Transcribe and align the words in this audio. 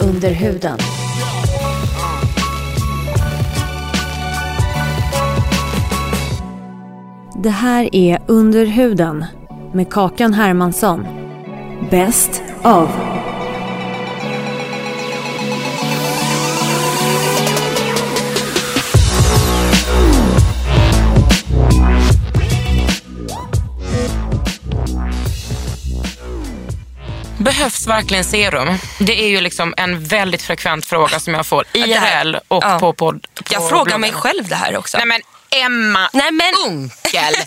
Under 0.00 0.30
huden. 0.30 0.78
Det 7.42 7.50
här 7.50 7.94
är 7.94 8.18
Under 8.26 8.66
huden 8.66 9.24
med 9.72 9.90
Kakan 9.90 10.34
Hermansson. 10.34 11.06
Bäst 11.90 12.42
av 12.62 12.88
Behövs 27.38 27.86
verkligen 27.86 28.24
serum? 28.24 28.78
Det 28.98 29.24
är 29.24 29.28
ju 29.28 29.40
liksom 29.40 29.74
en 29.76 30.04
väldigt 30.04 30.42
frekvent 30.42 30.86
fråga 30.86 31.20
som 31.20 31.34
jag 31.34 31.46
får 31.46 31.64
IRL 31.72 32.36
och 32.48 32.64
ja. 32.64 32.78
på 32.78 32.92
podd. 32.92 33.26
Jag 33.50 33.68
frågar 33.68 33.84
bloggen. 33.84 34.00
mig 34.00 34.12
själv 34.12 34.48
det 34.48 34.54
här 34.56 34.76
också. 34.76 34.98
Nej 34.98 35.06
men 35.06 35.20
Emma 35.50 36.10
Nej, 36.12 36.32
men- 36.32 36.54
Unkel. 36.66 37.34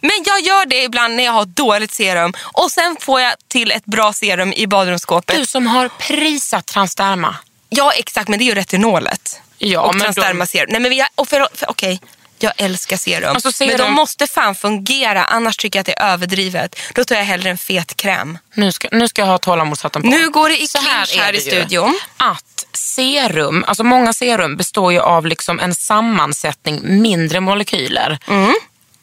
Men 0.00 0.10
jag 0.26 0.40
gör 0.40 0.66
det 0.66 0.82
ibland 0.82 1.14
när 1.14 1.24
jag 1.24 1.32
har 1.32 1.44
dåligt 1.44 1.92
serum 1.92 2.32
och 2.42 2.70
sen 2.70 2.96
får 3.00 3.20
jag 3.20 3.34
till 3.48 3.70
ett 3.70 3.84
bra 3.84 4.12
serum 4.12 4.52
i 4.52 4.66
badrumsskåpet. 4.66 5.36
Du 5.36 5.46
som 5.46 5.66
har 5.66 5.88
prisat 5.88 6.66
Transderma. 6.66 7.36
Ja 7.68 7.92
exakt, 7.92 8.28
men 8.28 8.38
det 8.38 8.44
är 8.44 8.46
ju 8.46 8.54
retinolet. 8.54 9.40
Ja, 9.58 9.80
och 9.80 9.94
men 9.94 10.02
transderma 10.02 10.46
serum. 10.46 10.66
Nej 10.70 10.80
men 10.80 10.90
vi 10.90 11.00
har, 11.00 11.08
och 11.14 11.28
för, 11.28 11.48
för, 11.54 11.70
okej, 11.70 12.00
jag 12.42 12.52
älskar 12.56 12.96
serum. 12.96 13.34
Alltså, 13.34 13.52
serum- 13.52 13.68
Men 13.68 13.76
de 13.78 13.92
måste 13.92 14.26
fan 14.26 14.54
fungera, 14.54 15.24
annars 15.24 15.56
tycker 15.56 15.78
jag 15.78 15.80
att 15.80 15.86
det 15.86 15.98
är 15.98 16.12
överdrivet. 16.12 16.80
Då 16.94 17.04
tar 17.04 17.14
jag 17.16 17.24
hellre 17.24 17.50
en 17.50 17.58
fet 17.58 17.96
kräm. 17.96 18.38
Nu 18.54 18.72
ska, 18.72 18.88
nu 18.92 19.08
ska 19.08 19.22
jag 19.22 19.26
ha 19.26 19.38
tålamodshatten 19.38 20.02
på. 20.02 20.08
Nu 20.08 20.30
går 20.30 20.48
det 20.48 20.56
i 20.62 20.66
här 20.78 21.06
clinch 21.06 21.20
är 21.20 21.24
här 21.24 21.32
det 21.32 21.38
i 21.38 21.40
studion. 21.40 22.00
Att 22.16 22.66
serum, 22.72 23.64
alltså 23.68 23.84
många 23.84 24.12
serum 24.12 24.56
består 24.56 24.92
ju 24.92 25.00
av 25.00 25.26
liksom 25.26 25.60
en 25.60 25.74
sammansättning 25.74 27.02
mindre 27.02 27.40
molekyler. 27.40 28.18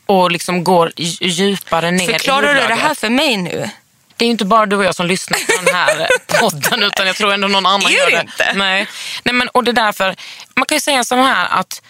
Och 0.06 0.32
liksom 0.32 0.64
går 0.64 0.92
dj- 0.98 1.18
djupare 1.22 1.92
ner 1.92 2.04
Mm. 2.04 2.14
Förklarar 2.20 2.54
du 2.54 2.68
det 2.68 2.76
här 2.76 2.96
för 2.96 3.10
mig 3.10 3.38
nu? 3.38 3.70
Det 4.18 4.26
är 4.26 4.28
ju 4.28 4.32
inte 4.32 4.46
bara 4.46 4.66
du 4.66 4.76
och 4.76 4.84
jag 4.86 4.96
som 4.96 5.06
lyssnar 5.08 5.38
på 5.40 5.64
den 5.66 5.76
här 5.76 6.08
podden 6.40 6.84
utan 6.84 7.08
jag 7.08 7.16
tror 7.16 7.34
ändå 7.34 7.48
någon 7.48 7.66
annan 7.66 7.92
gör 7.92 8.06
det 8.10 8.16
det. 8.16 8.22
inte? 8.22 8.54
Nej. 8.56 8.88
Nej 9.24 9.34
men, 9.34 9.48
och 9.50 9.64
det 9.64 9.72
är 9.72 9.74
därför, 9.74 10.16
man 10.56 10.66
kan 10.66 10.76
ju 10.76 10.82
säga 10.82 11.04
så 11.04 11.16
här 11.16 11.48
att 11.52 11.82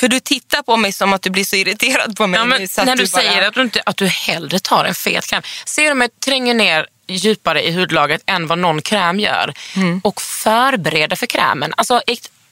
För 0.00 0.08
du 0.08 0.20
tittar 0.20 0.62
på 0.62 0.76
mig 0.76 0.92
som 0.92 1.12
att 1.12 1.22
du 1.22 1.30
blir 1.30 1.44
så 1.44 1.56
irriterad 1.56 2.16
på 2.16 2.26
mig 2.26 2.40
ja, 2.40 2.44
men, 2.44 2.68
när 2.86 2.96
du, 2.96 3.02
bara... 3.02 3.22
säger 3.22 3.48
att 3.48 3.54
du, 3.54 3.62
inte, 3.62 3.82
att 3.86 3.96
du 3.96 4.06
hellre 4.06 4.58
tar 4.58 4.84
en 4.84 4.94
fet 4.94 5.26
kräm. 5.26 5.42
Serumet 5.64 6.20
tränger 6.20 6.54
ner 6.54 6.86
djupare 7.06 7.68
i 7.68 7.72
hudlagret 7.72 8.22
än 8.26 8.46
vad 8.46 8.58
någon 8.58 8.82
kräm 8.82 9.20
gör. 9.20 9.54
Mm. 9.76 10.00
Och 10.04 10.22
förbereder 10.22 11.16
för 11.16 11.26
krämen. 11.26 11.74
Alltså 11.76 12.02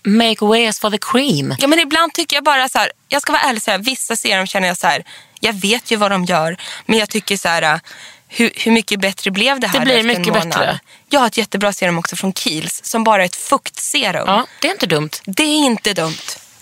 make 0.04 0.44
ways 0.44 0.80
for 0.80 0.90
the 0.90 0.98
cream. 0.98 1.54
Ja, 1.58 1.66
men 1.66 1.78
ibland 1.78 2.12
tycker 2.12 2.36
jag 2.36 2.44
bara 2.44 2.68
så 2.68 2.78
här, 2.78 2.92
jag 3.08 3.22
ska 3.22 3.32
vara 3.32 3.42
ärlig 3.42 3.62
så 3.62 3.70
här, 3.70 3.78
vissa 3.78 4.16
serum 4.16 4.46
känner 4.46 4.68
jag 4.68 4.78
så 4.78 4.86
här, 4.86 5.04
jag 5.40 5.52
vet 5.52 5.90
ju 5.90 5.96
vad 5.96 6.10
de 6.10 6.24
gör, 6.24 6.56
men 6.86 6.98
jag 6.98 7.10
tycker 7.10 7.36
så 7.36 7.48
här, 7.48 7.62
äh, 7.62 7.80
hur, 8.28 8.50
hur 8.56 8.72
mycket 8.72 9.00
bättre 9.00 9.30
blev 9.30 9.60
det 9.60 9.66
här 9.66 9.78
Det 9.78 9.84
blir 9.84 9.94
efter 9.94 10.10
en 10.10 10.18
mycket 10.18 10.34
månad? 10.34 10.48
bättre. 10.48 10.80
Jag 11.08 11.20
har 11.20 11.26
ett 11.26 11.36
jättebra 11.36 11.72
serum 11.72 11.98
också 11.98 12.16
från 12.16 12.32
Kiehl's 12.32 12.80
som 12.82 13.04
bara 13.04 13.22
är 13.22 13.26
ett 13.26 13.36
fuktserum. 13.36 14.24
Ja, 14.26 14.46
det 14.60 14.68
är 14.68 14.72
inte 14.72 14.86
dumt. 14.86 15.10
Det 15.24 15.42
är 15.42 15.66
inte 15.66 15.94
dumt. 15.94 16.14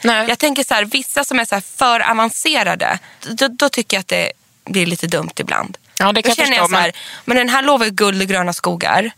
Nej. 0.03 0.29
Jag 0.29 0.39
tänker 0.39 0.65
så 0.65 0.75
här, 0.75 0.85
vissa 0.85 1.25
som 1.25 1.41
är 1.41 1.45
så 1.45 1.61
för 1.77 2.11
avancerade, 2.11 2.99
då, 3.29 3.49
då 3.49 3.69
tycker 3.69 3.97
jag 3.97 4.01
att 4.01 4.09
det 4.09 4.33
blir 4.65 4.87
lite 4.87 5.07
dumt 5.07 5.31
ibland. 5.37 5.79
Ja, 5.99 6.13
det 6.13 6.23
kan 6.23 6.29
då 6.29 6.29
jag 6.29 6.37
känner 6.37 6.59
förstå, 6.59 6.63
jag 6.63 6.71
så 6.71 6.77
här, 6.77 6.93
men 7.25 7.37
den 7.37 7.49
här 7.49 7.63
lovar 7.63 7.85
ju 7.85 7.91
guld 7.91 8.23
och 8.23 8.29
gröna 8.29 8.53
skogar. 8.53 9.11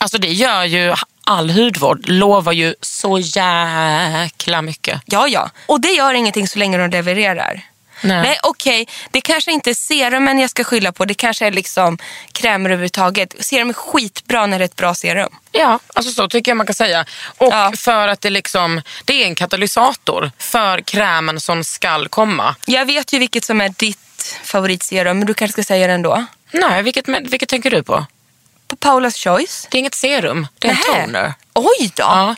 Alltså 0.00 0.18
det 0.18 0.32
gör 0.32 0.64
ju 0.64 0.94
all 1.24 1.50
hudvård, 1.50 2.08
lovar 2.08 2.52
ju 2.52 2.74
så 2.80 3.18
jäkla 3.18 4.62
mycket. 4.62 5.02
Ja, 5.06 5.28
ja. 5.28 5.50
Och 5.66 5.80
det 5.80 5.90
gör 5.90 6.14
ingenting 6.14 6.48
så 6.48 6.58
länge 6.58 6.78
de 6.78 6.90
levererar. 6.90 7.69
Nej. 8.02 8.22
Nej, 8.22 8.38
okej. 8.42 8.88
Det 9.10 9.20
kanske 9.20 9.52
inte 9.52 9.70
är 9.70 9.74
serumen 9.74 10.38
jag 10.38 10.50
ska 10.50 10.64
skylla 10.64 10.92
på. 10.92 11.04
Det 11.04 11.14
kanske 11.14 11.46
är 11.46 11.50
liksom 11.50 11.98
krämer 12.32 12.70
överhuvudtaget. 12.70 13.34
Serum 13.40 13.68
är 13.68 13.72
skitbra 13.74 14.46
när 14.46 14.58
det 14.58 14.62
är 14.64 14.66
ett 14.66 14.76
bra 14.76 14.94
serum. 14.94 15.32
Ja, 15.52 15.78
alltså 15.94 16.12
så 16.12 16.28
tycker 16.28 16.50
jag 16.50 16.56
man 16.56 16.66
kan 16.66 16.74
säga. 16.74 17.04
Och 17.38 17.52
Ja. 17.52 17.72
för 17.76 18.08
att 18.08 18.20
det 18.20 18.30
liksom, 18.30 18.82
det 19.04 19.22
är 19.22 19.26
en 19.26 19.34
katalysator 19.34 20.30
för 20.38 20.80
krämen 20.80 21.40
som 21.40 21.64
skall 21.64 22.08
komma. 22.08 22.56
Jag 22.66 22.86
vet 22.86 23.12
ju 23.12 23.18
vilket 23.18 23.44
som 23.44 23.60
är 23.60 23.68
ditt 23.68 24.38
favoritserum, 24.44 25.18
men 25.18 25.26
du 25.26 25.34
kanske 25.34 25.52
ska 25.52 25.62
säga 25.66 25.86
det 25.86 25.92
ändå. 25.92 26.24
Nej, 26.52 26.82
vilket, 26.82 27.08
vilket 27.08 27.48
tänker 27.48 27.70
du 27.70 27.82
på? 27.82 28.06
På 28.68 28.76
Paula's 28.76 29.18
Choice. 29.24 29.66
Det 29.70 29.76
är 29.76 29.80
inget 29.80 29.94
serum, 29.94 30.46
det 30.58 30.68
är 30.68 30.72
en 30.72 30.76
Nähä. 30.88 31.02
toner. 31.04 31.34
Oj 31.54 31.90
då! 31.96 32.02
Ja. 32.02 32.36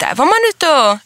Där 0.00 0.14
var 0.14 0.24
man 0.26 0.34
ute 0.50 0.68
och... 0.68 0.98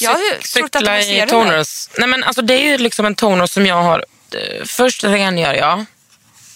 Jag 0.00 0.16
trott 0.54 0.76
att 0.76 0.82
cykla 0.82 1.00
i 1.00 1.26
toners. 1.26 1.88
Nej, 1.98 2.08
men 2.08 2.24
alltså, 2.24 2.42
det 2.42 2.54
är 2.54 2.62
ju 2.70 2.78
liksom 2.78 3.06
en 3.06 3.14
toner 3.14 3.46
som 3.46 3.66
jag 3.66 3.82
har... 3.82 4.04
eh, 4.34 4.64
Först 4.64 5.04
rengör 5.04 5.54
jag 5.54 5.84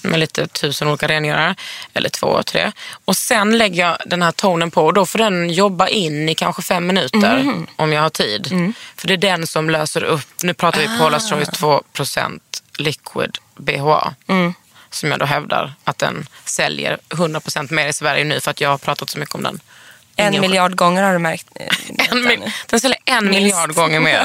med 0.03 0.21
lite 0.21 0.47
tusen 0.47 0.89
olika 0.89 1.09
rengörare, 1.09 1.55
eller 1.95 2.09
två, 2.09 2.43
tre. 2.43 2.73
Och 3.05 3.17
sen 3.17 3.59
lägger 3.59 3.83
jag 3.87 3.97
den 4.07 4.23
här 4.23 4.33
tonen 4.33 4.71
på 4.71 4.85
och 4.87 4.95
då 4.95 5.07
får 5.07 5.19
den 5.19 5.51
jobba 5.51 5.89
in 5.89 6.29
i 6.29 6.35
kanske 6.35 6.63
fem 6.63 6.87
minuter 6.87 7.39
Mhm. 7.43 7.67
om 7.77 7.93
jag 7.93 8.03
har 8.03 8.11
tid. 8.11 8.53
Mm. 8.53 8.75
För 8.97 9.09
det 9.09 9.15
är 9.15 9.19
den 9.19 9.47
som 9.47 9.71
löser 9.71 10.05
upp, 10.05 10.29
nu 10.43 10.55
pratar 10.55 10.81
vi 10.81 10.87
Ah. 10.87 11.21
Choice 11.21 11.49
2% 11.51 12.41
liquid 12.79 13.39
BHA. 13.57 14.15
Mm. 14.29 14.55
Som 14.91 15.11
jag 15.11 15.19
då 15.21 15.27
hävdar 15.27 15.75
att 15.85 15.99
den 15.99 16.27
säljer 16.45 16.99
100% 17.09 17.71
mer 17.73 17.87
i 17.89 17.93
Sverige 17.93 18.25
nu 18.25 18.41
för 18.41 18.51
att 18.51 18.61
jag 18.61 18.69
har 18.71 18.79
pratat 18.79 19.11
så 19.11 19.19
mycket 19.19 19.35
om 19.35 19.43
den. 19.43 19.61
En 20.17 20.29
Ingen- 20.29 20.41
miljard 20.41 20.75
gånger 20.77 21.03
har 21.03 21.13
du 21.13 21.19
märkt. 21.19 21.47
eh, 21.61 21.67
en 22.11 22.23
mil- 22.25 22.53
den 22.67 22.81
säljer 22.81 22.99
en 23.05 23.25
Minst. 23.25 23.41
miljard 23.41 23.75
gånger 23.75 24.01
mer. 24.01 24.23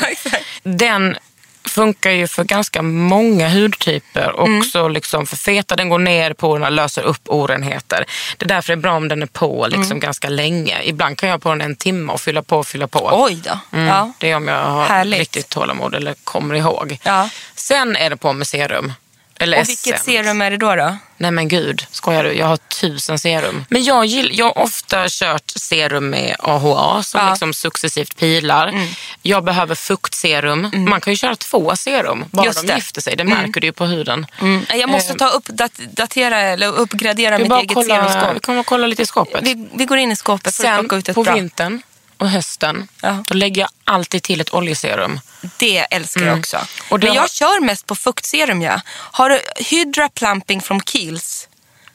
den 0.63 1.18
funkar 1.66 2.12
ju 2.12 2.28
för 2.28 2.44
ganska 2.44 2.81
många 2.81 3.50
hudtyper. 3.50 4.34
Mm. 4.46 4.59
Också 4.59 4.88
liksom 4.88 5.25
för 5.28 5.38
feta, 5.38 5.75
den 5.75 5.90
går 5.90 6.00
ner 6.00 6.34
på 6.34 6.51
och 6.51 6.72
löser 6.72 7.01
upp 7.01 7.22
orenheter. 7.25 8.06
Det 8.38 8.46
är 8.46 8.47
därför 8.50 8.68
det 8.68 8.80
är 8.80 8.81
bra 8.81 8.94
om 8.94 9.07
den 9.07 9.22
är 9.22 9.25
på 9.25 9.68
liksom 9.68 9.84
Mm. 9.84 10.00
ganska 10.00 10.30
länge. 10.30 10.83
Ibland 10.83 11.18
kan 11.18 11.30
jag 11.30 11.33
ha 11.33 11.39
på 11.39 11.50
den 11.50 11.62
en 11.62 11.75
timme 11.75 12.13
och 12.13 12.21
fylla 12.21 12.42
på 12.42 12.57
och 12.57 12.68
fylla 12.68 12.88
på. 12.88 13.10
Oj 13.13 13.39
då. 13.44 13.60
Mm, 13.77 13.88
Ja. 13.88 14.12
Det 14.19 14.31
är 14.31 14.36
om 14.36 14.48
jag 14.48 14.63
har 14.66 14.86
Härligt. 14.86 15.19
riktigt 15.19 15.50
tålamod 15.50 15.95
eller 15.95 16.13
kommer 16.24 16.56
ihåg. 16.56 16.98
Ja. 17.04 17.30
Sen 17.56 17.95
är 17.95 18.10
det 18.10 18.18
på 18.18 18.33
med 18.33 18.48
serum. 18.48 18.94
Eller 19.42 19.62
Och 19.62 19.70
vilket 19.70 19.94
Essence. 19.96 20.12
serum 20.12 20.42
är 20.42 20.52
det 20.52 20.58
då? 20.58 20.76
då? 20.76 20.98
Nej 21.18 21.32
men 21.32 21.48
gud, 21.48 21.86
skojar 21.92 22.24
du? 22.24 22.34
Jag 22.34 22.46
har 22.48 22.58
tusen 22.58 23.20
serum. 23.20 23.66
Men 23.70 23.84
jag, 23.84 24.06
gill, 24.06 24.30
jag 24.34 24.46
har 24.46 24.58
ofta 24.58 25.06
kört 25.10 25.52
serum 25.56 26.10
med 26.10 26.36
AHA 26.40 27.04
som 27.04 27.22
Ja. 27.22 27.30
liksom 27.30 27.54
successivt 27.54 28.18
pilar. 28.18 28.74
Jag 29.22 29.44
behöver 29.44 29.76
fuktserum. 29.76 30.72
Man 30.90 31.02
kan 31.02 31.14
ju 31.14 31.18
köra 31.18 31.36
två 31.36 31.76
serum, 31.76 32.26
bara 32.32 32.46
Just 32.46 32.62
de 32.62 32.68
det. 32.68 32.76
gifter 32.76 33.02
sig. 33.02 33.16
Det 33.16 33.24
märker 33.24 33.62
du 33.62 33.68
ju 33.68 33.74
på 33.74 33.86
huden. 33.86 34.26
Mm. 34.42 34.66
Jag 34.70 34.90
måste 34.90 35.14
Eh, 35.14 35.18
ta 35.18 35.28
upp, 35.28 35.46
dat, 35.48 35.72
datera 35.92 36.40
eller 36.40 36.68
uppgradera 36.68 37.38
Vi 37.38 37.44
mitt 37.44 37.52
eget 37.52 37.74
kolla, 37.74 38.02
vi 38.08 38.10
serumskåp. 38.14 38.42
kommer 38.42 38.64
kolla 38.64 38.88
lite 38.88 39.02
i 39.02 39.06
skåpet. 39.06 39.44
Vi, 39.44 39.68
vi 39.74 39.86
går 39.86 39.98
in 39.98 40.12
i 40.12 40.16
skåpet 40.16 40.56
för 40.56 40.64
att 40.64 40.76
Sen 40.76 40.80
plocka 40.80 40.96
ut 40.96 41.10
ett 41.10 41.16
på 41.16 41.24
bra. 41.24 41.34
vintern 41.34 41.82
och 42.18 42.30
hösten, 42.30 42.88
Ja. 43.02 43.24
då 43.28 43.34
lägger 43.34 43.62
jag 43.62 43.70
alltid 43.84 44.24
till 44.24 44.42
ett 44.42 44.54
oljeserum. 44.54 45.20
Det 45.58 45.78
älskar 45.80 46.22
jag 46.26 46.40
också. 46.40 46.58
Och 46.90 47.00
Men 47.00 47.14
jag 47.14 47.22
har- 47.22 47.28
kör 47.28 47.62
mest 47.62 47.86
på 47.88 47.96
fuktserum. 47.96 48.62
Ja. 48.62 48.82
Har 48.90 49.30
du 49.30 49.42
Hydra 49.58 50.10
Plumping 50.10 50.62
från 50.62 50.82
Kiehl's? 50.82 51.48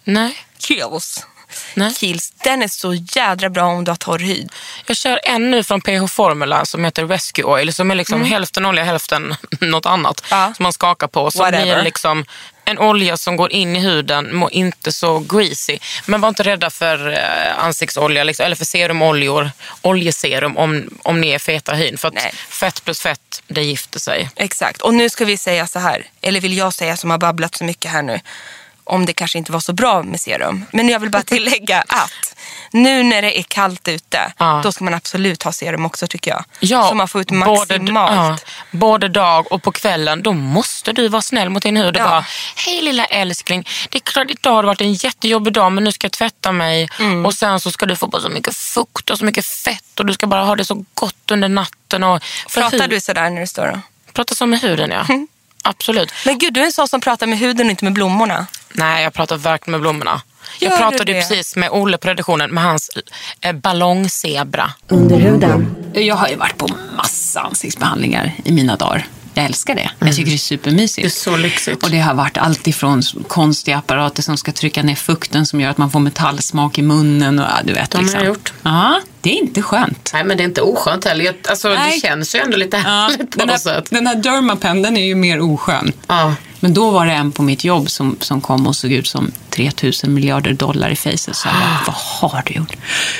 Nej. 0.04 0.36
Kiehl's. 0.58 1.24
Nej. 1.74 1.90
Kiehl's. 1.90 2.32
Den 2.44 2.62
är 2.62 2.68
så 2.68 2.94
jädra 2.94 3.50
bra 3.50 3.64
om 3.64 3.84
du 3.84 3.90
har 3.90 3.96
torr 3.96 4.18
hy. 4.18 4.46
Jag 4.86 4.96
kör 4.96 5.20
en 5.24 5.50
nu 5.50 5.62
från 5.64 5.80
PH 5.80 6.06
Formula 6.08 6.64
som 6.64 6.84
heter 6.84 7.06
Rescue 7.06 7.44
Oil 7.44 7.72
som 7.74 7.90
är 7.90 7.94
liksom 7.94 8.24
hälften 8.24 8.66
olja, 8.66 8.84
hälften 8.84 9.34
något 9.60 9.86
annat. 9.86 10.22
Mm. 10.32 10.40
Ja. 10.42 10.54
Som 10.54 10.62
man 10.62 10.72
skakar 10.72 11.06
på. 11.06 11.30
Så 11.30 11.38
Whatever. 11.38 11.62
blir 11.64 11.76
det 11.76 11.82
liksom 11.82 12.24
en 12.66 12.78
olja 12.78 13.16
som 13.16 13.36
går 13.36 13.52
in 13.52 13.76
i 13.76 13.80
huden, 13.80 14.36
må 14.36 14.50
inte 14.50 14.92
så 14.92 15.18
greasy. 15.18 15.78
Men 16.06 16.20
var 16.20 16.28
inte 16.28 16.42
rädda 16.42 16.70
för 16.70 17.12
eh, 17.12 17.64
ansiktsolja 17.64 18.24
liksom, 18.24 18.46
eller 18.46 18.56
för 18.56 18.64
serumoljor, 18.64 19.50
oljeserum 19.82 20.56
om, 20.56 20.98
om 21.02 21.20
ni 21.20 21.30
är 21.30 21.38
feta 21.38 21.74
hyn. 21.74 21.98
För 21.98 22.12
fett 22.48 22.84
plus 22.84 23.00
fett, 23.00 23.42
det 23.46 23.62
gifter 23.62 24.00
sig. 24.00 24.30
Exakt. 24.36 24.82
Och 24.82 24.94
nu 24.94 25.08
ska 25.08 25.24
vi 25.24 25.36
säga 25.36 25.66
så 25.66 25.78
här, 25.78 26.06
eller 26.20 26.40
vill 26.40 26.56
jag 26.56 26.74
säga 26.74 26.96
som 26.96 27.10
har 27.10 27.18
babblat 27.18 27.54
så 27.54 27.64
mycket 27.64 27.90
här 27.90 28.02
nu, 28.02 28.20
om 28.86 29.06
det 29.06 29.12
kanske 29.12 29.38
inte 29.38 29.52
var 29.52 29.60
så 29.60 29.72
bra 29.72 30.02
med 30.02 30.20
serum. 30.20 30.64
Men 30.72 30.88
jag 30.88 31.00
vill 31.00 31.10
bara 31.10 31.22
tillägga 31.22 31.84
att 31.88 32.34
nu 32.70 33.02
när 33.02 33.22
det 33.22 33.38
är 33.38 33.42
kallt 33.42 33.88
ute, 33.88 34.32
Ja. 34.38 34.60
då 34.64 34.72
ska 34.72 34.84
man 34.84 34.94
absolut 34.94 35.42
ha 35.42 35.52
serum 35.52 35.86
också 35.86 36.06
tycker 36.06 36.30
jag. 36.30 36.44
Ja, 36.60 36.88
så 36.88 36.94
man 36.94 37.08
får 37.08 37.20
ut 37.20 37.28
både, 37.28 37.78
maximalt. 37.78 38.44
ja, 38.70 38.78
både 38.78 39.08
dag 39.08 39.52
och 39.52 39.62
på 39.62 39.72
kvällen, 39.72 40.22
då 40.22 40.32
måste 40.32 40.92
du 40.92 41.08
vara 41.08 41.22
snäll 41.22 41.50
mot 41.50 41.62
din 41.62 41.76
hud 41.76 41.96
och 41.96 42.02
Ja. 42.02 42.04
bara, 42.08 42.24
hej 42.56 42.82
lilla 42.82 43.04
älskling, 43.04 43.68
det 43.90 43.98
är 43.98 44.00
klart 44.00 44.30
idag 44.30 44.52
har 44.52 44.62
det 44.62 44.66
varit 44.66 44.80
en 44.80 44.92
jättejobbig 44.94 45.52
dag 45.52 45.72
men 45.72 45.84
nu 45.84 45.92
ska 45.92 46.04
jag 46.04 46.12
tvätta 46.12 46.52
mig 46.52 46.88
Mm. 46.98 47.26
och 47.26 47.34
sen 47.34 47.60
så 47.60 47.70
ska 47.70 47.86
du 47.86 47.96
få 47.96 48.08
på 48.08 48.20
så 48.20 48.28
mycket 48.28 48.56
fukt 48.56 49.10
och 49.10 49.18
så 49.18 49.24
mycket 49.24 49.46
fett 49.46 50.00
och 50.00 50.06
du 50.06 50.12
ska 50.12 50.26
bara 50.26 50.44
ha 50.44 50.56
det 50.56 50.64
så 50.64 50.84
gott 50.94 51.30
under 51.30 51.48
natten. 51.48 52.04
Och, 52.04 52.22
Pratar 52.54 52.78
hud- 52.78 52.90
du 52.90 53.00
sådär 53.00 53.30
när 53.30 53.40
du 53.40 53.46
står 53.46 53.66
då? 53.66 53.80
Pratar 54.12 54.34
så 54.34 54.46
med 54.46 54.60
huden 54.60 54.90
ja. 54.90 55.06
Absolut. 55.68 56.12
Men 56.26 56.38
gud, 56.38 56.54
du 56.54 56.60
är 56.60 56.64
en 56.64 56.72
sån 56.72 56.88
som 56.88 57.00
pratar 57.00 57.26
med 57.26 57.38
huden 57.38 57.66
och 57.66 57.70
inte 57.70 57.84
med 57.84 57.92
blommorna. 57.92 58.46
Nej, 58.72 59.04
jag 59.04 59.12
pratar 59.12 59.36
verkligen 59.36 59.72
med 59.72 59.80
blommorna. 59.80 60.20
Jag 60.58 60.70
Gör 60.70 60.78
pratade 60.78 61.12
precis 61.12 61.56
med 61.56 61.70
Olle 61.70 61.98
på 61.98 62.08
redaktionen 62.08 62.50
med 62.50 62.64
hans 62.64 62.90
eh, 63.40 63.52
ballongzebra. 63.52 64.70
Under 64.88 65.18
huden. 65.18 65.76
Jag 65.94 66.14
har 66.16 66.28
ju 66.28 66.36
varit 66.36 66.58
på 66.58 66.68
massa 66.96 67.40
ansiktsbehandlingar 67.40 68.32
i 68.44 68.52
mina 68.52 68.76
dagar. 68.76 69.06
Jag 69.34 69.44
älskar 69.44 69.74
det. 69.74 69.90
Jag 69.98 70.16
tycker 70.16 70.30
det 70.30 70.36
är 70.36 70.38
supermysigt. 70.38 71.02
Det 71.02 71.08
är 71.08 71.32
så 71.32 71.36
lyxigt. 71.36 71.82
Och 71.82 71.90
det 71.90 71.98
har 71.98 72.14
varit 72.14 72.38
allt 72.38 72.66
ifrån 72.66 73.02
konstiga 73.28 73.78
apparater 73.78 74.22
som 74.22 74.36
ska 74.36 74.52
trycka 74.52 74.82
ner 74.82 74.94
fukten 74.94 75.46
som 75.46 75.60
gör 75.60 75.70
att 75.70 75.78
man 75.78 75.90
får 75.90 76.00
metallsmak 76.00 76.78
i 76.78 76.82
munnen. 76.82 77.38
Och, 77.38 77.46
du 77.64 77.72
vet, 77.72 77.90
De 77.90 77.96
har 77.96 78.02
liksom. 78.02 78.20
jag 78.20 78.28
gjort. 78.28 78.52
Ja, 78.62 79.00
det 79.26 79.32
är 79.32 79.38
inte 79.42 79.62
skönt. 79.62 80.10
Nej, 80.12 80.24
men 80.24 80.36
det 80.36 80.42
är 80.42 80.44
inte 80.44 80.60
oskönt 80.60 81.04
heller. 81.04 81.24
Jag- 81.24 81.34
Alltså, 81.48 81.68
det 81.68 82.00
känns 82.02 82.34
ju 82.34 82.38
ändå 82.38 82.56
lite 82.56 82.76
Ja, 82.76 82.82
härligt 82.82 83.30
på 83.30 83.38
den, 83.38 83.48
något 83.48 83.60
sätt. 83.60 83.84
den 83.90 84.06
här 84.06 84.14
Dermapen, 84.14 84.82
den 84.82 84.96
är 84.96 85.04
ju 85.06 85.14
mer 85.14 85.40
oskön. 85.40 85.92
Ja. 86.06 86.34
Men 86.60 86.74
då 86.74 86.90
var 86.90 87.06
det 87.06 87.12
en 87.12 87.32
på 87.32 87.42
mitt 87.42 87.64
jobb 87.64 87.90
som, 87.90 88.16
som 88.20 88.40
kom 88.40 88.66
och 88.66 88.76
såg 88.76 88.92
ut 88.92 89.06
som 89.06 89.32
3000 89.50 90.14
miljarder 90.14 90.52
dollar 90.52 90.90
i 90.90 90.96
facet. 90.96 91.36
Så 91.36 91.48
jag 91.48 91.54
bara, 91.54 91.80
vad 91.86 91.96
har 92.32 92.42
du 92.46 92.54
gjort? 92.54 92.76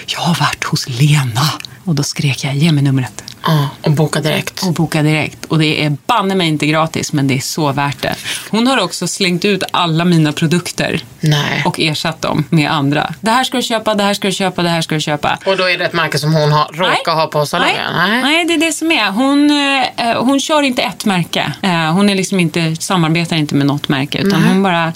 Jag 0.07 0.21
har 0.21 0.35
varit 0.35 0.65
hos 0.65 0.89
Lena. 0.89 1.43
Och 1.85 1.95
då 1.95 2.03
skrek 2.03 2.45
jag, 2.45 2.55
ge 2.57 2.73
mig 2.73 2.83
numret. 2.85 3.25
Ja, 3.47 3.69
och 3.83 3.91
boka 3.91 4.21
direkt. 4.21 4.63
Och 4.63 4.73
boka 4.73 5.03
direkt. 5.03 5.45
Och 5.45 5.59
det 5.59 5.85
är 5.85 5.97
banne 6.07 6.35
mig 6.35 6.49
inte 6.49 6.67
gratis, 6.67 7.13
men 7.13 7.27
det 7.27 7.35
är 7.35 7.41
så 7.41 7.73
värt 7.73 8.03
det. 8.03 8.15
Hon 8.51 8.67
har 8.67 8.79
också 8.79 9.07
slängt 9.09 9.45
ut 9.45 9.63
alla 9.71 10.05
mina 10.05 10.33
produkter 10.33 11.05
Nej. 11.21 11.63
och 11.65 11.81
ersatt 11.81 12.23
dem 12.23 12.45
med 12.51 12.71
andra. 12.71 13.15
Det 13.21 13.31
här 13.31 13.45
ska 13.45 13.57
du 13.57 13.63
köpa, 13.63 13.95
det 13.95 14.03
här 14.03 14.15
ska 14.15 14.29
du 14.29 14.33
köpa, 14.33 14.63
det 14.63 14.69
här 14.69 14.83
ska 14.83 14.95
du 14.95 15.01
köpa. 15.01 15.39
Och 15.47 15.57
då 15.57 15.65
är 15.65 15.79
det 15.79 15.85
ett 15.85 15.93
märke 15.93 16.19
som 16.19 16.35
hon 16.35 16.53
har, 16.53 16.69
råkar 16.73 17.15
ha 17.15 17.27
på 17.27 17.47
salongen? 17.47 17.93
Nej. 17.97 18.23
Nej, 18.23 18.45
det 18.45 18.55
är 18.55 18.59
det 18.59 18.73
som 18.73 18.93
är. 18.93 19.11
Hon, 19.11 19.51
eh, 19.97 20.23
hon 20.23 20.41
kör 20.41 20.63
inte 20.63 20.83
ett 20.83 21.05
märke. 21.05 21.53
Eh, 21.63 21.93
hon 21.93 22.11
är 22.11 22.15
liksom 22.15 22.41
inte, 22.41 22.77
samarbetar 22.77 23.37
inte 23.37 23.55
med 23.55 23.67
något 23.67 23.89
märke. 23.89 24.19
Utan 24.19 24.43
hon 24.45 24.63
bara 24.63 24.93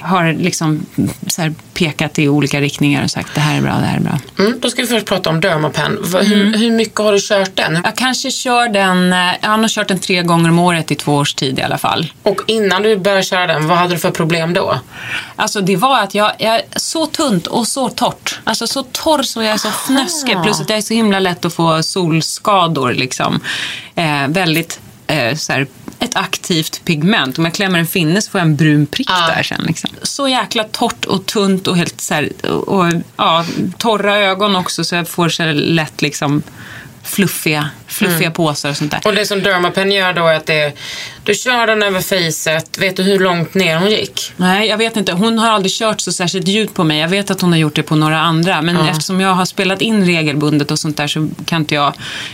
har 0.00 0.32
liksom 0.32 0.86
så 1.26 1.42
här 1.42 1.54
pekat 1.76 2.18
i 2.18 2.28
olika 2.28 2.60
riktningar 2.60 3.04
och 3.04 3.10
sagt 3.10 3.34
det 3.34 3.40
här 3.40 3.56
är 3.56 3.60
bra, 3.62 3.72
det 3.74 3.86
här 3.86 3.96
är 3.96 4.00
bra. 4.00 4.18
Mm, 4.38 4.60
då 4.60 4.70
ska 4.70 4.82
vi 4.82 4.88
först 4.88 5.06
prata 5.06 5.30
om 5.30 5.40
Dermapen. 5.40 5.98
Hur, 6.22 6.32
Mm. 6.32 6.54
hur 6.60 6.70
mycket 6.70 6.98
har 6.98 7.12
du 7.12 7.18
kört 7.20 7.56
den? 7.56 7.80
Jag 7.84 7.96
kanske 7.96 8.30
kör 8.30 8.68
den, 8.68 9.12
eh, 9.12 9.18
han 9.40 9.60
har 9.60 9.68
kört 9.68 9.88
den 9.88 9.98
tre 9.98 10.22
gånger 10.22 10.50
om 10.50 10.58
året 10.58 10.90
i 10.90 10.94
två 10.94 11.14
års 11.14 11.34
tid 11.34 11.58
i 11.58 11.62
alla 11.62 11.78
fall. 11.78 12.12
Och 12.22 12.40
innan 12.46 12.82
du 12.82 12.96
började 12.96 13.22
köra 13.22 13.46
den, 13.46 13.66
vad 13.68 13.78
hade 13.78 13.94
du 13.94 13.98
för 13.98 14.10
problem 14.10 14.54
då? 14.54 14.78
Alltså 15.36 15.60
det 15.60 15.76
var 15.76 16.00
att 16.00 16.14
jag, 16.14 16.32
jag 16.38 16.54
är 16.54 16.62
så 16.76 17.06
tunt 17.06 17.46
och 17.46 17.66
så 17.68 17.88
torrt. 17.88 18.38
Alltså 18.44 18.66
så 18.66 18.82
torr 18.82 19.22
så 19.22 19.42
jag 19.42 19.52
är 19.52 19.56
så 19.56 19.68
fnöskig. 19.70 20.36
Plus 20.42 20.60
att 20.60 20.68
jag 20.70 20.78
är 20.78 20.82
så 20.82 20.94
himla 20.94 21.18
lätt 21.20 21.44
att 21.44 21.54
få 21.54 21.82
solskador 21.82 22.92
liksom. 22.94 23.40
Eh, 23.94 24.28
väldigt 24.28 24.80
eh, 25.06 25.34
så 25.36 25.52
här, 25.52 25.66
ett 25.98 26.16
aktivt 26.16 26.84
pigment. 26.84 27.38
Om 27.38 27.44
jag 27.44 27.54
klämmer 27.54 27.78
en 27.78 27.86
finne 27.86 28.22
så 28.22 28.30
får 28.30 28.38
jag 28.40 28.46
en 28.48 28.56
brun 28.56 28.86
prick 28.86 29.10
Ja. 29.10 29.32
där 29.36 29.42
sen. 29.42 29.62
Liksom. 29.66 29.90
Så 30.02 30.28
jäkla 30.28 30.64
torrt 30.64 31.04
och 31.04 31.26
tunt 31.26 31.66
och 31.66 31.76
helt 31.76 32.00
så 32.00 32.14
här, 32.14 32.46
och, 32.46 32.86
ja, 33.16 33.44
torra 33.78 34.16
ögon 34.16 34.56
också 34.56 34.84
så 34.84 34.94
jag 34.94 35.08
får 35.08 35.28
så 35.28 35.52
lätt 35.52 36.02
liksom 36.02 36.42
fluffiga, 37.02 37.70
fluffiga 37.86 38.30
påsar 38.30 38.70
och 38.70 38.76
sånt 38.76 38.90
där. 38.90 39.00
Och 39.04 39.14
det 39.14 39.26
som 39.26 39.42
Dermapen 39.42 39.92
gör 39.92 40.12
då 40.12 40.26
är 40.26 40.34
att 40.36 40.46
det, 40.46 40.72
du 41.24 41.34
kör 41.34 41.66
den 41.66 41.82
över 41.82 42.00
facet. 42.00 42.78
Vet 42.78 42.96
du 42.96 43.02
hur 43.02 43.18
långt 43.18 43.54
ner 43.54 43.76
hon 43.76 43.90
gick? 43.90 44.32
Nej, 44.36 44.68
jag 44.68 44.76
vet 44.78 44.96
inte. 44.96 45.12
Hon 45.12 45.38
har 45.38 45.50
aldrig 45.50 45.72
kört 45.72 46.00
så 46.00 46.12
särskilt 46.12 46.48
djupt 46.48 46.74
på 46.74 46.84
mig. 46.84 46.98
Jag 47.00 47.08
vet 47.08 47.30
att 47.30 47.40
hon 47.40 47.52
har 47.52 47.58
gjort 47.58 47.74
det 47.74 47.82
på 47.82 47.96
några 47.96 48.20
andra. 48.20 48.62
Men 48.62 48.76
eftersom 48.76 49.20
jag 49.20 49.34
har 49.34 49.44
spelat 49.44 49.80
in 49.80 50.06
regelbundet 50.06 50.70
och 50.70 50.78
sånt 50.78 50.96
där 50.96 51.06
så 51.06 51.28
kan 51.46 51.60
inte 51.62 51.74
jag, 51.74 51.92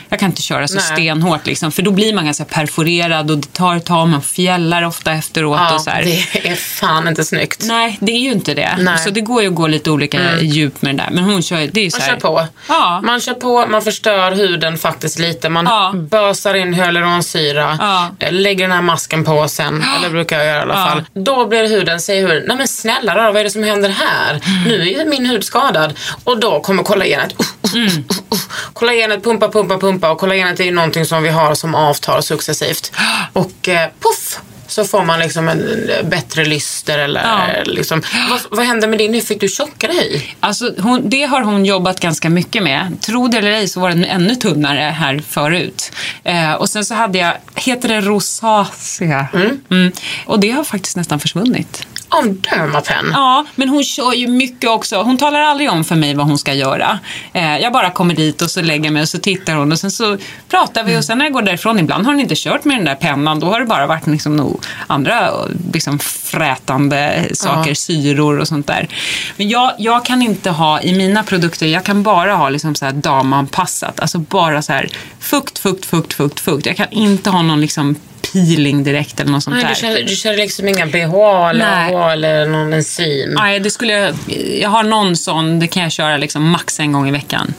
jag 0.09 0.21
kan 0.21 0.31
inte 0.31 0.43
köra 0.43 0.69
så 0.69 0.75
Nej. 0.75 0.85
stenhårt. 0.85 1.47
Liksom. 1.47 1.73
För 1.73 1.83
då 1.83 1.91
blir 1.91 2.15
man 2.15 2.25
ganska 2.25 2.45
perforerad 2.45 3.31
och 3.31 3.39
det 3.39 3.53
tar 3.53 3.77
ett 3.77 3.85
tag. 3.85 4.09
Man 4.09 4.23
fjällar 4.23 4.83
ofta 4.83 5.13
efteråt 5.13 5.73
och 5.75 5.81
så 5.81 5.91
här. 5.91 6.03
det 6.03 6.49
är 6.49 6.55
fan 6.55 7.09
inte 7.09 7.25
snyggt. 7.25 7.65
Nej, 7.65 7.99
det 8.01 8.13
är 8.13 8.19
ju 8.21 8.33
inte 8.33 8.55
det. 8.55 8.77
Nej. 8.79 8.99
Så 8.99 9.11
det 9.11 9.21
går 9.21 9.43
ju 9.43 9.49
att 9.49 9.55
gå 9.55 9.67
lite 9.67 9.91
olika 9.91 10.41
djup 10.41 10.83
med 10.83 10.97
det 10.97 11.03
där. 11.03 11.11
Men 11.13 11.25
hon 11.25 11.43
kör 11.43 11.57
det 11.73 11.81
är 11.81 11.85
ju 11.85 11.91
så 11.91 11.99
Man 11.99 12.03
här. 12.09 12.13
kör 12.13 12.21
på. 12.21 12.47
Ja. 12.69 13.01
Man 13.05 13.21
kör 13.21 13.35
på, 13.35 13.67
man 13.67 13.83
förstör 13.83 14.33
huden 14.33 14.79
faktiskt 14.79 15.19
lite. 15.19 15.42
Man 15.49 15.65
Ja. 15.67 15.93
bösar 15.95 16.55
in 16.55 16.75
hyaluronsyra, 16.75 17.79
Ja. 17.81 18.11
eh, 18.19 18.33
lägger 18.33 18.65
den 18.65 18.73
här 18.73 18.83
masken 18.83 19.25
på 19.25 19.49
sen, 19.49 19.85
eller 19.99 20.11
brukar 20.11 20.39
jag 20.39 20.47
göra 20.47 20.59
i 20.59 20.63
alla 20.63 20.75
Ja. 20.79 20.87
fall. 20.87 21.05
Då 21.25 21.47
blir 21.47 21.69
huden, 21.69 22.01
säger 22.01 22.29
huden, 22.29 22.45
nej 22.47 22.57
men 22.57 22.69
snälla 22.69 23.17
rara, 23.17 23.33
vad 23.33 23.41
är 23.41 23.45
det 23.45 23.51
som 23.51 23.63
händer 23.63 23.89
här? 23.89 24.31
Mm. 24.47 24.69
Nu 24.69 24.81
är 24.81 24.85
ju 24.85 25.05
min 25.05 25.27
hud 25.27 25.45
skadad. 25.45 25.99
Och 26.25 26.41
då 26.41 26.61
kommer 26.61 26.83
kollagenet, 26.83 27.33
uh, 27.41 27.47
uh, 27.75 27.83
Mm. 27.83 27.87
uh, 27.87 27.93
uh. 28.33 28.39
kollagenet 28.73 29.25
pumpa, 29.25 29.49
pumpa, 29.49 29.79
pumpa. 29.79 30.11
Och 30.11 30.19
kollagenet 30.19 30.61
är 30.61 30.65
ju 30.65 30.71
någonting 30.71 31.05
som 31.07 31.23
vi 31.23 31.29
har 31.29 31.55
som 31.55 31.75
avtar 31.75 32.21
successivt. 32.21 32.93
Och 33.33 33.69
eh, 33.69 33.89
puff! 34.03 34.41
Så 34.73 34.85
får 34.85 35.05
man 35.05 35.19
liksom 35.21 35.49
en 35.49 35.89
eh, 35.91 36.07
bättre 36.09 36.45
lyster 36.45 36.99
eller 36.99 37.23
Ja. 37.23 37.47
liksom. 37.65 38.03
Vad, 38.31 38.41
vad 38.51 38.67
hände 38.67 38.87
med 38.87 38.99
din 38.99 39.15
hy? 39.15 39.21
Fick 39.21 39.41
du 39.41 39.49
tjockare 39.49 39.93
hy? 39.93 40.21
Alltså, 40.41 40.75
hon, 40.79 41.09
det 41.09 41.23
har 41.25 41.43
hon 41.43 41.65
jobbat 41.65 42.01
ganska 42.01 42.31
mycket 42.31 42.63
med. 42.63 42.97
Tro 43.01 43.29
det 43.29 43.39
eller 43.39 43.51
ej 43.51 43.69
så 43.69 43.81
var 43.81 43.89
den 43.89 44.05
ännu 44.05 44.35
tunnare 44.35 44.81
här 44.81 45.23
förut. 45.29 45.93
Eh, 46.25 46.53
och 46.53 46.69
sen 46.71 46.85
så 46.85 46.95
hade 46.95 47.19
jag, 47.19 47.35
heter 47.55 47.89
det 47.89 48.01
rosacea? 48.01 49.27
Mm. 49.71 49.93
Och 50.27 50.41
det 50.41 50.51
har 50.51 50.65
faktiskt 50.65 50.97
nästan 50.97 51.21
försvunnit. 51.21 51.87
Om 52.13 52.41
Dermapen? 52.41 53.11
Ja, 53.13 53.47
men 53.55 53.69
hon 53.69 53.85
kör 53.85 54.13
ju 54.13 54.29
mycket 54.29 54.71
också. 54.71 55.03
Hon 55.03 55.19
talar 55.19 55.41
aldrig 55.41 55.71
om 55.71 55.85
för 55.85 55.95
mig 55.95 56.15
vad 56.15 56.27
hon 56.27 56.39
ska 56.39 56.55
göra. 56.55 56.99
Eh, 57.33 57.59
jag 57.59 57.73
bara 57.73 57.91
kommer 57.91 58.15
dit 58.15 58.43
och 58.43 58.51
så 58.51 58.63
lägger 58.63 58.91
mig 58.91 59.03
och 59.03 59.09
så 59.09 59.19
tittar 59.19 59.55
hon 59.55 59.73
och 59.73 59.79
sen 59.79 59.91
så 59.91 60.19
pratar 60.49 60.85
vi 60.85 60.99
och 60.99 61.05
sen 61.05 61.19
när 61.19 61.25
jag 61.25 61.33
går 61.33 61.43
därifrån, 61.43 61.79
ibland 61.79 62.07
har 62.07 62.13
hon 62.13 62.21
inte 62.21 62.35
kört 62.37 62.65
med 62.65 62.77
den 62.77 62.85
där 62.85 62.95
pennan. 62.95 63.41
Då 63.41 63.47
har 63.47 63.61
det 63.61 63.67
bara 63.67 63.87
varit 63.87 64.07
liksom 64.07 64.59
andra 64.87 65.31
liksom 65.73 65.99
frätande 65.99 67.29
saker, 67.35 67.75
syror 67.75 68.39
och 68.39 68.49
sånt 68.49 68.67
där. 68.67 68.89
Men 69.37 69.49
jag, 69.49 69.73
jag 69.79 70.05
kan 70.05 70.23
inte 70.23 70.51
ha 70.51 70.81
i 70.81 70.95
mina 70.95 71.23
produkter, 71.23 71.67
jag 71.67 71.85
kan 71.85 72.03
bara 72.03 72.35
ha 72.35 72.49
liksom 72.49 72.75
så 72.75 72.85
här 72.85 72.93
damanpassat. 72.93 74.01
Alltså 74.01 74.19
bara 74.19 74.63
så 74.63 74.73
här 74.73 74.89
fukt, 75.21 75.59
fukt, 75.59 75.85
fukt, 75.85 76.13
fukt, 76.13 76.41
fukt. 76.41 76.67
Jag 76.67 76.77
kan 76.77 76.91
inte 76.91 77.31
ha 77.31 77.43
någon 77.43 77.61
liksom 77.61 77.97
peeling 78.33 78.85
direkt 78.85 79.21
eller 79.21 79.33
något 79.33 79.43
sånt 79.43 79.57
Nej, 79.57 79.65
där. 79.65 79.71
du 79.71 79.75
kör, 79.75 80.03
du 80.09 80.17
kör 80.17 80.37
liksom 80.37 80.69
inga 80.69 80.87
BHA 80.87 81.51
eller. 81.51 81.95
AHA 81.95 82.13
eller 82.13 82.47
någon 82.47 82.73
enzym? 82.73 83.31
Nej, 83.35 83.61
det 83.61 83.71
skulle 83.71 83.93
jag... 83.93 84.15
Jag 84.61 84.71
har 84.71 84.83
någon 84.83 85.17
sån, 85.17 85.59
det 85.59 85.67
kan 85.67 85.83
jag 85.83 85.93
köra 85.93 86.17
liksom 86.17 86.51
max 86.51 86.81
en 86.81 86.93
gång 86.93 87.09
i 87.09 87.11
veckan. 87.11 87.55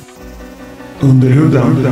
Under 0.99 1.27
huden. 1.29 1.85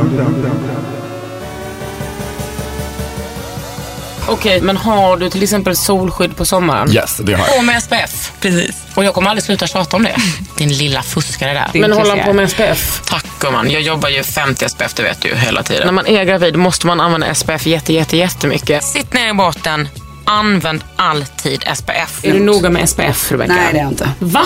Okej, 4.28 4.60
men 4.60 4.76
har 4.76 5.16
du 5.16 5.30
till 5.30 5.42
exempel 5.42 5.76
solskydd 5.76 6.36
på 6.36 6.44
sommaren? 6.44 6.92
Yes, 6.92 7.16
det 7.24 7.32
har 7.34 7.46
jag. 7.48 7.58
Och 7.58 7.64
med 7.64 7.82
SPF? 7.82 8.32
Precis. 8.40 8.76
Och 8.94 9.04
jag 9.04 9.14
kommer 9.14 9.30
aldrig 9.30 9.44
sluta 9.44 9.66
tjata 9.66 9.96
om 9.96 10.02
det. 10.04 10.16
Din 10.56 10.72
lilla 10.72 11.02
fuskare 11.02 11.52
där. 11.52 11.80
Men 11.80 11.92
håller 11.92 12.16
han 12.16 12.24
på 12.24 12.32
med 12.32 12.50
SPF? 12.50 13.00
Tack 13.04 13.24
gumman. 13.40 13.70
Jag 13.70 13.82
jobbar 13.82 14.08
ju 14.08 14.22
50 14.22 14.68
SPF, 14.68 14.94
det 14.94 15.02
vet 15.02 15.20
du 15.20 15.28
ju 15.28 15.34
hela 15.34 15.62
tiden. 15.62 15.86
När 15.86 15.92
man 15.92 16.06
är 16.06 16.24
gravid 16.24 16.56
måste 16.56 16.86
man 16.86 17.00
använda 17.00 17.34
SPF 17.34 17.66
jätte, 17.66 17.92
jätte, 17.92 18.16
jättemycket. 18.16 18.84
Sitt 18.84 19.12
ner 19.12 19.28
i 19.28 19.32
båten. 19.32 19.88
Använd 20.24 20.84
alltid 20.96 21.64
SPF. 21.74 22.20
Är 22.24 22.32
du 22.32 22.40
noga 22.40 22.70
med 22.70 22.88
SPF, 22.88 23.32
Rebecca? 23.32 23.52
Nej, 23.54 23.68
det 23.72 23.78
är 23.78 23.82
jag 23.82 23.92
inte. 23.92 24.10
Va? 24.18 24.42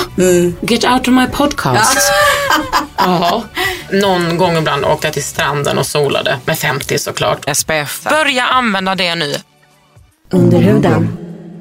Get 0.60 0.84
out 0.84 1.00
of 1.00 1.14
my 1.14 1.26
podcast. 1.26 1.98
Ja. 2.98 3.42
Någon 3.92 4.36
gång 4.38 4.56
ibland 4.56 4.84
åka 4.84 5.10
till 5.10 5.24
stranden 5.24 5.78
och 5.78 5.86
solade. 5.86 6.38
Med 6.44 6.58
50 6.58 6.98
såklart. 6.98 7.56
SPF. 7.56 8.02
Börja 8.02 8.44
använda 8.44 8.94
det 8.94 9.14
nu. 9.14 9.34
Under 10.30 10.58
huden. 10.58 11.16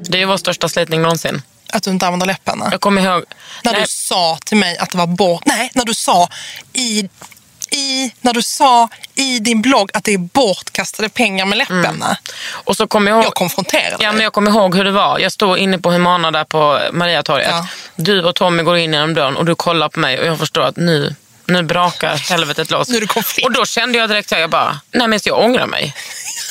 Det 0.08 0.22
är 0.22 0.26
vår 0.26 0.36
största 0.36 0.68
slitning 0.68 1.02
någonsin. 1.02 1.42
Att 1.72 1.82
du 1.82 1.90
inte 1.90 2.06
använder 2.06 2.26
läpparna. 2.26 2.68
Jag 2.70 2.80
kommer 2.80 3.02
ihåg... 3.02 3.24
När 3.64 3.72
Nej, 3.72 3.80
du 3.80 3.86
sa 3.88 4.38
till 4.44 4.56
mig 4.56 4.78
att 4.78 4.90
det 4.90 4.98
var 4.98 5.06
bort... 5.06 5.42
Nej, 5.46 5.70
när 5.74 5.84
du 5.84 5.94
sa 5.94 6.28
i, 6.72 7.08
i, 7.70 8.12
när 8.20 8.32
du 8.34 8.42
sa 8.42 8.88
i 9.14 9.38
din 9.38 9.62
blogg 9.62 9.90
att 9.94 10.04
det 10.04 10.14
är 10.14 10.18
bortkastade 10.18 11.08
pengar 11.08 11.46
med 11.46 11.58
läpparna. 11.58 12.16
och 12.48 12.76
så 12.76 12.86
kommer 12.86 13.10
jag 13.10 13.16
ihåg... 13.16 13.24
Jag 13.26 13.34
konfronterade 13.34 13.90
Ja, 13.90 13.98
dig. 13.98 14.12
men 14.12 14.22
jag 14.24 14.32
kommer 14.32 14.50
ihåg 14.50 14.76
hur 14.76 14.84
det 14.84 14.90
var. 14.90 15.18
Jag 15.18 15.32
stod 15.32 15.58
inne 15.58 15.78
på 15.78 15.90
Humana 15.90 16.30
där 16.30 16.44
på 16.44 16.80
Mariatorget. 16.92 17.48
Ja. 17.50 17.66
Du 17.96 18.22
och 18.24 18.34
Tommy 18.34 18.62
går 18.62 18.76
in 18.76 18.92
genom 18.92 19.14
dörren 19.14 19.36
och 19.36 19.44
du 19.44 19.54
kollar 19.54 19.88
på 19.88 20.00
mig 20.00 20.20
och 20.20 20.26
jag 20.26 20.38
förstår 20.38 20.62
att 20.62 20.76
nu, 20.76 21.14
nu 21.46 21.62
brakar 21.62 22.16
helvetet 22.16 22.70
loss. 22.70 22.88
Nu 22.88 22.96
är 22.96 23.00
det 23.00 23.06
konflikt. 23.06 23.46
Och 23.46 23.52
då 23.52 23.66
kände 23.66 23.98
jag 23.98 24.08
direkt 24.08 24.32
att 24.32 24.40
jag 24.40 24.50
bara, 24.50 24.80
nej 24.90 25.08
men 25.08 25.20
jag 25.24 25.38
ångrar 25.38 25.66
mig. 25.66 25.94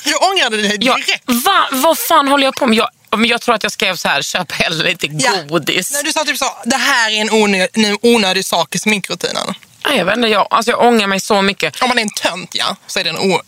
Jag 0.06 0.30
ångrade 0.32 0.58
dig 0.62 0.78
direkt. 0.78 1.22
va, 1.26 1.68
vad 1.72 1.98
fan 2.00 2.28
håller 2.28 2.46
jag 2.46 2.56
på 2.56 2.66
med? 2.68 2.78
Jag, 2.78 2.90
men 3.20 3.30
jag 3.30 3.42
tror 3.42 3.56
att 3.56 3.64
jag 3.64 3.72
skrev 3.72 3.96
så 3.96 4.08
här, 4.08 4.22
köp 4.22 4.52
hellre 4.52 4.90
lite 4.90 5.08
Ja. 5.12 5.32
godis. 5.50 5.92
När 5.92 6.04
du 6.04 6.12
sa 6.14 6.24
typ 6.24 6.38
så, 6.38 6.46
det 6.66 6.76
här 6.78 7.10
är 7.12 7.22
en 7.22 7.32
onödig, 7.32 7.98
onödig 8.02 8.46
sak 8.46 8.76
i 8.76 8.80
sminkrutinen. 8.80 9.54
Nej, 9.88 9.98
jag 9.98 10.06
vet 10.06 10.16
inte, 10.18 10.28
jag, 10.30 10.48
alltså 10.50 10.72
jag 10.72 10.82
ångrar 10.82 11.08
mig 11.08 11.20
så 11.20 11.42
mycket. 11.42 11.82
Om 11.82 11.88
man 11.90 11.98
är 11.98 12.02
en 12.02 12.10
tönt, 12.10 12.50
ja, 12.54 12.76
så 12.88 13.00
är 13.00 13.04
det 13.04 13.10
en 13.10 13.18
o, 13.18 13.42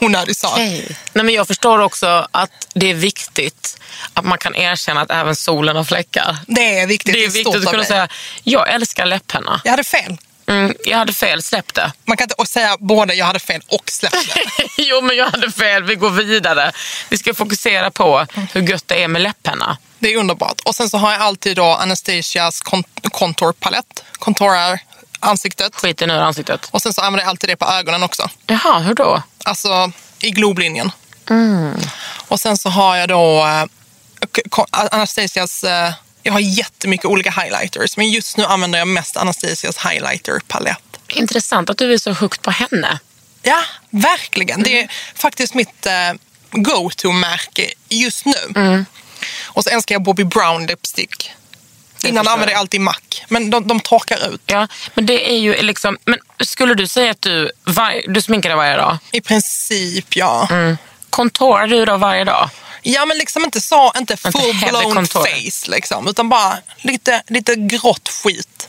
onödig 0.00 0.36
sak. 0.36 0.58
Nej, 0.58 0.96
men 1.12 1.28
jag 1.34 1.46
förstår 1.46 1.78
också 1.78 2.28
att 2.30 2.50
det 2.74 2.90
är 2.90 2.94
viktigt 2.94 3.78
att 4.14 4.24
man 4.24 4.38
kan 4.38 4.54
erkänna 4.54 5.00
att 5.00 5.10
även 5.10 5.36
solen 5.36 5.76
har 5.76 5.84
fläckar. 5.84 6.36
Det 6.46 6.78
är 6.80 6.86
viktigt. 6.86 7.14
Det 7.14 7.24
är 7.24 7.30
stort 7.30 7.36
viktigt 7.54 7.64
att 7.66 7.70
kunna 7.70 7.84
säga, 7.84 8.08
jag 8.42 8.68
älskar 8.74 9.06
läpparna. 9.06 9.60
Jag 9.64 9.70
hade 9.70 9.84
fel. 9.84 10.16
Mm, 10.48 10.74
jag 10.84 10.98
hade 10.98 11.12
fel, 11.12 11.42
släpp 11.42 11.74
det. 11.74 11.92
Man 12.04 12.16
kan 12.16 12.24
inte 12.30 12.52
säga 12.52 12.76
både 12.80 13.14
jag 13.14 13.26
hade 13.26 13.38
fel 13.38 13.62
och 13.68 13.90
släpp 13.90 14.12
det. 14.12 14.68
jo, 14.82 15.00
men 15.00 15.16
jag 15.16 15.26
hade 15.26 15.50
fel. 15.52 15.82
Vi 15.82 15.94
går 15.94 16.10
vidare. 16.10 16.72
Vi 17.08 17.18
ska 17.18 17.34
fokusera 17.34 17.90
på 17.90 18.26
hur 18.52 18.62
gött 18.62 18.88
det 18.88 19.02
är 19.02 19.08
med 19.08 19.22
läpparna. 19.22 19.78
Det 19.98 20.12
är 20.12 20.16
underbart. 20.16 20.60
Och 20.64 20.74
sen 20.74 20.90
så 20.90 20.98
har 20.98 21.12
jag 21.12 21.20
alltid 21.20 21.56
då 21.56 21.64
Anastasias 21.64 22.60
con- 22.62 22.84
contour 23.02 23.52
palett. 23.52 24.04
Contourar 24.12 24.80
ansiktet. 25.20 25.74
Skiten 25.74 26.10
ur 26.10 26.18
ansiktet. 26.20 26.68
Och 26.70 26.82
sen 26.82 26.92
så 26.92 27.00
använder 27.00 27.24
jag 27.24 27.28
alltid 27.30 27.50
det 27.50 27.56
på 27.56 27.66
ögonen 27.66 28.02
också. 28.02 28.28
Jaha, 28.46 28.78
hur 28.78 28.94
då? 28.94 29.22
Alltså 29.44 29.92
i 30.20 30.30
globlinjen. 30.30 30.90
Mm. 31.30 31.76
Och 32.28 32.40
sen 32.40 32.56
så 32.56 32.68
har 32.68 32.96
jag 32.96 33.08
då 33.08 33.46
eh, 33.46 33.64
Anastasias... 34.70 35.64
Jag 36.28 36.32
har 36.32 36.40
jättemycket 36.40 37.06
olika 37.06 37.30
highlighters. 37.30 37.96
Men 37.96 38.10
just 38.10 38.36
nu 38.36 38.44
använder 38.44 38.78
jag 38.78 38.88
mest 38.88 39.16
Anastasias 39.16 39.78
highlighter 39.78 40.40
palett. 40.48 40.78
Intressant 41.08 41.70
att 41.70 41.78
du 41.78 41.92
är 41.92 41.98
så 41.98 42.12
hooked 42.12 42.42
på 42.42 42.50
henne. 42.50 42.98
Ja, 43.42 43.62
verkligen. 43.90 44.62
Det 44.62 44.70
är 44.72 44.82
Mm. 44.82 44.88
faktiskt 45.14 45.54
mitt 45.54 45.86
eh, 45.86 45.92
go-to-märke 46.50 47.72
just 47.88 48.24
nu. 48.24 48.34
Mm. 48.56 48.86
Och 49.44 49.64
så 49.64 49.70
älskar 49.70 49.94
jag 49.94 50.02
Bobby 50.02 50.24
Brown 50.24 50.66
lipstick. 50.66 51.30
Det 52.02 52.08
Innan 52.08 52.28
använde 52.28 52.52
jag 52.52 52.56
jag. 52.56 52.60
alltid 52.60 52.80
MAC. 52.80 52.96
Men 53.28 53.50
de, 53.50 53.68
de 53.68 53.80
torkar 53.80 54.34
ut. 54.34 54.40
Ja, 54.46 54.68
men 54.94 55.06
det 55.06 55.30
är 55.30 55.38
ju 55.38 55.62
liksom... 55.62 55.98
Men 56.04 56.18
skulle 56.40 56.74
du 56.74 56.86
säga 56.88 57.10
att 57.10 57.22
du, 57.22 57.50
var, 57.64 58.02
du 58.12 58.22
sminkar 58.22 58.48
dig 58.48 58.56
varje 58.56 58.76
dag? 58.76 58.98
I 59.12 59.20
princip, 59.20 60.16
ja. 60.16 60.48
Mm. 60.50 60.76
Contourar 61.10 61.66
du 61.66 61.84
då 61.84 61.96
varje 61.96 62.24
dag? 62.24 62.50
Ja, 62.82 63.06
men 63.06 63.18
liksom 63.18 63.44
inte 63.44 63.60
så, 63.60 63.92
inte 63.98 64.16
full-blown 64.16 65.06
face 65.06 65.70
liksom. 65.70 66.08
Utan 66.08 66.28
bara 66.28 66.58
lite, 66.82 67.22
lite 67.28 67.54
grått 67.54 68.08
skit. 68.08 68.68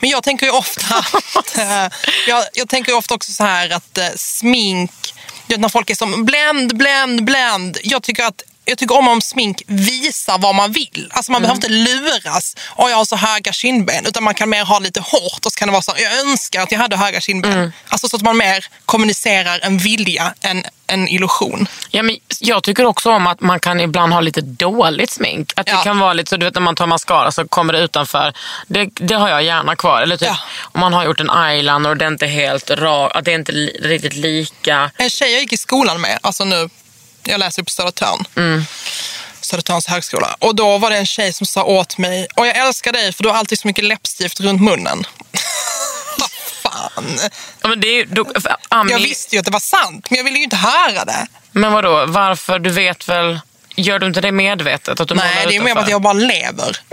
Men 0.00 0.10
jag 0.10 0.22
tänker 0.22 0.46
ju 0.46 0.52
ofta 0.52 0.94
att, 1.34 1.58
eh, 1.58 1.88
jag, 2.28 2.44
jag 2.52 2.68
tänker 2.68 2.92
ju 2.92 2.98
ofta 2.98 3.14
också 3.14 3.32
så 3.32 3.44
här 3.44 3.70
att 3.70 3.98
eh, 3.98 4.08
smink, 4.16 5.14
när 5.46 5.68
folk 5.68 5.90
är 5.90 5.94
som 5.94 6.24
blend, 6.24 6.76
blend, 6.76 7.24
blend. 7.24 7.78
Jag 7.82 8.02
tycker 8.02 8.24
att 8.24 8.42
jag 8.64 8.78
tycker 8.78 8.96
om 8.98 9.08
om 9.08 9.20
smink 9.20 9.62
visar 9.66 10.38
vad 10.38 10.54
man 10.54 10.72
vill. 10.72 11.08
Alltså 11.10 11.32
man 11.32 11.42
behöver 11.42 11.56
inte 11.56 11.68
luras. 11.68 12.56
Och 12.68 12.90
jag 12.90 12.96
har 12.96 13.04
så 13.04 13.16
höga 13.16 13.52
kindben. 13.52 14.06
Utan 14.06 14.24
man 14.24 14.34
kan 14.34 14.48
mer 14.50 14.64
ha 14.64 14.78
lite 14.78 15.00
hårt 15.00 15.46
och 15.46 15.52
så 15.52 15.58
kan 15.58 15.68
det 15.68 15.72
vara 15.72 15.82
så 15.82 15.92
jag 15.96 16.18
önskar 16.20 16.62
att 16.62 16.72
jag 16.72 16.78
hade 16.78 16.96
höga 16.96 17.20
kindben. 17.20 17.72
Alltså 17.88 18.08
så 18.08 18.16
att 18.16 18.22
man 18.22 18.36
mer 18.36 18.66
kommunicerar 18.86 19.58
en 19.62 19.78
vilja 19.78 20.34
än 20.40 20.64
en 20.86 21.08
illusion. 21.08 21.66
Ja, 21.90 22.02
men 22.02 22.16
jag 22.40 22.62
tycker 22.62 22.84
också 22.84 23.10
om 23.10 23.26
att 23.26 23.40
man 23.40 23.60
kan 23.60 23.80
ibland 23.80 24.12
ha 24.12 24.20
lite 24.20 24.40
dåligt 24.40 25.10
smink. 25.10 25.52
Att 25.56 25.66
det 25.66 25.72
Ja. 25.72 25.82
kan 25.82 25.98
vara 25.98 26.12
lite 26.12 26.28
så, 26.30 26.36
du 26.36 26.46
vet 26.46 26.54
när 26.54 26.60
man 26.60 26.74
tar 26.76 26.86
mascara 26.86 27.32
så 27.32 27.48
kommer 27.48 27.72
det 27.72 27.78
utanför. 27.78 28.32
Det, 28.66 28.84
det 28.94 29.14
har 29.14 29.28
jag 29.28 29.42
gärna 29.42 29.76
kvar. 29.76 30.02
Eller 30.02 30.16
typ 30.16 30.28
Ja. 30.28 30.36
om 30.62 30.80
man 30.80 30.92
har 30.92 31.04
gjort 31.04 31.20
en 31.20 31.30
eyeliner 31.30 31.88
och 31.90 31.96
det 31.96 32.04
är 32.04 32.08
inte 32.08 32.26
helt 32.26 32.70
rak, 32.70 33.12
att 33.16 33.24
det 33.24 33.30
är 33.30 33.34
inte 33.34 33.52
li, 33.52 33.76
riktigt 33.82 34.14
lika. 34.14 34.90
En 34.96 35.10
tjej 35.10 35.32
jag 35.32 35.40
gick 35.40 35.52
i 35.52 35.56
skolan 35.56 36.00
med, 36.00 36.18
alltså 36.22 36.44
nu, 36.44 36.68
jag 37.24 37.38
läser 37.38 37.62
på 37.62 37.70
Södertörn. 37.70 38.24
Södertörns 39.40 39.86
högskola. 39.86 40.36
Och 40.38 40.54
då 40.54 40.78
var 40.78 40.90
det 40.90 40.96
en 40.96 41.06
tjej 41.06 41.32
som 41.32 41.46
sa 41.46 41.64
åt 41.64 41.98
mig, 41.98 42.26
och 42.34 42.46
jag 42.46 42.56
älskar 42.56 42.92
dig 42.92 43.12
för 43.12 43.22
du 43.22 43.28
har 43.28 43.36
alltid 43.36 43.58
så 43.58 43.66
mycket 43.68 43.84
läppstift 43.84 44.40
runt 44.40 44.62
munnen. 44.62 45.06
Fan. 46.62 47.18
Ja, 47.62 47.68
men, 47.68 47.80
det 47.80 47.86
är, 47.88 48.04
då, 48.06 48.26
Ami, 48.68 48.92
Jag 48.92 48.98
visste 48.98 49.36
ju 49.36 49.38
att 49.38 49.44
det 49.44 49.50
var 49.50 49.60
sant, 49.60 50.06
men 50.10 50.16
jag 50.16 50.24
ville 50.24 50.36
ju 50.38 50.44
inte 50.44 50.56
höra 50.56 51.04
det. 51.04 51.26
men 51.52 51.72
vadå, 51.72 52.06
varför? 52.06 52.58
Du 52.58 52.70
vet 52.70 53.08
väl, 53.08 53.40
gör 53.76 53.98
du 53.98 54.06
inte 54.06 54.20
det 54.20 54.32
medvetet? 54.32 55.00
Att 55.00 55.08
du 55.08 55.14
Nej, 55.14 55.46
det 55.48 55.56
är 55.56 55.60
mer 55.60 55.76
att 55.76 55.88
jag 55.90 56.02
bara 56.02 56.12
lever. 56.12 56.76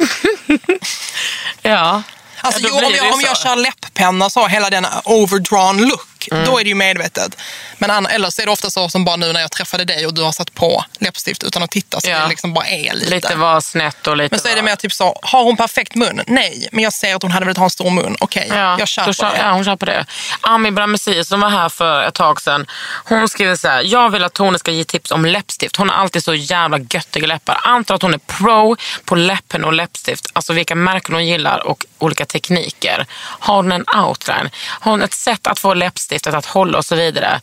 Ja. 1.61 2.03
Alltså, 2.41 2.61
Ja, 2.61 2.69
jo, 2.71 2.85
om 2.87 2.93
jag, 2.95 3.13
om 3.13 3.21
jag 3.21 3.37
kör 3.37 3.55
läpppenna 3.55 4.29
så, 4.29 4.47
hela 4.47 4.69
den 4.69 4.87
overdrawn 5.03 5.77
look, 5.77 6.27
Mm. 6.31 6.45
då 6.45 6.59
är 6.59 6.63
det 6.63 6.69
ju 6.69 6.75
medvetet. 6.75 7.37
Men 7.81 7.91
an- 7.91 8.05
eller 8.05 8.29
så 8.29 8.41
är 8.41 8.45
det 8.45 8.51
ofta 8.51 8.69
så 8.69 8.89
som 8.89 9.05
bara 9.05 9.15
nu 9.15 9.33
när 9.33 9.41
jag 9.41 9.51
träffade 9.51 9.85
dig 9.85 10.05
och 10.05 10.13
du 10.13 10.21
har 10.21 10.31
satt 10.31 10.53
på 10.53 10.85
läppstift 10.99 11.43
utan 11.43 11.63
att 11.63 11.71
titta 11.71 12.01
så 12.01 12.09
Ja. 12.09 12.19
det 12.19 12.27
liksom 12.27 12.53
bara 12.53 12.67
är 12.67 12.93
lite. 12.93 13.15
Lite 13.15 13.35
var 13.35 13.61
snett 13.61 14.07
och 14.07 14.17
lite 14.17 14.33
Men 14.33 14.39
så 14.39 14.47
är 14.47 14.55
det 14.55 14.61
mer 14.61 14.75
typ 14.75 14.93
så, 14.93 15.19
har 15.21 15.43
hon 15.43 15.57
perfekt 15.57 15.95
mun? 15.95 16.21
Nej, 16.27 16.67
men 16.71 16.83
jag 16.83 16.93
ser 16.93 17.15
att 17.15 17.21
hon 17.21 17.31
hade 17.31 17.45
velat 17.45 17.57
ha 17.57 17.63
en 17.63 17.69
stor 17.69 17.89
mun. 17.89 18.15
Okej, 18.19 18.47
jag 18.49 18.87
kör 18.87 19.03
på 19.05 19.11
det. 19.11 19.37
Ja, 19.39 19.51
hon 19.51 19.65
kör 19.65 19.75
på 19.75 19.85
det. 19.85 20.05
Ami 20.41 20.71
Bramesi 20.71 21.23
som 21.23 21.39
var 21.41 21.49
här 21.49 21.69
för 21.69 22.03
ett 22.03 22.13
tag 22.13 22.41
sedan, 22.41 22.65
hon 23.05 23.29
skriver 23.29 23.55
så 23.55 23.67
här. 23.67 23.81
Jag 23.85 24.09
vill 24.09 24.23
att 24.23 24.33
Tone 24.33 24.59
ska 24.59 24.71
ge 24.71 24.83
tips 24.83 25.11
om 25.11 25.25
läppstift. 25.25 25.75
Hon 25.75 25.89
har 25.89 25.95
alltid 25.95 26.23
så 26.23 26.33
jävla 26.33 26.77
göttiga 26.79 27.27
läppar. 27.27 27.59
Antar 27.63 27.95
att 27.95 28.01
hon 28.01 28.13
är 28.13 28.17
pro 28.17 28.75
på 29.05 29.15
läppen 29.15 29.65
och 29.65 29.73
läppstift. 29.73 30.27
Alltså 30.33 30.53
vilka 30.53 30.75
märken 30.75 31.15
hon 31.15 31.25
gillar 31.27 31.67
och 31.67 31.85
olika 31.97 32.25
tekniker. 32.25 33.05
Har 33.15 33.55
hon 33.55 33.71
en 33.71 33.85
outline? 33.97 34.49
Har 34.79 34.91
hon 34.91 35.01
ett 35.01 35.13
sätt 35.13 35.47
att 35.47 35.59
få 35.59 35.73
läppstiftet 35.73 36.33
att 36.33 36.45
hålla 36.45 36.77
och 36.77 36.85
så 36.85 36.95
vidare? 36.95 37.41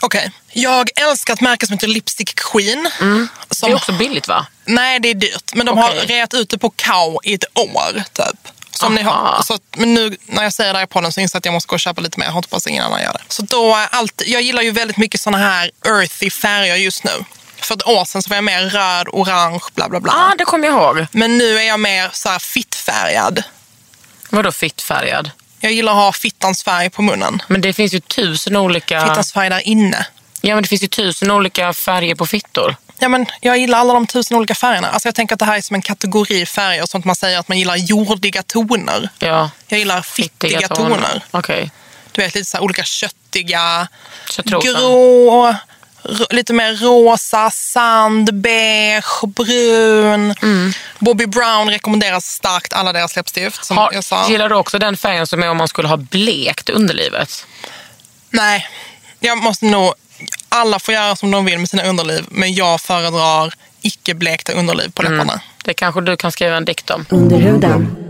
Okej, 0.00 0.30
jag 0.52 0.90
älskar 0.96 1.34
ett 1.34 1.40
märke 1.40 1.66
som 1.66 1.72
heter 1.72 1.86
Lipstick 1.86 2.34
Queen. 2.34 2.88
Det 3.48 3.54
Som, 3.54 3.70
är 3.70 3.74
också 3.74 3.92
billigt 3.92 4.28
va? 4.28 4.46
Nej, 4.64 5.00
det 5.00 5.08
är 5.10 5.14
dyrt. 5.14 5.54
Men 5.54 5.66
de 5.66 5.78
Okej. 5.78 5.98
har 5.98 6.06
reat 6.06 6.34
ut 6.34 6.50
det 6.50 6.58
på 6.58 6.70
Kao 6.70 7.20
i 7.24 7.34
ett 7.34 7.44
år, 7.58 8.02
typ. 8.12 8.48
Som 8.70 8.94
ni 8.94 9.02
har, 9.02 9.42
så 9.42 9.58
men 9.76 9.94
nu 9.94 10.16
när 10.26 10.42
jag 10.42 10.52
säger 10.52 10.72
det 10.72 10.78
här 10.78 10.86
på 10.86 11.00
den 11.00 11.12
så 11.12 11.20
inser 11.20 11.36
jag 11.36 11.40
att 11.40 11.44
jag 11.44 11.52
måste 11.52 11.68
gå 11.68 11.74
och 11.74 11.80
köpa 11.80 12.00
lite 12.00 12.20
mer. 12.20 12.26
Jag 12.26 12.32
hoppas 12.32 12.66
ingen 12.66 12.84
annan 12.84 13.02
gör 13.02 13.12
det. 13.12 13.22
Så 13.28 13.42
då, 13.42 13.74
allt, 13.90 14.22
jag 14.26 14.42
gillar 14.42 14.62
ju 14.62 14.70
väldigt 14.70 14.96
mycket 14.96 15.20
såna 15.20 15.38
här 15.38 15.70
earthy 15.86 16.30
färger 16.30 16.76
just 16.76 17.04
nu. 17.04 17.24
För 17.56 17.74
ett 17.74 17.86
år 17.86 18.04
sedan 18.04 18.22
så 18.22 18.28
var 18.28 18.36
jag 18.36 18.44
mer 18.44 18.62
röd, 18.62 19.08
orange, 19.12 19.60
bla 19.74 19.88
bla 19.88 20.00
bla. 20.00 20.12
Ja, 20.16 20.32
ah, 20.32 20.34
det 20.38 20.44
kommer 20.44 20.68
jag 20.68 20.76
ihåg. 20.76 21.06
Men 21.10 21.38
nu 21.38 21.58
är 21.58 21.62
jag 21.62 21.80
mer 21.80 22.10
så 22.12 22.28
här 22.28 22.38
fittfärgad. 22.38 23.42
Vadå 24.30 24.52
fittfärgad? 24.52 25.30
Jag 25.60 25.72
gillar 25.72 25.92
att 25.92 25.98
ha 25.98 26.12
fittans 26.12 26.62
färg 26.62 26.90
på 26.90 27.02
munnen. 27.02 27.42
Men 27.48 27.60
det 27.60 27.72
finns 27.72 27.94
ju 27.94 28.00
tusen 28.00 28.56
olika... 28.56 29.00
Fittans 29.00 29.32
färg 29.32 29.50
där 29.50 29.68
inne. 29.68 30.06
Ja, 30.40 30.54
men 30.54 30.62
det 30.62 30.68
finns 30.68 30.82
ju 30.82 30.88
tusen 30.88 31.30
olika 31.30 31.72
färger 31.72 32.14
på 32.14 32.26
fittor. 32.26 32.76
Ja, 32.98 33.08
men 33.08 33.26
jag 33.40 33.58
gillar 33.58 33.78
alla 33.78 33.92
de 33.94 34.06
tusen 34.06 34.36
olika 34.36 34.54
färgerna. 34.54 34.88
Alltså 34.88 35.08
jag 35.08 35.14
tänker 35.14 35.34
att 35.34 35.38
det 35.38 35.44
här 35.44 35.56
är 35.56 35.60
som 35.60 35.74
en 35.74 35.82
kategori 35.82 36.46
färger. 36.46 36.86
Sånt 36.86 37.04
man 37.04 37.16
säger 37.16 37.38
att 37.38 37.48
man 37.48 37.58
gillar 37.58 37.76
jordiga 37.76 38.42
toner. 38.42 39.08
Ja. 39.18 39.50
Jag 39.68 39.78
gillar 39.78 40.02
fittiga, 40.02 40.68
toner. 40.68 41.24
Okej. 41.30 41.70
Du 42.12 42.22
vet, 42.22 42.34
lite 42.34 42.50
så 42.50 42.60
olika 42.60 42.84
köttiga, 42.84 43.88
Köttrosa. 44.30 44.68
grå, 44.72 45.54
lite 46.30 46.52
mer 46.52 46.76
rosa, 46.76 47.50
sand, 47.50 48.34
beige, 48.34 49.26
brun. 49.26 50.34
Mm. 50.42 50.72
Bobby 50.98 51.26
Brown 51.26 51.70
rekommenderas 51.70 52.26
starkt 52.26 52.72
alla 52.72 52.92
deras 52.92 53.16
läppstift. 53.16 53.64
Som 53.64 53.76
Har, 53.76 53.92
jag 53.92 54.04
sa. 54.04 54.28
Gillar 54.28 54.48
du 54.48 54.54
också 54.54 54.78
den 54.78 54.96
färgen 54.96 55.26
som 55.26 55.42
är 55.42 55.50
om 55.50 55.56
man 55.56 55.68
skulle 55.68 55.88
ha 55.88 55.96
blekt 55.96 56.68
underlivet? 56.68 57.46
Nej, 58.30 58.66
jag 59.20 59.38
måste 59.38 59.66
nog... 59.66 59.94
Alla 60.48 60.78
får 60.78 60.94
göra 60.94 61.16
som 61.16 61.30
de 61.30 61.44
vill 61.44 61.58
med 61.58 61.68
sina 61.68 61.82
underliv, 61.82 62.24
men 62.28 62.54
jag 62.54 62.80
föredrar 62.80 63.54
icke 63.80 64.14
blekta 64.14 64.52
underliv 64.52 64.90
på 64.90 65.02
läpparna. 65.02 65.40
Det 65.64 65.74
kanske 65.74 66.00
du 66.00 66.16
kan 66.16 66.32
skriva 66.32 66.56
en 66.56 66.64
dikt 66.64 66.90
om. 66.90 67.06
Under 67.10 68.05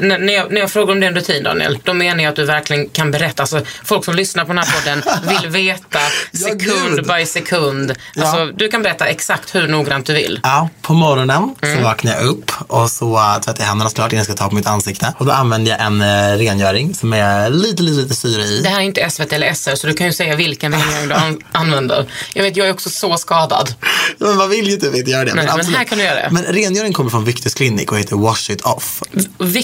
när, 0.00 0.32
jag, 0.32 0.52
när 0.52 0.60
jag 0.60 0.70
frågar 0.70 0.92
om 0.94 1.00
din 1.00 1.14
rutin 1.14 1.42
Daniel, 1.42 1.78
då 1.84 1.92
menar 1.94 2.22
jag 2.24 2.30
att 2.30 2.36
du 2.36 2.44
verkligen 2.44 2.88
kan 2.88 3.10
berätta. 3.10 3.42
Alltså, 3.42 3.60
folk 3.84 4.04
som 4.04 4.14
lyssnar 4.14 4.44
på 4.44 4.52
den 4.52 4.58
här 4.58 4.72
podden 4.80 5.02
vill 5.28 5.50
veta 5.66 5.98
Ja, 6.32 6.38
sekund 6.38 6.96
gud. 6.96 7.06
by 7.18 7.26
sekund. 7.26 7.92
Ja. 8.14 8.22
Alltså, 8.22 8.46
du 8.56 8.68
kan 8.68 8.82
berätta 8.82 9.06
exakt 9.06 9.54
hur 9.54 9.68
noggrant 9.68 10.06
du 10.06 10.12
vill. 10.14 10.40
Ja, 10.42 10.68
på 10.82 10.92
morgonen 10.94 11.54
Mm. 11.62 11.76
så 11.78 11.84
vaknar 11.84 12.12
jag 12.12 12.22
upp 12.24 12.50
och 12.68 12.90
så 12.90 13.20
tvättar 13.44 13.62
jag 13.62 13.66
händerna 13.68 13.90
såklart 13.90 14.12
innan 14.12 14.18
jag 14.18 14.24
ska 14.36 14.44
ta 14.44 14.48
på 14.48 14.54
mitt 14.54 14.66
ansikte. 14.66 15.14
Och 15.18 15.26
då 15.26 15.32
använder 15.32 15.70
jag 15.72 15.80
en 15.80 16.02
uh, 16.02 16.38
rengöring 16.38 16.94
som 16.94 17.12
är 17.12 17.50
lite, 17.50 17.82
lite, 17.82 18.02
lite 18.02 18.14
syre 18.14 18.42
i. 18.42 18.60
Det 18.62 18.68
här 18.68 18.76
är 18.80 18.84
inte 18.84 19.10
SVT 19.10 19.32
eller 19.32 19.54
SR 19.54 19.74
så 19.74 19.86
du 19.86 19.92
kan 19.94 20.06
ju 20.06 20.12
säga 20.12 20.36
vilken 20.36 20.72
rengöring 20.72 21.08
du 21.08 21.14
an- 21.14 21.40
använder. 21.52 22.06
Jag 22.34 22.42
vet, 22.42 22.56
jag 22.56 22.66
är 22.68 22.72
också 22.72 22.90
så 22.90 23.16
skadad. 23.16 23.74
Ja, 24.18 24.26
Men 24.26 24.36
man 24.36 24.50
vill 24.50 24.68
ju 24.70 24.76
typ 24.76 24.94
inte 24.94 25.10
göra 25.10 25.24
det. 25.24 25.34
Nej, 25.34 25.44
men 25.46 25.54
absolut. 25.54 25.78
här 25.78 25.84
kan 25.84 25.98
du 25.98 26.04
göra 26.04 26.14
det. 26.14 26.28
Men 26.30 26.42
rengöring 26.44 26.92
kommer 26.92 27.10
från 27.10 27.24
Victus 27.24 27.54
Clinic 27.54 27.88
och 27.88 27.98
heter 27.98 28.16
Wash 28.16 28.50
It 28.50 28.60
Off. 28.60 29.02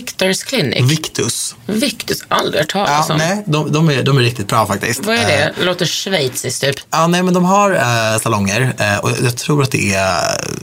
Victors 0.06 0.42
Clinic. 0.44 0.90
Victus. 0.90 1.54
Victors, 1.66 2.16
aldrig 2.28 2.60
hört 2.60 2.70
Ja, 2.74 2.86
talas 2.86 3.10
om. 3.10 3.16
nej, 3.16 3.42
de, 3.46 3.72
de, 3.72 3.90
är, 3.90 4.02
de 4.02 4.18
är 4.18 4.22
riktigt 4.22 4.48
bra 4.48 4.66
faktiskt. 4.66 5.06
Vad 5.06 5.16
är 5.16 5.20
Eh, 5.20 5.26
det? 5.26 5.64
Låter 5.64 5.86
schweiziskt 5.86 6.60
typ. 6.60 6.76
Ja, 6.90 7.06
nej, 7.06 7.22
men 7.22 7.34
de 7.34 7.44
har 7.44 7.70
eh, 7.72 8.18
salonger 8.22 8.74
eh, 8.78 8.98
och 8.98 9.10
jag 9.24 9.36
tror 9.36 9.62
att 9.62 9.70
det 9.70 9.94
är, 9.94 10.18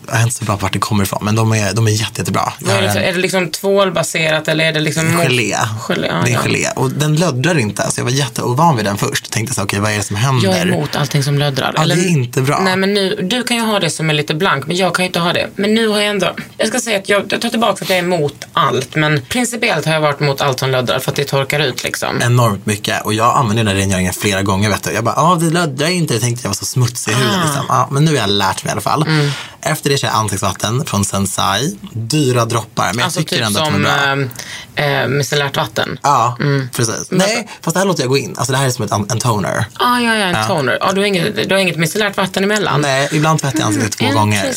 jag 0.08 0.20
är 0.20 0.24
inte 0.24 0.36
så 0.36 0.46
bra 0.46 0.58
på 0.58 0.62
vart 0.62 0.74
det 0.74 0.80
kommer 0.80 1.04
ifrån, 1.04 1.20
men 1.26 1.36
de 1.36 1.52
är, 1.54 1.74
de 1.74 1.88
är 1.88 1.92
jätte, 1.92 2.22
jättebra. 2.22 2.54
Vad 2.60 2.76
är, 2.76 2.82
det, 2.82 2.92
för- 2.92 3.00
en- 3.00 3.06
är 3.10 3.14
det 3.14 3.20
liksom 3.20 3.50
tvålbaserat 3.52 4.48
eller 4.48 4.66
är 4.66 4.74
det 4.74 4.80
liksom... 4.80 5.08
Gelé. 5.22 5.56
Gelé, 5.88 6.08
ja, 6.08 6.22
det 6.26 6.30
är 6.32 6.34
ja. 6.34 6.40
gelé. 6.44 6.68
Och 6.76 6.92
den 6.92 7.16
löddrar 7.16 7.58
inte, 7.60 7.92
så 7.92 8.00
jag 8.00 8.06
var 8.06 8.12
jätteovan 8.12 8.76
vid 8.76 8.86
den 8.86 8.98
först. 8.98 9.32
Tänkte 9.32 9.56
så, 9.56 9.64
okej, 9.64 9.80
vad 9.80 9.92
är 9.92 9.98
det 9.98 10.04
som 10.04 10.16
händer? 10.16 10.48
Jag 10.50 10.58
är 10.58 10.68
emot 10.68 10.96
allting 10.96 11.24
som 11.24 11.38
löddrar. 11.38 11.74
Ja, 11.78 11.86
det 11.86 11.94
är 11.94 12.08
inte 12.10 12.42
bra. 12.42 12.60
Nej, 12.64 12.78
men 12.78 12.94
nu, 12.94 13.16
du 13.30 13.44
kan 13.44 13.58
ju 13.58 13.64
ha 13.64 13.80
det 13.80 13.90
som 13.90 14.10
är 14.10 14.14
lite 14.14 14.34
blank, 14.34 14.68
men 14.68 14.76
jag 14.78 14.96
kan 14.96 15.04
ju 15.06 15.08
inte 15.08 15.20
ha 15.20 15.34
det. 15.34 15.50
Men 15.56 15.74
nu 15.74 15.88
har 15.88 16.00
jag 16.00 16.10
ändå... 16.10 16.36
Jag 16.58 16.68
ska 16.68 16.80
säga 16.80 16.98
att 16.98 17.10
jag, 17.10 17.24
jag 17.34 17.42
tar 17.42 17.50
tillbaka 17.50 17.84
att 17.84 17.90
jag 17.90 17.98
är 18.00 18.04
emot 18.04 18.36
allt, 18.54 18.96
men 18.96 19.22
principiellt 19.34 19.86
har 19.86 19.94
jag 19.94 20.02
varit 20.02 20.22
emot 20.22 20.42
allt 20.42 20.60
som 20.60 20.72
löddrar 20.72 21.00
för 21.00 21.12
att 21.12 21.16
det 21.16 21.24
torkar 21.24 21.60
ut 21.60 21.84
liksom. 21.84 22.22
Enormt 22.22 22.66
mycket. 22.66 23.06
Och 23.06 23.14
jag 23.14 23.38
använde 23.38 23.64
den 23.64 23.68
här 23.68 23.76
rengöringen 23.76 24.14
flera 24.14 24.42
gånger. 24.42 24.70
Vet 24.70 24.84
du. 24.84 24.92
Jag 24.92 25.04
bara, 25.04 25.16
ja 25.18 25.38
det 25.42 25.50
löddrar 25.50 25.88
inte. 25.88 26.14
Jag 26.14 26.22
tänkte 26.22 26.46
jag 26.46 26.50
var 26.50 26.56
så 26.56 26.66
smutsig 26.66 27.12
i 27.12 27.16
huden. 27.16 27.40
Ah. 27.40 27.44
Liksom. 27.46 27.66
Ja, 27.70 27.88
men 27.92 28.06
nu 28.06 28.12
har 28.12 28.18
jag 28.18 28.30
lärt 28.30 28.64
mig 28.64 28.70
i 28.70 28.72
alla 28.72 28.82
fall. 28.82 29.02
Mm. 29.02 29.32
Efter 29.62 29.90
det 29.90 29.98
kör 29.98 30.08
jag 30.08 30.18
ansiktsvatten 30.18 30.86
från 30.86 31.06
Sensai. 31.06 31.78
Dyra 31.94 32.46
droppar, 32.46 32.86
men 32.86 32.98
jag 32.98 33.06
Alltså 33.06 33.20
tycker 33.20 33.36
typ 33.36 33.46
ändå 33.46 33.60
att 33.60 33.72
de 33.72 33.86
är 33.86 34.16
bra. 34.16 34.28
Äh, 34.76 35.08
micellärt 35.08 35.58
vatten. 35.58 36.00
Ja, 36.04 36.38
precis. 36.76 37.08
Nej, 37.10 37.50
fast 37.62 37.74
det 37.76 37.80
här 37.80 37.88
låter 37.88 38.04
jag 38.04 38.10
gå 38.10 38.18
in. 38.18 38.36
Alltså 38.38 38.52
det 38.52 38.58
här 38.58 38.66
är 38.66 38.70
som 38.70 38.86
ett, 38.86 38.92
en 39.12 39.20
toner. 39.20 39.66
Ah, 39.74 40.00
ja, 40.00 40.16
ja, 40.16 40.26
en 40.26 40.36
Ja. 40.36 40.44
toner. 40.48 40.78
Ah, 40.82 40.92
du, 40.92 41.02
har 41.02 41.06
inget, 41.08 41.50
du 41.50 41.56
har 41.56 41.62
inget 41.62 41.78
micellärt 41.78 42.18
vatten 42.18 42.44
emellan? 42.44 42.82
Nej, 42.82 43.10
ibland 43.12 43.42
tvättar 43.42 43.60
jag 43.60 43.66
ansiktet 43.68 43.92
två 43.98 44.20
gånger. 44.20 44.42
Mm. 44.44 44.54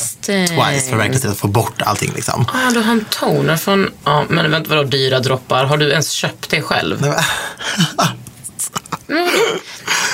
Twice, 0.47 0.89
för 0.89 0.97
att 0.97 1.01
verkligen 1.01 1.31
att 1.31 1.39
få 1.39 1.49
bort 1.49 1.83
allting 1.83 2.13
liksom. 2.15 2.47
Ah, 2.53 2.71
du 2.71 2.81
har 2.81 2.93
en 2.93 3.05
toner 3.05 3.57
från... 3.57 3.91
Ja, 4.05 4.25
men 4.29 4.51
vänta, 4.51 4.71
vadå 4.71 4.83
dyra 4.83 5.21
droppar? 5.21 5.65
Har 5.65 5.77
du 5.77 5.91
ens 5.91 6.11
köpt 6.11 6.51
det 6.51 6.63
själv? 6.63 7.01
Nej, 7.01 7.11
men- 7.11 8.07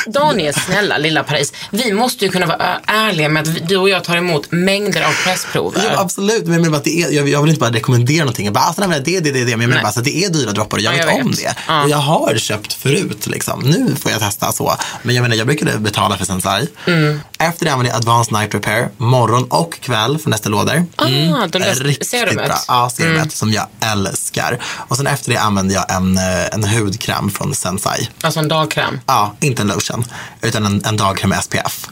Daniel, 0.06 0.54
snälla 0.54 0.98
lilla 0.98 1.22
Paris. 1.24 1.52
Vi 1.70 1.92
måste 1.92 2.24
ju 2.24 2.30
kunna 2.30 2.46
vara 2.46 2.80
ärliga 2.86 3.28
med 3.28 3.42
att 3.48 3.68
du 3.68 3.76
och 3.76 3.88
jag 3.88 4.04
tar 4.04 4.16
emot 4.16 4.46
mängder 4.52 5.02
av 5.02 5.12
pressprover. 5.24 5.82
Ja, 5.92 6.00
absolut, 6.00 6.44
men 6.44 6.52
jag, 6.52 6.62
menar 6.62 6.78
att 6.78 6.84
det 6.84 7.02
är, 7.02 7.10
jag, 7.10 7.28
jag 7.28 7.42
vill 7.42 7.50
inte 7.50 7.60
bara 7.60 7.70
rekommendera 7.72 8.18
någonting. 8.18 8.44
Jag 8.44 8.54
bara, 8.54 8.64
alltså, 8.64 8.86
nej, 8.86 9.02
det, 9.04 9.20
det, 9.20 9.30
det, 9.32 9.44
det. 9.44 9.44
Men 9.44 9.60
jag 9.60 9.68
menar 9.68 9.82
bara 9.82 9.88
att 9.88 10.04
det 10.04 10.24
är 10.24 10.28
dyra 10.28 10.52
droppar 10.52 10.76
och 10.76 10.82
jag, 10.82 10.94
Ja, 10.94 10.96
vet, 11.06 11.06
jag 11.16 11.24
om 11.26 11.30
vet. 11.30 11.36
det. 11.40 11.54
Ja. 11.68 11.82
Och 11.82 11.88
jag 11.90 11.96
har 11.96 12.36
köpt 12.36 12.72
förut. 12.72 13.26
Liksom. 13.26 13.60
Nu 13.60 13.96
får 13.96 14.10
jag 14.10 14.20
testa 14.20 14.52
så. 14.52 14.76
Men 15.02 15.14
jag 15.14 15.22
menar, 15.22 15.36
jag 15.36 15.46
brukade 15.46 15.78
betala 15.78 16.16
för 16.16 16.24
Sensai. 16.24 16.66
Mm. 16.86 17.20
Efter 17.38 17.64
det 17.64 17.72
använder 17.72 17.92
jag 17.92 17.96
Advanced 17.96 18.32
Night 18.32 18.54
Repair 18.54 18.88
morgon 18.96 19.44
och 19.44 19.80
kväll 19.80 20.18
för 20.18 20.30
nästa 20.30 20.48
lådor. 20.48 20.84
Ah, 20.96 21.06
de 21.06 21.58
där 21.58 21.74
Riktigt 21.74 22.08
serumet. 22.08 22.32
Mm. 22.32 22.46
bra. 22.46 22.56
Ja, 22.68 22.90
serumet 22.90 23.32
som 23.32 23.52
jag 23.52 23.66
älskar. 23.80 24.58
Och 24.88 24.96
sen 24.96 25.06
efter 25.06 25.30
det 25.32 25.36
använder 25.36 25.74
jag 25.74 25.90
en, 25.92 26.18
eh, 26.18 26.46
en 26.52 26.64
hudkräm 26.64 27.30
från 27.30 27.54
Sensai. 27.54 28.08
Alltså 28.22 28.40
en 28.40 28.48
dagkräm. 28.82 29.00
Ja, 29.06 29.34
inte 29.40 29.62
en 29.62 29.68
lotion, 29.68 30.04
utan 30.42 30.66
en, 30.66 30.84
en 30.84 30.96
dagkräm 30.96 31.30
med 31.30 31.44
SPF. 31.44 31.88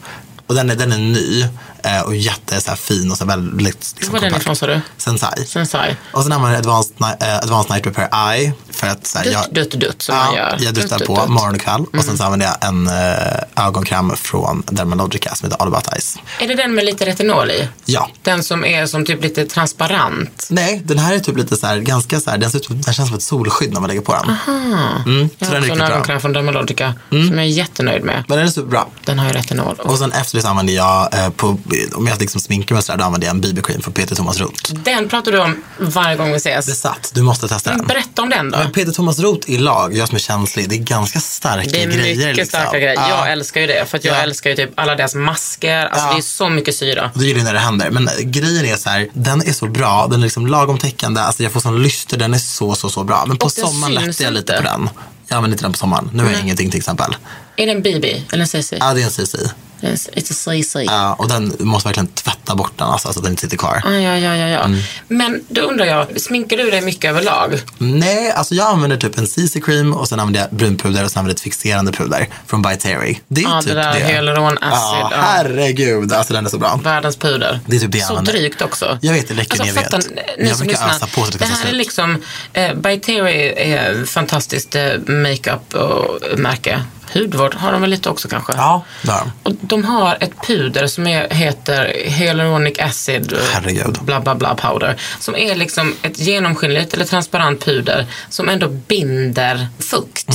Och 0.47 0.55
den 0.55 0.69
är, 0.69 0.75
den 0.75 0.91
är 0.91 0.97
ny 0.97 1.41
eh, 1.83 2.01
och 2.01 2.15
jätte 2.15 2.61
så 2.61 2.69
här, 2.69 2.75
fin 2.77 3.11
och 3.11 3.17
så 3.17 3.25
väldigt 3.25 3.93
liksom, 3.95 4.11
Var 4.13 4.19
är 4.19 4.29
den 4.29 4.39
ifrån 4.41 4.55
sa 4.55 4.67
du? 4.67 4.81
Sensai. 4.97 5.45
Sensai. 5.45 5.95
Och 6.13 6.23
sen 6.23 6.31
använder 6.31 6.55
jag 6.57 6.59
Advanced, 6.59 6.95
eh, 7.21 7.37
Advanced 7.37 7.71
Night 7.71 7.85
Repair 7.85 8.33
Eye. 8.33 8.53
För 8.69 8.87
att, 8.87 9.07
så 9.07 9.17
här, 9.17 9.25
Dutt, 9.25 9.33
jag, 9.33 9.53
dutt, 9.53 9.71
dutt 9.71 10.01
som 10.01 10.15
ja, 10.15 10.25
man 10.25 10.35
gör. 10.35 10.57
Jag 10.59 10.73
Dutt, 10.73 10.83
duttar 10.83 10.99
dutt, 10.99 11.07
på 11.07 11.15
dutt. 11.15 11.29
morgon 11.29 11.55
och 11.55 11.61
kväll. 11.61 11.85
Och 11.97 12.03
sen 12.03 12.17
så 12.17 12.23
använder 12.23 12.45
jag 12.45 12.67
en 12.69 12.87
eh, 12.87 13.65
ögonkräm 13.67 14.15
från 14.15 14.63
Dermalogica 14.71 15.35
som 15.35 15.45
heter 15.49 15.61
All 15.61 15.67
About 15.67 15.93
Eyes. 15.93 16.17
Är 16.39 16.47
det 16.47 16.55
den 16.55 16.75
med 16.75 16.85
lite 16.85 17.05
retinol 17.05 17.51
i? 17.51 17.67
Ja. 17.85 18.09
Den 18.21 18.43
som 18.43 18.65
är 18.65 18.85
som 18.85 19.05
typ 19.05 19.23
lite 19.23 19.45
transparent? 19.45 20.47
Nej, 20.49 20.81
den 20.85 20.99
här 20.99 21.13
är 21.15 21.19
typ 21.19 21.37
lite 21.37 21.57
så 21.57 21.67
här, 21.67 21.77
ganska 21.79 22.19
så 22.19 22.29
här, 22.29 22.37
den, 22.37 22.51
ser 22.51 22.59
ut, 22.59 22.67
den 22.69 22.93
känns 22.93 23.07
som 23.09 23.17
ett 23.17 23.23
solskydd 23.23 23.73
när 23.73 23.79
man 23.79 23.87
lägger 23.87 24.01
på 24.01 24.13
den. 24.13 24.35
Mm, 24.47 25.29
Jag 25.39 25.47
har 25.47 25.57
också 25.57 25.71
en. 25.71 25.71
Mm. 25.81 25.91
ögonkräm 25.91 26.21
från 26.21 26.33
Dermalogica 26.33 26.93
som 27.09 27.27
jag 27.27 27.37
är 27.37 27.43
jättenöjd 27.43 28.03
med. 28.03 28.23
Men 28.27 28.37
den 28.37 28.47
är 28.47 28.51
superbra. 28.51 28.85
Den 29.05 29.19
har 29.19 29.27
ju 29.27 29.33
retinol. 29.33 29.75
Och 29.79 29.97
sen 29.97 30.11
efter 30.11 30.37
så 30.41 30.47
använder 30.47 30.73
jag, 30.73 31.13
eh, 31.13 31.29
på, 31.29 31.57
om 31.93 32.07
jag 32.07 32.19
liksom 32.19 32.41
sminkar 32.41 32.75
mig 32.75 32.83
sådär, 32.83 32.99
då 32.99 33.05
använder 33.05 33.27
jag 33.27 33.35
en 33.35 33.41
BB-cream 33.41 33.81
från 33.81 33.93
Peter 33.93 34.15
Thomas 34.15 34.37
Roth. 34.39 34.73
Den 34.73 35.09
pratar 35.09 35.31
du 35.31 35.39
om 35.39 35.63
varje 35.79 36.15
gång 36.17 36.31
vi 36.31 36.37
ses. 36.37 36.65
Besatt, 36.65 37.11
du 37.13 37.21
måste 37.21 37.47
testa 37.47 37.69
den. 37.71 37.87
Berätta 37.87 38.21
om 38.21 38.29
den 38.29 38.51
då. 38.51 38.57
Men 38.57 38.71
Peter 38.71 38.91
Thomas 38.91 39.19
Roth 39.19 39.49
i 39.51 39.57
lag, 39.57 39.97
jag 39.97 40.07
som 40.07 40.15
är 40.15 40.19
känslig, 40.19 40.69
det 40.69 40.75
är 40.75 40.79
ganska 40.79 41.19
starka 41.19 41.69
Det 41.71 41.83
är 41.83 41.87
grejer. 41.87 42.15
mycket 42.15 42.35
liksom. 42.37 42.59
starka 42.59 42.79
grejer. 42.79 42.93
Ja. 42.95 43.09
Jag 43.09 43.31
älskar 43.31 43.61
ju 43.61 43.67
det. 43.67 43.85
För 43.89 43.97
att 43.97 44.03
jag 44.05 44.15
Ja. 44.17 44.21
älskar 44.21 44.49
ju 44.49 44.55
typ 44.55 44.69
alla 44.75 44.95
deras 44.95 45.15
masker. 45.15 45.85
Alltså 45.85 46.05
Ja. 46.07 46.13
det 46.13 46.19
är 46.19 46.21
så 46.21 46.49
mycket 46.49 46.75
syra. 46.75 47.11
Det 47.15 47.25
gillar 47.25 47.37
jag 47.39 47.45
när 47.45 47.53
det 47.53 47.59
händer. 47.59 47.89
Men 47.91 48.09
grejen 48.21 48.65
är 48.65 48.75
så 48.75 48.89
här, 48.89 49.09
den 49.13 49.41
är 49.47 49.53
så 49.53 49.67
bra, 49.67 50.07
den 50.07 50.19
är 50.19 50.23
liksom 50.23 50.47
lagom 50.47 50.77
täckande, 50.77 51.21
alltså 51.21 51.43
jag 51.43 51.51
får 51.51 51.59
sån 51.59 51.83
lyster, 51.83 52.17
den 52.17 52.33
är 52.33 52.37
så, 52.37 52.75
så, 52.75 52.89
så 52.89 53.03
bra. 53.03 53.23
Men 53.27 53.37
på 53.37 53.49
sommaren 53.49 53.93
lättar 53.93 54.23
jag 54.23 54.33
lite 54.33 54.53
på 54.57 54.63
den. 54.63 54.89
Jag 55.31 55.37
använder 55.37 55.55
inte 55.55 55.63
den 55.63 55.71
på 55.71 55.77
sommaren. 55.77 56.09
Nu 56.13 56.23
har 56.23 56.31
jag 56.31 56.41
ingenting 56.41 56.71
till 56.71 56.77
exempel. 56.79 57.15
Är 57.55 57.65
det 57.65 57.71
en 57.71 57.81
BB 57.81 58.21
eller 58.31 58.41
en 58.41 58.47
CC? 58.47 58.73
Ja, 58.79 58.93
det 58.93 59.01
är 59.01 59.05
en 59.05 59.11
CC. 59.11 59.35
It's 59.81 60.31
a 60.31 60.35
CC. 60.63 60.75
Ja, 60.85 61.13
och 61.13 61.27
den 61.29 61.55
måste 61.59 61.87
verkligen 61.89 62.07
tvätta 62.07 62.55
bort 62.55 62.71
den 62.77 62.87
alltså, 62.87 63.13
så 63.13 63.19
att 63.19 63.23
den 63.23 63.31
inte 63.33 63.41
sitter 63.41 63.57
kvar. 63.57 63.81
Ja, 63.85 63.91
ja, 63.91 64.17
ja, 64.17 64.35
ja. 64.47 64.59
Mm. 64.63 64.79
Men 65.07 65.43
då 65.49 65.61
undrar 65.61 65.85
jag, 65.85 66.21
sminkar 66.21 66.57
du 66.57 66.71
dig 66.71 66.81
mycket 66.81 67.09
överlag? 67.09 67.59
Nej, 67.77 68.31
alltså 68.31 68.55
jag 68.55 68.67
använder 68.67 68.97
typ 68.97 69.17
en 69.17 69.25
CC-cream 69.27 69.93
och 69.93 70.09
sen 70.09 70.19
använder 70.19 70.39
jag 70.41 70.49
brunpuder 70.57 71.03
och 71.03 71.11
sen 71.11 71.19
använder 71.19 71.31
jag 71.31 71.35
ett 71.35 71.41
fixerande 71.41 71.91
puder 71.91 72.27
från 72.47 72.61
By 72.61 72.75
Terry. 72.75 73.17
Det 73.27 73.41
är 73.41 73.45
Ja, 73.45 73.61
typ 73.61 73.69
det 73.73 73.75
där 73.79 73.93
hyaluronacid, 73.93 74.69
Ja, 74.71 75.11
herregud. 75.15 76.13
Alltså 76.13 76.33
den 76.33 76.45
är 76.45 76.49
så 76.49 76.57
bra. 76.57 76.79
Världens 76.83 77.15
puder. 77.17 77.59
Det 77.65 77.75
är 77.75 77.79
typ 77.79 77.91
det 77.91 77.97
jag 77.97 78.07
Så 78.07 78.13
använder. 78.13 78.33
drygt 78.33 78.61
också. 78.61 78.97
Jag 79.01 79.13
vet, 79.13 79.27
det 79.27 79.33
läcker 79.33 79.59
ner, 79.59 79.65
jag 79.65 79.73
vet. 79.73 79.91
ni 80.37 80.47
jag 80.47 80.57
som 80.57 80.67
brukar 80.67 80.71
lyssnar. 80.87 80.89
ösa 80.89 81.07
på 81.15 81.25
så 81.25 81.31
det 81.31 81.37
det 81.37 81.45
här 81.45 81.67
är 81.69 81.71
liksom, 81.73 82.21
eh, 82.53 82.73
By 82.73 82.99
Terry 82.99 83.53
är 83.57 84.05
fantastiskt 84.05 84.75
eh, 84.75 84.83
makeup 85.21 85.73
och 85.73 86.39
märke. 86.39 86.81
Hudvård 87.13 87.55
har 87.55 87.71
de 87.71 87.81
väl 87.81 87.89
lite 87.89 88.09
också 88.09 88.27
kanske? 88.27 88.53
Ja, 88.55 88.83
det 89.01 89.11
har 89.11 89.19
de. 89.19 89.31
Och 89.43 89.55
de 89.61 89.85
har 89.85 90.17
ett 90.19 90.31
puder 90.47 90.87
som 90.87 91.07
är, 91.07 91.29
heter 91.29 91.93
Hyaluronic 92.05 92.79
acid 92.79 93.37
Herregud. 93.53 93.97
bla 94.01 94.19
bla 94.19 94.35
bla 94.35 94.55
powder. 94.55 94.97
Som 95.19 95.35
är 95.35 95.55
liksom 95.55 95.95
ett 96.01 96.19
genomskinligt 96.19 96.93
eller 96.93 97.05
transparent 97.05 97.65
puder 97.65 98.05
som 98.29 98.49
ändå 98.49 98.67
binder 98.67 99.67
fukt. 99.79 100.27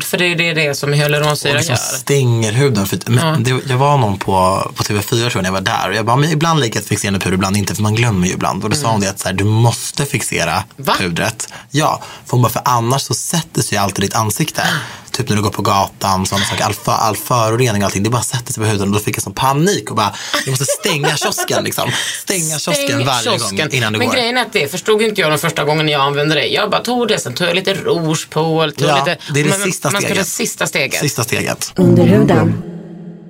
För 0.00 0.18
det 0.18 0.24
är 0.24 0.36
det, 0.36 0.54
det 0.54 0.74
som 0.74 0.90
Och 0.90 0.96
hyaluronsyra 0.96 1.52
liksom 1.54 1.72
gör. 1.72 1.98
stänger 1.98 2.52
huden. 2.52 2.86
För, 2.86 2.98
men 3.06 3.42
det, 3.44 3.60
jag 3.68 3.76
var 3.76 3.98
någon 3.98 4.18
på, 4.18 4.70
på 4.74 4.82
TV4 4.82 5.02
tror 5.02 5.30
jag 5.34 5.42
när 5.42 5.44
jag 5.44 5.52
var 5.52 5.60
där. 5.60 5.88
Och 5.88 5.94
jag 5.96 6.04
bara, 6.06 6.16
men 6.16 6.30
ibland 6.30 6.60
lägger 6.60 6.74
jag 6.74 6.82
ett 6.82 6.88
fixerande 6.88 7.20
puder, 7.20 7.34
ibland 7.34 7.56
inte. 7.56 7.74
För 7.74 7.82
man 7.82 7.94
glömmer 7.94 8.26
ju 8.26 8.32
ibland. 8.32 8.64
Och 8.64 8.70
då 8.70 8.76
sa 8.76 8.88
hon 8.90 9.00
det 9.00 9.10
att 9.10 9.18
så 9.20 9.28
här, 9.28 9.34
du 9.34 9.44
måste 9.44 10.06
fixera 10.06 10.52
Mm. 10.52 10.64
Va? 10.76 10.94
pudret. 10.98 11.48
Ja, 11.70 12.02
för 12.26 12.30
hon 12.30 12.42
bara, 12.42 12.52
för 12.52 12.62
annars 12.64 13.02
så 13.02 13.14
sätter 13.14 13.62
sig 13.62 13.78
alltid 13.78 14.04
ditt 14.04 14.14
ansikte. 14.14 14.62
Typ 15.18 15.28
när 15.28 15.36
du 15.36 15.42
går 15.42 15.50
på 15.50 15.62
gatan, 15.62 16.26
sådana 16.26 16.44
saker. 16.44 16.64
All, 16.64 16.74
för, 16.74 16.92
all 16.92 17.16
förorening 17.16 17.82
och 17.82 17.86
allting, 17.86 18.02
det 18.02 18.10
bara 18.10 18.22
sätter 18.22 18.52
sig 18.52 18.62
på 18.62 18.68
huden. 18.70 18.88
Och 18.88 18.94
då 18.94 19.00
fick 19.00 19.16
jag 19.16 19.22
sån 19.22 19.34
panik 19.34 19.90
och 19.90 19.96
bara, 19.96 20.14
jag 20.44 20.50
måste 20.50 20.64
stänga 20.64 21.16
kiosken 21.16 21.64
liksom. 21.64 21.90
Stänga 22.22 22.58
kiosken 22.58 22.74
Stäng 22.88 23.06
varje 23.06 23.28
gång 23.30 23.38
kiosken. 23.38 23.74
innan 23.74 23.92
du 23.92 23.98
Men 23.98 24.08
går. 24.08 24.14
grejen 24.14 24.36
är 24.36 24.42
att 24.42 24.52
det 24.52 24.70
förstod 24.70 25.02
inte 25.02 25.20
jag 25.20 25.30
den 25.30 25.38
första 25.38 25.64
gången 25.64 25.88
jag 25.88 26.00
använde 26.00 26.34
det. 26.34 26.46
Jag 26.46 26.70
bara 26.70 26.82
tog 26.82 27.08
det, 27.08 27.18
sen 27.18 27.34
tog 27.34 27.48
jag 27.48 27.54
lite 27.56 27.74
rouge 27.74 28.30
på. 28.30 28.70
Tog 28.76 28.88
Ja, 28.88 28.96
lite, 28.98 29.16
det 29.34 29.40
är 29.40 29.44
det 29.44 29.50
men- 29.50 29.60
sista 29.60 29.90
man 29.90 30.00
ska 30.02 30.08
steget. 30.08 30.24
det 30.26 30.30
sista 30.30 30.66
steget. 30.66 31.00
Sista 31.00 31.24
steget. 31.24 31.72
Under 31.76 32.04
huden. 32.06 32.62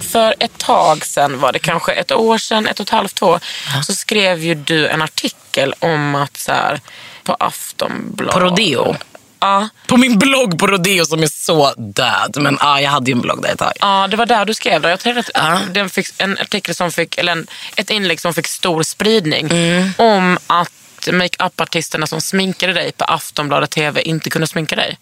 För 0.00 0.34
ett 0.38 0.58
tag 0.58 1.06
sedan, 1.06 1.40
var 1.40 1.52
det 1.52 1.58
kanske 1.58 1.92
ett 1.92 2.12
år 2.12 2.38
sedan, 2.38 2.66
ett 2.66 2.80
och 2.80 2.86
ett 2.86 2.90
halvt 2.90 3.22
år, 3.22 3.40
så 3.86 3.92
skrev 3.92 4.44
ju 4.44 4.54
du 4.54 4.88
en 4.88 5.02
artikel 5.02 5.74
om 5.78 6.14
att 6.14 6.36
så 6.36 6.52
här, 6.52 6.80
på 7.24 7.36
Aftonbladet. 7.40 8.34
På 8.34 8.40
Rodeo? 8.40 8.96
Ja. 9.40 9.68
På 9.86 9.96
min 9.96 10.18
blogg 10.18 10.58
på 10.58 10.66
Rodeo 10.66 11.04
som 11.04 11.22
är 11.22 11.26
så 11.26 11.74
död. 11.76 12.36
Men 12.40 12.58
ja, 12.60 12.80
jag 12.80 12.90
hade 12.90 13.10
ju 13.10 13.12
en 13.12 13.20
blogg 13.20 13.42
där 13.42 13.52
ett 13.52 13.58
tag. 13.58 13.72
Ja, 13.80 14.08
det 14.10 14.16
var 14.16 14.26
där 14.26 14.44
du 14.44 14.54
skrev 14.54 14.82
det. 14.82 14.90
Jag 14.90 15.00
tror 15.00 15.18
att 15.18 15.74
den 15.74 15.90
fick 15.90 16.06
en 16.18 16.38
artikel 16.38 16.74
som 16.74 16.92
fick, 16.92 17.18
eller 17.18 17.32
en, 17.32 17.46
ett 17.76 17.90
inlägg 17.90 18.20
som 18.20 18.34
fick 18.34 18.46
stor 18.46 18.82
spridning. 18.82 19.50
Mm. 19.50 19.90
Om 19.98 20.38
att 20.46 20.72
att 20.98 21.14
makeup-artisterna 21.14 22.06
som 22.06 22.20
sminkade 22.20 22.72
dig 22.72 22.92
på 22.92 23.04
Aftonbladet 23.04 23.70
TV 23.70 24.02
inte 24.02 24.30
kunde 24.30 24.46
sminka 24.46 24.76
dig? 24.76 24.98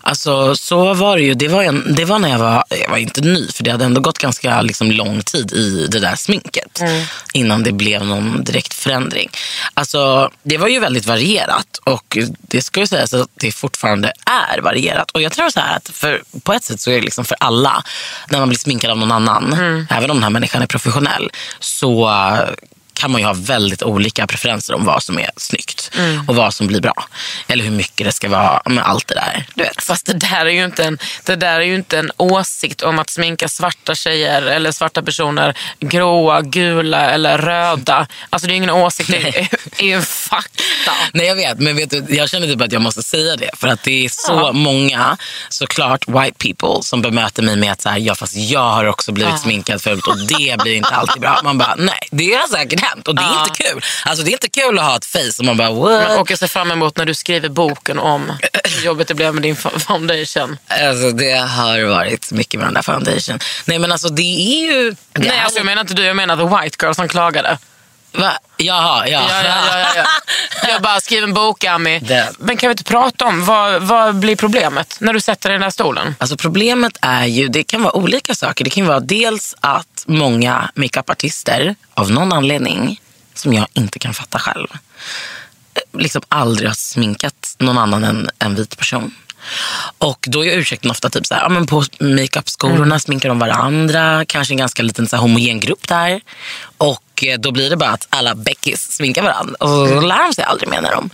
Alltså 0.00 0.56
så 0.56 0.94
var 0.94 1.16
det 1.16 1.22
ju. 1.22 1.34
Det 1.34 1.48
var, 1.48 1.62
en, 1.62 1.94
det 1.94 2.04
var 2.04 2.18
när 2.18 2.28
jag 2.28 2.38
var, 2.38 2.64
jag 2.68 2.90
var 2.90 2.96
inte 2.96 3.20
ny 3.20 3.48
för 3.48 3.64
det 3.64 3.70
hade 3.70 3.84
ändå 3.84 4.00
gått 4.00 4.18
ganska 4.18 4.62
liksom, 4.62 4.90
lång 4.90 5.22
tid 5.22 5.52
i 5.52 5.86
det 5.90 6.00
där 6.00 6.16
sminket 6.16 6.82
innan 7.32 7.62
det 7.62 7.72
blev 7.72 8.06
någon 8.06 8.44
direkt 8.44 8.74
förändring. 8.74 9.30
Alltså 9.74 10.30
det 10.42 10.58
var 10.58 10.68
ju 10.68 10.78
väldigt 10.78 11.06
varierat 11.06 11.78
och 11.84 12.18
det 12.40 12.62
ska 12.62 12.80
ju 12.80 12.86
sägas 12.86 13.14
att 13.14 13.30
det 13.34 13.52
fortfarande 13.52 14.12
är 14.52 14.60
varierat. 14.60 15.10
Och 15.10 15.22
jag 15.22 15.32
tror 15.32 15.50
så 15.50 15.60
här 15.60 15.76
att 15.76 15.88
för, 15.88 16.22
på 16.42 16.52
ett 16.52 16.64
sätt 16.64 16.80
så 16.80 16.90
är 16.90 16.94
det 16.94 17.00
liksom 17.00 17.24
för 17.24 17.36
alla 17.40 17.84
när 18.28 18.38
man 18.38 18.48
blir 18.48 18.58
sminkad 18.58 18.90
av 18.90 18.98
någon 18.98 19.12
annan, 19.12 19.52
även 19.90 20.10
om 20.10 20.16
den 20.16 20.22
här 20.22 20.30
människan 20.30 20.62
är 20.62 20.66
professionell, 20.66 21.30
så 21.60 22.08
kan 22.94 23.10
man 23.10 23.20
ju 23.20 23.26
ha 23.26 23.34
väldigt 23.36 23.82
olika 23.82 24.26
preferenser 24.26 24.74
om 24.74 24.84
vad 24.84 25.02
som 25.02 25.18
är 25.18 25.30
snyggt 25.36 25.90
och 26.28 26.36
vad 26.36 26.54
som 26.54 26.66
blir 26.66 26.80
bra. 26.80 26.94
Eller 27.48 27.64
hur 27.64 27.70
mycket 27.70 28.06
det 28.06 28.12
ska 28.12 28.28
vara, 28.28 28.62
med 28.70 28.84
allt 28.88 29.06
det 29.06 29.14
där. 29.14 29.46
Du 29.54 29.62
vet. 29.62 29.82
Fast 29.84 30.06
det 30.06 30.12
där, 30.12 30.46
är 30.46 30.50
ju 30.50 30.64
inte 30.64 30.84
en, 30.84 30.98
det 31.24 31.36
där 31.36 31.60
är 31.60 31.64
ju 31.64 31.74
inte 31.74 31.98
en 31.98 32.10
åsikt 32.16 32.82
om 32.82 32.98
att 32.98 33.10
sminka 33.10 33.48
svarta 33.48 33.94
tjejer 33.94 34.42
eller 34.42 34.72
svarta 34.72 35.02
personer 35.02 35.56
gråa, 35.80 36.40
gula 36.42 37.10
eller 37.10 37.38
röda. 37.38 38.06
Alltså 38.30 38.46
det 38.46 38.50
är 38.52 38.54
ju 38.54 38.56
ingen 38.56 38.70
åsikt, 38.70 39.10
det 39.10 39.38
är, 39.38 39.48
är 39.78 39.84
ju 39.86 40.00
fakta. 40.02 40.92
Nej 41.12 41.26
jag 41.26 41.34
vet, 41.36 41.58
men 41.58 41.76
vet 41.76 41.90
du, 41.90 42.04
jag 42.08 42.30
känner 42.30 42.46
typ 42.46 42.60
att 42.62 42.72
jag 42.72 42.82
måste 42.82 43.02
säga 43.02 43.36
det. 43.36 43.50
För 43.56 43.68
att 43.68 43.82
det 43.82 44.04
är 44.04 44.08
så 44.08 44.32
Ja. 44.32 44.52
många, 44.52 45.16
såklart 45.48 46.08
white 46.08 46.32
people, 46.38 46.82
som 46.82 47.02
bemöter 47.02 47.42
mig 47.42 47.56
med 47.56 47.72
att 47.72 47.82
så 47.82 47.88
här, 47.88 47.98
ja 47.98 48.14
fast 48.14 48.36
jag 48.36 48.60
har 48.70 48.84
också 48.84 49.12
blivit 49.12 49.32
Ja. 49.32 49.38
sminkad 49.38 49.82
förut 49.82 50.06
och 50.06 50.18
det 50.18 50.56
blir 50.62 50.74
inte 50.74 50.88
alltid 50.88 51.20
bra. 51.20 51.40
Man 51.44 51.58
bara, 51.58 51.74
nej 51.78 52.08
det 52.10 52.34
har 52.34 52.48
säkert 52.48 52.80
hänt 52.94 53.08
och 53.08 53.14
det 53.14 53.22
är 53.22 53.26
Ja. 53.26 53.44
inte 53.48 53.62
kul. 53.64 53.84
Alltså 54.04 54.24
det 54.24 54.30
är 54.30 54.32
inte 54.32 54.48
kul 54.48 54.78
att 54.78 54.84
ha 54.84 54.96
ett 54.96 55.04
face 55.04 55.34
och 55.38 55.44
man 55.44 55.56
bara 55.56 55.70
what? 55.70 56.08
Men, 56.08 56.18
och 56.20 56.30
jag 56.30 56.38
ser 56.38 56.46
fram 56.46 56.70
emot 56.70 56.96
när 56.96 57.04
du 57.04 57.14
skriver 57.14 57.48
boken 57.48 57.98
om 57.98 58.32
hur 58.64 58.84
jobbigt 58.84 59.08
det 59.08 59.14
blev 59.14 59.34
med 59.34 59.42
din 59.42 59.56
foundation. 59.56 60.58
Alltså 60.68 61.10
det 61.10 61.32
har 61.38 61.82
varit 61.84 62.32
mycket 62.32 62.60
med 62.60 62.66
den 62.66 62.74
där 62.74 62.82
foundation. 62.82 63.38
Nej 63.64 63.78
men 63.78 63.92
alltså 63.92 64.08
det 64.08 64.22
är 64.22 64.72
ju... 64.72 64.90
Det 65.12 65.28
Nej, 65.28 65.38
alltså, 65.40 65.58
jag 65.58 65.66
menar 65.66 65.80
inte 65.80 65.94
du, 65.94 66.04
jag 66.04 66.16
menar 66.16 66.36
the 66.36 66.62
white 66.64 66.76
girl 66.86 66.92
som 66.94 67.08
klagade. 67.08 67.58
Va? 68.12 68.32
Jaha, 68.56 69.08
ja. 69.08 69.26
Ja, 69.28 69.42
ja, 69.44 69.66
ja, 69.66 69.78
ja, 69.78 69.92
ja. 69.96 70.04
Jag 70.68 70.82
bara 70.82 71.00
skriver 71.00 71.22
en 71.28 71.34
bok, 71.34 71.64
Ami. 71.64 71.98
Det- 71.98 72.32
Men 72.38 72.56
kan 72.56 72.68
vi 72.68 72.72
inte 72.72 72.84
prata 72.84 73.24
om 73.24 73.44
vad, 73.44 73.82
vad 73.82 74.14
blir 74.16 74.36
problemet 74.36 74.96
när 75.00 75.12
du 75.12 75.20
sätter 75.20 75.48
dig 75.48 75.54
i 75.54 75.58
den 75.58 75.62
här 75.62 75.70
stolen? 75.70 76.14
Alltså 76.18 76.36
problemet 76.36 76.98
är 77.02 77.24
ju, 77.26 77.48
det 77.48 77.62
kan 77.62 77.82
vara 77.82 77.96
olika 77.96 78.34
saker. 78.34 78.64
Det 78.64 78.70
kan 78.70 78.86
vara 78.86 79.00
dels 79.00 79.54
att 79.60 80.04
många 80.06 80.70
makeupartister 80.74 81.74
av 81.94 82.10
någon 82.10 82.32
anledning 82.32 83.00
som 83.34 83.52
jag 83.52 83.66
inte 83.72 83.98
kan 83.98 84.14
fatta 84.14 84.38
själv 84.38 84.66
eh, 85.74 86.00
liksom 86.00 86.22
aldrig 86.28 86.68
har 86.68 86.74
sminkat 86.74 87.54
någon 87.58 87.78
annan 87.78 88.04
än 88.04 88.30
en 88.38 88.54
vit 88.54 88.78
person. 88.78 89.14
Och 89.98 90.26
då 90.28 90.44
är 90.44 90.58
ursäkten 90.58 90.90
ofta 90.90 91.10
typ 91.10 91.26
så 91.26 91.34
här, 91.34 91.42
ja, 91.42 91.48
men 91.48 91.66
på 91.66 91.84
makeupskolorna 92.00 92.98
sminkar 92.98 93.28
de 93.28 93.38
varandra, 93.38 94.24
kanske 94.28 94.54
en 94.54 94.58
ganska 94.58 94.82
liten 94.82 95.08
så 95.08 95.16
här, 95.16 95.20
homogen 95.20 95.60
grupp 95.60 95.88
där. 95.88 96.20
Och 96.78 97.24
eh, 97.24 97.38
då 97.38 97.52
blir 97.52 97.70
det 97.70 97.76
bara 97.76 97.90
att 97.90 98.06
alla 98.10 98.34
Beckis 98.34 98.92
sminkar 98.92 99.22
varandra 99.22 99.54
och 99.60 99.88
så 99.88 100.00
lär 100.00 100.24
de 100.24 100.34
sig 100.34 100.44
aldrig 100.44 100.68
mer 100.68 100.80
när 100.80 100.90
de 100.90 101.10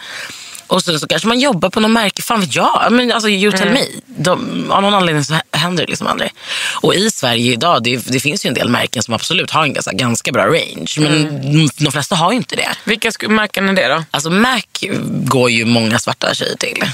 och 0.66 0.82
sen 0.82 1.00
så 1.00 1.06
kanske 1.06 1.28
man 1.28 1.40
jobbar 1.40 1.70
på 1.70 1.80
något 1.80 1.90
märke, 1.90 2.22
fan 2.22 2.40
vet 2.40 2.54
jag. 2.54 2.86
Men 2.90 3.12
alltså, 3.12 3.28
you 3.28 3.52
tell 3.52 3.70
me. 3.70 3.80
De, 4.06 4.72
av 4.72 4.82
någon 4.82 4.94
anledning 4.94 5.24
så 5.24 5.40
händer 5.52 5.84
det 5.84 5.90
liksom 5.90 6.06
aldrig. 6.06 6.32
Och 6.74 6.94
i 6.94 7.10
Sverige 7.10 7.52
idag, 7.52 7.82
det, 7.82 7.96
det 7.96 8.20
finns 8.20 8.46
ju 8.46 8.48
en 8.48 8.54
del 8.54 8.68
märken 8.68 9.02
som 9.02 9.14
absolut 9.14 9.50
har 9.50 9.62
en 9.62 9.72
ganska, 9.72 9.92
ganska 9.92 10.32
bra 10.32 10.46
range. 10.46 10.94
Men 10.98 11.70
de 11.76 11.92
flesta 11.92 12.14
har 12.14 12.32
ju 12.32 12.36
inte 12.36 12.56
det. 12.56 12.68
Vilka 12.84 13.10
märken 13.28 13.68
är 13.68 13.72
det 13.72 13.88
då? 13.88 14.04
Alltså 14.10 14.30
Mac 14.30 14.62
går 15.08 15.50
ju 15.50 15.64
många 15.64 15.98
svarta 15.98 16.34
tjejer 16.34 16.56
till. 16.56 16.84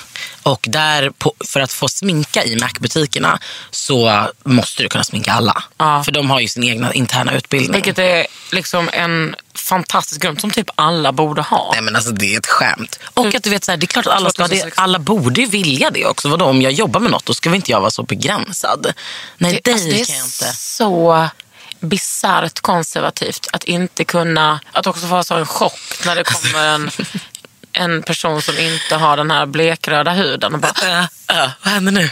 Och 0.43 0.67
där, 0.69 1.11
på, 1.11 1.35
för 1.45 1.61
att 1.61 1.73
få 1.73 1.89
sminka 1.89 2.45
i 2.45 2.57
Mac-butikerna 2.57 3.39
så 3.71 4.29
måste 4.45 4.83
du 4.83 4.89
kunna 4.89 5.05
sminka 5.05 5.33
alla. 5.33 5.63
Ja. 5.79 6.05
För 6.05 6.13
de 6.13 6.31
har 6.31 6.41
ju 6.41 6.49
sin 6.49 6.65
egna 6.65 6.93
interna 6.93 7.37
utbildning. 7.37 7.73
Vilket 7.73 7.99
är 7.99 8.27
liksom 8.53 8.91
en 8.93 9.35
fantastisk 9.55 10.21
grund 10.23 10.41
som 10.41 10.51
typ 10.51 10.71
alla 10.75 11.13
borde 11.13 11.43
ha. 11.43 11.71
Nej 11.73 11.83
men 11.83 11.97
alltså 11.97 12.13
det 12.13 12.35
är 12.35 12.39
ett 12.39 12.47
skämt. 12.47 12.99
Och 13.15 13.35
att 13.35 13.43
du 13.43 13.51
vet 13.51 13.65
så 13.65 13.73
här, 13.73 13.77
det 13.77 13.85
är 13.85 13.87
klart 13.87 14.07
att 14.07 14.13
alla 14.13 14.31
ska 14.31 14.43
ha 14.43 14.49
det. 14.49 14.55
2016. 14.57 14.85
Alla 14.85 14.99
borde 14.99 15.41
ju 15.41 15.47
vilja 15.47 15.91
det 15.91 16.07
också. 16.07 16.29
Vadå 16.29 16.45
om 16.45 16.63
jag 16.63 16.73
jobbar 16.73 17.01
med 17.01 17.11
något 17.11 17.25
då 17.27 17.35
ska 17.35 17.51
väl 17.51 17.57
inte 17.57 17.71
jag 17.71 17.81
vara 17.81 17.91
så 17.91 18.03
begränsad. 18.03 18.93
Nej 19.39 19.53
Det, 19.53 19.61
dig 19.65 19.73
alltså, 19.75 19.89
det 19.89 20.07
kan 20.07 20.15
jag 20.15 20.23
är 20.23 20.25
inte. 20.25 20.53
så 20.57 21.29
bisarrt 21.81 22.61
konservativt 22.61 23.49
att 23.53 23.65
inte 23.65 24.05
kunna, 24.05 24.61
att 24.73 24.87
också 24.87 25.07
få 25.07 25.35
en 25.35 25.47
chock 25.47 25.81
när 26.07 26.17
det 26.17 26.25
kommer 26.25 26.67
en, 26.67 26.91
en 27.73 28.03
person 28.03 28.43
som 28.43 28.59
inte 28.59 28.95
har 28.97 29.17
den 29.17 29.31
här 29.31 29.47
blekröda 29.47 30.13
huden 30.13 30.55
och 30.55 30.61
bara, 30.61 30.73
Äh, 30.83 31.45
äh, 31.45 31.51
vad 31.63 31.73
händer 31.75 31.93
nu? 31.93 32.09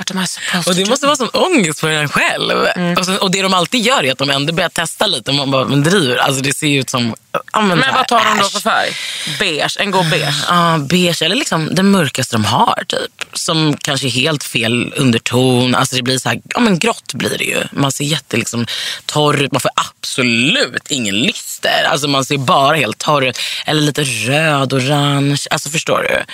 Och 0.66 0.74
det 0.74 0.88
måste 0.88 1.06
vara 1.06 1.16
sån 1.16 1.28
ångest 1.28 1.80
för 1.80 1.90
en 1.90 2.08
själv. 2.08 2.66
Och, 2.98 3.06
så, 3.06 3.16
och 3.16 3.30
det 3.30 3.42
de 3.42 3.54
alltid 3.54 3.80
gör 3.80 4.04
är 4.04 4.12
att 4.12 4.18
de 4.18 4.30
ändå 4.30 4.52
börjar 4.52 4.68
testa 4.68 5.06
lite. 5.06 5.32
Man 5.32 5.50
bara, 5.50 5.64
men 5.64 5.82
driver. 5.82 6.16
Alltså 6.16 6.42
det 6.42 6.56
ser 6.56 6.78
ut 6.78 6.90
som... 6.90 7.14
Ja, 7.52 7.60
men 7.60 7.78
Men 7.78 7.94
vad 7.94 8.08
tar 8.08 8.24
de 8.24 8.38
då 8.38 8.48
för 8.48 8.60
färg? 8.60 8.92
Beige, 9.38 9.76
en 9.80 9.90
god 9.90 10.10
beige. 10.10 10.34
Ja, 10.48 10.78
beige 10.78 11.22
eller 11.22 11.36
liksom 11.36 11.74
den 11.74 11.90
mörkaste 11.90 12.34
de 12.34 12.44
har 12.44 12.84
typ. 12.88 13.24
Som 13.32 13.76
kanske 13.76 14.06
är 14.06 14.10
helt 14.10 14.44
fel 14.44 14.92
underton. 14.96 15.74
Alltså 15.74 15.96
det 15.96 16.02
blir 16.02 16.18
så 16.18 16.28
här, 16.28 16.40
ja 16.54 16.60
men 16.60 16.78
grått 16.78 17.14
blir 17.14 17.38
det 17.38 17.44
ju. 17.44 17.64
Man 17.72 17.92
ser 17.92 18.04
jätte 18.04 18.36
liksom 18.36 18.66
torr 19.06 19.42
ut. 19.42 19.52
Man 19.52 19.60
får 19.60 19.70
absolut 19.74 20.90
ingen 20.90 21.14
lyster. 21.14 21.84
Alltså 21.88 22.08
man 22.08 22.24
ser 22.24 22.38
bara 22.38 22.76
helt 22.76 22.98
torr 22.98 23.26
ut. 23.26 23.38
Eller 23.66 23.80
lite 23.80 24.02
röd, 24.04 24.72
orange. 24.72 25.40
Alltså 25.50 25.70
förstår 25.70 26.02
du? 26.02 26.24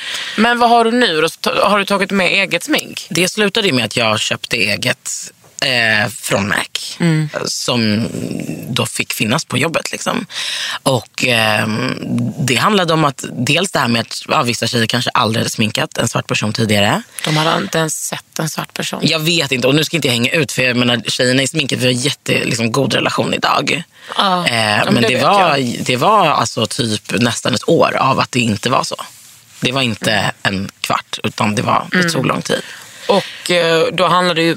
Men 0.42 0.58
vad 0.58 0.70
har 0.70 0.84
du 0.84 0.90
nu 0.90 1.26
Har 1.62 1.78
du 1.78 1.84
tagit 1.84 2.10
med 2.10 2.26
eget 2.26 2.64
smink? 2.64 3.06
Det 3.10 3.28
slutade 3.28 3.66
ju 3.66 3.72
med 3.72 3.84
att 3.84 3.96
jag 3.96 4.20
köpte 4.20 4.56
eget 4.56 5.32
eh, 5.60 6.08
från 6.08 6.48
Mac. 6.48 6.56
Som 7.44 8.08
då 8.68 8.86
fick 8.86 9.12
finnas 9.12 9.44
på 9.44 9.58
jobbet. 9.58 9.92
Liksom. 9.92 10.26
Och 10.82 11.26
eh, 11.26 11.68
Det 12.38 12.54
handlade 12.54 12.92
om 12.92 13.04
att 13.04 13.24
dels 13.32 13.70
det 13.70 13.78
här 13.78 13.88
med 13.88 14.00
att 14.00 14.22
ja, 14.28 14.42
vissa 14.42 14.66
tjejer 14.66 14.86
kanske 14.86 15.10
aldrig 15.10 15.40
hade 15.40 15.50
sminkat 15.50 15.98
en 15.98 16.08
svart 16.08 16.26
person 16.26 16.52
tidigare. 16.52 17.02
De 17.24 17.36
hade 17.36 17.62
inte 17.62 17.78
ens 17.78 17.94
sett 17.94 18.38
en 18.38 18.48
svart 18.48 18.74
person. 18.74 19.00
Jag 19.02 19.18
vet 19.18 19.52
inte, 19.52 19.68
och 19.68 19.74
nu 19.74 19.84
ska 19.84 19.96
inte 19.96 20.08
jag 20.08 20.12
hänga 20.12 20.30
ut 20.30 20.52
för 20.52 20.62
jag 20.62 20.76
menar, 20.76 21.02
tjejerna 21.06 21.42
i 21.42 21.46
sminket, 21.46 21.78
vi 21.78 21.84
har 21.86 21.92
jätte, 21.92 22.44
liksom, 22.44 22.72
god 22.72 22.94
relation 22.94 23.34
idag. 23.34 23.82
Ja, 24.16 24.46
eh, 24.46 24.90
men 24.90 25.02
det 25.02 25.08
det, 25.08 25.22
var, 25.22 25.84
det 25.84 25.96
var 25.96 26.26
alltså 26.26 26.66
typ 26.66 27.20
nästan 27.20 27.54
ett 27.54 27.68
år 27.68 27.96
av 27.96 28.20
att 28.20 28.32
det 28.32 28.40
inte 28.40 28.70
var 28.70 28.84
så. 28.84 28.96
Det 29.60 29.72
var 29.72 29.82
inte 29.82 30.32
en 30.42 30.70
kvart, 30.80 31.18
utan 31.24 31.54
det, 31.54 31.62
var, 31.62 31.86
det 31.92 32.10
tog 32.10 32.26
lång 32.26 32.42
tid. 32.42 32.62
Och 33.08 33.50
eh, 33.50 33.86
då 33.92 34.06
handlar 34.06 34.34
det 34.34 34.42
ju 34.42 34.56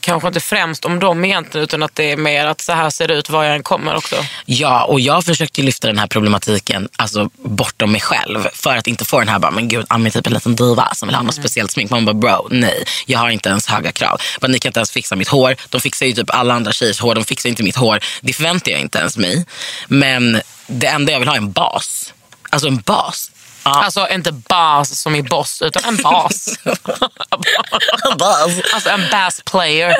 kanske 0.00 0.28
inte 0.28 0.40
främst 0.40 0.84
om 0.84 0.98
dem 0.98 1.24
egentligen 1.24 1.64
utan 1.64 1.82
att 1.82 1.94
det 1.94 2.12
är 2.12 2.16
mer 2.16 2.46
att 2.46 2.60
så 2.60 2.72
här 2.72 2.90
ser 2.90 3.08
det 3.08 3.14
ut 3.14 3.30
var 3.30 3.44
jag 3.44 3.54
än 3.54 3.62
kommer 3.62 3.94
också. 3.94 4.16
Ja, 4.44 4.84
och 4.84 5.00
jag 5.00 5.24
försökte 5.24 5.62
lyfta 5.62 5.86
den 5.86 5.98
här 5.98 6.06
problematiken 6.06 6.88
alltså, 6.96 7.30
bortom 7.36 7.92
mig 7.92 8.00
själv. 8.00 8.48
För 8.52 8.76
att 8.76 8.86
inte 8.86 9.04
få 9.04 9.18
den 9.18 9.28
här, 9.28 9.38
bara, 9.38 9.50
men 9.50 9.68
gud, 9.68 9.86
Ami 9.88 10.06
är 10.06 10.10
typ 10.10 10.26
en 10.26 10.32
liten 10.32 10.56
diva 10.56 10.94
som 10.94 11.08
vill 11.08 11.16
ha 11.16 11.22
något 11.22 11.34
speciellt 11.34 11.70
smink. 11.70 11.90
Man 11.90 12.04
bara, 12.04 12.14
bro, 12.14 12.48
nej. 12.50 12.84
Jag 13.06 13.18
har 13.18 13.30
inte 13.30 13.48
ens 13.48 13.66
höga 13.66 13.92
krav. 13.92 14.20
Men 14.40 14.50
ni 14.50 14.58
kan 14.58 14.68
inte 14.68 14.80
ens 14.80 14.90
fixa 14.90 15.16
mitt 15.16 15.28
hår. 15.28 15.56
De 15.68 15.80
fixar 15.80 16.06
ju 16.06 16.12
typ 16.12 16.30
alla 16.30 16.54
andra 16.54 16.72
tjejers 16.72 17.00
hår. 17.00 17.14
De 17.14 17.24
fixar 17.24 17.48
inte 17.48 17.62
mitt 17.62 17.76
hår. 17.76 18.00
Det 18.20 18.32
förväntar 18.32 18.72
jag 18.72 18.80
inte 18.80 18.98
ens 18.98 19.16
mig. 19.16 19.46
Men 19.86 20.40
det 20.66 20.86
enda 20.86 21.12
jag 21.12 21.18
vill 21.18 21.28
ha 21.28 21.34
är 21.34 21.38
en 21.38 21.52
bas. 21.52 22.12
Alltså 22.50 22.68
en 22.68 22.76
bas. 22.76 23.30
Ja. 23.64 23.84
Alltså 23.84 24.08
inte 24.10 24.32
bas 24.32 25.00
som 25.00 25.14
i 25.14 25.22
boss 25.22 25.62
utan 25.62 25.84
en 25.84 26.02
bas. 26.02 26.58
bas. 28.18 28.50
alltså 28.74 28.90
en 28.90 29.10
bass 29.10 29.40
player. 29.50 29.94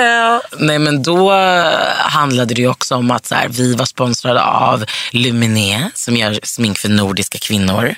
Nej 0.58 0.78
men 0.78 1.02
då 1.02 1.32
handlade 1.96 2.54
det 2.54 2.60
ju 2.60 2.68
också 2.68 2.94
om 2.94 3.10
att 3.10 3.26
så 3.26 3.34
här, 3.34 3.48
vi 3.48 3.74
var 3.74 3.84
sponsrade 3.84 4.42
av 4.42 4.84
Luminé 5.12 5.90
som 5.94 6.16
gör 6.16 6.40
smink 6.42 6.78
för 6.78 6.88
nordiska 6.88 7.38
kvinnor. 7.38 7.94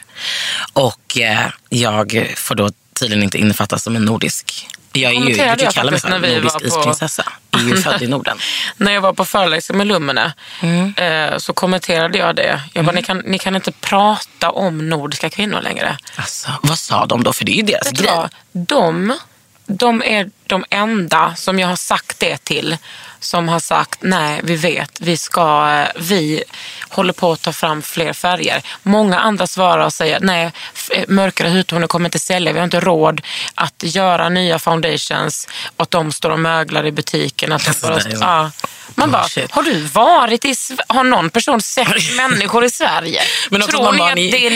Och 0.73 1.19
eh, 1.19 1.47
jag 1.69 2.35
får 2.37 2.55
då 2.55 2.71
tydligen 3.01 3.23
inte 3.23 3.39
innefattas 3.39 3.83
som 3.83 3.97
en 3.97 4.05
nordisk. 4.05 4.69
Jag 4.97 5.13
är 5.13 5.21
ju, 5.21 5.37
jag 5.37 5.61
jag 5.61 5.73
kallar 5.75 5.91
mig 5.91 6.01
för 6.01 6.09
när 6.09 6.19
vi 6.19 6.35
nordisk 6.35 6.55
var 6.55 6.61
på- 6.61 6.67
isprinsessa. 6.67 7.33
Jag 7.51 7.61
är 7.61 7.65
ju 7.65 7.77
född 7.77 8.03
i 8.03 8.07
Norden. 8.07 8.39
När 8.77 8.93
jag 8.93 9.01
var 9.01 9.13
på 9.13 9.25
föreläsning 9.25 9.79
med 9.79 9.87
Lumene 9.87 10.33
Mm. 10.63 10.95
eh, 10.97 11.39
så 11.39 11.53
kommenterade 11.53 12.19
jag 12.19 12.37
det. 12.37 12.61
Jag 12.73 12.85
bara, 12.85 12.93
ni, 12.93 13.03
kan, 13.03 13.19
ni 13.19 13.39
kan 13.39 13.57
inte 13.57 13.73
prata 13.73 14.51
om 14.51 14.89
nordiska 14.89 15.31
kvinnor 15.31 15.61
längre. 15.63 15.99
Alltså, 16.17 16.51
vad 16.63 16.79
sa 16.79 17.07
de 17.07 17.23
då? 17.23 17.33
För 17.33 17.45
det 17.45 17.53
är 17.53 17.57
ju 17.57 17.63
deras 17.63 17.91
grej. 17.91 18.11
De, 18.53 19.19
de 19.67 20.03
är 20.03 20.31
de 20.47 20.65
enda 20.71 21.35
som 21.37 21.59
jag 21.59 21.69
har 21.69 21.77
sagt 21.77 22.19
det 22.19 22.45
till 22.45 22.77
som 23.21 23.49
har 23.49 23.61
sagt 23.61 23.99
nej, 24.03 24.41
vi 24.45 24.57
vet, 24.57 24.91
vi 25.01 25.17
ska, 25.17 25.71
eh, 25.73 26.03
vi 26.03 26.43
håller 26.89 27.13
på 27.13 27.33
att 27.33 27.43
ta 27.43 27.53
fram 27.53 27.83
fler 27.83 28.13
färger. 28.13 28.63
Många 28.83 29.19
andra 29.19 29.47
svarar 29.47 29.85
och 29.85 29.93
säger 29.93 30.21
nej, 30.21 30.53
eh, 30.91 31.05
mörkare 31.09 31.49
hudtoner 31.49 31.87
kommer 31.87 32.09
inte 32.09 32.19
sälja, 32.19 32.53
vi 32.53 32.59
har 32.59 32.65
inte 32.65 32.81
råd 32.81 33.21
att 33.55 33.83
göra 33.83 34.29
nya 34.29 34.59
foundations 34.59 35.49
och 35.77 35.83
att 35.83 35.91
de 35.91 36.13
står 36.13 36.31
och 36.31 36.41
möglar 36.41 36.87
i 36.87 36.93
butiken. 36.93 37.53
Att 37.53 37.69
Alltså, 37.69 37.87
bara, 37.87 38.01
så. 38.01 38.09
ja. 38.21 38.51
Man 38.95 39.11
bara, 39.11 39.23
Bullshit. 39.23 39.53
har 39.53 39.63
du 39.63 39.81
varit 39.81 40.45
i 40.45 40.55
Har 40.89 41.05
någon 41.05 41.31
person 41.31 41.61
sett 41.63 42.17
människor 42.17 42.65
i 42.65 42.71
Sverige? 42.71 43.21
Men 43.51 43.63
Tror 43.63 43.93
ni 43.93 44.01
att 44.01 44.15
det 44.33 44.47
är 44.47 44.51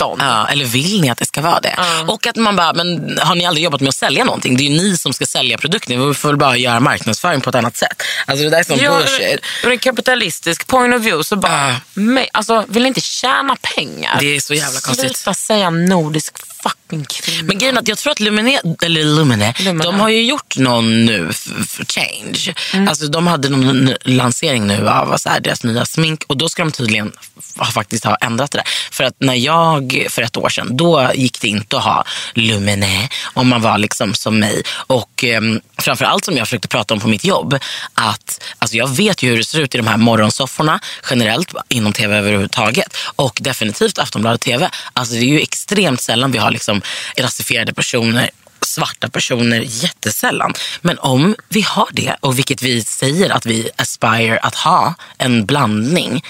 1919? 0.00 0.18
Ja, 0.20 0.48
eller 0.48 0.64
vill 0.64 1.00
ni 1.00 1.10
att 1.10 1.18
det 1.18 1.26
ska 1.26 1.40
vara 1.40 1.60
det? 1.60 1.76
Och 2.08 2.26
att 2.26 2.36
man 2.36 2.56
bara, 2.56 2.72
men 2.72 3.18
har 3.18 3.34
ni 3.34 3.46
aldrig 3.46 3.64
jobbat 3.64 3.80
med 3.80 3.88
att 3.88 3.94
sälja 3.94 4.24
någonting? 4.24 4.56
Det 4.56 4.62
är 4.62 4.70
ju 4.70 4.76
ni 4.76 4.96
som 4.96 5.12
ska 5.12 5.26
sälja 5.26 5.58
produkten. 5.58 6.08
Vi 6.08 6.14
får 6.14 6.28
väl 6.28 6.36
bara 6.36 6.56
göra 6.56 6.80
marknadsföring 6.80 7.40
på 7.40 7.50
ett 7.50 7.56
annat 7.56 7.76
sätt. 7.76 8.02
Alltså 8.26 8.44
det 8.44 8.50
där 8.50 8.58
är 8.58 8.64
sån 8.64 8.78
Ja, 8.78 8.98
bullshit. 8.98 9.40
ur 9.64 9.70
en 9.70 9.78
kapitalistisk 9.78 10.66
point 10.66 10.94
of 10.94 11.02
view 11.02 11.24
så 11.24 11.36
bara, 11.36 11.76
men, 11.94 12.26
alltså, 12.32 12.64
vill 12.68 12.86
inte 12.86 13.00
tjäna 13.00 13.56
pengar? 13.56 14.16
Det 14.20 14.36
är 14.36 14.40
så 14.40 14.54
jävla 14.54 14.80
konstigt. 14.80 15.16
Sluta 15.16 15.34
säga 15.34 15.70
nordisk 15.70 16.34
fucking 16.62 17.04
kvinna. 17.04 17.42
Men 17.42 17.58
grejen 17.58 17.76
är 17.76 17.80
att 17.80 17.88
jag 17.88 17.98
tror 17.98 18.12
att 18.12 18.20
Lumine, 18.20 18.60
eller 18.82 19.04
Lumine, 19.04 19.54
Lumine. 19.58 19.84
de 19.84 20.00
har 20.00 20.08
ju 20.08 20.22
gjort 20.22 20.56
någon 20.56 21.04
nu 21.04 21.32
för 21.66 21.84
change. 21.84 22.54
Mm. 22.74 22.88
Alltså 22.88 23.06
de 23.06 23.26
hade 23.26 23.48
någon 23.48 23.90
lansering 24.04 24.66
nu 24.66 24.88
av 24.88 25.16
så 25.16 25.28
här, 25.28 25.40
deras 25.40 25.64
nya 25.64 25.86
smink 25.86 26.24
och 26.26 26.36
då 26.36 26.48
ska 26.48 26.62
de 26.62 26.72
tydligen 26.72 27.12
ha, 27.56 27.66
faktiskt 27.66 28.04
ha 28.04 28.16
ändrat 28.16 28.50
det 28.50 28.58
där. 28.58 28.66
För 28.90 29.04
att 29.04 29.14
när 29.18 29.34
jag 29.34 29.89
för 30.08 30.22
ett 30.22 30.36
år 30.36 30.48
sedan, 30.48 30.76
då 30.76 31.10
gick 31.14 31.40
det 31.40 31.48
inte 31.48 31.76
att 31.76 31.84
ha 31.84 32.04
Lumine 32.34 33.08
om 33.22 33.48
man 33.48 33.62
var 33.62 33.78
liksom 33.78 34.14
som 34.14 34.38
mig. 34.38 34.62
Och 34.70 35.24
um, 35.38 35.60
framförallt 35.78 36.24
som 36.24 36.36
jag 36.36 36.46
försökte 36.46 36.68
prata 36.68 36.94
om 36.94 37.00
på 37.00 37.08
mitt 37.08 37.24
jobb, 37.24 37.58
att 37.94 38.44
alltså 38.58 38.76
jag 38.76 38.88
vet 38.88 39.22
ju 39.22 39.30
hur 39.30 39.36
det 39.36 39.44
ser 39.44 39.60
ut 39.60 39.74
i 39.74 39.78
de 39.78 39.86
här 39.86 39.96
morgonsofforna 39.96 40.80
generellt 41.10 41.54
inom 41.68 41.92
tv 41.92 42.16
överhuvudtaget 42.16 42.96
och 43.16 43.38
definitivt 43.40 43.98
Aftonbladet 43.98 44.40
TV. 44.40 44.70
Alltså 44.92 45.14
det 45.14 45.20
är 45.20 45.24
ju 45.24 45.40
extremt 45.40 46.00
sällan 46.00 46.32
vi 46.32 46.38
har 46.38 46.50
liksom 46.50 46.82
rasifierade 47.16 47.74
personer 47.74 48.30
svarta 48.62 49.08
personer 49.08 49.64
jättesällan. 49.66 50.54
Men 50.80 50.98
om 50.98 51.36
vi 51.48 51.60
har 51.60 51.88
det, 51.92 52.16
och 52.20 52.38
vilket 52.38 52.62
vi 52.62 52.82
säger 52.84 53.30
att 53.30 53.46
vi 53.46 53.70
aspire 53.76 54.38
att 54.38 54.54
ha, 54.54 54.94
en 55.18 55.46
blandning, 55.46 56.24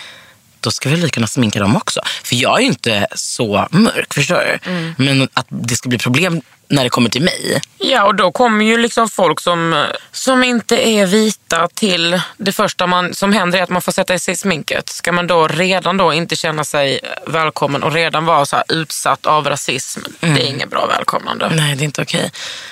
då 0.61 0.71
ska 0.71 0.89
vi 0.89 0.97
väl 0.97 1.11
kunna 1.11 1.27
sminka 1.27 1.59
dem 1.59 1.77
också. 1.77 2.01
För 2.25 2.37
jag 2.37 2.57
är 2.59 2.61
ju 2.61 2.67
inte 2.67 3.07
så 3.15 3.69
mörk, 3.71 4.15
förstår 4.15 4.61
du? 4.65 4.71
Men 5.05 5.29
att 5.33 5.47
det 5.49 5.77
ska 5.77 5.89
bli 5.89 5.99
problem 5.99 6.41
när 6.71 6.85
det 6.85 6.91
kommer 6.91 7.11
till 7.11 7.23
mig. 7.23 7.61
Ja, 7.79 8.05
och 8.05 8.15
då 8.15 8.33
kommer 8.33 8.65
ju 8.65 8.77
liksom 8.77 9.09
folk 9.09 9.41
som, 9.41 9.87
som 10.13 10.45
inte 10.45 10.89
är 10.89 11.07
vita 11.07 11.69
till 11.75 12.21
det 12.37 12.53
första 12.53 12.87
man, 12.87 13.15
som 13.15 13.33
händer 13.33 13.59
är 13.59 13.63
att 13.63 13.71
man 13.71 13.83
får 13.83 13.93
sätta 13.93 14.15
i 14.15 14.19
sig 14.19 14.37
sminket. 14.37 14.89
Ska 14.89 15.13
man 15.13 15.27
då 15.27 15.49
redan 15.49 15.97
då 15.97 16.13
inte 16.13 16.37
känna 16.37 16.65
sig 16.65 17.01
välkommen 17.27 17.83
och 17.83 17.93
redan 17.93 18.25
vara 18.25 18.47
så 18.47 18.63
utsatt 18.69 19.27
av 19.27 19.47
rasism, 19.47 20.01
det 20.21 20.27
är 20.27 20.47
inget 20.47 20.71
bra 20.71 20.87
välkomnande. 20.87 21.51
Nej, 21.55 21.77
det 21.77 21.83
är 21.83 21.85
inte 21.85 22.03
okej. 22.03 22.31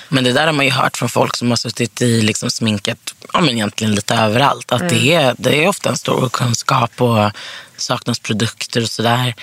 Men 0.09 0.23
det 0.23 0.31
där 0.31 0.45
har 0.45 0.53
man 0.53 0.65
ju 0.65 0.71
hört 0.71 0.97
från 0.97 1.09
folk 1.09 1.35
som 1.35 1.49
har 1.49 1.57
suttit 1.57 2.01
i 2.01 2.21
liksom 2.21 2.51
sminket 2.51 3.13
ja, 3.33 3.41
men 3.41 3.49
egentligen 3.49 3.95
lite 3.95 4.15
överallt. 4.15 4.71
Att 4.71 4.89
det, 4.89 5.13
är, 5.13 5.35
det 5.37 5.63
är 5.63 5.67
ofta 5.67 5.89
en 5.89 5.97
stor 5.97 6.29
kunskap 6.29 7.01
och 7.01 7.31
saknas 7.77 8.19
produkter 8.19 8.81
och 8.81 8.89
sådär. 8.89 9.35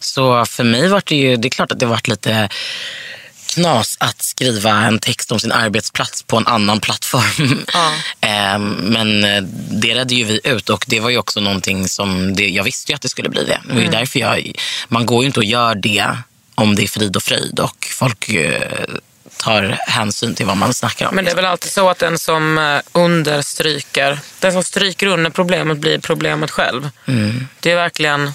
Så 0.00 0.44
för 0.44 0.64
mig 0.64 0.88
var 0.88 1.02
det 1.06 1.16
ju, 1.16 1.36
det 1.36 1.48
är 1.48 1.50
klart 1.50 1.72
att 1.72 1.78
det 1.78 1.86
varit 1.86 2.08
lite 2.08 2.48
knas 3.54 3.96
att 4.00 4.22
skriva 4.22 4.70
en 4.70 4.98
text 4.98 5.32
om 5.32 5.40
sin 5.40 5.52
arbetsplats 5.52 6.22
på 6.22 6.36
en 6.36 6.46
annan 6.46 6.80
plattform. 6.80 7.64
Ehm, 8.20 8.70
Men 8.70 9.24
eh, 9.24 9.42
det 9.70 9.94
redde 9.94 10.14
ju 10.14 10.24
vi 10.24 10.40
ut 10.44 10.70
och 10.70 10.84
det 10.88 11.00
var 11.00 11.10
ju 11.10 11.18
också 11.18 11.40
någonting 11.40 11.88
som, 11.88 12.34
det, 12.34 12.48
jag 12.48 12.64
visste 12.64 12.92
ju 12.92 12.96
att 12.96 13.02
det 13.02 13.08
skulle 13.08 13.28
bli 13.28 13.44
det. 13.44 13.60
Det 13.68 13.74
var 13.74 13.80
ju 13.80 13.88
därför 13.88 14.20
jag, 14.20 14.52
man 14.88 15.06
går 15.06 15.22
ju 15.22 15.26
inte 15.26 15.40
och 15.40 15.44
gör 15.44 15.74
det 15.74 16.16
om 16.54 16.74
det 16.74 16.82
är 16.82 16.88
frid 16.88 17.16
och 17.16 17.22
fröjd 17.22 17.60
och 17.60 17.86
folk 17.90 18.28
eh, 18.28 18.84
tar 19.36 19.78
hänsyn 19.86 20.34
till 20.34 20.46
vad 20.46 20.56
man 20.56 20.74
snackar 20.74 21.06
om. 21.08 21.14
Men 21.14 21.24
det 21.24 21.30
är 21.30 21.36
väl 21.36 21.44
alltid 21.44 21.72
så 21.72 21.88
att 21.88 21.98
den 21.98 22.18
som 22.18 22.58
eh, 22.58 22.80
understryker, 22.92 24.18
den 24.38 24.52
som 24.52 24.64
stryker 24.64 25.06
under 25.06 25.30
problemet 25.30 25.78
blir 25.78 25.98
problemet 25.98 26.50
själv. 26.50 26.90
Det 27.60 27.70
är 27.70 27.76
verkligen 27.76 28.32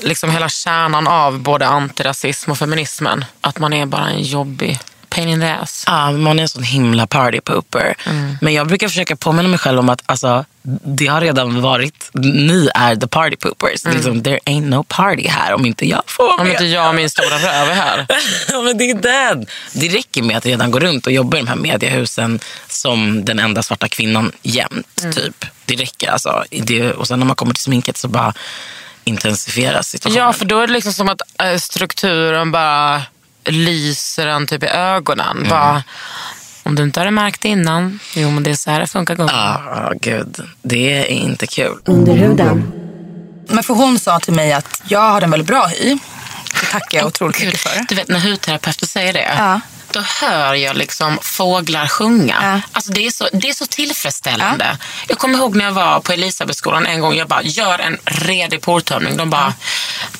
liksom 0.00 0.30
hela 0.30 0.48
kärnan 0.48 1.06
av 1.06 1.38
både 1.38 1.66
antirasism 1.66 2.50
och 2.50 2.58
feminismen. 2.58 3.24
Att 3.40 3.58
man 3.58 3.72
är 3.72 3.86
bara 3.86 4.08
en 4.08 4.22
jobbig 4.22 4.78
pain 5.14 5.28
in 5.28 5.40
the 5.40 5.46
ass. 5.46 5.84
Ja, 5.86 6.12
man 6.12 6.38
är 6.38 6.42
en 6.42 6.48
sån 6.48 6.62
himla 6.62 7.06
party 7.06 7.40
pooper. 7.40 7.94
Men 8.40 8.54
jag 8.54 8.66
brukar 8.68 8.88
försöka 8.88 9.16
påminna 9.16 9.48
mig 9.48 9.58
själv 9.58 9.78
om 9.78 9.88
att 9.88 10.02
alltså, 10.06 10.44
det 10.84 11.06
har 11.06 11.20
redan 11.20 11.62
varit, 11.62 12.10
ni 12.14 12.68
är 12.74 12.96
the 12.96 13.06
party 13.06 13.36
poopers. 13.36 13.84
Liksom, 13.84 14.22
there 14.22 14.38
ain't 14.46 14.68
no 14.68 14.84
party 14.88 15.28
här 15.28 15.52
om 15.54 15.66
inte 15.66 15.86
jag 15.88 16.02
får 16.06 16.40
Om 16.40 16.46
med. 16.46 16.50
inte 16.52 16.64
jag 16.64 16.88
och 16.88 16.94
min 16.94 17.10
stora 17.10 17.34
röv 17.38 17.68
är 17.68 17.74
här. 17.74 18.06
ja, 18.48 18.62
men 18.62 18.78
det 18.78 18.90
är 18.90 18.94
den. 18.94 19.46
Det 19.72 19.88
räcker 19.88 20.22
med 20.22 20.36
att 20.36 20.46
redan 20.46 20.70
gå 20.70 20.78
runt 20.80 21.06
och 21.06 21.12
jobba 21.12 21.36
i 21.36 21.40
de 21.40 21.48
här 21.48 21.56
mediehusen 21.56 22.40
som 22.68 23.24
den 23.24 23.38
enda 23.38 23.62
svarta 23.62 23.88
kvinnan 23.88 24.32
jämt. 24.42 25.04
Typ. 25.14 25.44
Det 25.64 25.74
räcker 25.74 26.10
alltså. 26.10 26.44
Det, 26.50 26.92
och 26.92 27.08
sen 27.08 27.18
när 27.18 27.26
man 27.26 27.36
kommer 27.36 27.54
till 27.54 27.62
sminket 27.62 27.96
så 27.96 28.08
bara 28.08 28.34
intensifieras 29.04 29.88
situationen. 29.88 30.24
Ja, 30.24 30.32
för 30.32 30.44
då 30.44 30.60
är 30.60 30.66
det 30.66 30.72
liksom 30.72 30.92
som 30.92 31.08
att 31.08 31.20
eh, 31.42 31.56
strukturen 31.58 32.52
bara 32.52 33.02
lyser 33.44 34.26
en 34.26 34.46
typ 34.46 34.62
i 34.62 34.66
ögonen. 34.66 35.46
Bara, 35.50 35.82
om 36.62 36.74
du 36.74 36.82
inte 36.82 37.00
har 37.00 37.04
det 37.04 37.10
märkt 37.10 37.44
innan, 37.44 37.98
jo 38.14 38.30
men 38.30 38.42
det 38.42 38.50
är 38.50 38.54
så 38.54 38.70
här 38.70 38.80
det 38.80 38.86
funkar. 38.86 39.14
gumman. 39.14 39.34
Ja, 39.34 39.92
gud. 40.00 40.40
Det 40.62 40.98
är 40.98 41.04
inte 41.06 41.46
kul. 41.46 41.78
Under 41.84 42.14
huden. 42.14 42.72
Men 43.48 43.64
för 43.64 43.74
hon 43.74 43.98
sa 43.98 44.20
till 44.20 44.34
mig 44.34 44.52
att 44.52 44.82
jag 44.88 45.00
har 45.00 45.22
en 45.22 45.30
väldigt 45.30 45.46
bra 45.48 45.66
hy. 45.66 45.98
Det 46.60 46.66
tackar 46.70 46.98
jag 46.98 47.06
otroligt 47.06 47.36
Gud, 47.36 47.46
mycket 47.46 47.60
för. 47.60 47.84
Du 47.88 47.94
vet 47.94 48.08
när 48.08 48.20
hudterapeuter 48.20 48.86
säger 48.86 49.12
det. 49.12 49.34
Ja. 49.38 49.60
Då 49.94 50.00
hör 50.00 50.54
jag 50.54 50.76
liksom 50.76 51.18
fåglar 51.22 51.86
sjunga. 51.86 52.38
Ja. 52.42 52.60
Alltså 52.72 52.92
det, 52.92 53.06
är 53.06 53.10
så, 53.10 53.28
det 53.32 53.48
är 53.48 53.52
så 53.52 53.66
tillfredsställande. 53.66 54.78
Jag 55.08 55.18
kommer 55.18 55.38
ihåg 55.38 55.56
när 55.56 55.64
jag 55.64 55.72
var 55.72 56.00
på 56.00 56.12
Elisabethskolan 56.12 56.86
en 56.86 57.00
gång. 57.00 57.14
Jag 57.14 57.28
bara, 57.28 57.42
gör 57.42 57.78
en 57.78 57.98
redig 58.04 58.60
portömning. 58.62 59.16
De 59.16 59.30
bara, 59.30 59.54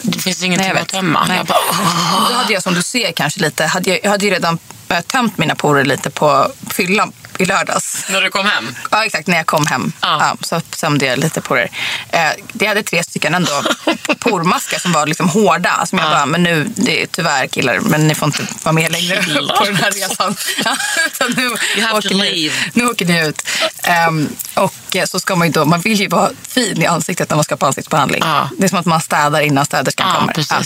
det 0.02 0.18
finns 0.18 0.42
ingenting 0.42 0.72
Nej, 0.72 0.82
att 0.82 0.88
tömma. 0.88 1.24
Nej. 1.28 1.36
Jag 1.36 1.46
bara, 1.46 1.58
"Åh." 1.70 2.28
Då 2.30 2.34
hade 2.36 2.52
jag 2.52 2.62
som 2.62 2.74
du 2.74 2.82
ser 2.82 3.12
kanske 3.12 3.40
lite, 3.40 3.64
hade 3.66 3.90
jag, 3.90 4.00
jag 4.02 4.10
hade 4.10 4.24
ju 4.24 4.30
redan 4.30 4.58
tömt 5.06 5.38
mina 5.38 5.54
porer 5.54 5.84
lite 5.84 6.10
på 6.10 6.52
fyllan 6.70 7.12
i 7.38 7.44
lördags. 7.44 8.04
när 8.08 8.20
du 8.20 8.30
kom 8.30 8.46
hem. 8.46 8.74
Ja, 8.90 9.04
exakt. 9.04 9.26
När 9.26 9.36
jag 9.36 9.46
kom 9.46 9.66
hem 9.66 9.92
Ja. 10.00 10.18
ja. 10.20 10.36
så 10.46 10.60
tömde 10.60 11.06
jag 11.06 11.18
lite 11.18 11.40
porer. 11.40 11.70
Eh, 12.10 12.20
det 12.52 12.66
hade 12.66 12.82
tre 12.82 13.02
stycken 13.02 13.34
ändå 13.34 13.62
pormaskar 14.18 14.78
som 14.78 14.92
var 14.92 15.06
liksom 15.06 15.28
hårda. 15.28 15.86
Som 15.86 15.98
jag 15.98 16.10
bara, 16.10 16.26
men 16.26 16.42
nu, 16.42 16.70
det 16.76 17.02
är 17.02 17.06
tyvärr 17.06 17.46
killar, 17.46 17.80
men 17.80 18.06
ni 18.08 18.14
får 18.14 18.26
inte 18.26 18.46
vara 18.62 18.72
med 18.72 18.92
längre 18.92 19.22
på 19.58 19.64
den 19.64 19.76
här 19.76 19.90
resan. 19.90 20.36
Ja, 20.64 20.76
utan 21.06 21.30
nu, 21.36 21.48
åker 21.92 22.14
ni, 22.14 22.52
nu 22.72 22.86
åker 22.86 23.04
ni 23.06 23.26
ut. 23.26 23.42
Ehm, 23.82 24.28
och 24.54 24.96
eh, 24.96 25.04
så 25.04 25.20
ska 25.20 25.36
man 25.36 25.46
ju 25.46 25.52
då, 25.52 25.64
man 25.64 25.80
vill 25.80 26.00
ju 26.00 26.08
vara 26.08 26.30
fin 26.48 26.82
i 26.82 26.86
ansiktet 26.86 27.28
när 27.30 27.36
man 27.36 27.44
ska 27.44 27.56
på 27.56 27.66
ansiktsbehandling. 27.66 28.22
Ja. 28.24 28.48
Det 28.58 28.64
är 28.64 28.68
som 28.68 28.78
att 28.78 28.86
man 28.86 29.00
städar 29.00 29.40
innan 29.40 29.64
städerskan 29.64 30.06
Ja, 30.08 30.20
kommer. 30.20 30.46
Ja. 30.50 30.62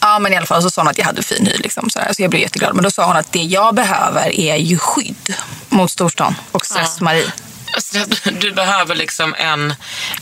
ja, 0.00 0.18
men 0.18 0.32
i 0.32 0.36
alla 0.36 0.46
fall 0.46 0.62
så 0.62 0.70
sa 0.70 0.80
hon 0.82 0.88
att 0.88 0.98
jag 0.98 1.04
hade 1.04 1.22
fin 1.22 1.46
hy. 1.46 1.56
Liksom. 1.58 1.90
Så 1.90 2.00
jag 2.18 2.30
blev 2.30 2.42
jätteglad. 2.42 2.74
Men 2.74 2.84
då 2.84 2.90
sa 2.90 3.06
hon 3.06 3.16
att 3.16 3.32
det 3.32 3.42
jag 3.42 3.74
behöver 3.74 4.40
är 4.40 4.56
ju 4.56 4.78
skydd 4.78 5.34
mot 5.68 5.90
storstan 5.96 6.34
och 6.52 6.66
stress-Marie. 6.66 7.32
Så 7.78 7.98
att 7.98 8.40
Du 8.40 8.52
behöver 8.52 8.94
liksom 8.94 9.34
en... 9.38 9.70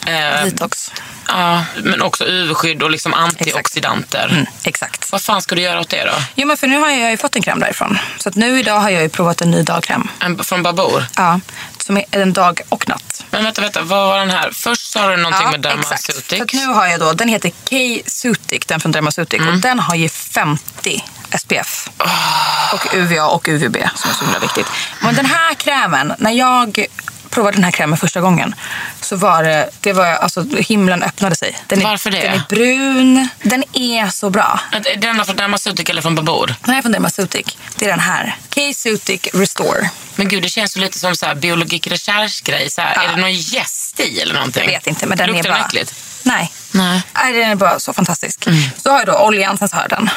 Eh, 0.07 0.45
Detox. 0.45 0.93
ja, 1.29 1.65
men 1.83 2.03
också 2.03 2.25
UV-skydd 2.25 2.83
och 2.83 2.91
liksom 2.91 3.15
antioxidanter. 3.15 4.29
Mm, 4.33 4.47
exakt. 4.65 5.13
Vad 5.13 5.23
fan 5.23 5.43
ska 5.43 5.55
du 5.55 5.63
göra 5.63 5.81
åt 5.81 5.89
det 5.89 6.05
då? 6.05 6.13
Jo, 6.35 6.47
men 6.47 6.57
för 6.57 6.67
nu 6.67 6.79
har 6.79 6.91
jag 6.91 7.11
ju 7.11 7.17
fått 7.17 7.37
en 7.37 7.43
kräm 7.43 7.61
därifrån. 7.61 7.99
Så 8.19 8.29
att 8.29 8.35
nu 8.35 8.59
idag 8.61 8.81
har 8.81 8.91
jag 8.91 9.03
ju 9.03 9.09
provat 9.09 9.41
en 9.41 9.51
ny 9.51 9.63
dagkräm. 9.63 10.09
En, 10.19 10.45
från 10.45 10.63
Babor? 10.63 11.05
Ja, 11.17 11.41
som 11.85 11.97
är 11.97 12.05
en 12.11 12.33
dag 12.33 12.61
och 12.68 12.88
natt. 12.88 13.25
Men 13.31 13.44
vänta, 13.44 13.62
vänta, 13.62 13.83
vad 13.83 14.07
var 14.07 14.18
den 14.18 14.31
här? 14.31 14.51
Först 14.53 14.90
sa 14.90 15.09
du 15.09 15.16
någonting 15.16 15.51
med 15.51 15.66
exakt. 15.66 16.29
Så 16.29 16.57
nu 16.57 16.66
har 16.66 16.87
jag 16.87 17.01
då, 17.01 17.12
den 17.12 17.29
heter 17.29 17.51
K-Sutic, 17.51 18.66
den 18.66 18.81
från 18.81 18.92
Dermaceutic. 18.92 19.40
Mm. 19.40 19.55
Och 19.55 19.61
den 19.61 19.79
har 19.81 19.94
ju 19.94 20.09
50 20.09 21.05
SPF. 21.38 21.88
Ah. 21.97 22.75
Och 22.75 22.94
UVA 22.94 23.27
och 23.27 23.49
UVB 23.49 23.77
som 23.94 24.11
är 24.11 24.14
så 24.14 24.25
himla 24.25 24.38
viktigt. 24.38 24.66
Men 25.01 25.14
den 25.14 25.27
här 25.27 25.55
krämen, 25.55 26.14
när 26.18 26.31
jag 26.31 26.87
provade 27.35 27.57
den 27.57 27.64
här 27.64 27.70
krämen 27.70 27.99
första 27.99 28.20
gången 28.20 28.55
så 29.01 29.16
var 29.16 29.42
det, 29.42 29.70
det 29.81 29.92
var 29.92 30.07
alltså 30.07 30.44
himlen 30.59 31.03
öppnade 31.03 31.37
sig. 31.37 31.59
Den 31.66 31.81
är, 31.81 31.85
Varför 31.85 32.11
det? 32.11 32.20
Den 32.20 32.33
är 32.33 32.42
brun, 32.49 33.29
den 33.42 33.64
är 33.73 34.09
så 34.09 34.31
bra. 34.31 34.61
Är 34.73 34.97
den 34.97 35.25
från 35.25 35.37
Dermaceutic 35.37 35.90
eller 35.90 36.03
från 36.03 36.14
Babor? 36.14 36.55
Den 36.64 36.75
är 36.75 36.83
från 36.83 36.92
Dermaceutic. 36.92 37.59
Det 37.77 37.85
är 37.85 37.90
den 37.90 38.01
här. 38.01 38.37
K-Sutic 38.55 39.29
Restore. 39.33 39.90
Men 40.16 40.29
gud, 40.29 40.42
det 40.42 40.49
känns 40.49 40.77
ju 40.77 40.81
lite 40.81 40.99
som 40.99 41.16
så 41.16 41.27
här 41.27 41.35
biologik 41.35 41.87
recherche-grej. 41.87 42.70
Så 42.70 42.81
här. 42.81 42.94
Ja. 42.94 43.03
Är 43.03 43.09
det 43.09 43.20
någon 43.20 43.33
gäst 43.35 44.01
i 44.01 44.20
eller 44.20 44.35
någonting? 44.35 44.64
Jag 44.64 44.73
vet 44.73 44.87
inte, 44.87 45.07
men 45.07 45.18
den 45.18 45.27
Luktar 45.27 45.49
är 45.49 45.53
bara... 45.53 45.59
den 45.59 45.66
äckligt? 45.66 45.94
Nej. 46.23 46.53
Nej. 46.75 47.03
Nej, 47.15 47.33
den 47.33 47.51
är 47.51 47.55
bara 47.55 47.79
så 47.79 47.93
fantastisk. 47.93 48.47
Mm. 48.47 48.59
Så 48.83 48.91
har 48.91 48.99
jag 48.99 49.07
då 49.07 49.19
oljan, 49.19 49.59
sen 49.59 49.69
så 49.69 49.77
har 49.77 49.83
jag 49.83 49.91
den. 49.91 50.11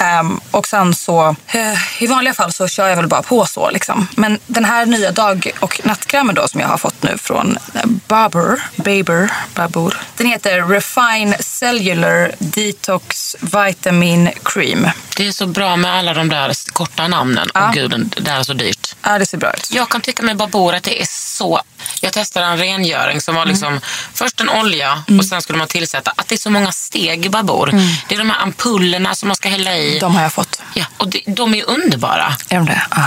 Ehm, 0.00 0.40
och 0.50 0.66
sen 0.66 0.94
så, 0.94 1.36
eh, 1.46 2.02
i 2.02 2.06
vanliga 2.06 2.34
fall 2.34 2.52
så 2.52 2.68
kör 2.68 2.88
jag 2.88 2.96
väl 2.96 3.06
bara 3.06 3.22
på 3.22 3.46
så 3.46 3.70
liksom. 3.70 4.08
Men 4.16 4.38
den 4.46 4.64
här 4.64 4.86
nya 4.86 5.12
dag 5.12 5.50
och 5.60 5.80
nattkrämen 5.84 6.34
då 6.34 6.48
som 6.48 6.60
jag 6.60 6.68
har 6.68 6.78
fått 6.78 7.02
nu 7.02 7.18
från 7.18 7.58
eh, 7.74 7.80
Babur, 7.84 8.62
Baber, 8.76 9.30
Babur. 9.54 9.96
Den 10.16 10.26
heter 10.26 10.62
Refine 10.62 11.36
Cellular 11.40 12.32
Detox 12.38 13.36
Vitamin 13.40 14.30
Cream. 14.44 14.88
Det 15.16 15.26
är 15.26 15.32
så 15.32 15.46
bra 15.46 15.76
med 15.76 15.94
alla 15.94 16.14
de 16.14 16.28
där 16.28 16.72
korta 16.72 17.08
namnen. 17.08 17.48
Ja. 17.54 17.68
Och 17.68 17.74
gud, 17.74 18.12
det 18.16 18.22
där 18.22 18.38
är 18.38 18.42
så 18.42 18.52
dyrt. 18.52 18.89
Ja, 19.02 19.18
det 19.18 19.26
ser 19.26 19.38
bra 19.38 19.52
ut. 19.54 19.68
Jag 19.72 19.88
kan 19.88 20.00
tycka 20.00 20.22
med 20.22 20.36
Babor 20.36 20.74
att 20.74 20.82
det 20.82 21.00
är 21.02 21.06
så 21.10 21.62
Jag 22.00 22.12
testade 22.12 22.46
en 22.46 22.58
rengöring 22.58 23.20
som 23.20 23.34
var 23.34 23.42
Mm. 23.42 23.52
liksom 23.52 23.80
först 24.14 24.40
en 24.40 24.48
olja 24.48 25.02
och 25.18 25.24
sen 25.24 25.42
skulle 25.42 25.58
man 25.58 25.68
tillsätta. 25.68 26.12
Att 26.16 26.28
det 26.28 26.34
är 26.34 26.38
så 26.38 26.50
många 26.50 26.72
steg 26.72 27.30
Babor. 27.30 27.70
Det 28.08 28.14
är 28.14 28.18
de 28.18 28.30
här 28.30 28.42
ampullerna 28.42 29.14
som 29.14 29.26
man 29.28 29.36
ska 29.36 29.48
hälla 29.48 29.76
i. 29.76 29.88
Mm. 29.88 29.98
De 30.00 30.14
har 30.16 30.22
jag 30.22 30.32
fått. 30.32 30.62
Ja, 30.74 30.84
och 30.96 31.08
det, 31.08 31.22
de 31.26 31.54
är 31.54 31.68
underbara. 31.70 32.36
Är 32.48 32.56
de 32.56 32.66
det? 32.66 32.82
Ja. 32.90 33.02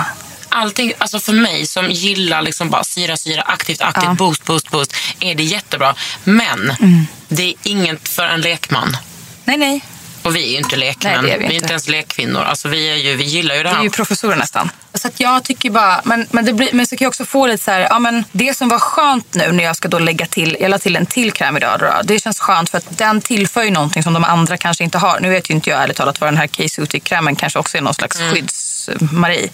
Allting, 0.50 0.94
alltså 0.98 1.20
för 1.20 1.34
mig 1.34 1.68
som 1.68 1.92
gillar 1.92 2.42
liksom 2.42 2.70
bara 2.70 2.84
syra, 2.84 3.18
syra, 3.18 3.42
aktivt, 3.42 3.82
aktivt, 3.82 4.04
Ja. 4.04 4.14
boost, 4.14 4.44
boost, 4.46 4.70
boost, 4.72 4.96
är 5.20 5.36
det 5.36 5.44
jättebra. 5.44 5.96
Men 6.24 6.76
Mm. 6.80 7.08
det 7.28 7.44
är 7.44 7.54
inget 7.64 8.08
för 8.10 8.24
en 8.28 8.42
lekman. 8.42 8.98
Nej, 9.46 9.58
nej. 9.58 9.82
Och 10.24 10.36
vi 10.36 10.44
är 10.48 10.52
ju 10.52 10.58
inte 10.58 10.76
lekmän. 10.76 11.14
Nej, 11.14 11.24
det 11.24 11.32
är 11.36 11.40
vi 11.40 11.48
vi 11.48 11.52
är 11.54 11.56
inte. 11.62 11.70
ens 11.70 11.88
lekkvinnor. 11.90 12.42
Alltså 12.42 12.68
vi, 12.68 12.90
är 12.92 12.96
ju, 12.96 13.16
vi 13.16 13.24
gillar 13.24 13.56
ju 13.56 13.64
det 13.64 13.70
Det 13.70 13.74
här. 13.74 13.80
är 13.80 13.84
ju 13.84 13.90
professorer 13.90 14.36
nästan. 14.36 14.72
Så 14.94 15.08
att 15.08 15.20
jag 15.20 15.44
tycker 15.44 15.70
bara, 15.70 16.02
men, 16.04 16.28
men, 16.32 16.46
det 16.46 16.54
blir, 16.54 16.70
men 16.74 16.88
så 16.88 16.96
kan 16.98 17.06
jag 17.06 17.10
också 17.10 17.26
få 17.26 17.48
lite 17.48 17.64
så 17.64 17.72
här, 17.72 17.80
ja 17.80 18.00
men 18.00 18.24
det 18.32 18.58
som 18.58 18.70
var 18.70 18.80
skönt 18.80 19.34
nu 19.34 19.52
när 19.52 19.64
jag 19.64 19.76
ska 19.76 19.88
då 19.88 20.00
lägga 20.00 20.26
till, 20.26 20.58
jag 20.60 20.70
la 20.72 20.78
till 20.78 20.96
en 20.96 21.06
till 21.06 21.32
kräm 21.32 21.58
idag 21.58 21.80
då, 21.80 22.02
det 22.04 22.20
känns 22.20 22.40
skönt 22.40 22.70
för 22.70 22.78
att 22.78 22.98
den 22.98 23.22
tillför 23.22 23.64
ju 23.64 23.72
någonting 23.72 24.04
som 24.04 24.14
de 24.14 24.24
andra 24.24 24.58
kanske 24.58 24.84
inte 24.84 24.98
har. 24.98 25.20
Nu 25.20 25.30
vet 25.30 25.50
ju 25.50 25.54
inte 25.54 25.70
jag 25.70 25.84
ärligt 25.84 25.98
talat 25.98 26.22
vad 26.22 26.28
den 26.28 26.38
här 26.38 26.48
K-Sutic-krämen 26.48 27.36
kanske 27.36 27.60
också 27.60 27.78
är 27.78 27.82
någon 27.82 27.94
slags 27.94 28.20
Mm. 28.20 28.34
skydds-Marie. 28.34 29.50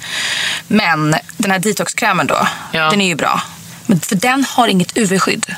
Men 0.68 1.16
den 1.38 1.52
här 1.52 1.60
detox-krämen 1.60 2.28
då, 2.28 2.48
Ja. 2.72 2.90
den 2.90 3.02
är 3.02 3.08
ju 3.08 3.16
bra. 3.16 3.42
Men 3.86 4.00
för 4.00 4.16
den 4.16 4.44
har 4.50 4.68
inget 4.68 4.98
UV-skydd. 4.98 5.56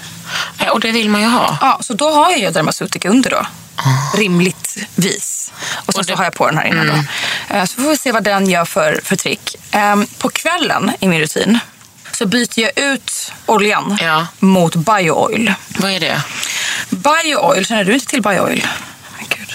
Ja, 0.58 0.71
och 0.71 0.80
det 0.80 0.91
vill 0.91 1.10
man 1.10 1.21
ju 1.21 1.28
ha. 1.28 1.58
Ja, 1.62 1.78
så 1.82 1.93
då 1.93 2.10
har 2.12 2.32
jag 2.32 2.39
ju 2.39 2.50
Dermaceutica 2.52 3.10
under 3.10 3.30
då. 3.30 3.45
Rimligtvis. 4.17 5.51
Och 5.85 5.93
sen 5.93 6.03
så 6.03 6.15
har 6.15 6.23
jag 6.23 6.33
på 6.33 6.47
den 6.47 6.57
här 6.57 6.65
innan 6.65 6.87
då. 6.87 6.93
Eh, 7.55 7.65
Så 7.65 7.81
får 7.81 7.89
vi 7.89 7.97
se 7.97 8.11
vad 8.11 8.23
den 8.23 8.49
gör 8.49 8.65
för, 8.65 8.99
för 9.03 9.15
trick. 9.15 9.55
Ehm, 9.71 10.05
På 10.17 10.29
kvällen 10.29 10.91
i 10.99 11.07
min 11.07 11.19
rutin 11.19 11.59
så 12.11 12.25
byter 12.25 12.59
jag 12.59 12.71
ut 12.79 13.31
oljan 13.45 13.97
Ja. 14.01 14.27
mot 14.39 14.75
bio-oil. 14.75 15.53
Vad 15.67 15.91
är 15.91 15.99
det? 15.99 16.21
Bio-oil, 16.89 17.65
känner 17.65 17.83
du 17.83 17.93
inte 17.93 18.05
till 18.05 18.21
bio-oil? 18.21 18.67
Men 19.17 19.25
gud. 19.29 19.53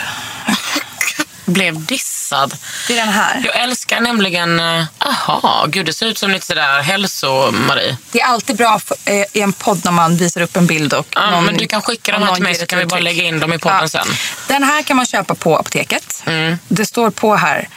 Blev 1.47 1.85
dissad. 1.85 2.55
Det 2.89 2.93
är 2.93 2.97
den 3.05 3.09
här. 3.15 3.43
Jag 3.45 3.57
älskar 3.63 4.01
nämligen... 4.01 4.61
eh, 4.61 4.85
Aha, 4.99 5.67
gud 5.69 5.87
det 5.87 5.93
ser 5.93 6.07
ut 6.07 6.19
som 6.19 6.31
lite 6.31 6.47
sådär 6.47 6.81
hälso-Marie. 6.83 7.97
Det 8.13 8.21
är 8.21 8.27
alltid 8.27 8.57
bra 8.57 8.81
eh, 9.05 9.15
i 9.33 9.41
en 9.41 9.53
podd 9.53 9.81
när 9.85 9.93
man 9.93 10.17
visar 10.17 10.41
upp 10.41 10.57
en 10.57 10.67
bild 10.67 10.93
och 10.93 11.07
Ja, 11.15 11.31
någon, 11.31 11.45
men 11.45 11.57
du 11.57 11.67
kan 11.67 11.83
skicka 11.83 12.13
dem 12.13 12.23
här 12.23 12.35
till 12.35 12.43
mig 12.43 12.55
så 12.55 12.67
kan 12.67 12.79
vi 12.79 12.87
bara 12.87 13.01
lägga 13.01 13.23
in 13.23 13.41
dem 13.41 13.53
i 13.53 13.59
podden 13.59 13.89
sen. 13.89 14.07
Den 14.49 14.63
här 14.63 14.83
kan 14.83 14.97
man 14.97 15.07
köpa 15.07 15.35
på 15.35 15.57
apoteket. 15.59 16.23
Mm. 16.27 16.59
Det 16.69 16.87
står 16.87 17.11
på 17.11 17.37
här. 17.37 17.69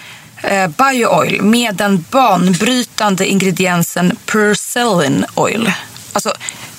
Eh, 0.44 0.68
Bio-oil 0.68 1.42
med 1.42 1.76
den 1.76 2.06
banbrytande 2.12 3.26
ingrediensen 3.28 4.18
Percellin 4.26 5.26
oil. 5.36 5.74
Alltså, 6.14 6.34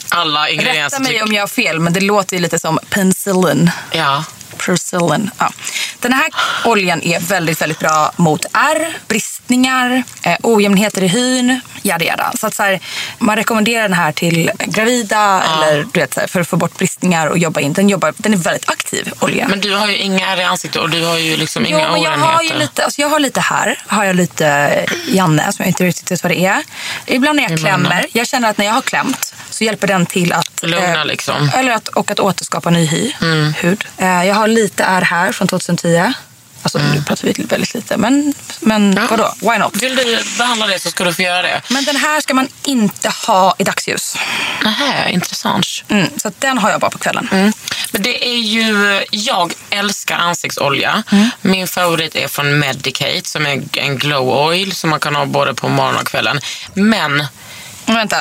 Alla 0.08 0.40
rätta 0.42 0.50
ingredienser. 0.52 1.00
mig 1.00 1.12
typ- 1.12 1.22
om 1.22 1.32
jag 1.32 1.42
har 1.42 1.48
fel, 1.48 1.80
men 1.80 1.92
det 1.92 2.00
låter 2.00 2.36
ju 2.36 2.42
lite 2.42 2.58
som 2.58 2.78
penicillin. 2.90 3.70
Ja. 3.92 4.24
Percillin. 4.66 5.30
Ja. 5.38 5.52
Den 6.00 6.12
här 6.12 6.30
oljan 6.64 7.02
är 7.02 7.20
väldigt, 7.20 7.62
väldigt 7.62 7.78
bra 7.78 8.12
mot 8.16 8.44
ärr, 8.52 8.96
bristningar, 9.08 10.02
eh, 10.22 10.36
ojämnheter 10.42 11.02
i 11.02 11.06
hyn, 11.08 11.60
yada 11.82 12.04
yada. 12.04 12.32
Så 12.40 12.46
att 12.46 12.54
så 12.54 12.62
här, 12.62 12.80
man 13.18 13.36
rekommenderar 13.36 13.82
den 13.82 13.92
här 13.92 14.12
till 14.12 14.50
gravida 14.58 15.42
eller 15.42 15.86
du 15.92 16.00
vet, 16.00 16.14
så 16.14 16.20
här, 16.20 16.26
för 16.26 16.40
att 16.40 16.48
få 16.48 16.56
bort 16.56 16.78
bristningar 16.78 17.26
och 17.26 17.38
jobba 17.38 17.60
in. 17.60 17.72
Den, 17.72 17.88
jobbar, 17.88 18.14
den 18.16 18.32
är 18.32 18.36
väldigt 18.36 18.70
aktiv, 18.70 19.12
oljan. 19.20 19.50
Men 19.50 19.60
du 19.60 19.74
har 19.74 19.88
ju 19.88 19.96
inga 19.96 20.26
ärr 20.26 20.40
i 20.40 20.44
ansiktet 20.44 20.82
och 20.82 20.90
du 20.90 21.04
har 21.04 21.18
ju 21.18 21.36
liksom 21.36 21.66
inga 21.66 21.86
Jo, 21.86 21.92
men 21.92 22.02
jag 22.02 22.18
har 22.18 22.42
ju 22.42 22.54
lite, 22.54 22.84
alltså 22.84 23.00
jag 23.00 23.08
har 23.08 23.20
lite 23.20 23.40
här. 23.40 23.78
Har 23.86 24.04
jag 24.04 24.16
lite 24.16 24.86
Janne 25.06 25.52
som 25.52 25.62
jag 25.62 25.68
inte 25.68 25.84
riktigt 25.84 26.10
vet 26.10 26.22
vad 26.22 26.32
det 26.32 26.46
är. 26.46 26.62
Ibland 27.10 27.36
när 27.36 27.42
jag 27.42 27.52
Ibland. 27.52 27.86
klämmer, 27.86 28.06
jag 28.12 28.26
känner 28.26 28.50
att 28.50 28.58
när 28.58 28.66
jag 28.66 28.72
har 28.72 28.80
klämt 28.82 29.34
så 29.50 29.64
hjälper 29.64 29.86
den 29.86 30.06
till 30.06 30.32
att... 30.32 30.62
Lugna 30.62 31.04
liksom. 31.04 31.50
Eller 31.54 31.72
att, 31.72 31.88
och 31.88 32.10
att 32.10 32.20
återskapa 32.20 32.70
ny 32.70 32.84
hy, 32.86 33.12
Mm. 33.22 33.52
hud. 33.52 33.84
Eh, 33.98 34.24
jag 34.24 34.34
har 34.34 34.48
lite 34.48 34.84
ärr 34.84 35.02
här 35.02 35.32
från 35.32 35.48
2010. 35.48 36.12
Alltså 36.62 36.78
nu 36.78 37.02
pratar 37.02 37.24
vi 37.28 37.44
väldigt 37.44 37.74
lite, 37.74 37.96
men, 37.96 38.34
men 38.60 38.92
Ja. 38.96 39.06
vadå? 39.10 39.34
Why 39.40 39.58
not? 39.58 39.76
Vill 39.82 39.96
du 39.96 40.18
behandla 40.38 40.66
det 40.66 40.78
så 40.78 40.90
ska 40.90 41.04
du 41.04 41.12
få 41.12 41.22
göra 41.22 41.42
det. 41.42 41.62
Men 41.68 41.84
den 41.84 41.96
här 41.96 42.20
ska 42.20 42.34
man 42.34 42.48
inte 42.64 43.08
ha 43.26 43.54
i 43.58 43.64
dagsljus. 43.64 44.16
Nähä, 44.64 45.10
intressant. 45.10 45.66
Mm, 45.88 46.06
så 46.16 46.32
den 46.38 46.58
har 46.58 46.70
jag 46.70 46.80
bara 46.80 46.90
på 46.90 46.98
kvällen. 46.98 47.28
Mm. 47.32 47.52
Men 47.92 48.02
det 48.02 48.28
är 48.28 48.38
ju, 48.38 49.00
jag 49.10 49.52
älskar 49.70 50.16
ansiktsolja. 50.16 51.02
Min 51.42 51.66
favorit 51.68 52.16
är 52.16 52.28
från 52.28 52.58
Medicate 52.58 53.22
som 53.24 53.46
är 53.46 53.62
en 53.78 53.98
glow 53.98 54.28
oil 54.28 54.72
som 54.74 54.90
man 54.90 55.00
kan 55.00 55.14
ha 55.14 55.26
både 55.26 55.54
på 55.54 55.68
morgonen 55.68 56.00
och 56.00 56.06
kvällen. 56.06 56.40
Men 56.74 57.26
Men 57.86 57.96
vänta, 57.96 58.16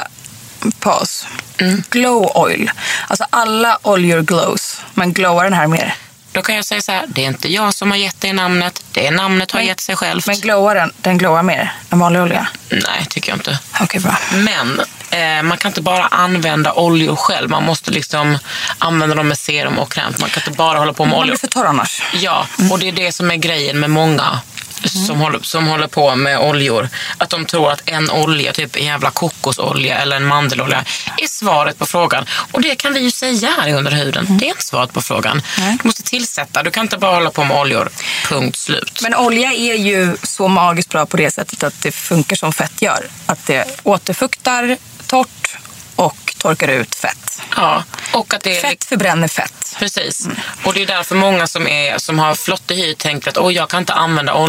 paus. 0.79 1.25
Mm. 1.57 1.83
Glow 1.89 2.31
oil. 2.37 2.71
Alltså 3.07 3.25
alla 3.29 3.77
oljor 3.81 4.21
glows, 4.21 4.81
men 4.93 5.13
glowar 5.13 5.43
den 5.43 5.53
här 5.53 5.67
mer? 5.67 5.95
Då 6.39 6.43
kan 6.43 6.55
jag 6.55 6.65
säga 6.65 6.81
så 6.81 6.91
här, 6.91 7.05
det 7.07 7.23
är 7.23 7.27
inte 7.27 7.53
jag 7.53 7.73
som 7.73 7.91
har 7.91 7.97
gett 7.97 8.21
det 8.21 8.33
namnet. 8.33 8.83
Det 8.91 9.11
namnet 9.11 9.51
har 9.51 9.61
gett 9.61 9.79
sig 9.79 9.95
självt. 9.95 10.27
Men 10.27 10.39
glowar 10.39 10.75
den, 10.75 10.91
den 11.01 11.17
glowar 11.17 11.43
mer 11.43 11.73
än 11.89 11.99
vanlig 11.99 12.21
olja? 12.21 12.47
Nej, 12.69 13.05
tycker 13.09 13.29
jag 13.31 13.37
inte. 13.37 13.59
Okej, 13.81 14.01
bra. 14.01 14.17
Men 14.33 14.81
eh, 15.11 15.43
man 15.43 15.57
kan 15.57 15.69
inte 15.69 15.81
bara 15.81 16.05
använda 16.07 16.73
oljor 16.73 17.15
själv. 17.15 17.49
Man 17.49 17.63
måste 17.63 17.91
liksom 17.91 18.37
använda 18.77 19.15
dem 19.15 19.27
med 19.27 19.37
serum 19.39 19.79
och 19.79 19.91
kräm. 19.91 20.13
Man 20.19 20.29
kan 20.29 20.41
inte 20.47 20.57
bara 20.57 20.79
hålla 20.79 20.93
på 20.93 21.05
med 21.05 21.11
Man 21.11 21.19
oljor. 21.19 21.31
blir 21.31 21.39
för 21.39 21.47
torr 21.47 21.65
annars. 21.65 22.03
Ja, 22.13 22.45
och 22.71 22.79
det 22.79 22.87
är 22.87 22.91
det 22.91 23.11
som 23.11 23.31
är 23.31 23.35
grejen 23.35 23.79
med 23.79 23.89
många 23.89 24.39
som, 24.85 25.19
håller, 25.19 25.39
som 25.41 25.67
håller 25.67 25.87
på 25.87 26.15
med 26.15 26.39
oljor. 26.39 26.89
Att 27.17 27.29
de 27.29 27.45
tror 27.45 27.71
att 27.71 27.81
en 27.85 28.11
olja, 28.11 28.53
typ 28.53 28.75
en 28.75 28.85
jävla 28.85 29.11
kokosolja 29.11 29.97
eller 29.97 30.15
en 30.15 30.25
mandelolja, 30.25 30.85
är 31.17 31.27
svaret 31.27 31.77
på 31.77 31.85
frågan. 31.85 32.25
Och 32.51 32.61
det 32.61 32.75
kan 32.75 32.93
vi 32.93 32.99
ju 32.99 33.11
säga 33.11 33.49
här 33.57 33.73
under 33.73 33.91
huden. 33.91 34.25
Det 34.29 34.45
är 34.45 34.49
inte 34.49 34.63
svaret 34.63 34.93
på 34.93 35.01
frågan. 35.01 35.41
Du 35.57 35.87
måste 35.87 36.03
tillsätta. 36.03 36.63
Du 36.63 36.71
kan 36.71 36.81
inte 36.81 36.97
bara 36.97 37.15
hålla 37.15 37.31
på 37.31 37.43
med 37.43 37.57
oljor. 37.57 37.89
Punkt 38.27 38.57
slut. 38.57 38.99
Men 39.03 39.15
olja 39.15 39.53
är 39.53 39.75
ju 39.75 40.17
så 40.23 40.47
magiskt 40.47 40.89
bra 40.89 41.05
på 41.05 41.17
det 41.17 41.31
sättet 41.31 41.63
att 41.63 41.81
det 41.81 41.91
funkar 41.91 42.35
som 42.35 42.53
fett 42.53 42.81
gör. 42.81 43.05
Att 43.25 43.45
det 43.45 43.65
återfuktar 43.83 44.77
torrt 45.07 45.57
och 45.95 46.35
torkar 46.37 46.67
ut 46.67 46.95
fett. 46.95 47.41
Ja, 47.55 47.83
och 48.13 48.33
att 48.33 48.43
det 48.43 48.57
är 48.57 48.61
Fett 48.61 48.83
förbränner 48.83 49.27
fett. 49.27 49.75
Precis. 49.79 50.27
Och 50.63 50.73
det 50.73 50.81
är 50.81 50.85
därför 50.85 51.15
många 51.15 51.47
som, 51.47 51.67
är, 51.67 51.97
som 51.97 52.19
har 52.19 52.35
flottig 52.35 52.75
hy 52.75 52.95
tänker 52.95 53.29
att 53.29 53.37
Åh, 53.37 53.53
jag 53.53 53.69
kan 53.69 53.79
inte 53.79 53.93
använda 53.93 54.33
olja. 54.33 54.48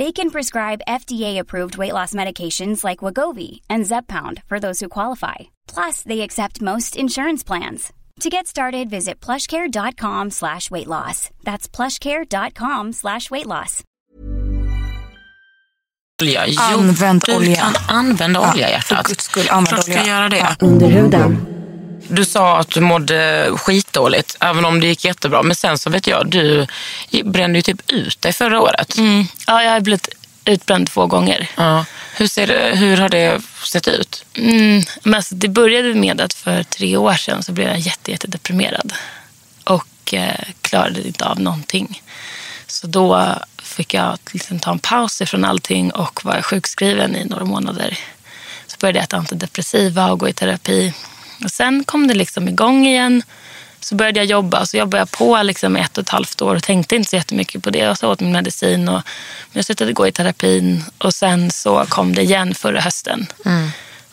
They 0.00 0.12
can 0.12 0.30
prescribe 0.30 0.80
FDA-approved 0.88 1.76
weight 1.76 1.92
loss 1.92 2.14
medications 2.14 2.84
like 2.84 3.04
Wagovi 3.04 3.60
and 3.68 3.86
Zepbound 3.86 4.42
for 4.48 4.58
those 4.60 4.80
who 4.80 4.88
qualify. 4.88 5.34
Plus, 5.74 6.02
they 6.02 6.20
accept 6.22 6.62
most 6.62 6.96
insurance 6.96 7.46
plans. 7.46 7.92
To 8.20 8.30
get 8.30 8.46
started, 8.46 8.88
visit 8.90 9.20
plushcare.com 9.26 10.30
slash 10.30 10.70
weight 10.70 10.86
loss. 10.86 11.28
That's 11.44 11.68
plushcare.com 11.76 12.92
slash 12.92 13.30
weight 13.30 13.46
loss. 13.46 13.82
Jo, 16.22 16.40
Använd 16.78 17.22
du 17.26 17.36
olja. 17.36 17.56
kan 17.56 17.96
använda 17.96 18.40
olja, 18.40 18.68
Ja, 18.68 18.68
hjärtat. 18.68 18.88
för 18.88 19.04
guds 19.08 19.24
skull, 19.24 19.46
använd 19.50 19.68
Klart 19.68 19.82
ska 19.84 19.92
olja. 20.00 20.06
göra 20.06 20.28
det. 20.28 20.36
Ja. 20.36 20.56
Under 20.60 20.88
huden. 20.88 21.36
Du 22.10 22.24
sa 22.24 22.58
att 22.58 22.70
du 22.70 22.80
mådde 22.80 23.50
skitdåligt, 23.56 24.36
även 24.40 24.64
om 24.64 24.80
det 24.80 24.86
gick 24.86 25.04
jättebra. 25.04 25.42
Men 25.42 25.56
sen 25.56 25.78
så 25.78 25.90
vet 25.90 26.06
jag, 26.06 26.30
du 26.30 26.66
brände 27.24 27.58
ju 27.58 27.62
typ 27.62 27.90
ut 27.90 28.22
dig 28.22 28.32
förra 28.32 28.60
året. 28.60 28.98
Mm. 28.98 29.26
Ja, 29.46 29.62
jag 29.62 29.72
har 29.72 29.80
blivit 29.80 30.08
utbränd 30.44 30.90
två 30.90 31.06
gånger. 31.06 31.48
Ja. 31.56 31.84
Hur, 32.16 32.26
ser 32.26 32.46
det, 32.46 32.76
hur 32.76 32.96
har 32.96 33.08
det 33.08 33.42
sett 33.64 33.88
ut? 33.88 34.24
Mm, 34.34 34.82
men 35.02 35.14
alltså, 35.14 35.34
det 35.34 35.48
började 35.48 35.94
med 35.94 36.20
att 36.20 36.32
för 36.32 36.62
tre 36.62 36.96
år 36.96 37.14
sedan 37.14 37.42
så 37.42 37.52
blev 37.52 37.68
jag 37.68 37.78
jätte, 37.78 38.10
jättedeprimerad. 38.10 38.92
Och 39.64 40.14
eh, 40.14 40.44
klarade 40.60 41.06
inte 41.06 41.24
av 41.24 41.40
någonting. 41.40 42.02
Så 42.66 42.86
då 42.86 43.34
fick 43.62 43.94
jag 43.94 44.18
liksom 44.32 44.58
ta 44.58 44.70
en 44.70 44.78
paus 44.78 45.20
ifrån 45.20 45.44
allting 45.44 45.90
och 45.90 46.24
var 46.24 46.42
sjukskriven 46.42 47.16
i 47.16 47.24
några 47.24 47.44
månader. 47.44 47.98
Så 48.66 48.76
började 48.80 48.98
jag 48.98 49.04
äta 49.04 49.16
antidepressiva 49.16 50.12
och 50.12 50.20
gå 50.20 50.28
i 50.28 50.32
terapi. 50.32 50.92
Och 51.44 51.50
sen 51.50 51.84
kom 51.84 52.06
det 52.06 52.14
liksom 52.14 52.48
igång 52.48 52.86
igen. 52.86 53.22
Så 53.80 53.94
började 53.94 54.20
jag 54.20 54.26
jobba. 54.26 54.66
Så 54.66 54.76
jobbade 54.76 55.00
jag 55.00 55.10
på 55.10 55.42
liksom 55.42 55.76
ett 55.76 55.98
och 55.98 56.02
ett 56.02 56.08
halvt 56.08 56.42
år 56.42 56.56
och 56.56 56.62
tänkte 56.62 56.96
inte 56.96 57.10
så 57.10 57.16
jättemycket 57.16 57.62
på 57.62 57.70
det. 57.70 57.78
Jag 57.78 58.10
åt 58.10 58.20
min 58.20 58.32
medicin 58.32 58.88
och 58.88 59.02
jag 59.52 59.64
slutade 59.64 59.92
gå 59.92 60.06
i 60.06 60.12
terapin. 60.12 60.84
Och 60.98 61.14
sen 61.14 61.50
så 61.50 61.84
kom 61.88 62.14
det 62.14 62.22
igen 62.22 62.54
förra 62.54 62.80
hösten. 62.80 63.26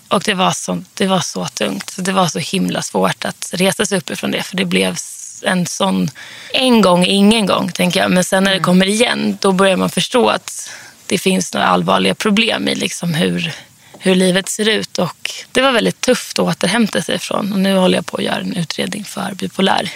Och 0.07 0.23
det 0.23 0.34
var, 0.34 0.51
så, 0.51 0.84
det 0.93 1.07
var 1.07 1.19
så 1.19 1.45
tungt. 1.45 1.95
Det 1.97 2.11
var 2.11 2.28
så 2.28 2.39
himla 2.39 2.82
svårt 2.82 3.25
att 3.25 3.49
resa 3.53 3.86
sig 3.86 3.97
upp 3.97 4.09
ifrån 4.09 4.32
det. 4.32 4.43
För 4.43 4.57
det 4.57 4.65
blev 4.65 4.97
en 5.43 5.65
sån... 5.65 6.09
En 6.53 6.82
gång, 6.82 7.05
ingen 7.05 7.45
gång, 7.45 7.71
tänker 7.71 7.99
jag. 7.99 8.11
Men 8.11 8.23
sen 8.23 8.43
när 8.43 8.53
det 8.53 8.59
kommer 8.59 8.86
igen, 8.86 9.38
då 9.41 9.51
börjar 9.51 9.78
man 9.78 9.89
förstå 9.89 10.30
att 10.30 10.69
det 11.05 11.17
finns 11.17 11.53
några 11.53 11.67
allvarliga 11.67 12.15
problem 12.15 12.67
i 12.67 12.75
liksom 12.75 13.13
hur, 13.13 13.53
hur 13.99 14.15
livet 14.15 14.49
ser 14.49 14.69
ut. 14.69 14.97
Och 14.97 15.31
det 15.51 15.61
var 15.61 15.71
väldigt 15.71 16.01
tufft 16.01 16.39
att 16.39 16.45
återhämta 16.45 17.01
sig 17.01 17.15
ifrån. 17.15 17.53
Och 17.53 17.59
nu 17.59 17.75
håller 17.75 17.97
jag 17.97 18.05
på 18.05 18.17
att 18.17 18.23
göra 18.23 18.39
en 18.39 18.53
utredning 18.53 19.03
för 19.05 19.33
bipolär. 19.33 19.89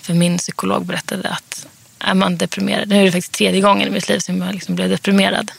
För 0.00 0.14
min 0.14 0.38
psykolog 0.38 0.86
berättade 0.86 1.28
att 1.28 1.66
är 1.98 2.14
man 2.14 2.36
deprimerad, 2.36 2.88
nu 2.88 3.00
är 3.00 3.04
det 3.04 3.12
faktiskt 3.12 3.32
tredje 3.32 3.60
gången 3.60 3.88
i 3.88 3.90
mitt 3.90 4.08
liv 4.08 4.18
som 4.18 4.42
jag 4.42 4.54
liksom 4.54 4.74
blev 4.74 4.88
deprimerad. 4.88 5.52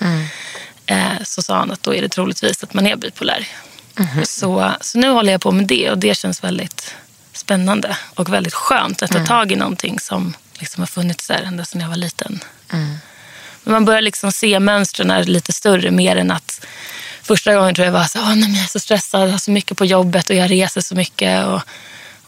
Eh, 0.86 1.24
så 1.24 1.42
sa 1.42 1.58
han 1.58 1.72
att 1.72 1.84
då 1.84 1.94
är 1.96 2.02
det 2.02 2.10
troligtvis 2.10 2.64
att 2.64 2.74
man 2.74 2.88
är 2.88 2.96
bipolär. 2.96 3.48
Så, 4.24 4.72
så 4.82 4.98
nu 5.00 5.10
håller 5.10 5.32
jag 5.32 5.42
på 5.42 5.52
med 5.52 5.68
det 5.68 5.92
och 5.92 5.98
det 5.98 6.18
känns 6.18 6.44
väldigt 6.44 6.96
spännande 7.34 7.98
och 8.16 8.34
väldigt 8.34 8.54
skönt 8.54 9.04
att 9.04 9.12
ta 9.12 9.26
tag 9.26 9.52
i 9.52 9.56
någonting 9.56 10.00
som 10.00 10.34
liksom 10.60 10.82
har 10.82 10.88
funnits 10.88 11.28
där 11.28 11.42
ända 11.42 11.66
sedan 11.66 11.82
jag 11.82 11.90
var 11.90 11.96
liten. 11.96 12.40
Men 13.64 13.74
man 13.74 13.86
börjar 13.86 14.02
liksom 14.02 14.32
se 14.32 14.60
mönstren 14.60 15.26
lite 15.26 15.54
större 15.54 15.92
mer 15.92 16.16
än 16.16 16.32
att 16.32 16.66
första 17.28 17.56
gången 17.56 17.76
tror 17.76 17.86
jag 17.86 17.94
var 17.94 18.04
så, 18.04 18.20
nej, 18.20 18.36
men 18.36 18.56
jag 18.56 18.64
är 18.64 18.68
så 18.68 18.80
stressad, 18.80 19.22
jag 19.22 19.32
har 19.32 19.38
så 19.38 19.52
mycket 19.52 19.78
på 19.78 19.86
jobbet 19.86 20.30
och 20.30 20.36
jag 20.36 20.52
reser 20.52 20.82
så 20.82 20.96
mycket. 20.96 21.46
Och, 21.46 21.62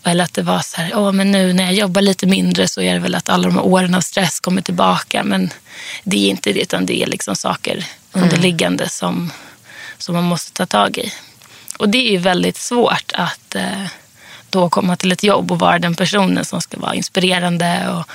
eller 0.04 0.24
att 0.24 0.34
det 0.34 0.42
var 0.42 0.60
så 0.60 0.82
här, 0.82 0.92
Åh, 0.96 1.12
men 1.12 1.32
nu 1.32 1.54
när 1.54 1.64
jag 1.64 1.74
jobbar 1.74 2.02
lite 2.02 2.28
mindre 2.28 2.68
så 2.68 2.82
är 2.82 2.94
det 2.94 3.00
väl 3.00 3.16
att 3.16 3.30
alla 3.30 3.48
de 3.48 3.56
här 3.56 3.66
åren 3.66 3.96
av 3.96 4.02
stress 4.02 4.40
kommer 4.40 4.62
tillbaka. 4.62 5.24
Men 5.24 5.50
det 6.04 6.26
är 6.26 6.30
inte 6.30 6.54
det, 6.54 6.62
utan 6.62 6.86
det 6.86 7.04
är 7.04 7.08
liksom 7.08 7.36
saker 7.36 7.86
underliggande 8.12 8.90
som, 8.90 9.32
som 9.98 10.16
man 10.16 10.24
måste 10.24 10.52
ta 10.52 10.66
tag 10.66 10.98
i. 10.98 11.14
Och 11.78 11.90
det 11.90 12.08
är 12.08 12.12
ju 12.12 12.18
väldigt 12.18 12.58
svårt 12.58 13.12
att 13.14 13.56
eh, 13.56 13.86
då 14.50 14.70
komma 14.70 14.96
till 14.96 15.12
ett 15.12 15.24
jobb 15.24 15.52
och 15.52 15.60
vara 15.60 15.80
den 15.80 15.96
personen 15.96 16.46
som 16.46 16.62
ska 16.62 16.80
vara 16.80 16.96
inspirerande 16.96 17.90
och 17.90 18.10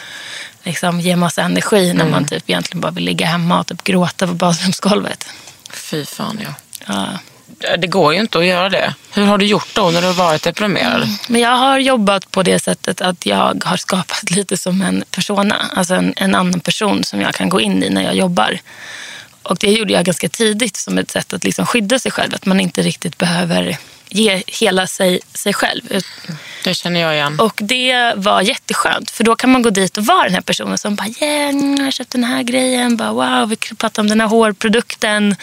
liksom 0.63 1.01
ge 1.01 1.17
massa 1.17 1.43
energi 1.43 1.93
när 1.93 2.11
man 2.11 2.29
typ 2.29 2.51
egentligen 2.51 2.81
bara 2.81 2.93
vill 2.93 3.05
ligga 3.05 3.27
hemma 3.27 3.61
och 3.61 3.67
typ 3.67 3.85
gråta 3.85 4.27
på 4.27 4.35
badrumsgolvet. 4.35 5.27
Fy 5.71 6.05
fan 6.05 6.41
ja. 6.43 6.55
Det 7.79 7.87
går 7.87 8.15
ju 8.15 8.21
inte 8.21 8.39
att 8.39 8.45
göra 8.45 8.69
det. 8.69 8.95
Hur 9.13 9.25
har 9.25 9.39
du 9.39 9.47
gjort 9.47 9.75
då 9.75 9.91
när 9.91 10.01
du 10.01 10.07
har 10.07 10.15
varit 10.15 10.43
deprimerad? 10.43 11.09
Men 11.29 11.41
jag 11.41 11.57
har 11.57 11.79
jobbat 11.79 12.31
på 12.31 12.43
det 12.43 12.59
sättet 12.59 13.01
att 13.01 13.27
jag 13.27 13.63
har 13.65 13.77
skapat 13.77 14.31
lite 14.31 14.57
som 14.57 14.83
en 14.83 15.05
persona. 15.11 15.57
Alltså 15.73 15.95
en, 15.95 16.15
en 16.17 16.35
annan 16.35 16.61
person 16.61 17.05
som 17.05 17.21
jag 17.21 17.35
kan 17.35 17.49
gå 17.49 17.61
in 17.61 17.83
i 17.83 17.91
när 17.91 18.03
jag 18.03 18.15
jobbar. 18.15 18.59
Och 19.43 19.57
det 19.61 19.73
gjorde 19.73 19.93
jag 19.93 20.05
ganska 20.05 20.29
tidigt 20.29 20.77
som 20.77 20.99
ett 20.99 21.11
sätt 21.11 21.33
att 21.33 21.45
liksom 21.45 21.67
skydda 21.67 21.99
sig 21.99 22.13
själv. 22.13 22.35
Att 22.35 22.47
man 22.47 22.61
inte 22.61 22.83
riktigt 22.83 23.19
behöver 23.19 23.77
ge 24.09 24.43
hela 24.47 24.87
sig, 24.87 25.21
sig 25.35 25.53
själv. 25.53 25.83
Det 26.65 26.75
känner 26.75 27.01
jag 27.01 27.15
igen. 27.15 27.41
Och 27.41 27.61
det 27.63 28.13
var 28.17 28.43
jätteskönt. 28.43 29.11
För 29.11 29.25
då 29.25 29.37
kan 29.37 29.51
man 29.51 29.63
gå 29.63 29.71
dit 29.71 29.97
och 29.99 30.07
vara 30.07 30.25
den 30.25 30.35
här 30.35 30.41
personen 30.41 30.79
som 30.79 30.95
bara 30.95 31.09
yeah, 31.09 31.49
mm, 31.49 31.77
jag 31.77 31.85
har 31.85 31.91
köpt 31.91 32.11
den 32.11 32.25
här 32.25 32.43
grejen. 32.43 32.97
Bara, 32.97 33.13
wow, 33.13 33.49
vi 33.49 33.57
pratar 33.57 34.03
om 34.03 34.09
den 34.09 34.21
här 34.21 34.29
hårprodukten. 34.29 35.37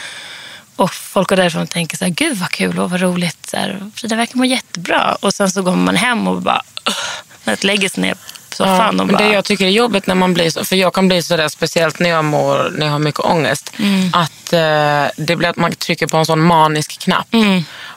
Och 0.81 0.93
folk 0.93 1.29
går 1.29 1.35
därifrån 1.35 1.61
och 1.61 1.69
tänker 1.69 1.97
så 1.97 2.05
här, 2.05 2.11
gud 2.11 2.37
vad 2.37 2.49
kul 2.49 2.79
och 2.79 2.89
vad 2.89 3.01
roligt. 3.01 3.49
Så 3.49 3.57
här, 3.57 3.91
Frida 3.95 4.15
verkar 4.15 4.37
må 4.37 4.45
jättebra. 4.45 5.17
Och 5.19 5.33
sen 5.33 5.49
så 5.51 5.61
går 5.61 5.75
man 5.75 5.95
hem 5.95 6.27
och 6.27 6.41
bara, 6.41 6.61
uh, 6.89 6.95
när 7.43 7.55
det 7.55 7.63
lägger 7.63 7.89
sig 7.89 8.01
ner 8.01 8.13
på 8.13 8.55
soffan 8.55 8.95
men 8.95 9.07
bara, 9.07 9.17
det 9.17 9.33
jag 9.33 9.45
tycker 9.45 9.65
är 9.65 9.69
jobbigt 9.69 10.07
när 10.07 10.15
man 10.15 10.33
blir 10.33 10.49
så, 10.49 10.65
för 10.65 10.75
jag 10.75 10.93
kan 10.93 11.07
bli 11.07 11.23
så 11.23 11.37
där 11.37 11.47
speciellt 11.47 11.99
när 11.99 12.09
jag 12.09 12.25
mår, 12.25 12.73
när 12.77 12.85
jag 12.85 12.93
har 12.93 12.99
mycket 12.99 13.19
ångest, 13.19 13.71
att 14.13 14.53
eh, 14.53 15.25
det 15.25 15.35
blir 15.35 15.47
att 15.49 15.57
man 15.57 15.71
trycker 15.71 16.07
på 16.07 16.17
en 16.17 16.25
sån 16.25 16.41
manisk 16.41 16.99
knapp. 16.99 17.27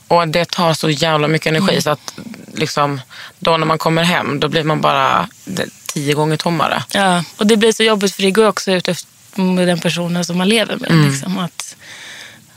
Och 0.09 0.29
det 0.29 0.51
tar 0.51 0.75
så 0.75 0.91
jävla 0.91 1.29
mycket 1.29 1.47
energi 1.47 1.83
så 1.83 1.91
att 1.91 2.15
liksom, 2.55 3.01
då 3.39 3.57
när 3.57 3.67
man 3.67 3.79
kommer 3.79 4.03
hem 4.03 4.41
då 4.41 4.49
blir 4.49 4.65
man 4.65 4.81
bara 4.81 5.29
det, 5.45 5.67
tio 5.87 6.15
gånger 6.15 6.37
tommare. 6.37 6.83
Ja, 6.91 7.25
och 7.37 7.47
det 7.47 7.57
blir 7.57 7.73
så 7.73 7.83
jobbigt 7.83 8.15
för 8.15 8.23
det 8.23 8.31
går 8.31 8.49
också 8.49 8.73
ut 8.73 8.89
efter 8.89 9.15
med 9.35 9.69
den 9.69 9.81
personen 9.81 10.25
som 10.25 10.39
man 10.39 10.49
lever 10.49 10.77
med. 10.77 10.91
Mm. 10.91 11.11
Liksom, 11.11 11.39
att 11.39 11.77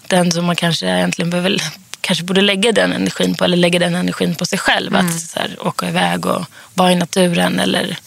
den 0.09 0.31
som 0.31 0.45
man 0.45 0.55
kanske 0.55 0.85
egentligen 0.85 1.29
behöver, 1.29 1.61
kanske 2.01 2.23
borde 2.23 2.41
lägga 2.41 2.71
den 2.71 2.93
energin 2.93 3.35
på 3.35 3.43
eller 3.43 3.57
lägga 3.57 3.79
den 3.79 3.95
energin 3.95 4.35
på 4.35 4.45
sig 4.45 4.59
själv. 4.59 4.95
Mm. 4.95 5.07
Att 5.07 5.19
så 5.19 5.39
här, 5.39 5.67
åka 5.67 5.89
iväg 5.89 6.25
och 6.25 6.45
vara 6.73 6.91
i 6.91 6.95
naturen 6.95 7.59
eller 7.59 7.97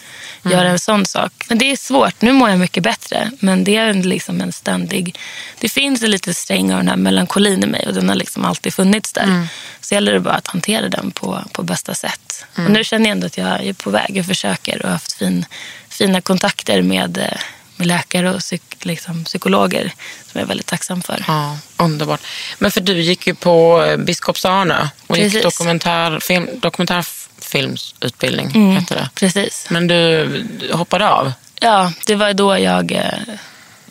Mm. 0.45 0.59
göra 0.59 0.69
en 0.69 0.79
sån 0.79 1.07
sak. 1.07 1.33
Men 1.49 1.59
det 1.59 1.71
är 1.71 1.77
svårt. 1.77 2.23
Nu 2.23 2.33
mår 2.33 2.51
jag 2.51 2.59
mycket 2.59 2.83
bättre. 2.83 3.31
Men 3.41 3.65
det 3.65 3.77
är 3.77 3.95
liksom 3.95 4.41
en 4.41 4.53
ständig... 4.53 5.19
Det 5.61 5.69
finns 5.69 6.03
en 6.03 6.11
liten 6.11 6.35
sträng 6.35 6.73
av 6.73 6.79
den 6.79 6.89
här 6.89 6.97
melankolin 6.97 7.63
i 7.65 7.67
mig 7.67 7.87
och 7.87 7.95
den 7.95 8.09
har 8.09 8.17
liksom 8.17 8.45
alltid 8.45 8.75
funnits 8.75 9.13
där. 9.13 9.23
Mm. 9.23 9.47
Så 9.81 9.95
gäller 9.95 10.13
det 10.13 10.21
bara 10.21 10.35
att 10.35 10.47
hantera 10.47 10.89
den 10.89 11.11
på, 11.11 11.45
på 11.53 11.63
bästa 11.63 11.95
sätt. 11.95 12.45
Och 12.55 12.71
nu 12.71 12.85
känner 12.85 13.07
jag 13.07 13.13
ändå 13.13 13.27
att 13.27 13.39
jag 13.39 13.67
är 13.67 13.73
på 13.73 13.91
väg. 13.91 14.11
Jag 14.17 14.27
försöker 14.27 14.79
och 14.79 14.85
har 14.85 14.93
haft 14.93 15.13
fin, 15.13 15.45
fina 15.89 16.21
kontakter 16.21 16.83
med, 16.83 17.19
eh, 17.19 17.39
med 17.77 17.87
läkare 17.87 18.31
och 18.35 18.41
psyk, 18.41 18.63
liksom, 18.85 19.25
psykologer 19.25 19.93
som 20.23 20.31
jag 20.33 20.43
är 20.43 20.47
väldigt 20.47 20.67
tacksam 20.67 21.03
för. 21.03 21.25
Ja, 21.29 21.59
underbart. 21.77 22.21
Men 22.59 22.71
för 22.71 22.81
du 22.81 23.01
gick 23.01 23.27
ju 23.27 23.35
på 23.35 23.85
eh, 23.85 23.97
Biskopsarnö 23.97 24.89
och 25.07 25.17
gick 25.19 25.27
Precis. 25.33 25.43
dokumentärfilm, 25.43 26.49
dokumentärfilmsutbildning, 26.61 28.47
Mm, 28.55 28.77
heter 28.77 28.95
det. 28.95 29.11
Precis. 29.15 29.67
Men 29.71 29.87
du, 29.87 30.47
hoppade 30.73 31.09
av? 31.11 31.33
Ja, 31.61 31.93
det 32.07 32.15
var 32.15 32.33
då 32.33 32.59
jag 32.59 32.93
eh, 32.93 33.35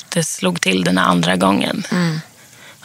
det 0.09 0.23
slog 0.23 0.61
till 0.61 0.83
den 0.83 0.97
andra 0.97 1.35
gången. 1.35 1.83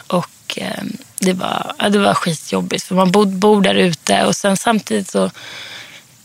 Och 0.07 0.57
eh, 0.57 0.83
det 1.19 1.33
var, 1.33 1.73
ja, 1.79 1.89
det 1.89 1.99
var 1.99 2.13
skitjobbigt 2.13 2.83
för 2.83 2.95
man 2.95 3.11
bor, 3.11 3.25
bor 3.25 3.61
där 3.61 3.75
ute 3.75 4.25
och 4.25 4.35
sen 4.35 4.57
samtidigt 4.57 5.09
så 5.11 5.31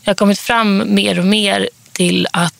jag 0.01 0.09
har 0.09 0.15
kommit 0.15 0.39
fram 0.39 0.83
mer 0.95 1.19
och 1.19 1.25
mer 1.25 1.69
till 1.91 2.27
att 2.33 2.53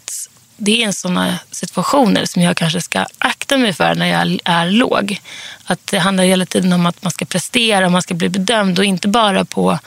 det 0.63 0.83
är 0.83 0.91
sådana 0.91 1.39
situationer 1.51 2.25
som 2.25 2.41
jag 2.41 2.57
kanske 2.57 2.81
ska 2.81 3.05
akta 3.17 3.57
mig 3.57 3.73
för 3.73 3.95
när 3.95 4.05
jag 4.05 4.39
är 4.43 4.71
låg. 4.71 5.19
Att 5.65 5.87
det 5.87 5.99
handlar 5.99 6.23
hela 6.23 6.45
tiden 6.45 6.73
om 6.73 6.85
att 6.85 7.03
man 7.03 7.11
ska 7.11 7.25
prestera, 7.25 7.89
man 7.89 8.01
ska 8.01 8.13
bli 8.13 8.29
bedömd 8.29 8.79
och 8.79 8.85
inte 8.85 9.07
bara 9.07 9.45
på 9.45 9.79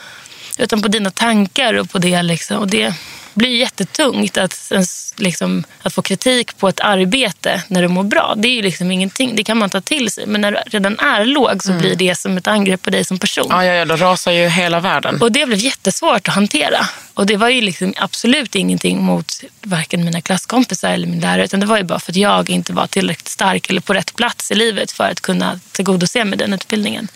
utan 0.57 0.81
på 0.81 0.87
dina 0.87 1.11
tankar 1.11 1.73
och 1.73 1.89
på 1.89 1.99
det. 1.99 2.21
Liksom. 2.21 2.57
Och 2.57 2.67
det 2.67 2.93
blir 3.33 3.57
jättetungt 3.57 4.37
att, 4.37 4.71
liksom, 5.17 5.63
att 5.81 5.93
få 5.93 6.01
kritik 6.01 6.57
på 6.57 6.69
ett 6.69 6.79
arbete 6.79 7.63
när 7.67 7.81
du 7.81 7.87
mår 7.87 8.03
bra. 8.03 8.33
Det 8.37 8.47
är 8.47 8.55
ju 8.55 8.61
liksom 8.61 8.91
ingenting, 8.91 9.35
det 9.35 9.43
kan 9.43 9.57
man 9.57 9.69
ta 9.69 9.81
till 9.81 10.11
sig. 10.11 10.25
Men 10.27 10.41
när 10.41 10.51
du 10.51 10.57
redan 10.65 10.99
är 10.99 11.25
låg 11.25 11.63
så 11.63 11.73
blir 11.73 11.95
det 11.95 12.15
som 12.15 12.37
ett 12.37 12.47
angrepp 12.47 12.81
på 12.81 12.89
dig 12.89 13.03
som 13.05 13.19
person. 13.19 13.47
Ja, 13.49 13.65
ja, 13.65 13.73
ja, 13.73 13.85
då 13.85 13.95
rasar 13.95 14.31
ju 14.31 14.47
hela 14.47 14.79
världen. 14.79 15.21
Och 15.21 15.31
det 15.31 15.45
blev 15.45 15.59
jättesvårt 15.59 16.27
att 16.27 16.35
hantera. 16.35 16.87
Och 17.15 17.25
det 17.25 17.37
var 17.37 17.49
ju 17.49 17.61
liksom 17.61 17.93
absolut 17.97 18.55
ingenting 18.55 19.03
mot 19.03 19.43
varken 19.61 20.05
mina 20.05 20.21
klasskompisar 20.21 20.89
eller 20.89 21.07
min 21.07 21.19
lärare. 21.19 21.45
Utan 21.45 21.59
det 21.59 21.65
var 21.65 21.77
ju 21.77 21.83
bara 21.83 21.99
för 21.99 22.11
att 22.11 22.15
jag 22.15 22.49
inte 22.49 22.73
var 22.73 22.87
tillräckligt 22.87 23.27
stark 23.27 23.69
eller 23.69 23.81
på 23.81 23.93
rätt 23.93 24.15
plats 24.15 24.51
i 24.51 24.55
livet 24.55 24.91
för 24.91 25.03
att 25.03 25.21
kunna 25.21 25.59
tillgodose 25.71 26.25
med 26.25 26.39
den 26.39 26.53
utbildningen. 26.53 27.07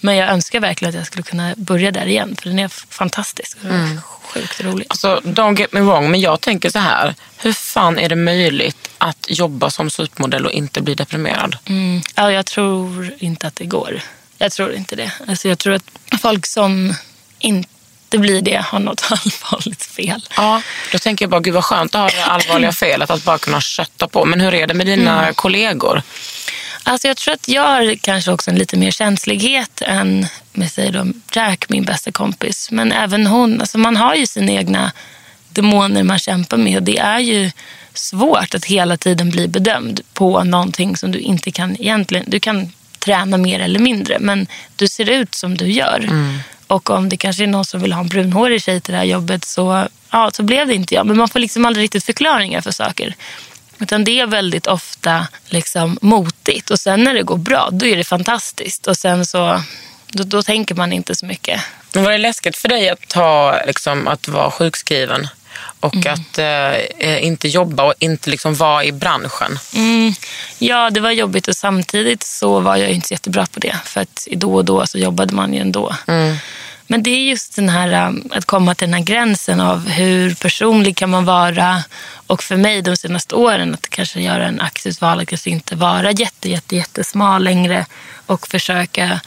Men 0.00 0.16
jag 0.16 0.28
önskar 0.28 0.60
verkligen 0.60 0.88
att 0.90 0.94
jag 0.94 1.06
skulle 1.06 1.22
kunna 1.22 1.54
börja 1.56 1.90
där 1.90 2.06
igen. 2.06 2.36
För 2.36 2.48
den 2.48 2.58
är 2.58 2.68
fantastisk. 2.68 3.58
och 3.64 4.28
Sjukt 4.28 4.60
rolig. 4.60 4.86
Alltså, 4.90 5.20
don't 5.24 5.58
get 5.58 5.72
me 5.72 5.80
wrong, 5.80 6.10
men 6.10 6.20
jag 6.20 6.40
tänker 6.40 6.70
så 6.70 6.78
här. 6.78 7.14
Hur 7.36 7.52
fan 7.52 7.98
är 7.98 8.08
det 8.08 8.16
möjligt 8.16 8.90
att 8.98 9.26
jobba 9.28 9.70
som 9.70 9.90
supermodell 9.90 10.46
och 10.46 10.52
inte 10.52 10.80
bli 10.80 10.94
deprimerad? 10.94 11.56
Mm. 11.64 12.02
Ja, 12.14 12.32
jag 12.32 12.46
tror 12.46 13.14
inte 13.18 13.46
att 13.46 13.56
det 13.56 13.64
går. 13.64 14.00
Jag 14.38 14.52
tror 14.52 14.72
inte 14.72 14.96
det. 14.96 15.12
Alltså, 15.28 15.48
jag 15.48 15.58
tror 15.58 15.74
att 15.74 16.20
folk 16.20 16.46
som 16.46 16.94
inte 17.38 17.77
blir 18.16 18.42
det 18.42 18.56
har 18.64 18.78
något 18.78 19.04
allvarligt 19.10 19.82
fel. 19.82 20.24
Ja, 20.36 20.62
då 20.92 20.98
tänker 20.98 21.24
jag 21.24 21.30
bara, 21.30 21.40
gud 21.40 21.54
vad 21.54 21.64
skönt 21.64 21.94
att 21.94 22.00
ha 22.00 22.08
det 22.18 22.24
allvarliga 22.24 22.72
felet, 22.82 23.10
att 23.10 23.24
bara 23.24 23.38
kunna 23.38 23.60
kötta 23.60 24.08
på. 24.08 24.24
Men 24.24 24.40
hur 24.40 24.54
är 24.54 24.66
det 24.66 24.74
med 24.74 24.86
dina 24.86 25.22
Mm. 25.22 25.34
kollegor? 25.34 26.02
Alltså 26.82 27.08
jag 27.08 27.16
tror 27.16 27.34
att 27.34 27.48
jag 27.48 27.62
har 27.62 27.94
kanske 27.96 28.30
också 28.32 28.50
en 28.50 28.56
lite 28.58 28.76
mer 28.76 28.90
känslighet 28.90 29.82
än 29.82 30.26
med 30.52 30.72
säg 30.72 30.90
då, 30.90 31.06
Jack, 31.32 31.68
min 31.68 31.84
bästa 31.84 32.12
kompis. 32.12 32.68
Men 32.70 32.92
även 32.92 33.26
hon. 33.26 33.60
Alltså 33.60 33.78
man 33.78 33.96
har 33.96 34.14
ju 34.14 34.26
sina 34.26 34.52
egna 34.52 34.92
demoner 35.50 36.02
man 36.02 36.18
kämpar 36.18 36.56
med. 36.56 36.76
Och 36.76 36.82
det 36.82 36.98
är 36.98 37.18
ju 37.18 37.50
svårt 37.94 38.54
att 38.54 38.64
hela 38.64 38.96
tiden 38.96 39.30
bli 39.30 39.48
bedömd 39.48 40.00
på 40.14 40.44
någonting 40.44 40.96
som 40.96 41.12
du 41.12 41.18
inte 41.18 41.50
kan 41.50 41.76
egentligen... 41.80 42.24
Du 42.28 42.40
kan 42.40 42.72
träna 42.98 43.36
mer 43.36 43.60
eller 43.60 43.78
mindre, 43.80 44.16
men 44.20 44.46
du 44.76 44.88
ser 44.88 45.10
ut 45.10 45.34
som 45.34 45.56
du 45.56 45.66
gör. 45.72 46.08
Och 46.68 46.90
om 46.90 47.08
det 47.08 47.16
kanske 47.16 47.42
är 47.42 47.46
någon 47.46 47.64
som 47.64 47.80
vill 47.80 47.92
ha 47.92 48.00
en 48.00 48.08
brunhårig 48.08 48.62
tjej 48.62 48.80
till 48.80 48.92
det 48.92 48.98
här 48.98 49.04
jobbet 49.04 49.44
så, 49.44 49.88
ja, 50.10 50.30
så 50.32 50.42
blev 50.42 50.66
det 50.66 50.74
inte 50.74 50.94
jag. 50.94 51.06
Men 51.06 51.16
man 51.16 51.28
får 51.28 51.38
liksom 51.38 51.64
aldrig 51.64 51.84
riktigt 51.84 52.04
förklaringar 52.04 52.60
för 52.60 52.70
saker. 52.70 53.14
Utan 53.78 54.04
det 54.04 54.20
är 54.20 54.26
väldigt 54.26 54.66
ofta 54.66 55.26
liksom 55.48 55.98
motigt. 56.02 56.70
Och 56.70 56.78
sen 56.78 57.04
när 57.04 57.14
det 57.14 57.22
går 57.22 57.36
bra, 57.36 57.68
då 57.72 57.86
är 57.86 57.96
det 57.96 58.04
fantastiskt. 58.04 58.86
Och 58.86 58.96
sen 58.96 59.26
så, 59.26 59.62
då, 60.06 60.24
då 60.24 60.42
tänker 60.42 60.74
man 60.74 60.92
inte 60.92 61.14
så 61.14 61.26
mycket. 61.26 61.60
Men 61.94 62.04
var 62.04 62.12
det 62.12 62.18
läskigt 62.18 62.56
för 62.56 62.68
dig 62.68 62.88
att, 62.90 63.08
ta, 63.08 63.60
liksom, 63.66 64.08
att 64.08 64.28
vara 64.28 64.50
sjukskriven 64.50 65.28
och 65.80 66.06
att 66.06 66.38
eh, 66.38 67.24
inte 67.24 67.48
jobba 67.48 67.84
och 67.84 67.94
inte 67.98 68.30
liksom 68.30 68.54
vara 68.54 68.84
i 68.84 68.92
branschen? 68.92 69.58
Mm, 69.74 70.12
ja, 70.58 70.90
det 70.90 71.00
var 71.00 71.10
jobbigt 71.10 71.48
och 71.48 71.56
samtidigt 71.56 72.22
så 72.22 72.60
var 72.60 72.76
jag 72.76 72.90
inte 72.90 73.08
så 73.08 73.14
jättebra 73.14 73.46
på 73.46 73.60
det. 73.60 73.76
För 73.84 74.00
att 74.00 74.28
då 74.30 74.54
och 74.54 74.64
då 74.64 74.86
så 74.86 74.98
jobbade 74.98 75.34
man 75.34 75.54
ju 75.54 75.60
ändå. 75.60 75.94
Men 76.90 77.02
det 77.02 77.10
är 77.10 77.30
just 77.30 77.56
den 77.56 77.68
här 77.68 78.08
um, 78.08 78.28
att 78.32 78.44
komma 78.44 78.74
till 78.74 78.86
den 78.86 78.94
här 78.94 79.04
gränsen 79.04 79.60
av 79.60 79.88
hur 79.88 80.34
personlig 80.34 80.96
kan 80.96 81.10
man 81.10 81.24
vara. 81.24 81.82
Och 82.26 82.42
för 82.42 82.56
mig 82.56 82.82
de 82.82 82.96
senaste 82.96 83.34
åren 83.34 83.74
att 83.74 83.88
kanske 83.88 84.20
göra 84.20 84.46
en 84.46 84.60
aktivt 84.60 85.00
val 85.00 85.20
att 85.20 85.28
kanske 85.28 85.50
inte 85.50 85.76
vara 85.76 86.10
jätte, 86.10 86.50
jätte, 86.50 86.76
jättesmal 86.76 87.44
längre 87.44 87.86
och 88.26 88.48
försöka 88.48 89.20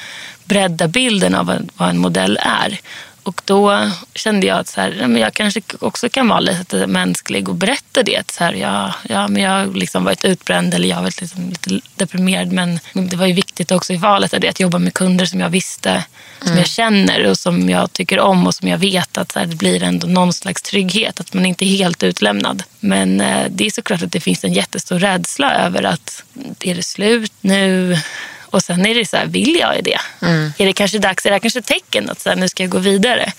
bredda 0.43 0.87
bilden 0.87 1.35
av 1.35 1.69
vad 1.77 1.89
en 1.89 1.97
modell 1.97 2.39
är. 2.41 2.79
Och 3.23 3.41
då 3.45 3.89
kände 4.15 4.47
jag 4.47 4.57
att 4.59 4.67
så 4.67 4.81
här, 4.81 5.07
men 5.07 5.17
jag 5.17 5.33
kanske 5.33 5.61
också 5.79 6.09
kan 6.09 6.27
vara 6.27 6.39
lite 6.39 6.87
mänsklig 6.87 7.49
och 7.49 7.55
berätta 7.55 8.03
det. 8.03 8.31
Så 8.31 8.43
här, 8.43 8.53
ja, 8.53 8.93
ja, 9.09 9.27
men 9.27 9.41
jag 9.43 9.51
har 9.51 9.67
liksom 9.73 10.03
varit 10.03 10.25
utbränd 10.25 10.73
eller 10.73 10.87
jag 10.87 10.95
har 10.95 11.03
varit 11.03 11.21
liksom 11.21 11.49
lite 11.49 11.81
deprimerad. 11.95 12.51
Men 12.51 12.79
det 12.93 13.15
var 13.15 13.25
ju 13.25 13.33
viktigt 13.33 13.71
också 13.71 13.93
i 13.93 13.97
valet 13.97 14.33
att 14.33 14.59
jobba 14.59 14.79
med 14.79 14.93
kunder 14.93 15.25
som 15.25 15.39
jag 15.39 15.49
visste, 15.49 16.03
som 16.39 16.47
Mm. 16.47 16.57
jag 16.57 16.67
känner 16.67 17.27
och 17.29 17.37
som 17.37 17.69
jag 17.69 17.93
tycker 17.93 18.19
om 18.19 18.47
och 18.47 18.55
som 18.55 18.67
jag 18.67 18.77
vet 18.77 19.17
att 19.17 19.31
så 19.31 19.39
här, 19.39 19.45
det 19.45 19.55
blir 19.55 19.83
ändå 19.83 20.07
någon 20.07 20.33
slags 20.33 20.61
trygghet. 20.61 21.19
Att 21.19 21.33
man 21.33 21.45
inte 21.45 21.65
är 21.65 21.77
helt 21.77 22.03
utlämnad. 22.03 22.63
Men 22.79 23.21
eh, 23.21 23.45
det 23.49 23.65
är 23.65 23.71
såklart 23.71 24.01
att 24.01 24.11
det 24.11 24.19
finns 24.19 24.43
en 24.43 24.53
jättestor 24.53 24.99
rädsla 24.99 25.53
över 25.53 25.83
att 25.83 26.23
är 26.59 26.75
det 26.75 26.83
slut 26.83 27.33
nu? 27.41 27.97
Och 28.51 28.61
sen 28.61 28.85
är 28.85 28.95
det 28.95 29.05
så 29.05 29.17
här, 29.17 29.25
vill 29.25 29.55
jag 29.59 29.83
det? 29.83 29.99
Mm. 30.21 30.53
Är 30.57 30.65
det 30.65 30.73
kanske 30.73 30.99
dags? 30.99 31.25
Är 31.25 31.31
det 31.31 31.39
kanske 31.39 31.59
ett 31.59 31.65
tecken 31.65 32.09
att 32.09 32.19
så 32.21 32.29
här, 32.29 32.35
nu 32.35 32.47
ska 32.47 32.63
jag 32.63 32.69
gå 32.69 32.79
vidare? 32.79 33.31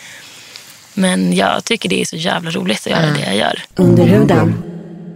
Men 0.94 1.32
jag 1.36 1.64
tycker 1.64 1.88
det 1.88 2.00
är 2.00 2.04
så 2.04 2.16
jävla 2.16 2.50
roligt 2.50 2.80
att 2.80 2.86
göra 2.86 3.06
det 3.06 3.20
jag 3.20 3.36
gör. 3.36 3.62
Under 3.74 4.04
huden. 4.04 4.62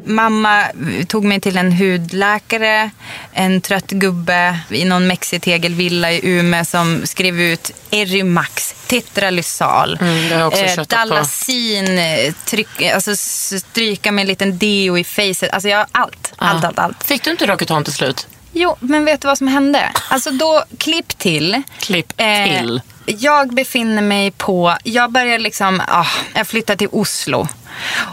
Mamma 0.08 0.64
tog 1.08 1.24
mig 1.24 1.40
till 1.40 1.56
en 1.56 1.72
hudläkare, 1.72 2.90
en 3.32 3.60
trött 3.60 3.90
gubbe 3.90 4.58
i 4.70 4.84
någon 4.84 5.06
mexitegelvilla 5.06 6.12
i 6.12 6.20
Umeå 6.22 6.64
som 6.64 7.06
skrev 7.06 7.40
ut 7.40 7.72
Erimax, 7.90 8.74
Tetralysal, 8.86 9.98
Mm, 10.00 10.32
eh. 10.52 10.82
Dalasin, 10.88 11.98
eh, 11.98 12.34
tryck, 12.44 12.82
alltså 12.82 13.16
stryka 13.16 14.12
med 14.12 14.22
en 14.22 14.28
liten 14.28 14.58
deo 14.58 14.98
i 14.98 15.04
facet. 15.04 15.50
Alltså 15.52 15.68
jag 15.68 15.78
har 15.78 15.86
allt, 15.92 16.32
allt, 16.36 16.64
allt, 16.64 16.78
allt. 16.78 17.04
Fick 17.04 17.24
du 17.24 17.30
inte 17.30 17.46
Rocutan 17.46 17.84
till 17.84 17.92
slut? 17.92 18.26
Jo, 18.58 18.76
men 18.80 19.04
vet 19.04 19.20
du 19.20 19.28
vad 19.28 19.38
som 19.38 19.48
hände? 19.48 19.92
Alltså 20.08 20.30
då, 20.30 20.64
klipp 20.78 21.18
till. 21.18 21.62
Klipp 21.80 22.12
Eh, 22.16 22.44
till. 22.58 22.80
jag 23.06 23.54
befinner 23.54 24.02
mig 24.02 24.30
på, 24.30 24.76
jag 24.84 25.12
börjar 25.12 25.38
liksom, 25.38 25.82
ah, 25.88 26.06
jag 26.34 26.46
flyttar 26.46 26.76
till 26.76 26.88
Oslo 26.92 27.48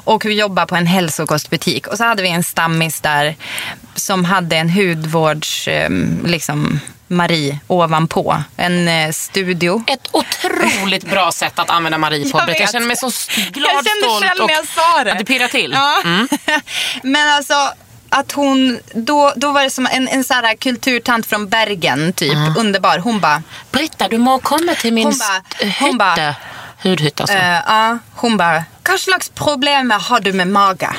och 0.04 0.26
jobbar 0.26 0.66
på 0.66 0.76
en 0.76 0.88
hälsokostbutik. 0.88 1.88
Och 1.88 1.98
så 1.98 2.04
hade 2.04 2.24
vi 2.24 2.30
en 2.30 2.44
stammis 2.44 3.02
där 3.02 3.36
som 3.96 4.26
hade 4.26 4.56
en 4.58 4.70
hudvårds, 4.70 5.68
eh, 5.68 5.90
liksom 6.26 6.80
Marie 7.08 7.60
ovanpå. 7.68 8.44
En 8.58 8.88
eh, 8.88 9.12
studio. 9.12 9.84
Ett 9.88 10.08
otroligt 10.12 11.10
bra 11.10 11.32
sätt 11.32 11.60
att 11.60 11.70
använda 11.70 11.98
Marie 11.98 12.32
på. 12.32 12.40
Jag 12.40 12.62
Jag, 12.62 12.72
känner 12.72 12.88
mig 12.88 12.98
så 12.98 13.12
glad, 13.52 13.72
Jag 13.74 13.86
kände 13.86 14.06
stolt 14.08 14.24
själv 14.26 14.42
och 14.42 14.48
när 14.48 14.56
jag 14.56 14.68
sa 14.68 15.04
det. 15.04 15.12
att 15.12 15.20
det 15.20 15.26
pirrar 15.26 15.48
till. 15.48 15.72
Ja. 15.76 16.02
Mm. 16.06 16.28
Men 17.04 17.30
alltså 17.30 17.54
att 18.14 18.32
hon, 18.32 18.80
då, 18.94 19.34
då 19.36 19.52
var 19.52 19.64
det 19.64 19.70
som 19.70 19.88
en, 19.92 20.08
en 20.08 20.24
så 20.24 20.34
här 20.34 20.56
kulturtant 20.56 21.26
från 21.26 21.48
Bergen 21.50 22.14
typ, 22.14 22.36
underbar. 22.58 22.98
Hon 22.98 23.20
bara, 23.20 23.44
Britta, 23.72 24.08
du 24.08 24.18
må 24.18 24.40
komma 24.40 24.74
till 24.76 24.94
min 24.94 25.04
Hon 25.06 25.14
st- 25.14 25.74
hon. 25.80 26.00
Hudhytta 26.84 27.24
alltså. 27.24 27.38
eh, 27.38 27.60
ja, 27.68 27.98
hon 28.16 28.38
bara, 28.38 28.64
vad 28.90 29.00
slags 29.00 29.30
problem 29.30 29.92
har 29.92 30.20
du 30.20 30.34
med 30.34 30.48
maga? 30.48 30.96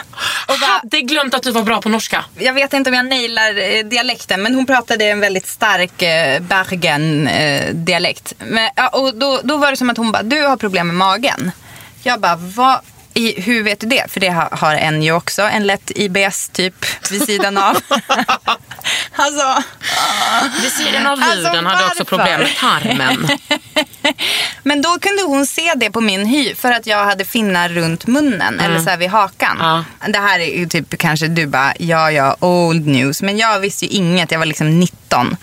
Och 0.48 0.54
bara, 0.60 0.70
Hade 0.82 1.00
glömt 1.00 1.34
att 1.34 1.42
du 1.42 1.50
var 1.50 1.62
bra 1.62 1.80
på 1.82 1.88
norska. 1.88 2.24
jag 2.38 2.52
vet 2.52 2.72
inte 2.72 2.90
om 2.90 2.94
jag 2.96 3.06
nailar 3.06 3.58
eh, 3.76 3.84
dialekten, 3.84 4.42
men 4.42 4.54
hon 4.54 4.66
pratade 4.66 5.04
en 5.04 5.20
väldigt 5.20 5.46
stark 5.48 6.02
eh, 6.02 6.40
Bergen-dialekt. 6.42 8.32
men, 8.38 8.70
ja, 8.76 8.88
och 8.88 9.14
då, 9.14 9.40
då 9.44 9.56
var 9.56 9.70
det 9.70 9.76
som 9.76 9.90
att 9.90 9.96
hon 9.96 10.12
bara, 10.12 10.22
du 10.22 10.42
har 10.46 10.56
problem 10.56 10.86
med 10.86 10.96
magen. 10.96 11.50
Jag 12.02 12.20
bara, 12.20 12.36
vad? 12.36 12.80
I, 13.14 13.40
hur 13.40 13.62
vet 13.62 13.80
du 13.80 13.86
det? 13.86 14.10
För 14.10 14.20
det 14.20 14.28
har, 14.28 14.48
har 14.52 14.74
en 14.74 15.02
ju 15.02 15.12
också, 15.12 15.42
en 15.42 15.66
lätt 15.66 15.90
IBS 15.94 16.48
typ 16.48 16.86
vid 17.10 17.22
sidan 17.22 17.58
av. 17.58 17.76
alltså, 19.16 19.62
Vid 20.62 20.72
sidan 20.72 21.06
av 21.06 21.12
Alltså, 21.22 21.48
huden 21.48 21.66
hade 21.66 21.86
också 21.86 22.04
problem 22.04 22.40
med 22.40 22.56
tarmen. 22.56 23.28
Men 24.62 24.82
då 24.82 24.98
kunde 24.98 25.22
hon 25.22 25.46
se 25.46 25.72
det 25.76 25.90
på 25.90 26.00
min 26.00 26.26
hy 26.26 26.54
för 26.54 26.72
att 26.72 26.86
jag 26.86 27.04
hade 27.04 27.24
finnar 27.24 27.68
runt 27.68 28.06
munnen 28.06 28.60
eller 28.60 28.78
så 28.78 28.90
här 28.90 28.96
vid 28.96 29.10
hakan. 29.10 29.56
Ja. 29.60 29.84
Det 30.08 30.18
här 30.18 30.40
är 30.40 30.58
ju 30.58 30.66
typ 30.66 30.98
kanske 30.98 31.26
du 31.28 31.46
bara, 31.46 31.74
ja 31.78 32.10
ja, 32.10 32.36
old 32.40 32.86
news. 32.86 33.22
Men 33.22 33.38
jag 33.38 33.60
visste 33.60 33.84
ju 33.84 33.90
inget, 33.90 34.30
jag 34.32 34.38
var 34.38 34.46
liksom 34.46 34.80
19. 34.80 35.36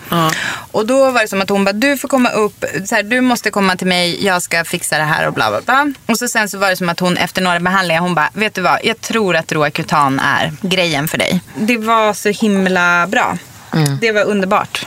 Och 0.72 0.86
då 0.86 1.12
var 1.12 1.22
det 1.22 1.28
som 1.28 1.42
att 1.42 1.50
hon 1.50 1.64
bara, 1.66 1.74
du 1.74 1.98
får 1.98 2.08
komma 2.08 2.30
upp, 2.30 2.66
så 2.86 2.96
här, 2.96 3.04
du 3.04 3.22
måste 3.22 3.52
komma 3.52 3.76
till 3.76 3.88
mig, 3.88 4.26
jag 4.26 4.42
ska 4.42 4.64
fixa 4.64 4.98
det 4.98 5.04
här 5.04 5.28
och 5.28 5.34
bla 5.34 5.50
bla 5.50 5.62
bla. 5.62 5.94
Och 6.06 6.18
så 6.18 6.28
sen 6.28 6.50
så 6.50 6.58
var 6.58 6.70
det 6.70 6.76
som 6.76 6.90
att 6.90 7.00
hon 7.00 7.18
efter 7.18 7.42
några 7.42 7.60
behandlingar, 7.62 8.02
hon 8.02 8.16
bara, 8.16 8.30
vet 8.34 8.54
du 8.54 8.62
vad, 8.62 8.80
jag 8.84 9.02
tror 9.02 9.36
att 9.36 9.52
Roacutan 9.52 10.20
är 10.20 10.54
grejen 10.62 11.08
för 11.08 11.18
dig. 11.18 11.42
Det 11.56 11.78
var 11.78 12.14
så 12.14 12.30
himla 12.30 13.08
bra. 13.08 13.38
Det 14.02 14.12
var 14.12 14.24
underbart. 14.24 14.86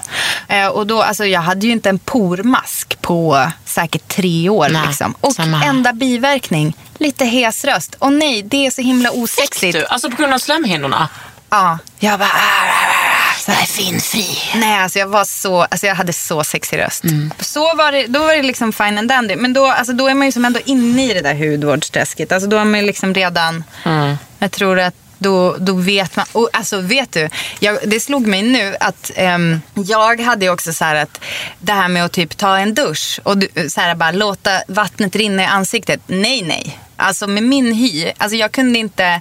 Eh, 0.49 0.67
och 0.67 0.87
då, 0.87 1.03
alltså, 1.03 1.27
jag 1.27 1.41
hade 1.41 1.67
ju 1.67 1.73
inte 1.73 1.89
en 1.89 1.99
pormask 1.99 3.01
på 3.01 3.51
säkert 3.65 4.09
tre 4.09 4.49
år. 4.49 4.69
Nej, 4.69 4.87
liksom. 4.87 5.15
Och 5.21 5.33
samma 5.33 5.65
enda 5.65 5.93
biverkning, 5.93 6.77
lite 6.99 7.25
hes 7.25 7.65
röst. 7.65 7.95
Och 7.99 8.13
nej, 8.13 8.43
det 8.43 8.67
är 8.67 8.71
så 8.71 8.83
himla 8.83 9.11
osexigt. 9.11 9.79
Du, 9.79 9.87
alltså 9.87 10.11
på 10.11 10.17
grund 10.17 10.35
av 10.35 10.39
slemhinnorna. 10.39 11.09
Ja, 11.51 11.79
jag 11.99 12.19
bara... 12.19 12.29
"Ah, 12.29 12.33
ah, 12.33 12.69
ah", 12.69 13.14
Så 13.45 13.53
här. 13.53 13.67
finfri. 13.67 14.27
Nej, 14.55 14.79
alltså 14.79 14.99
jag 14.99 15.07
var 15.07 15.25
så, 15.25 15.63
alltså 15.63 15.87
jag 15.87 15.95
hade 15.95 16.13
så 16.13 16.45
sexig 16.45 16.79
röst. 16.79 17.05
Mm. 17.05 17.33
Så 17.41 17.75
var 17.75 17.93
det, 17.93 18.07
då 18.07 18.19
var 18.19 18.37
det 18.37 18.43
liksom 18.43 18.73
fine 18.73 18.99
and 18.99 19.09
dandy. 19.09 19.37
Men 19.37 19.53
då, 19.53 19.67
alltså 19.67 19.93
då 19.93 20.09
är 20.09 20.15
man 20.15 20.27
ju 20.27 20.33
som 20.33 20.45
ändå 20.45 20.61
inne 20.65 21.11
i 21.11 21.15
det 21.15 21.21
där 21.21 21.35
hudvårdsträsket. 21.35 22.33
Alltså 22.33 22.49
då 22.49 22.57
är 22.57 22.65
man 22.65 22.81
ju 22.81 22.87
liksom 22.87 23.15
redan, 23.15 23.65
Mm. 23.85 24.17
jag 24.39 24.51
tror 24.53 24.81
att 24.81 24.95
då, 25.19 25.57
då 25.59 25.75
vet 25.75 26.17
man, 26.17 26.27
och 26.33 26.49
alltså 26.53 26.81
vet 26.81 27.13
du, 27.13 27.29
jag, 27.61 27.79
det 27.85 28.01
slog 28.01 28.27
mig 28.27 28.43
nu 28.43 28.77
att 28.81 29.11
ehm, 29.15 29.61
jag 29.75 30.21
hade 30.21 30.49
också 30.51 30.73
så 30.73 30.85
här 30.85 30.95
att 30.95 31.21
det 31.59 31.73
här 31.73 31.89
med 31.89 32.05
att 32.05 32.13
typ 32.13 32.37
ta 32.37 32.59
en 32.59 32.75
dusch 32.75 33.21
och 33.23 33.39
du, 33.39 33.49
så 33.71 33.81
här 33.81 33.95
bara 33.95 34.11
låta 34.11 34.51
vattnet 34.69 35.17
rinna 35.17 35.43
i 35.43 35.47
ansiktet. 35.47 36.01
Nej, 36.07 36.43
nej. 36.43 36.79
Alltså 36.97 37.27
med 37.27 37.43
min 37.43 37.75
hy, 37.75 38.13
alltså 38.19 38.37
jag 38.37 38.53
kunde 38.53 38.79
inte, 38.79 39.21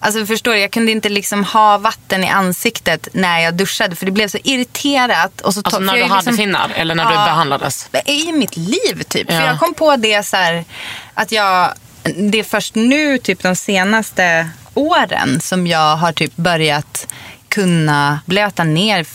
alltså 0.00 0.26
förstår 0.26 0.52
du, 0.52 0.58
jag 0.60 0.70
kunde 0.70 0.92
inte 0.92 1.08
liksom 1.08 1.44
ha 1.44 1.78
vatten 1.78 2.24
i 2.24 2.28
ansiktet 2.28 3.08
när 3.12 3.38
jag 3.40 3.54
duschade 3.54 3.96
för 3.96 4.06
det 4.06 4.12
blev 4.12 4.28
så 4.28 4.38
irriterat. 4.44 5.40
Och 5.40 5.54
så 5.54 5.60
Alltså 5.60 5.80
to- 5.80 5.84
när 5.84 5.96
du 5.96 6.02
hade 6.02 6.14
liksom- 6.14 6.36
finnar 6.36 6.70
eller 6.76 6.94
när 6.94 7.04
du 7.04 7.14
Ja. 7.14 7.24
behandlades. 7.24 7.88
I 8.04 8.32
mitt 8.32 8.56
liv 8.56 9.02
typ. 9.08 9.26
Ja. 9.30 9.38
För 9.40 9.46
jag 9.46 9.58
kom 9.60 9.74
på 9.74 9.96
det 9.96 10.26
så 10.26 10.36
här 10.36 10.64
att 11.14 11.32
jag, 11.32 11.72
det 12.16 12.38
är 12.38 12.44
först 12.44 12.74
nu 12.74 13.18
typ 13.18 13.42
de 13.42 13.56
senaste 13.56 14.48
åren 14.78 15.40
som 15.40 15.66
jag 15.66 15.96
har 15.96 16.12
typ 16.12 16.36
börjat 16.36 17.06
kunna 17.48 18.20
blöta 18.26 18.64
ner 18.64 19.06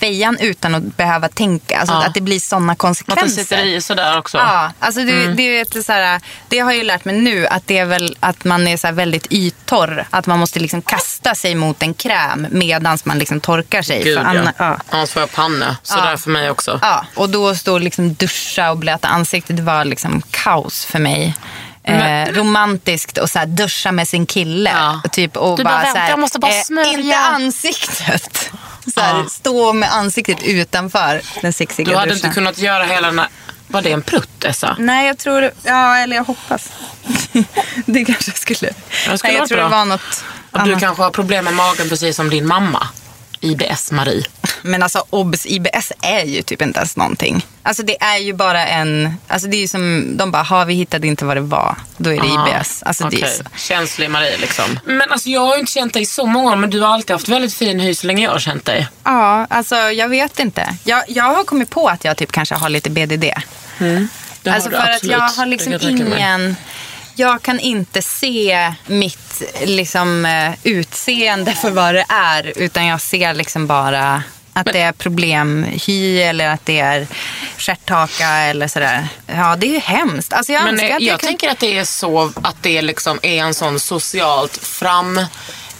fejan 0.00 0.36
utan 0.40 0.74
att 0.74 0.96
behöva 0.96 1.28
tänka. 1.28 1.78
Alltså 1.78 1.94
Ja. 1.94 2.06
att 2.06 2.14
det 2.14 2.20
blir 2.20 2.40
sådana 2.40 2.72
Att 2.72 2.78
konsekvenser. 2.78 3.36
det 3.36 3.42
sitter 3.44 3.64
i 3.64 3.80
sådär 3.80 4.18
också. 4.18 4.38
Ja, 4.38 4.72
alltså 4.78 5.00
det, 5.04 5.12
Mm. 5.24 5.36
det, 5.36 5.42
är 5.42 5.62
ett 5.62 5.84
så 5.86 5.92
här, 5.92 6.20
det 6.48 6.58
har 6.58 6.70
jag 6.70 6.78
ju 6.78 6.84
lärt 6.84 7.04
mig 7.04 7.16
nu 7.20 7.46
att 7.46 7.66
det 7.66 7.78
är 7.78 7.84
väl 7.84 8.16
att 8.20 8.44
man 8.44 8.68
är 8.68 8.76
så 8.76 8.92
väldigt 8.92 9.26
yttorr. 9.30 10.06
Att 10.10 10.26
man 10.26 10.38
måste 10.38 10.60
liksom 10.60 10.82
kasta 10.82 11.34
sig 11.34 11.54
mot 11.54 11.82
en 11.82 11.94
kräm 11.94 12.46
medan 12.50 12.98
man 13.04 13.18
liksom 13.18 13.40
torkar 13.40 13.82
sig. 13.82 14.02
Gud 14.04 14.18
För 14.18 14.24
ja. 14.24 14.30
anna- 14.30 14.52
ja. 14.58 14.78
Annars 14.90 15.10
får 15.10 15.20
jag 15.22 15.32
panne. 15.32 15.76
Sådär 15.82 16.16
för 16.16 16.30
mig 16.30 16.50
också. 16.50 16.78
Ja, 16.82 17.06
och 17.14 17.28
då 17.28 17.54
stå 17.54 17.78
liksom 17.78 18.14
duscha 18.14 18.70
och 18.70 18.76
blöta 18.76 19.08
ansiktet, 19.08 19.56
det 19.56 19.62
var 19.62 19.84
liksom 19.84 20.22
kaos 20.30 20.84
för 20.84 20.98
mig. 20.98 21.34
Eh, 21.84 22.32
romantiskt 22.32 23.18
och 23.18 23.30
så 23.30 23.38
här 23.38 23.46
duscha 23.46 23.92
med 23.92 24.08
sin 24.08 24.26
kille. 24.26 25.00
Typ, 25.12 25.36
och 25.36 25.56
Du 25.56 25.64
bara, 25.64 25.74
bara, 25.74 25.82
"Vänta, 25.82 26.00
här, 26.00 26.10
jag 26.10 26.18
måste 26.18 26.38
bara 26.38 26.52
eh, 26.54 26.62
smörja." 26.62 26.92
Inte 26.98 27.18
ansiktet. 27.18 28.50
Så 28.94 29.00
här, 29.00 29.14
Ja. 29.18 29.26
Stå 29.30 29.72
med 29.72 29.92
ansiktet 29.94 30.42
utanför 30.42 31.22
den 31.42 31.52
sexiga 31.52 31.90
Du 31.90 31.96
hade 31.96 32.10
duschen. 32.12 32.26
inte 32.26 32.34
kunnat 32.34 32.58
göra 32.58 32.84
hela 32.84 33.06
den 33.06 33.18
här... 33.18 33.28
Var 33.66 33.82
det 33.82 33.92
en 33.92 34.02
prutt, 34.02 34.44
Essa? 34.44 34.76
Nej, 34.78 35.06
jag 35.06 35.18
tror... 35.18 35.50
Ja, 35.62 35.96
eller 35.98 36.16
jag 36.16 36.24
hoppas. 36.24 36.68
det 37.86 38.04
kanske 38.04 38.32
skulle... 38.32 38.70
Det 39.10 39.18
skulle 39.18 39.32
Nej, 39.32 39.34
jag 39.40 39.48
tror 39.48 39.58
bra. 39.58 39.64
det 39.68 39.70
var 39.76 39.84
något 39.84 40.00
Att 40.50 40.64
du 40.64 40.70
annat. 40.70 40.80
kanske 40.80 41.02
har 41.02 41.10
problem 41.10 41.44
med 41.44 41.54
magen 41.54 41.88
precis 41.88 42.16
som 42.16 42.30
din 42.30 42.46
mamma. 42.46 42.88
IBS-Marie. 43.40 44.24
Men 44.62 44.82
alltså 44.82 45.04
obs, 45.10 45.46
IBS 45.46 45.92
är 46.02 46.24
ju 46.24 46.42
typ 46.42 46.62
inte 46.62 46.78
ens 46.78 46.96
någonting. 46.96 47.46
Alltså 47.62 47.82
det 47.82 48.02
är 48.02 48.18
ju 48.18 48.32
bara 48.32 48.66
en, 48.66 49.14
alltså 49.28 49.48
det 49.48 49.56
är 49.56 49.60
ju 49.60 49.68
som, 49.68 50.16
de 50.16 50.30
bara, 50.30 50.42
har 50.42 50.64
vi 50.64 50.74
hittade 50.74 51.06
inte 51.06 51.24
vad 51.24 51.36
det 51.36 51.40
var, 51.40 51.76
då 51.96 52.10
är 52.12 52.20
det 52.20 52.28
Aha, 52.28 52.58
IBS. 52.58 52.82
Alltså 52.82 53.08
det 53.08 53.22
är 53.22 53.26
så. 53.26 53.44
Känslig 53.56 54.10
Marie 54.10 54.36
liksom. 54.36 54.80
Men 54.84 55.12
alltså 55.12 55.28
jag 55.28 55.40
har 55.40 55.54
ju 55.54 55.60
inte 55.60 55.72
känt 55.72 55.92
dig 55.92 56.06
så 56.06 56.26
många 56.26 56.52
år, 56.52 56.56
men 56.56 56.70
du 56.70 56.80
har 56.80 56.88
alltid 56.88 57.10
haft 57.10 57.28
väldigt 57.28 57.54
fin 57.54 57.80
hy 57.80 57.94
så 57.94 58.06
länge 58.06 58.24
jag 58.24 58.30
har 58.30 58.38
känt 58.38 58.64
dig. 58.64 58.88
Ja, 59.04 59.46
alltså 59.50 59.76
jag 59.76 60.08
vet 60.08 60.38
inte. 60.38 60.76
Jag, 60.84 61.04
jag 61.08 61.24
har 61.24 61.44
kommit 61.44 61.70
på 61.70 61.88
att 61.88 62.04
jag 62.04 62.16
typ 62.16 62.32
kanske 62.32 62.54
har 62.54 62.68
lite 62.68 62.90
BDD. 62.90 63.24
Har 63.78 64.08
alltså 64.54 64.70
för 64.70 64.76
att 64.76 65.04
jag 65.04 65.18
har 65.20 65.46
liksom 65.46 65.78
ingen... 65.80 66.56
Jag 67.18 67.42
kan 67.42 67.60
inte 67.60 68.02
se 68.02 68.74
mitt 68.86 69.42
liksom, 69.64 70.24
eh, 70.24 70.52
utseende 70.62 71.52
för 71.54 71.70
vad 71.70 71.94
det 71.94 72.04
är. 72.08 72.52
Utan 72.58 72.86
jag 72.86 73.00
ser 73.00 73.34
liksom 73.34 73.66
bara 73.66 74.22
att 74.52 74.66
det 74.66 74.80
är 74.80 74.92
problemhy 74.92 76.20
eller 76.20 76.48
att 76.48 76.66
det 76.66 76.78
är 76.78 77.06
stjärthaka 77.58 78.28
eller 78.28 78.68
sådär. 78.68 79.08
Ja, 79.26 79.56
det 79.56 79.66
är 79.66 79.72
ju 79.72 79.78
hemskt. 79.78 80.32
Alltså 80.32 80.52
jag 80.52 80.64
Men 80.64 80.74
önskar 80.74 80.88
eh, 80.88 80.96
att 80.96 81.02
jag 81.02 81.12
jag 81.12 81.20
kan... 81.20 81.26
tänker 81.26 81.50
att 81.50 81.58
det 81.58 81.78
är 81.78 81.84
så 81.84 82.32
att 82.42 82.56
det 82.62 82.82
liksom 82.82 83.18
är 83.22 83.36
en 83.44 83.54
sån 83.54 83.80
socialt 83.80 84.58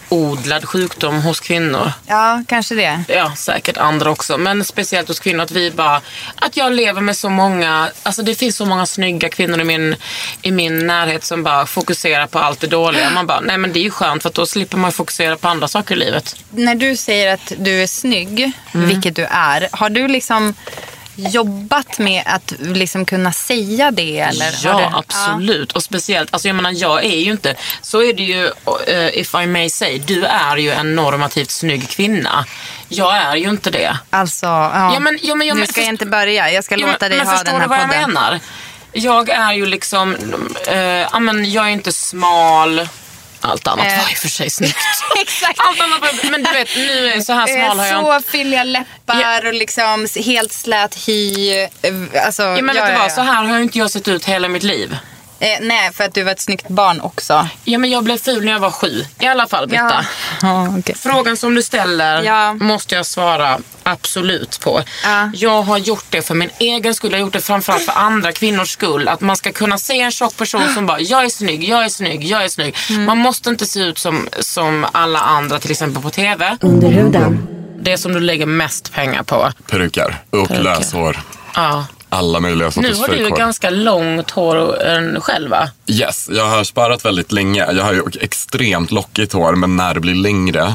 framodlad 0.09 0.65
sjukdom 0.65 1.23
hos 1.23 1.41
kvinnor. 1.41 1.93
Ja, 2.07 2.43
kanske 2.49 2.75
det. 2.75 3.05
Ja, 3.09 3.33
säkert 3.37 3.77
andra 3.77 4.11
också. 4.11 4.39
Men 4.39 4.65
speciellt 4.65 5.09
hos 5.09 5.21
kvinnor 5.21 5.43
att 5.43 5.51
vi 5.51 5.71
bara, 5.71 6.01
att 6.35 6.57
jag 6.57 6.73
lever 6.73 7.01
med 7.01 7.17
så 7.17 7.29
många, 7.29 7.91
alltså 8.03 8.23
det 8.23 8.35
finns 8.35 8.57
så 8.57 8.65
många 8.67 8.87
snygga 8.87 9.29
kvinnor 9.29 9.61
i 9.61 9.65
min, 9.65 9.97
i 10.43 10.51
min 10.51 10.87
närhet 10.87 11.25
som 11.25 11.43
bara 11.43 11.67
fokuserar 11.67 12.27
på 12.27 12.39
allt 12.39 12.61
det 12.61 12.67
dåliga. 12.67 13.11
Man 13.11 13.27
bara, 13.27 13.41
nej 13.41 13.59
men 13.59 13.73
det 13.73 13.79
är 13.79 13.83
ju 13.83 13.91
skönt 13.91 14.23
för 14.23 14.31
då 14.35 14.47
slipper 14.47 14.77
man 14.79 14.93
fokusera 14.93 15.37
på 15.37 15.49
andra 15.49 15.69
saker 15.69 15.95
i 15.95 15.99
livet. 15.99 16.37
När 16.51 16.75
du 16.75 16.97
säger 16.97 17.35
att 17.35 17.53
du 17.59 17.83
är 17.83 17.87
snygg, 17.87 18.53
Mm. 18.75 18.89
vilket 18.89 19.17
du 19.17 19.25
är, 19.31 19.69
har 19.73 19.91
du 19.91 20.09
liksom 20.09 20.55
jobbat 21.19 21.99
med 21.99 22.23
att 22.27 22.53
liksom 22.59 23.05
kunna 23.05 23.33
säga 23.33 23.91
det? 23.91 24.19
Eller 24.21 24.55
Ja, 24.64 24.79
du... 24.91 24.97
absolut. 24.99 25.73
Och 25.73 25.83
speciellt, 25.83 26.29
alltså 26.33 26.49
jag 26.49 26.55
menar 26.57 26.73
jag 26.77 27.05
är 27.05 27.19
ju 27.19 27.31
inte, 27.31 27.55
så 27.83 28.03
är 28.03 28.12
det 28.12 28.23
ju, 28.23 28.47
eh, 28.87 29.19
if 29.21 29.35
I 29.35 29.47
may 29.47 29.71
say, 29.71 29.99
du 29.99 30.25
är 30.25 30.57
ju 30.57 30.71
en 30.71 30.95
normativt 30.95 31.51
snygg 31.51 31.89
kvinna. 31.89 32.45
Jag 32.89 33.16
är 33.16 33.37
ju 33.37 33.49
inte 33.51 33.71
det. 33.71 33.99
Alltså, 34.11 34.47
ja. 34.47 34.91
Ja, 34.95 35.01
men- 35.01 35.19
ja, 35.23 35.35
men 35.35 35.47
jag 35.47 35.55
nu 35.55 35.61
men- 35.61 35.69
ska 35.69 35.81
jag 35.81 35.89
inte 35.89 36.07
börja. 36.07 36.51
Jag 36.51 36.64
ska 36.64 36.75
Ja, 36.75 36.87
låta 36.87 36.97
men, 37.01 37.11
dig 37.11 37.19
men 37.19 37.27
ha 37.27 37.35
förstår 37.35 37.53
den 37.53 37.61
här 37.61 37.69
du 37.69 37.69
vad 37.69 37.81
podden. 37.81 38.01
jag 38.01 38.09
menar? 38.09 38.41
Jag 38.93 39.29
är 39.29 39.53
ju 39.53 39.66
liksom, 39.66 40.16
eh, 40.69 40.77
ja 40.79 41.19
men 41.19 41.53
jag 41.53 41.64
är 41.66 41.71
inte 41.71 41.93
smal. 41.93 42.89
Allt 43.41 43.66
annat 43.66 43.86
Eh. 43.86 43.99
var 44.03 44.11
i 44.11 44.14
och 44.14 44.18
för 44.18 44.28
sig 44.28 44.51
snyggt. 44.51 44.76
Exakt. 45.22 45.61
Allt 45.61 45.80
annat 45.80 46.01
var, 46.01 46.30
men 46.30 46.43
du 46.43 46.53
vet, 46.53 46.68
nu 46.76 47.09
är 47.12 47.20
så 47.20 47.32
här 47.32 47.47
smal 47.47 47.78
har 47.78 47.86
jag. 47.86 48.22
Så 48.24 48.30
fylliga 48.30 48.64
läppar 48.64 49.47
och 49.47 49.55
liksom 49.55 50.07
helt 50.26 50.53
slät 50.53 50.95
hy. 51.09 51.51
Eh, 51.59 51.66
Alltså, 52.26 52.43
Ja, 52.43 52.62
men 52.62 52.76
vet 52.76 52.86
du 52.86 52.93
vad, 52.99 53.12
så 53.12 53.20
här 53.20 53.45
har 53.45 53.57
ju 53.57 53.62
inte 53.62 53.78
jag 53.78 53.91
sett 53.91 54.09
ut 54.09 54.24
hela 54.24 54.49
mitt 54.49 54.62
liv. 54.62 54.97
Eh, 55.41 55.49
nej, 55.61 55.93
för 55.93 56.05
att 56.05 56.14
du 56.14 56.22
var 56.22 56.32
ett 56.32 56.41
snyggt 56.41 56.68
barn 56.68 57.01
också. 57.01 57.49
Ja, 57.64 57.78
men 57.78 57.91
jag 57.91 58.05
blev 58.05 58.18
ful 58.18 58.45
när 58.45 58.53
jag 58.53 58.59
var 58.61 58.70
sju. 58.70 59.05
I 59.20 59.26
alla 59.26 59.47
fall, 59.47 59.68
Britta. 59.68 60.05
Ja, 60.43 60.68
okej. 60.78 60.95
Frågan 60.99 61.36
som 61.36 61.55
du 61.55 61.62
ställer 61.62 62.22
Ja. 62.22 62.55
måste 62.55 62.95
jag 62.95 63.07
svara 63.07 63.59
absolut 63.82 64.61
på. 64.61 64.82
Ja. 65.05 65.30
Jag 65.34 65.62
har 65.62 65.78
gjort 65.78 66.05
det 66.11 66.22
för 66.22 66.34
min 66.34 66.51
egen 66.59 66.95
skull. 66.95 67.11
Jag 67.12 67.18
har 67.18 67.24
gjort 67.26 67.32
det 67.32 67.41
framförallt 67.41 67.82
för 67.84 67.93
andra 67.93 68.32
kvinnors 68.32 68.70
skull. 68.70 69.09
Att 69.09 69.20
man 69.20 69.36
ska 69.36 69.53
kunna 69.53 69.78
se 69.78 70.01
en 70.01 70.11
tjock 70.11 70.36
person 70.36 70.74
som 70.74 70.86
bara, 70.86 71.01
jag 71.01 71.24
är 71.24 71.28
snygg, 71.28 71.64
jag 71.64 71.84
är 71.84 71.89
snygg, 71.89 72.24
jag 72.24 72.45
är 72.45 72.49
snygg. 72.49 72.76
Mm. 72.91 73.05
Man 73.05 73.18
måste 73.18 73.51
inte 73.51 73.66
se 73.66 73.80
ut 73.80 73.99
som, 73.99 74.28
som 74.41 74.86
alla 74.93 75.18
andra, 75.20 75.59
till 75.59 75.70
exempel 75.70 76.03
på 76.03 76.11
TV. 76.11 76.57
Under 76.61 76.89
huden. 76.91 77.47
Det 77.80 77.99
som 77.99 78.12
du 78.12 78.20
lägger 78.20 78.47
mest 78.47 78.93
pengar 78.93 79.22
på. 79.22 79.53
Peruker 79.70 80.16
och 80.30 80.49
Peruker. 80.49 80.62
löshår. 80.64 81.20
Ja. 81.55 81.86
Alla 82.11 82.41
möjliga 82.41 82.67
Nu 82.67 82.73
sorters 82.73 82.99
har 82.99 83.09
du 83.09 83.15
ju 83.17 83.23
fejkhår. 83.23 83.37
ganska 83.39 83.71
långt 83.71 84.31
hår 84.31 84.83
än 84.83 85.21
själv 85.21 85.51
va? 85.51 85.71
Yes, 85.87 86.29
jag 86.33 86.45
har 86.49 86.65
sparat 86.65 87.05
väldigt 87.05 87.33
länge. 87.33 87.73
Jag 87.73 87.85
har 87.85 87.93
ju 87.93 88.03
extremt 88.21 88.91
lockigt 88.91 89.33
hår, 89.33 89.53
men 89.55 89.77
när 89.77 89.95
det 89.95 90.01
blir 90.01 90.15
längre 90.15 90.75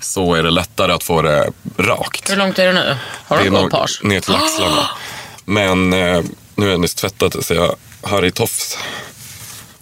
så 0.00 0.34
är 0.34 0.42
det 0.42 0.50
lättare 0.50 0.92
att 0.92 1.02
få 1.02 1.22
det 1.22 1.50
rakt. 1.76 2.30
Hur 2.30 2.36
långt 2.36 2.58
är 2.58 2.66
det 2.66 2.72
nu? 2.72 2.96
Har 3.26 3.36
det 3.38 3.44
du 3.44 3.50
nog 3.50 3.70
page? 3.70 4.00
ner 4.02 4.20
till 4.20 4.34
axlarna. 4.34 4.82
Men 5.44 5.92
eh, 5.92 6.22
nu 6.54 6.66
är 6.66 6.70
jag 6.70 6.80
nyss 6.80 6.94
tvättat 6.94 7.44
så 7.44 7.54
jag 7.54 7.74
har 8.02 8.24
i 8.24 8.30
tofs. 8.30 8.78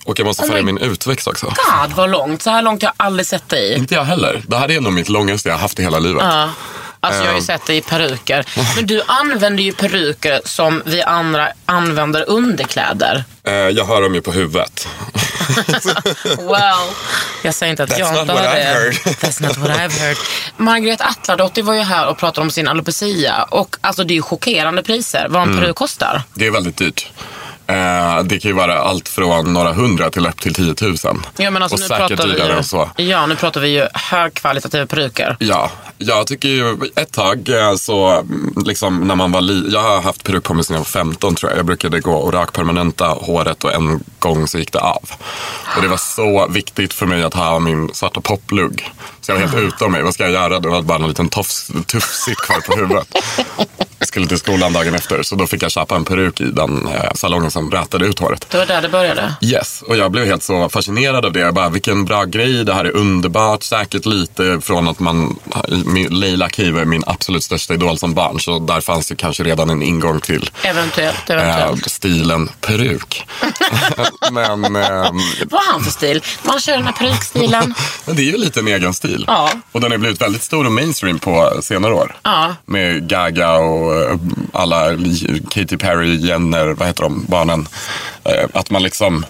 Och 0.06 0.18
jag 0.18 0.26
måste 0.26 0.42
färga 0.46 0.62
my 0.62 0.72
min 0.72 0.78
utväxt 0.78 1.26
också. 1.26 1.46
God 1.46 1.92
vad 1.96 2.10
långt. 2.10 2.42
Så 2.42 2.50
här 2.50 2.62
långt 2.62 2.82
har 2.82 2.88
jag 2.98 3.06
aldrig 3.06 3.26
sett 3.26 3.48
dig. 3.48 3.74
Inte 3.74 3.94
jag 3.94 4.04
heller. 4.04 4.42
Det 4.46 4.56
här 4.56 4.70
är 4.70 4.80
nog 4.80 4.92
mitt 4.92 5.08
långaste 5.08 5.48
jag 5.48 5.54
har 5.56 5.60
haft 5.60 5.78
i 5.78 5.82
hela 5.82 5.98
livet. 5.98 6.22
Ja. 6.24 6.50
Alltså 7.00 7.20
jag 7.20 7.26
har 7.26 7.32
ju 7.34 7.38
Ehm. 7.38 7.44
sett 7.44 7.66
dig 7.66 7.76
i 7.76 7.80
peruker. 7.80 8.44
Men 8.76 8.86
du 8.86 9.02
använder 9.06 9.62
ju 9.62 9.72
peruker 9.72 10.40
som 10.44 10.82
vi 10.86 11.02
andra 11.02 11.48
använder 11.66 12.28
underkläder. 12.30 13.24
Eh, 13.44 13.54
jag 13.54 13.84
har 13.84 14.02
dem 14.02 14.14
ju 14.14 14.20
på 14.20 14.32
huvudet. 14.32 14.88
Well, 16.24 16.76
jag 17.42 17.54
säger 17.54 17.70
inte 17.70 17.82
att 17.82 17.90
That's 17.90 17.98
jag 17.98 18.20
inte 18.20 18.32
har 18.32 18.40
det. 18.42 18.90
That's 19.04 19.42
not 19.42 19.56
what 19.56 19.70
I've 19.70 19.98
heard. 20.00 20.16
Margret 20.56 21.00
Atladottir 21.00 21.62
var 21.62 21.74
ju 21.74 21.80
här 21.80 22.06
och 22.08 22.18
pratade 22.18 22.40
om 22.44 22.50
sin 22.50 22.68
alopecia. 22.68 23.42
Och 23.42 23.76
alltså 23.80 24.04
det 24.04 24.12
är 24.12 24.16
ju 24.16 24.22
chockerande 24.22 24.82
priser 24.82 25.26
vad 25.30 25.42
en 25.42 25.48
Mm. 25.48 25.60
peruk 25.60 25.76
kostar. 25.76 26.22
Det 26.34 26.46
är 26.46 26.50
väldigt 26.50 26.76
dyrt. 26.76 27.10
Eh, 27.68 28.22
det 28.24 28.38
kan 28.38 28.48
ju 28.48 28.52
vara 28.52 28.78
allt 28.78 29.08
från 29.08 29.52
några 29.52 29.72
hundra 29.72 30.10
till 30.10 30.26
upp 30.26 30.40
till 30.40 30.54
10 30.54 30.74
000. 30.80 30.96
Ja, 31.36 31.50
men 31.50 31.62
alltså, 31.62 31.74
och 31.76 31.80
nu 31.80 31.86
säkert 31.86 32.22
dyrare 32.22 32.52
än 32.56 32.64
så. 32.64 32.90
Ja, 32.96 33.26
nu 33.26 33.36
pratar 33.36 33.60
vi 33.60 33.68
ju 33.68 33.86
högkvalitativa 33.94 34.86
peruker. 34.86 35.36
Ja, 35.40 35.70
jag 35.98 36.26
tycker 36.26 36.48
ju 36.48 36.76
ett 36.96 37.12
tag 37.12 37.48
eh, 37.48 37.74
så 37.76 38.24
liksom 38.66 39.00
när 39.08 39.14
man 39.14 39.32
var 39.32 39.40
li- 39.40 39.68
Jag 39.72 39.82
har 39.82 40.00
haft 40.00 40.24
peruk 40.24 40.44
på 40.44 40.54
mig 40.54 40.64
sedan 40.64 40.74
jag 40.74 40.80
var 40.80 40.84
15 40.84 41.34
tror 41.34 41.50
jag. 41.52 41.58
Jag 41.58 41.66
brukade 41.66 42.00
gå 42.00 42.12
och 42.14 42.32
rakpermanenta 42.32 43.06
håret 43.06 43.64
och 43.64 43.72
en 43.74 44.04
gång 44.18 44.46
så 44.48 44.58
gick 44.58 44.72
det 44.72 44.80
av. 44.80 45.10
Och 45.76 45.82
det 45.82 45.88
var 45.88 45.96
så 45.96 46.46
viktigt 46.50 46.94
för 46.94 47.06
mig 47.06 47.22
att 47.22 47.34
ha 47.34 47.58
min 47.58 47.90
svarta 47.94 48.20
poplugg. 48.20 48.90
Så 49.20 49.32
jag 49.32 49.36
var 49.38 49.46
helt 49.46 49.56
utom 49.74 49.92
mig. 49.92 50.02
Vad 50.02 50.14
ska 50.14 50.22
jag 50.22 50.32
göra? 50.32 50.58
Det 50.60 50.68
var 50.68 50.82
bara 50.82 50.98
en 51.02 51.08
liten 51.08 51.28
tofs, 51.28 51.70
tufsitt 51.86 52.38
kvar 52.38 52.60
på 52.60 52.76
huvudet. 52.76 53.08
Jag 53.98 54.08
skulle 54.08 54.26
till 54.26 54.38
skolan 54.38 54.72
dagen 54.72 54.94
efter 54.94 55.22
så 55.22 55.36
då 55.36 55.46
fick 55.46 55.62
jag 55.62 55.70
köpa 55.70 55.96
en 55.96 56.04
peruk 56.04 56.40
i 56.40 56.44
den 56.44 56.86
eh, 56.88 57.10
salongen 57.14 57.50
som 57.56 57.70
rätade 57.70 58.06
ut 58.06 58.18
håret. 58.18 58.46
Det 58.50 58.58
var 58.58 58.66
där 58.66 58.82
det 58.82 58.88
började. 58.88 59.34
Yes, 59.40 59.82
och 59.82 59.96
jag 59.96 60.10
blev 60.10 60.26
helt 60.26 60.42
så 60.42 60.68
fascinerad 60.68 61.24
av 61.24 61.32
det. 61.32 61.40
Jag 61.40 61.54
bara, 61.54 61.68
vilken 61.68 62.04
bra 62.04 62.24
grej, 62.24 62.64
det 62.64 62.74
här 62.74 62.84
är 62.84 62.96
underbart. 62.96 63.62
Säkert 63.62 64.06
lite 64.06 64.60
från 64.60 64.88
att 64.88 65.00
man, 65.00 65.38
Leila 66.10 66.48
Kiva 66.50 66.80
är 66.80 66.84
min 66.84 67.02
absolut 67.06 67.44
största 67.44 67.74
idol 67.74 67.98
som 67.98 68.14
barn. 68.14 68.40
Så 68.40 68.58
där 68.58 68.80
fanns 68.80 69.08
det 69.08 69.16
kanske 69.16 69.42
redan 69.44 69.70
en 69.70 69.82
ingång 69.82 70.20
till 70.20 70.50
Eventuellt, 70.62 71.30
eh, 71.30 71.36
eventuellt. 71.36 71.90
stilen 71.90 72.48
peruk. 72.60 73.26
Men 74.32 74.64
ehm, 74.64 75.18
Vad 75.50 75.60
har 75.62 75.72
han 75.72 75.84
för 75.84 75.90
stil? 75.90 76.22
Man 76.42 76.60
kör 76.60 76.72
den 76.72 76.84
här 76.86 76.92
perukstilen. 76.92 77.74
men 78.04 78.16
det 78.16 78.22
är 78.22 78.30
ju 78.32 78.36
lite 78.38 78.60
en 78.60 78.68
egen 78.68 78.94
stil. 78.94 79.24
Ja. 79.26 79.50
Och 79.72 79.80
den 79.80 79.90
har 79.90 79.98
blivit 79.98 80.20
väldigt 80.22 80.42
stor 80.42 80.66
och 80.66 80.72
mainstream 80.72 81.18
på 81.18 81.52
senare 81.62 81.94
år. 81.94 82.16
Ja. 82.22 82.54
Med 82.66 83.08
Gaga 83.08 83.52
och 83.52 83.94
eh, 84.02 84.16
alla 84.52 84.90
Katy 85.50 85.76
Perry, 85.76 86.16
Jenner, 86.26 86.66
vad 86.66 86.88
heter 86.88 87.02
de, 87.02 87.24
barnen. 87.46 87.68
Eh, 88.24 88.48
Att 88.54 88.70
man 88.70 88.82
liksom 88.82 89.24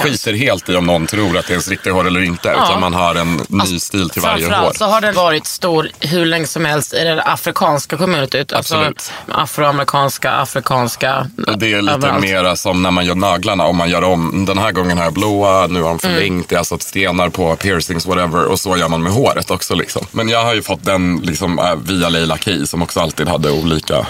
skiter 0.00 0.32
helt 0.32 0.68
i 0.68 0.76
om 0.76 0.86
någon 0.86 1.06
tror 1.06 1.38
att 1.38 1.46
det 1.46 1.50
är 1.50 1.54
ens 1.54 1.68
riktiga 1.68 1.92
hår 1.92 2.06
eller 2.06 2.20
inte. 2.22 2.48
Ja. 2.48 2.64
Utan 2.64 2.80
man 2.80 2.94
har 2.94 3.14
en 3.14 3.40
ny 3.48 3.78
stil 3.78 4.10
till 4.10 4.22
varje 4.22 4.54
hår. 4.54 4.72
Så 4.74 4.84
har 4.84 5.00
den 5.00 5.14
varit 5.14 5.46
stor 5.46 5.90
hur 6.00 6.26
länge 6.26 6.46
som 6.46 6.64
helst 6.64 6.94
i 6.94 7.04
det 7.04 7.22
afrikanska 7.22 7.96
communityt. 7.96 8.52
Alltså 8.52 8.92
afroamerikanska, 9.32 10.30
afrikanska. 10.32 11.26
Det 11.56 11.72
är 11.72 11.82
lite 11.82 11.94
överallt. 11.94 12.20
mera 12.20 12.56
som 12.56 12.82
när 12.82 12.90
man 12.90 13.04
gör 13.06 13.14
naglarna. 13.14 13.64
Om 13.66 13.76
man 13.76 13.90
gör 13.90 14.04
om, 14.04 14.44
den 14.44 14.58
här 14.58 14.72
gången 14.72 14.96
har 14.98 15.04
jag 15.04 15.12
blåa, 15.12 15.66
nu 15.66 15.82
har 15.82 15.88
de 15.88 15.98
förlängt, 15.98 16.52
Mm. 16.52 16.58
alltså 16.58 16.78
stenar 16.78 17.28
på 17.28 17.56
piercings, 17.56 18.06
whatever. 18.06 18.44
Och 18.44 18.60
så 18.60 18.76
gör 18.76 18.88
man 18.88 19.02
med 19.02 19.12
håret 19.12 19.50
också. 19.50 19.74
Liksom. 19.74 20.06
Men 20.10 20.28
jag 20.28 20.44
har 20.44 20.54
ju 20.54 20.62
fått 20.62 20.84
den 20.84 21.20
liksom, 21.24 21.58
äh, 21.58 21.74
via 21.84 22.08
Leila 22.08 22.38
Key 22.38 22.66
som 22.66 22.82
också 22.82 23.00
alltid 23.00 23.28
hade 23.28 23.50
olika 23.50 24.06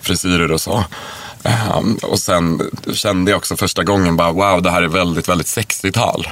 frisyrer 0.00 0.52
och 0.52 0.60
så. 0.60 0.84
Um, 1.44 1.98
och 2.02 2.18
sen 2.18 2.70
kände 2.92 3.30
jag 3.30 3.38
också 3.38 3.56
första 3.56 3.84
gången 3.84 4.16
bara 4.16 4.32
wow, 4.32 4.62
det 4.62 4.70
här 4.70 4.82
är 4.82 4.88
väldigt, 4.88 5.28
väldigt 5.28 5.46
60-tal. 5.46 6.28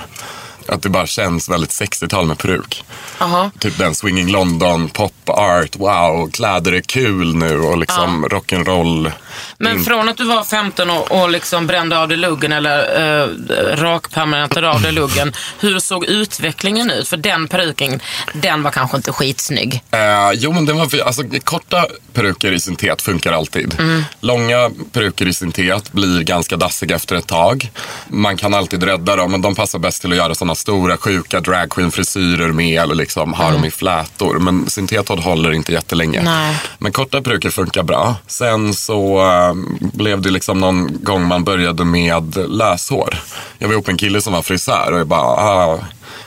Att 0.70 0.82
det 0.82 0.88
bara 0.88 1.06
känns 1.06 1.48
väldigt 1.48 1.70
60-tal 1.70 2.26
med 2.26 2.38
peruk. 2.38 2.84
Jaha. 3.18 3.50
Typ 3.58 3.78
den 3.78 3.94
Swinging 3.94 4.32
London, 4.32 4.88
pop 4.88 5.12
art, 5.26 5.76
wow, 5.76 6.30
kläder 6.30 6.72
är 6.72 6.80
kul 6.80 7.34
nu 7.34 7.58
och 7.58 7.78
liksom 7.78 8.26
rock'n'roll. 8.26 9.12
Men 9.58 9.76
In- 9.76 9.84
från 9.84 10.08
att 10.08 10.16
du 10.16 10.24
var 10.24 10.44
15 10.44 10.90
och, 10.90 11.22
och 11.22 11.30
liksom 11.30 11.66
brände 11.66 11.98
av 11.98 12.08
dig 12.08 12.16
luggen 12.16 12.52
eller 12.52 12.78
uh, 13.22 13.28
rakpermanentade 13.76 14.70
av 14.70 14.82
dig 14.82 14.92
luggen. 14.92 15.32
Hur 15.58 15.78
såg 15.78 16.04
utvecklingen 16.04 16.90
ut? 16.90 17.08
För 17.08 17.16
den 17.16 17.48
peruken, 17.48 18.00
den 18.32 18.62
var 18.62 18.70
kanske 18.70 18.96
inte 18.96 19.12
skitsnygg. 19.12 19.82
Eh, 19.90 20.32
jo, 20.34 20.52
men 20.52 20.66
den 20.66 20.76
var, 20.76 21.00
alltså, 21.00 21.22
korta 21.44 21.86
peruker 22.12 22.52
i 22.52 22.60
syntet 22.60 23.02
funkar 23.02 23.32
alltid. 23.32 23.74
Mm. 23.78 24.04
Långa 24.20 24.70
peruker 24.92 25.28
i 25.28 25.32
syntet 25.32 25.92
blir 25.92 26.20
ganska 26.20 26.56
dassiga 26.56 26.96
efter 26.96 27.16
ett 27.16 27.26
tag. 27.26 27.70
Man 28.08 28.36
kan 28.36 28.54
alltid 28.54 28.82
rädda 28.82 29.16
dem, 29.16 29.30
men 29.30 29.42
de 29.42 29.54
passar 29.54 29.78
bäst 29.78 30.00
till 30.00 30.12
att 30.12 30.18
göra 30.18 30.34
sådana 30.34 30.51
sådana 30.54 30.96
stora 30.96 30.96
sjuka 30.96 31.40
dragqueen-frisyrer 31.40 32.52
med 32.52 32.82
eller 32.82 32.94
liksom 32.94 33.32
har 33.32 33.52
dem 33.52 33.64
i 33.64 33.70
flätor. 33.70 34.38
Men 34.38 34.70
syntethår 34.70 35.16
håller 35.16 35.52
inte 35.52 35.72
jättelänge. 35.72 36.22
Nej. 36.22 36.56
Men 36.78 36.92
korta 36.92 37.22
peruker 37.22 37.50
funkar 37.50 37.82
bra. 37.82 38.14
Sen 38.26 38.74
så 38.74 39.20
eh, 39.20 39.54
blev 39.80 40.20
det 40.20 40.30
liksom 40.30 40.58
någon 40.58 41.04
gång 41.04 41.26
man 41.26 41.44
började 41.44 41.84
med 41.84 42.36
löshår. 42.48 43.18
Jag 43.58 43.68
var 43.68 43.72
ihop 43.72 43.86
med 43.86 43.94
en 43.94 43.98
kille 43.98 44.20
som 44.20 44.32
var 44.32 44.42
frisör 44.42 44.92
och 44.92 45.00
jag 45.00 45.06
bara, 45.06 45.20
ah, 45.20 45.78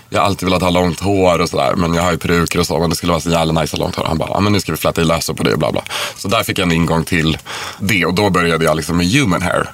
jag 0.10 0.20
har 0.20 0.26
alltid 0.26 0.46
velat 0.46 0.62
ha 0.62 0.70
långt 0.70 1.00
hår 1.00 1.42
och 1.42 1.50
sådär. 1.50 1.76
Men 1.76 1.94
jag 1.94 2.04
har 2.04 2.12
ju 2.12 2.18
peruker 2.18 2.60
och 2.60 2.68
så. 2.68 2.80
Men 2.80 2.90
det 2.90 2.96
skulle 2.96 3.12
vara 3.12 3.22
så 3.22 3.30
jävla 3.30 3.62
nice 3.62 3.76
att 3.76 3.80
ha 3.80 3.86
långt 3.86 3.96
hår. 3.96 4.06
Han 4.06 4.18
bara, 4.18 4.30
ah, 4.30 4.40
men 4.40 4.54
nu 4.54 4.60
ska 4.60 4.72
vi 4.72 4.78
fläta 4.78 5.02
i 5.02 5.06
löshår 5.06 5.34
på 5.34 5.44
det 5.44 5.54
och 5.54 5.60
bla 5.60 5.72
bla. 5.72 5.82
Så 6.16 6.28
där 6.28 6.44
fick 6.44 6.60
jag 6.60 6.66
en 6.66 6.72
ingång 6.72 7.04
till 7.04 7.38
det. 7.80 8.06
Och 8.06 8.14
då 8.14 8.30
började 8.30 8.66
jag 8.66 8.76
liksom 8.76 8.98
med 8.98 9.08
human 9.08 9.42
hair. 9.42 9.70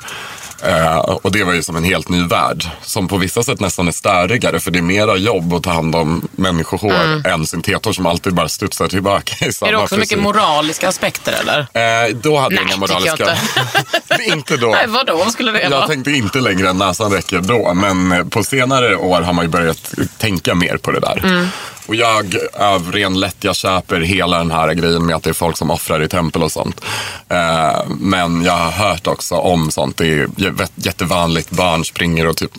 Eh, 0.63 0.97
och 0.97 1.31
det 1.31 1.43
var 1.43 1.53
ju 1.53 1.63
som 1.63 1.75
en 1.75 1.83
helt 1.83 2.09
ny 2.09 2.23
värld. 2.27 2.63
Som 2.81 3.07
på 3.07 3.17
vissa 3.17 3.43
sätt 3.43 3.59
nästan 3.59 3.87
är 3.87 3.91
störigare. 3.91 4.59
För 4.59 4.71
det 4.71 4.79
är 4.79 4.83
mera 4.83 5.17
jobb 5.17 5.53
att 5.53 5.63
ta 5.63 5.71
hand 5.71 5.95
om 5.95 6.27
människohår 6.31 6.91
Mm. 6.91 7.25
än 7.25 7.47
syntethår 7.47 7.93
som 7.93 8.05
alltid 8.05 8.33
bara 8.33 8.49
studsar 8.49 8.87
tillbaka 8.87 9.45
i 9.45 9.53
samma 9.53 9.69
Är 9.69 9.73
det 9.73 9.79
också 9.83 9.95
mycket 9.95 10.09
frisyr. 10.09 10.23
moraliska 10.23 10.87
aspekter 10.89 11.33
eller? 11.41 11.59
Eh, 11.59 12.15
då 12.15 12.37
hade 12.39 12.55
jag 12.55 12.65
Nej, 12.65 12.73
inga 12.77 12.87
tycker 12.87 13.05
jag 13.05 13.17
moraliska... 13.17 14.33
inte 14.33 14.57
då. 14.57 14.67
Nej, 14.71 14.87
vadå? 14.87 15.15
Vad 15.17 15.31
skulle 15.31 15.51
det 15.51 15.69
vara? 15.69 15.79
Jag 15.79 15.89
tänkte 15.89 16.11
inte 16.11 16.39
längre 16.39 16.69
än 16.69 16.77
näsan 16.77 17.11
räcker 17.11 17.39
då. 17.39 17.73
Men 17.73 18.29
på 18.29 18.43
senare 18.43 18.95
år 18.95 19.21
har 19.21 19.33
man 19.33 19.45
ju 19.45 19.49
börjat 19.49 19.93
tänka 20.17 20.55
mer 20.55 20.77
på 20.77 20.91
det 20.91 20.99
där. 20.99 21.21
Mm. 21.23 21.47
Och 21.91 21.95
jag 21.95 22.35
av 22.53 22.91
ren 22.91 23.19
lättja 23.19 23.53
köper 23.53 23.99
hela 24.01 24.37
den 24.37 24.51
här 24.51 24.73
grejen 24.73 25.05
med 25.05 25.15
att 25.15 25.23
det 25.23 25.29
är 25.29 25.33
folk 25.33 25.57
som 25.57 25.71
offrar 25.71 26.03
i 26.03 26.07
tempel 26.07 26.43
och 26.43 26.51
sånt. 26.51 26.81
Eh, 27.29 27.81
men 27.99 28.43
jag 28.43 28.53
har 28.57 28.71
hört 28.71 29.07
också 29.07 29.35
om 29.35 29.71
sånt. 29.71 29.97
Det 29.97 30.05
är 30.07 30.27
jä- 30.27 30.69
jättevanligt. 30.75 31.49
Barn 31.49 31.85
springer 31.85 32.27
och 32.27 32.37
typ, 32.37 32.51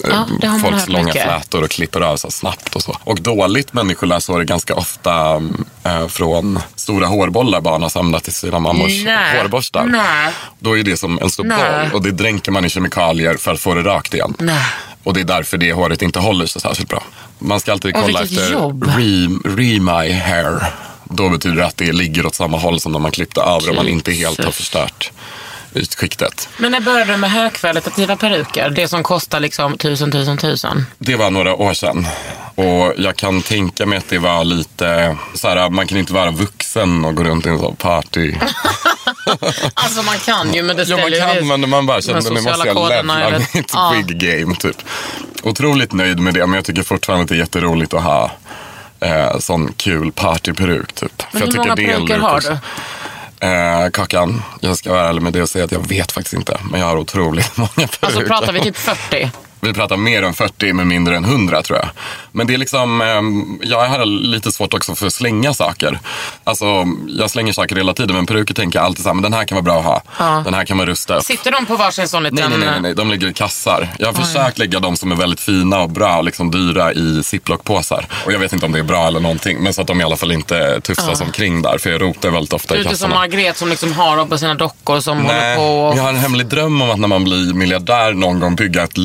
Ja, 0.42 0.58
folks 0.62 0.88
långa 0.88 1.04
mycket. 1.04 1.22
flätor 1.22 1.62
och 1.64 1.70
klipper 1.70 2.00
av 2.00 2.16
så 2.16 2.30
snabbt 2.30 2.76
och 2.76 2.82
så. 2.82 2.96
Och 3.04 3.20
dåligt 3.20 3.72
människolöshår 3.72 4.40
är 4.40 4.44
ganska 4.44 4.74
ofta 4.74 5.42
eh, 5.84 6.06
från 6.08 6.58
stora 6.74 7.06
hårbollar 7.06 7.60
barn 7.60 7.82
har 7.82 7.88
samlat 7.88 8.28
i 8.28 8.32
sina 8.32 8.58
mammors 8.58 9.04
Nej. 9.04 9.38
hårborstar. 9.40 9.84
Nej. 9.84 10.32
Då 10.58 10.78
är 10.78 10.82
det 10.82 10.96
som 10.96 11.18
en 11.22 11.30
stor 11.30 11.44
boll 11.44 11.90
och 11.94 12.02
det 12.02 12.10
dränker 12.10 12.52
man 12.52 12.64
i 12.64 12.68
kemikalier 12.68 13.34
för 13.36 13.52
att 13.52 13.60
få 13.60 13.74
det 13.74 13.82
rakt 13.82 14.14
igen. 14.14 14.34
Nej. 14.38 14.62
Och 15.04 15.14
det 15.14 15.20
är 15.20 15.24
därför 15.24 15.56
det 15.58 15.72
håret 15.72 16.02
inte 16.02 16.18
håller 16.18 16.46
så 16.46 16.60
särskilt 16.60 16.88
bra. 16.88 17.02
Man 17.44 17.60
ska 17.60 17.72
alltid 17.72 17.94
kolla 17.94 18.22
efter 18.22 18.52
jobb. 18.52 18.84
re, 19.44 19.80
my 19.80 20.12
hair. 20.12 20.64
Då 21.04 21.28
betyder 21.28 21.56
det 21.56 21.66
att 21.66 21.76
det 21.76 21.92
ligger 21.92 22.26
åt 22.26 22.34
samma 22.34 22.58
håll 22.58 22.80
som 22.80 22.92
när 22.92 22.98
man 22.98 23.10
klippte 23.10 23.40
av 23.42 23.62
och 23.68 23.74
man 23.74 23.88
inte 23.88 24.12
helt 24.12 24.44
har 24.44 24.50
förstört 24.50 25.12
ytskiktet. 25.74 26.48
Men 26.56 26.72
när 26.72 26.80
började 26.80 27.12
du 27.12 27.16
med 27.16 27.30
högkvalitativa 27.30 28.16
peruker? 28.16 28.70
Det 28.70 28.88
som 28.88 29.02
kostar 29.02 29.40
liksom 29.40 29.78
tusen, 29.78 30.12
tusen, 30.12 30.38
tusen. 30.38 30.86
Det 30.98 31.16
var 31.16 31.30
några 31.30 31.54
år 31.54 31.74
sedan. 31.74 32.06
Och 32.54 32.94
jag 32.98 33.16
kan 33.16 33.42
tänka 33.42 33.86
mig 33.86 33.98
att 33.98 34.08
det 34.08 34.18
var 34.18 34.44
lite 34.44 35.16
så 35.34 35.48
här, 35.48 35.70
man 35.70 35.86
kan 35.86 35.98
inte 35.98 36.12
vara 36.12 36.30
vuxen 36.30 37.04
och 37.04 37.14
gå 37.14 37.24
runt 37.24 37.46
i 37.46 37.48
en 37.48 37.58
sån 37.58 37.76
party. 37.76 38.34
Alltså 39.74 40.02
man 40.02 40.18
kan 40.18 40.54
ju, 40.54 40.62
men 40.62 40.76
det 40.76 40.82
Ja, 40.82 40.96
man 40.96 41.06
ställer 41.10 41.32
ju 41.32 41.38
kan, 41.38 41.48
men 41.60 41.70
man 41.70 41.86
bara 41.86 42.00
kände 42.02 42.20
de 42.20 42.34
nu 42.34 42.40
måste 42.40 42.68
jag 42.68 42.92
eller- 42.92 43.56
mitt 43.56 43.70
Ja. 43.74 43.94
wig 43.96 44.18
game 44.20 44.56
typ. 44.56 44.76
Otroligt 45.42 45.92
nöjd 45.92 46.20
med 46.20 46.34
det, 46.34 46.46
men 46.46 46.54
jag 46.54 46.64
tycker 46.64 46.82
fortfarande 46.82 47.22
att 47.22 47.28
det 47.28 47.34
är 47.34 47.38
jätteroligt 47.38 47.94
att 47.94 48.02
ha 48.02 48.30
eh, 49.00 49.38
sån 49.38 49.72
kul 49.76 50.12
partyperuk 50.12 50.92
typ. 50.92 51.22
Men 51.32 51.42
hur 51.42 51.52
många 51.58 51.76
peruker 51.76 52.18
har 52.18 52.40
du? 52.40 52.58
Eh, 53.46 53.90
kakan, 53.90 54.42
jag 54.60 54.76
ska 54.78 54.92
vara 54.92 55.08
ärlig 55.08 55.22
med 55.22 55.32
det 55.32 55.42
och 55.42 55.48
säga 55.48 55.64
att 55.64 55.72
jag 55.72 55.88
vet 55.88 56.12
faktiskt 56.12 56.34
inte. 56.34 56.60
Men 56.70 56.80
jag 56.80 56.86
har 56.86 56.96
otroligt 56.96 57.56
många 57.56 57.68
peruker. 57.74 57.98
Alltså 58.06 58.20
pratar 58.20 58.52
vi 58.52 58.60
typ 58.60 58.76
40? 58.76 59.30
Vi 59.66 59.72
pratar 59.72 59.96
mer 59.96 60.22
än 60.22 60.34
40 60.34 60.72
med 60.72 60.86
mindre 60.86 61.16
än 61.16 61.24
100 61.24 61.62
tror 61.62 61.78
jag. 61.78 61.88
Men 62.32 62.46
det 62.46 62.54
är 62.54 62.58
liksom, 62.58 63.00
ehm, 63.00 63.58
jag 63.62 63.88
har 63.88 64.04
lite 64.04 64.52
svårt 64.52 64.74
också 64.74 64.94
för 64.94 65.06
att 65.06 65.12
slänga 65.12 65.54
saker. 65.54 65.98
Alltså, 66.44 66.86
jag 67.08 67.30
slänger 67.30 67.52
saker 67.52 67.76
hela 67.76 67.94
tiden 67.94 68.16
men 68.16 68.26
peruker 68.26 68.54
tänker 68.54 68.78
jag 68.78 68.86
alltid 68.86 69.02
så 69.02 69.08
här, 69.08 69.14
men 69.14 69.22
den 69.22 69.32
här 69.32 69.44
kan 69.44 69.56
vara 69.56 69.62
bra 69.62 69.78
att 69.78 69.84
ha. 69.84 70.02
Ja. 70.18 70.42
Den 70.44 70.54
här 70.54 70.64
kan 70.64 70.76
man 70.76 70.86
rusta 70.86 71.16
upp. 71.16 71.24
Sitter 71.24 71.50
de 71.52 71.66
på 71.66 71.76
varsin 71.76 72.08
sån 72.08 72.22
liten... 72.22 72.50
Nej, 72.50 72.58
nej, 72.58 72.68
nej, 72.70 72.80
nej, 72.80 72.94
de 72.94 73.10
ligger 73.10 73.26
i 73.28 73.32
kassar. 73.32 73.88
Jag 73.98 74.06
har 74.06 74.14
Oj. 74.14 74.24
försökt 74.24 74.58
lägga 74.58 74.80
de 74.80 74.96
som 74.96 75.12
är 75.12 75.16
väldigt 75.16 75.40
fina 75.40 75.80
och 75.80 75.90
bra 75.90 76.16
och 76.18 76.24
liksom 76.24 76.50
dyra 76.50 76.92
i 76.92 77.22
ziplockpåsar. 77.22 78.06
Och 78.26 78.32
jag 78.32 78.38
vet 78.38 78.52
inte 78.52 78.66
om 78.66 78.72
det 78.72 78.78
är 78.78 78.82
bra 78.82 79.06
eller 79.06 79.20
någonting, 79.20 79.58
men 79.62 79.74
så 79.74 79.80
att 79.80 79.86
de 79.86 80.00
i 80.00 80.04
alla 80.04 80.16
fall 80.16 80.32
inte 80.32 80.80
tufsas 80.80 81.20
Ja. 81.20 81.26
omkring 81.26 81.62
där, 81.62 81.78
för 81.78 81.90
jag 81.90 82.02
rotar 82.02 82.30
väldigt 82.30 82.52
ofta 82.52 82.74
Du 82.74 82.80
i 82.80 82.82
är 82.82 82.86
inte 82.86 82.96
som 82.98 83.10
kassarna. 83.10 83.20
Margret 83.28 83.56
som 83.56 83.68
liksom 83.68 83.92
har 83.92 84.16
dem 84.16 84.28
på 84.28 84.38
sina 84.38 84.54
dockor 84.54 85.00
som 85.00 85.16
håller 85.18 85.40
Nej, 85.40 85.56
på 85.56 85.62
och... 85.62 85.96
jag 85.98 86.02
har 86.02 86.08
en 86.08 86.16
hemlig 86.16 86.46
dröm 86.46 86.82
om 86.82 86.90
att 86.90 86.98
när 86.98 87.08
man 87.08 87.24
blir 87.24 87.54
miljardär 87.54 88.12
någon 88.12 88.40
gång 88.40 88.56
bygga 88.56 88.82
ett 88.82 88.98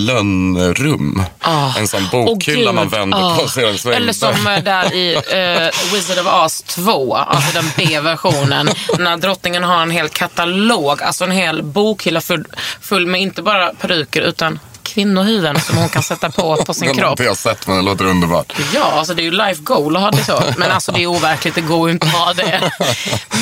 lönnrum. 0.56 1.24
Ah. 1.42 1.78
En 1.78 1.88
sån 1.88 2.08
bokhylla 2.12 2.72
Gud. 2.72 2.76
man 2.76 2.90
vänder 2.90 3.18
Ah. 3.18 3.36
på 3.38 3.48
sig 3.48 3.70
en 3.70 3.78
sväng. 3.78 3.94
Eller 3.94 4.14
som 4.14 4.48
eh, 4.48 4.64
där 4.64 4.94
i 4.94 5.14
eh, 5.16 5.94
Wizard 5.94 6.26
of 6.28 6.46
Oz 6.46 6.62
2, 6.62 7.16
alltså 7.16 7.62
den 7.62 7.72
B-versionen. 7.78 8.70
när 9.00 9.18
drottningen 9.18 9.64
har 9.64 9.82
en 9.82 9.92
hel 9.92 10.10
katalog, 10.10 11.02
alltså 11.04 11.24
en 11.24 11.32
hel 11.32 11.64
bokhylla 11.64 12.22
full, 12.22 12.46
full 12.82 13.06
med 13.08 13.22
inte 13.22 13.42
bara 13.42 13.74
peruker 13.82 14.22
utan 14.22 14.60
kvinnohuvuden 14.98 15.60
som 15.62 15.78
hon 15.78 15.90
kan 15.90 16.04
sätta 16.04 16.30
på 16.32 16.56
på 16.64 16.74
sin 16.74 16.88
Den 16.88 16.96
har 16.96 17.02
kropp. 17.04 17.12
inte 17.12 17.24
jag 17.24 17.38
sett, 17.38 17.68
men 17.68 17.78
det 17.78 17.84
låter 17.84 18.06
underbart. 18.06 18.54
Ja, 18.74 18.84
alltså 18.84 19.14
det 19.14 19.22
är 19.22 19.24
ju 19.24 19.32
life 19.32 19.62
goal 19.64 19.96
att 19.96 20.02
ha 20.02 20.12
det 20.12 20.24
så. 20.24 20.44
Men 20.58 20.72
alltså 20.72 20.92
det 20.92 21.04
är 21.04 21.08
overkligt, 21.08 21.56
det 21.56 21.62
går 21.62 21.90
ju 21.90 21.94
inte 21.94 22.08
att 22.08 22.14
ha 22.14 22.34
det. 22.34 22.72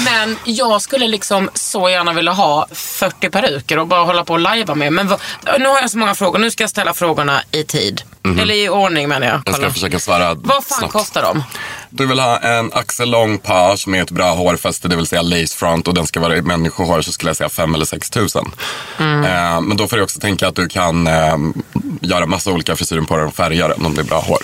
Men 0.06 0.38
jag 0.44 0.82
skulle 0.82 1.08
liksom 1.08 1.50
så 1.54 1.90
gärna 1.90 2.14
vilja 2.14 2.32
ha 2.32 2.68
40 2.72 3.30
peruker 3.30 3.80
och 3.80 3.88
bara 3.88 4.04
hålla 4.04 4.24
på 4.26 4.34
och 4.34 4.40
lajva 4.40 4.76
med. 4.76 4.94
Men 4.94 5.08
vad, 5.08 5.20
nu 5.60 5.66
har 5.68 5.82
jag 5.82 5.90
så 5.92 5.98
många 5.98 6.16
frågor, 6.16 6.40
nu 6.40 6.52
ska 6.52 6.64
jag 6.64 6.70
ställa 6.70 6.94
frågorna 6.94 7.42
i 7.52 7.64
tid. 7.64 8.02
Mhm. 8.24 8.40
Eller 8.40 8.56
i 8.56 8.70
ordning 8.70 9.10
menar 9.10 9.28
jag. 9.28 9.36
Jag 9.36 9.42
ska 9.44 9.54
Kolla. 9.54 9.74
försöka 9.74 10.00
svara 10.00 10.34
Vad 10.34 10.66
fan 10.66 10.78
snabbt. 10.80 10.94
kostar 10.94 11.22
de? 11.22 11.44
Du 11.98 12.06
vill 12.06 12.20
ha 12.20 12.38
en 12.38 12.74
axellång 12.74 13.38
page 13.38 13.88
med 13.88 14.02
ett 14.02 14.12
bra 14.12 14.34
hårfäste, 14.34 14.88
det 14.88 14.96
vill 14.96 15.06
säga 15.06 15.22
lace 15.22 15.58
front 15.58 15.88
och 15.88 15.94
den 15.94 16.08
ska 16.08 16.20
vara 16.20 16.38
i 16.38 16.42
människohår 16.42 17.02
så 17.02 17.12
skulle 17.12 17.30
jag 17.30 17.38
säga 17.38 17.50
5 17.50 17.76
eller 17.76 17.86
6 17.86 18.10
tusen. 18.10 18.52
Mm. 19.00 19.24
Eh, 19.24 19.62
men 19.62 19.78
då 19.78 19.88
får 19.88 19.98
du 19.98 20.04
också 20.04 20.20
tänka 20.20 20.48
att 20.48 20.56
du 20.56 20.68
kan 20.68 21.08
eh, 21.08 21.38
göra 22.02 22.26
massa 22.26 22.52
olika 22.52 22.76
frisyrer 22.76 23.02
på 23.02 23.18
den 23.18 23.28
och 23.28 23.36
färga 23.36 23.68
den 23.68 23.86
om 23.86 23.96
det 23.96 24.02
är 24.02 24.06
bra 24.06 24.20
hår. 24.20 24.42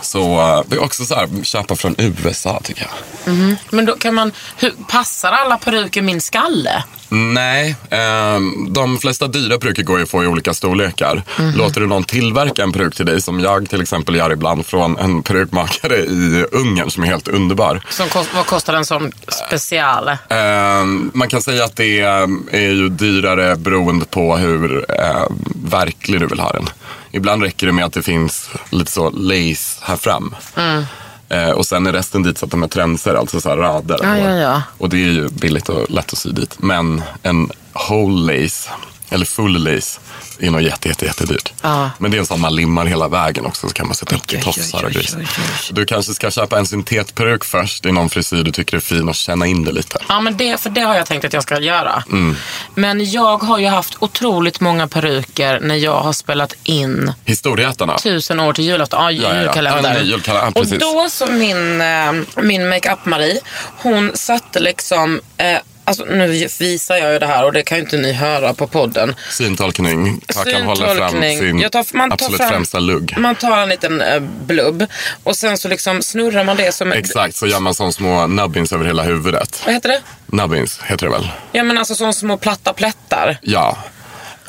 Så 0.00 0.40
eh, 0.40 0.62
det 0.66 0.76
är 0.76 0.82
också 0.82 1.04
så 1.04 1.14
här, 1.14 1.44
köpa 1.44 1.76
från 1.76 1.94
USA 1.98 2.60
tycker 2.64 2.86
jag. 2.90 3.34
Mhm. 3.34 3.56
Men 3.70 3.84
då 3.84 3.96
kan 3.96 4.14
man, 4.14 4.32
hur, 4.56 4.72
passar 4.88 5.32
alla 5.32 5.58
peruker 5.58 6.02
min 6.02 6.20
skalle? 6.20 6.84
Nej, 7.08 7.76
eh, 7.90 8.38
de 8.68 8.98
flesta 8.98 9.26
dyra 9.26 9.58
peruker 9.58 9.82
går 9.82 9.96
ju 9.98 10.02
att 10.02 10.10
få 10.10 10.24
i 10.24 10.26
olika 10.26 10.54
storlekar. 10.54 11.22
Mhm. 11.38 11.54
Låter 11.56 11.80
du 11.80 11.86
någon 11.86 12.04
tillverka 12.04 12.62
en 12.62 12.72
peruk 12.72 12.94
till 12.94 13.06
dig, 13.06 13.20
som 13.20 13.40
jag 13.40 13.70
till 13.70 13.80
exempel 13.80 14.14
gör 14.14 14.32
ibland 14.32 14.66
från 14.66 14.98
en 14.98 15.22
perukmakare 15.22 15.96
i 15.96 16.44
Ungern 16.52 16.90
som 16.90 17.02
är 17.02 17.06
helt 17.06 17.28
underbar. 17.28 17.80
Som 17.88 18.08
kost, 18.08 18.30
vad 18.34 18.46
kostar 18.46 18.74
en 18.74 18.84
sån 18.84 19.12
special? 19.28 20.08
Eh, 20.08 20.84
man 21.12 21.28
kan 21.28 21.42
säga 21.42 21.64
att 21.64 21.76
det 21.76 22.00
eh, 22.00 22.26
är 22.50 22.70
ju 22.72 22.88
dyrare 22.88 23.56
beroende 23.56 24.04
på 24.04 24.36
hur 24.36 24.84
eh, 24.88 25.26
verklig 25.54 26.20
du 26.20 26.26
vill 26.26 26.40
ha 26.40 26.52
den. 26.52 26.68
Ibland 27.10 27.42
räcker 27.42 27.66
det 27.66 27.72
med 27.72 27.84
att 27.84 27.92
det 27.92 28.02
finns 28.02 28.50
lite 28.70 28.92
så 28.92 29.10
lace 29.10 29.80
här 29.82 29.96
fram. 29.96 30.34
Mm. 30.56 30.84
Eh, 31.28 31.50
och 31.50 31.66
sen 31.66 31.86
är 31.86 31.92
resten 31.92 32.22
dit 32.22 32.38
så 32.38 32.44
att 32.44 32.50
de 32.50 32.62
är 32.62 32.68
tränser, 32.68 33.14
alltså 33.14 33.40
så 33.40 33.56
rader. 33.56 33.98
Ja, 34.02 34.18
ja, 34.18 34.30
ja. 34.30 34.62
Och 34.78 34.88
det 34.88 34.96
är 34.96 35.10
ju 35.10 35.28
billigt 35.28 35.68
och 35.68 35.90
lätt 35.90 36.12
att 36.12 36.18
sy 36.18 36.30
dit. 36.30 36.56
Men 36.58 37.02
en 37.22 37.50
whole 37.88 38.32
lace, 38.42 38.70
eller 39.10 39.24
full 39.24 39.64
lace, 39.64 40.00
är 40.38 40.50
nog 40.50 40.62
jätte, 40.62 40.88
jätte, 40.88 41.04
jättedyrt. 41.04 41.52
Ja. 41.62 41.90
Men 41.98 42.10
det 42.10 42.16
är 42.16 42.18
en 42.18 42.26
sån 42.26 42.40
man 42.40 42.56
limmar 42.56 42.86
hela 42.86 43.08
vägen 43.08 43.46
också 43.46 43.68
så 43.68 43.74
kan 43.74 43.86
man 43.86 43.94
sätta 43.94 44.16
upp 44.16 44.26
till 44.26 44.42
tofsar 44.42 44.84
och 44.84 44.90
grejer. 44.90 45.28
Du 45.70 45.84
kanske 45.84 46.14
ska 46.14 46.30
köpa 46.30 46.58
en 46.58 46.66
syntetperuk 46.66 47.44
först 47.44 47.86
i 47.86 47.92
någon 47.92 48.10
frisyr 48.10 48.44
du 48.44 48.52
tycker 48.52 48.76
är 48.76 48.80
fin 48.80 49.08
och 49.08 49.14
känna 49.14 49.46
in 49.46 49.64
det 49.64 49.72
lite. 49.72 49.98
Ja, 50.08 50.20
men 50.20 50.36
det, 50.36 50.60
för 50.60 50.70
det 50.70 50.80
har 50.80 50.94
jag 50.94 51.06
tänkt 51.06 51.24
att 51.24 51.32
jag 51.32 51.42
ska 51.42 51.60
göra. 51.60 52.02
Mm. 52.10 52.36
Men 52.74 53.10
jag 53.10 53.38
har 53.38 53.58
ju 53.58 53.66
haft 53.66 53.96
otroligt 53.98 54.60
många 54.60 54.88
peruker 54.88 55.60
när 55.60 55.74
jag 55.74 56.00
har 56.00 56.12
spelat 56.12 56.54
in 56.64 57.12
Historieätarna. 57.24 57.98
Tusen 57.98 58.40
år 58.40 58.52
till 58.52 58.64
julafton. 58.64 59.00
Ja, 59.02 59.10
ja, 59.12 59.34
ja. 59.34 59.42
julkalender. 59.42 60.02
Ja, 60.04 60.18
ja, 60.26 60.48
och 60.48 60.54
precis. 60.54 60.78
då 60.78 61.06
så 61.10 61.26
min, 61.26 61.80
eh, 61.80 62.12
min 62.42 62.68
makeup-Marie, 62.68 63.40
hon 63.76 64.12
satte 64.14 64.60
liksom 64.60 65.20
eh, 65.36 65.58
Alltså, 65.88 66.04
nu 66.04 66.26
visar 66.58 66.96
jag 66.96 67.12
ju 67.12 67.18
det 67.18 67.26
här 67.26 67.44
och 67.44 67.52
det 67.52 67.62
kan 67.62 67.78
ju 67.78 67.84
inte 67.84 67.96
ni 67.96 68.12
höra 68.12 68.54
på 68.54 68.66
podden. 68.66 69.14
Syntolkning. 69.30 70.20
Kakan 70.26 70.62
håller 70.62 70.94
fram 70.94 71.20
sin 71.20 71.58
Jag 71.58 71.72
tar- 71.72 71.96
man 71.96 72.10
tar 72.10 72.14
absolut 72.14 72.36
fram- 72.40 72.48
främsta 72.50 72.78
lugg. 72.78 73.14
Man 73.18 73.34
tar 73.34 73.58
en 73.62 73.68
liten 73.68 74.00
eh, 74.00 74.20
blubb 74.20 74.86
och 75.24 75.36
sen 75.36 75.58
så 75.58 75.68
liksom 75.68 76.02
snurrar 76.02 76.44
man 76.44 76.56
det 76.56 76.72
som... 76.74 76.92
Exakt, 76.92 77.36
så 77.36 77.46
gör 77.46 77.60
man 77.60 77.74
som 77.74 77.92
små 77.92 78.26
nubbins 78.26 78.72
över 78.72 78.84
hela 78.84 79.02
huvudet. 79.02 79.62
Vad 79.64 79.74
heter 79.74 79.88
det? 79.88 80.00
Nubbins 80.26 80.80
heter 80.84 81.06
det 81.06 81.12
väl? 81.12 81.28
Ja 81.52 81.62
men 81.64 81.78
alltså 81.78 81.94
som 81.94 82.12
små 82.12 82.36
platta 82.36 82.72
plättar. 82.72 83.38
Ja. 83.42 83.78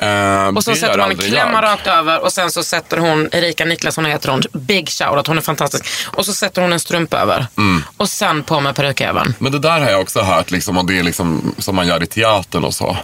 Eh, 0.00 0.48
Och 0.56 0.64
så 0.64 0.74
sätter 0.74 0.98
gör 0.98 1.02
hon 1.02 1.10
en 1.10 1.16
klämma 1.18 1.62
rakt 1.62 1.86
över 1.86 2.20
och 2.24 2.32
sen 2.32 2.50
så 2.50 2.62
sätter 2.62 2.96
hon, 2.96 3.28
Erika 3.32 3.64
Niklasson 3.64 4.04
heter 4.04 4.28
hon, 4.28 4.42
big 4.52 4.88
shoutout, 4.88 5.26
hon 5.26 5.38
är 5.38 5.42
fantastisk. 5.42 5.84
Och 6.06 6.26
så 6.26 6.32
sätter 6.32 6.62
hon 6.62 6.72
en 6.72 6.80
strumpa 6.80 7.18
över. 7.18 7.46
Mm. 7.58 7.82
Och 7.96 8.08
sen 8.10 8.42
på 8.42 8.60
med 8.60 8.76
perukäven. 8.76 9.34
Men 9.38 9.52
det 9.52 9.58
där 9.58 9.80
har 9.80 9.90
jag 9.90 10.00
också 10.00 10.20
hört, 10.20 10.50
liksom, 10.50 10.76
och 10.78 10.84
det 10.84 10.98
är 10.98 11.02
liksom 11.02 11.54
som 11.58 11.76
man 11.76 11.86
gör 11.86 12.02
i 12.02 12.06
teatern 12.06 12.64
och 12.64 12.74
så. 12.74 12.96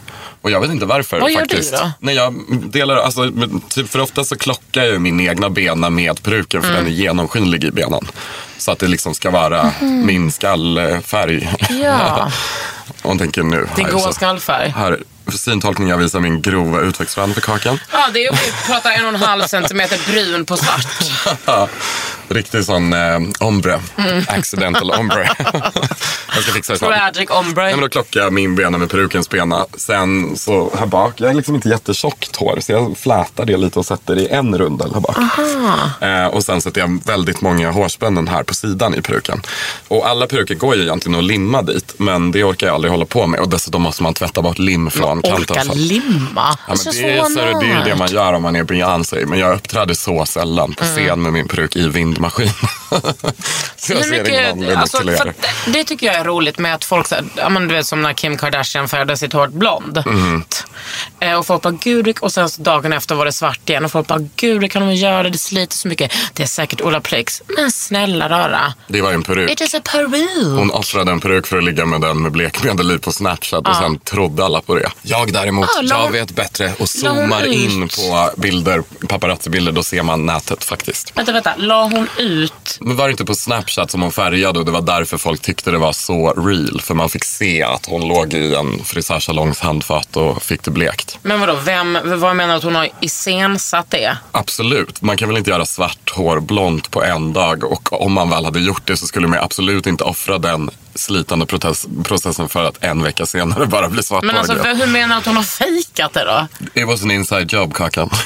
Och 0.43 0.51
jag 0.51 0.61
vet 0.61 0.71
inte 0.71 0.87
varför 0.87 1.21
Vad 1.21 1.31
gör 1.31 1.41
faktiskt. 1.41 1.73
du 1.73 1.79
då? 1.79 1.91
Nej, 2.01 2.15
jag 2.15 2.35
delar, 2.71 2.97
alltså, 2.97 3.21
men 3.21 3.61
typ 3.61 3.89
för 3.91 3.99
ofta 4.01 4.25
så 4.25 4.37
klockar 4.37 4.83
jag 4.83 4.93
ju 4.93 4.99
min 4.99 5.21
egna 5.21 5.51
bena 5.51 5.91
med 5.91 6.23
peruken 6.23 6.63
för 6.63 6.69
Mm. 6.71 6.85
den 6.85 6.93
är 6.93 6.97
genomskinlig 6.97 7.65
i 7.65 7.71
benen. 7.71 8.07
Så 8.59 8.71
att 8.73 8.79
det 8.79 8.87
liksom 8.89 9.15
ska 9.15 9.31
vara 9.31 9.63
Mhm. 9.81 10.07
min 10.07 10.33
skallfärg. 10.33 11.53
Ja. 11.83 12.33
Hon 13.03 13.19
tänker 13.19 13.43
nu. 13.43 13.69
Din 13.77 13.89
goa 13.91 14.13
skallfärg. 14.13 14.69
Här, 14.77 14.99
syntolkning 15.33 15.89
jag 15.89 15.99
visar 15.99 16.21
min 16.21 16.43
grova 16.43 16.81
utväxtfärg 16.81 17.35
för 17.35 17.41
kakan. 17.41 17.79
Ja, 17.93 18.09
det 18.15 18.27
är, 18.27 18.33
vi 18.33 18.73
pratar 18.73 18.91
en 18.91 19.03
och 19.05 19.09
en 19.09 19.17
halv 19.17 19.43
centimeter 19.43 20.13
brun 20.13 20.45
på 20.45 20.57
svart. 20.57 20.87
Riktig 22.29 22.65
sån 22.65 22.93
eh, 22.93 23.19
ombre. 23.41 23.81
Mm. 23.97 24.25
Accidental 24.29 24.91
ombre. 24.91 25.31
jag 26.35 26.43
ska 26.43 26.53
fixa 26.53 26.73
det 26.73 26.79
snart. 26.79 26.95
Tragic 27.15 27.31
ombre. 27.31 27.63
Nej, 27.65 27.73
men 27.73 27.81
då 27.81 27.89
klockar 27.89 28.21
jag 28.21 28.33
min 28.33 28.55
bena 28.57 28.79
med 28.79 28.91
perukens 28.91 29.29
bena. 29.31 29.67
Sen 29.77 30.37
så 30.37 30.73
här 30.79 30.87
bak, 30.87 31.13
jag 31.21 31.31
är 31.31 31.35
liksom 31.35 31.55
inte 31.55 31.69
jättetjockt 31.69 32.37
hår 32.37 32.59
så 32.61 32.73
jag 32.73 32.99
flätar 32.99 33.45
det 33.45 33.57
lite 33.57 33.79
och 33.79 33.87
sätter 33.87 34.15
det 34.15 34.23
i 34.23 34.29
en 34.29 34.59
rundel 34.59 34.95
här 34.95 35.01
bak. 35.01 35.19
Aha. 35.19 35.91
Eh, 36.09 36.27
och 36.27 36.45
sen 36.45 36.61
sätter 36.61 36.81
jag 36.81 37.01
väldigt 37.07 37.41
många 37.41 37.71
hårspännen 37.71 38.29
här 38.29 38.43
på 38.43 38.55
sidan 38.55 38.95
i 38.95 39.03
peruken. 39.03 39.43
Och 39.89 40.09
alla 40.09 40.27
peruker 40.27 40.55
går 40.55 40.77
ju 40.77 40.83
egentligen 40.83 41.19
att 41.19 41.25
limma 41.25 41.63
dit 41.63 41.95
men 41.99 42.33
det 42.33 42.45
orkar 42.45 42.67
jag 42.67 42.75
aldrig 42.75 42.91
hålla 42.91 43.05
på 43.05 43.27
med. 43.27 43.41
Och 43.41 43.49
dessutom 43.49 43.83
måste 43.83 44.03
man 44.03 44.15
tvätta 44.15 44.43
bort 44.43 44.59
lim 44.59 44.91
från 44.91 45.23
kanten. 45.23 45.57
Orka 45.57 45.73
limma. 45.75 46.31
Ja, 46.35 46.57
men 46.67 46.71
Alltså, 46.71 46.91
det, 46.91 47.17
är, 47.17 47.25
så, 47.25 47.29
det, 47.41 47.61
det 47.61 47.67
är 47.73 47.79
ju 47.79 47.85
det 47.85 47.95
man 47.97 48.09
gör 48.09 48.33
om 48.33 48.43
man 48.43 48.57
är 48.57 48.65
Beyoncé. 48.65 49.27
Men 49.27 49.39
jag 49.39 49.55
uppträder 49.57 49.95
så 49.95 50.27
sällan 50.27 50.73
på 50.75 50.85
Mm. 50.87 50.97
scen 50.97 51.23
med 51.23 51.33
min 51.33 51.49
peruk 51.49 51.77
i 51.77 51.89
vindmaskin. 51.89 52.16
Så 52.17 52.43
jag 53.93 54.05
ser 54.05 54.13
ingen 54.15 54.23
mycket, 54.23 54.53
anledning 54.53 54.77
alltså, 54.77 54.99
till 54.99 55.07
det. 55.07 55.35
det 55.67 55.85
tycker 55.85 56.07
jag 56.07 56.15
är 56.15 56.25
roligt 56.25 56.59
med 56.59 56.75
att 56.75 56.85
folk, 56.85 57.07
ja, 57.37 57.49
men 57.49 57.69
du 57.69 57.75
vet 57.75 57.87
som 57.87 58.03
när 58.03 58.13
Kim 58.13 58.37
Kardashian 58.37 58.89
färgade 58.89 59.17
sitt 59.17 59.33
hår 59.33 59.47
blond. 59.47 60.03
Mhm. 60.07 60.45
Eh, 61.21 61.35
och 61.35 61.47
folk 61.47 61.63
bara, 61.63 61.73
gud, 61.83 62.19
och 62.21 62.33
sen 62.33 62.49
så 62.51 62.63
dagen 62.63 62.93
efter 62.93 63.15
var 63.15 63.25
det 63.25 63.33
svart 63.33 63.69
igen. 63.71 63.85
Och 63.85 63.93
folk 63.93 64.07
bara, 64.07 64.29
gud, 64.37 64.61
det 64.61 64.69
kan 64.69 64.87
de 64.87 64.95
göra, 64.95 65.31
det 65.31 65.39
sliter 65.39 65.77
så 65.77 65.89
mycket. 65.89 66.13
Det 66.33 66.43
är 66.43 66.47
säkert 66.47 66.81
Ola 66.81 67.01
Plex. 67.01 67.43
Men 67.57 67.71
snälla 67.71 68.29
rara. 68.29 68.75
Det 68.89 69.01
var 69.01 69.13
en 69.13 69.23
peruk. 69.23 69.51
It 69.51 69.61
is 69.61 69.75
a 69.75 69.81
peruk. 69.93 70.59
Hon 70.59 70.71
offrade 70.71 71.13
en 71.13 71.21
peruk 71.21 71.47
för 71.47 71.59
att 71.59 71.65
ligga 71.65 71.87
med 71.87 72.01
den 72.01 72.23
med 72.23 72.33
blekmedel 72.33 72.93
i 72.93 72.99
på 72.99 73.13
Snapchat 73.13 73.61
och 73.61 73.75
Ja. 73.75 73.81
sen 73.81 73.99
trodde 73.99 74.45
alla 74.45 74.61
på 74.61 74.75
det. 74.75 74.91
Jag 75.03 75.33
däremot, 75.33 75.69
Ja, 75.83 76.05
jag 76.05 76.11
vet 76.11 76.31
bättre 76.31 76.73
och 76.79 76.89
zoomar 76.89 77.47
in 77.47 77.89
på 77.89 78.31
bilder, 78.37 78.83
paparazzi-bilder, 79.09 79.73
då 79.73 79.83
ser 79.83 80.03
man 80.03 80.27
nätet 80.27 80.65
faktiskt. 80.65 81.13
Vänta, 81.15 81.33
vänta. 81.33 81.55
La 81.57 81.83
hon 81.83 82.06
ut? 82.19 82.79
Men 82.81 82.97
var 82.97 83.05
det 83.05 83.11
inte 83.11 83.25
på 83.25 83.35
Snapchat 83.35 83.91
som 83.91 84.03
hon 84.03 84.13
färgade 84.13 84.59
och 84.59 84.65
det 84.65 84.71
var 84.73 84.83
därför 84.83 85.19
folk 85.19 85.43
tyckte 85.43 85.71
det 85.71 85.79
var 85.79 85.93
så 85.93 86.33
real? 86.33 86.81
För 86.81 86.95
man 86.95 87.09
fick 87.09 87.25
se 87.25 87.63
att 87.63 87.87
hon 87.87 88.09
låg 88.09 88.35
i 88.35 88.55
en 88.55 88.85
frisörsalongs 88.85 89.61
handfat 89.61 90.17
och 90.17 90.43
fick 90.43 90.63
det 90.63 90.71
blekt. 90.71 91.19
Men 91.23 91.41
vadå, 91.41 91.59
vem, 91.65 91.99
vad 92.05 92.37
menar 92.37 92.53
du 92.53 92.59
att 92.59 92.65
hon 92.65 92.75
har 92.75 92.89
iscensatt 93.01 93.91
det? 93.91 94.17
Absolut. 94.33 95.03
Man 95.03 95.17
kan 95.17 95.29
väl 95.29 95.39
inte 95.39 95.51
göra 95.51 95.67
svart 95.67 96.11
hår 96.11 96.41
blont 96.41 96.91
på 96.91 97.05
en 97.05 97.33
dag 97.33 97.65
och 97.65 98.03
om 98.03 98.13
man 98.13 98.31
väl 98.31 98.45
hade 98.45 98.61
gjort 98.61 98.87
det 98.87 98.97
så 98.97 99.07
skulle 99.07 99.27
man 99.27 99.39
absolut 99.39 99.87
inte 99.87 100.05
offra 100.05 100.39
den 100.39 100.71
slitande 100.97 101.47
processen 102.05 102.49
för 102.49 102.65
att 102.65 102.85
en 102.85 103.03
vecka 103.03 103.27
senare 103.27 103.67
bara 103.77 103.89
bli 103.89 104.03
svarthårig. 104.03 104.27
Men 104.27 104.37
alltså, 104.37 104.65
igen. 104.65 104.77
hur 104.77 104.87
menar 104.87 105.15
du 105.15 105.19
att 105.21 105.27
hon 105.27 105.37
har 105.37 105.43
fejkat 105.43 106.13
det 106.13 106.25
då? 106.25 106.47
It 106.81 106.87
was 106.87 107.03
an 107.03 107.11
inside 107.11 107.53
job, 107.53 107.75
Kakan. 107.75 108.11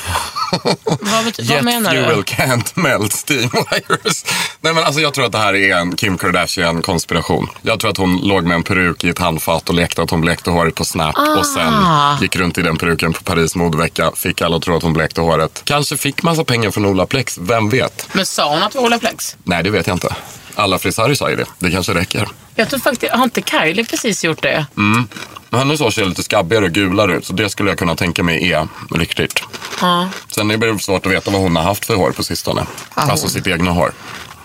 Vad, 0.85 1.25
vet, 1.25 1.49
vad 1.51 1.65
menar 1.65 1.91
fuel 1.91 2.17
du? 2.17 2.23
can't 2.23 2.71
melt 2.75 3.13
steam 3.29 3.51
wires. 3.53 4.25
Nej 4.61 4.75
men 4.75 4.85
alltså 4.85 5.01
jag 5.01 5.15
tror 5.15 5.25
att 5.27 5.33
det 5.33 5.39
här 5.39 5.55
är 5.55 5.77
en 5.77 5.97
Kim 5.97 6.19
Kardashian-konspiration. 6.19 7.49
Jag 7.63 7.81
tror 7.81 7.91
att 7.91 7.97
hon 7.97 8.17
låg 8.17 8.45
med 8.45 8.55
en 8.55 8.63
peruk 8.63 9.05
i 9.05 9.09
ett 9.09 9.19
handfat 9.19 9.69
och 9.69 9.75
lekte 9.75 10.03
att 10.03 10.11
hon 10.11 10.21
blekte 10.21 10.51
håret 10.51 10.75
på 10.75 10.85
Snap 10.85 11.15
och 11.39 11.47
sen 11.47 11.75
Ah. 11.75 12.19
gick 12.21 12.37
runt 12.37 12.59
i 12.59 12.63
den 12.63 12.77
peruken 12.77 13.13
på 13.13 13.23
Paris 13.23 13.57
modevecka. 13.57 14.13
Fick 14.17 14.43
alla 14.43 14.57
att 14.57 14.63
tro 14.63 14.77
att 14.77 14.83
hon 14.83 14.93
blekte 14.93 15.21
håret. 15.21 15.63
Kanske 15.65 15.97
fick 15.97 16.23
massa 16.23 16.45
pengar 16.45 16.71
från 16.71 16.87
Ola 16.87 17.07
Plex, 17.07 17.39
vem 17.39 17.69
vet? 17.71 18.09
Men 18.13 18.27
sa 18.27 18.51
hon 18.51 18.63
att 18.63 18.73
det 18.73 18.79
var 18.79 18.85
Ola 18.87 18.99
Plex? 18.99 19.37
Nej, 19.45 19.63
det 19.63 19.71
vet 19.71 19.87
jag 19.87 19.95
inte. 19.97 20.15
Alla 20.55 20.79
frisörer 20.79 21.15
sa 21.15 21.31
ju 21.31 21.37
det. 21.37 21.47
Det 21.59 21.71
kanske 21.71 21.95
räcker. 21.95 22.29
Jag 22.55 22.71
tror 22.71 22.81
faktiskt, 22.81 23.13
har 23.13 23.25
inte 23.25 23.43
Kylie 23.43 23.85
precis 23.85 24.25
gjort 24.25 24.43
det? 24.43 24.67
Mm. 24.77 25.09
Men 25.51 25.61
hennes 25.61 25.81
hår 25.81 25.91
ser 25.91 26.05
lite 26.05 26.23
skabbigare 26.23 26.65
och 26.65 26.71
gulare 26.71 27.17
ut 27.17 27.27
så 27.27 27.33
det 27.33 27.51
skulle 27.51 27.71
jag 27.71 27.79
kunna 27.79 27.97
tänka 27.97 28.23
mig 28.23 28.53
är 28.53 28.69
riktigt. 28.95 29.43
Ja. 29.81 30.09
Sen 30.29 30.51
är 30.51 30.57
det 30.57 30.79
svårt 30.79 31.07
att 31.07 31.13
veta 31.13 31.31
vad 31.31 31.41
hon 31.41 31.57
har 31.57 31.63
haft 31.63 31.85
för 31.85 31.95
hår 31.95 32.11
på 32.11 32.25
sistone. 32.25 32.67
Ja. 32.97 33.03
Alltså 33.03 33.29
sitt 33.29 33.47
egna 33.47 33.71
hår. 33.71 33.93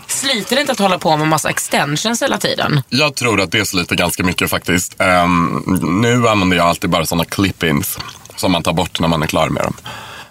Sliter 0.07 0.55
det 0.55 0.61
inte 0.61 0.71
att 0.71 0.79
hålla 0.79 0.99
på 0.99 1.17
med 1.17 1.27
massa 1.27 1.49
extensions 1.49 2.21
hela 2.21 2.37
tiden? 2.37 2.81
Jag 2.89 3.15
tror 3.15 3.41
att 3.41 3.51
det 3.51 3.65
sliter 3.65 3.95
ganska 3.95 4.23
mycket 4.23 4.49
faktiskt. 4.49 5.01
Ehm, 5.01 5.63
nu 6.01 6.27
använder 6.27 6.57
jag 6.57 6.65
alltid 6.65 6.89
bara 6.89 7.05
sådana 7.05 7.23
clip-ins 7.23 7.99
som 8.35 8.51
man 8.51 8.63
tar 8.63 8.73
bort 8.73 8.99
när 8.99 9.07
man 9.07 9.23
är 9.23 9.27
klar 9.27 9.49
med 9.49 9.63
dem. 9.63 9.73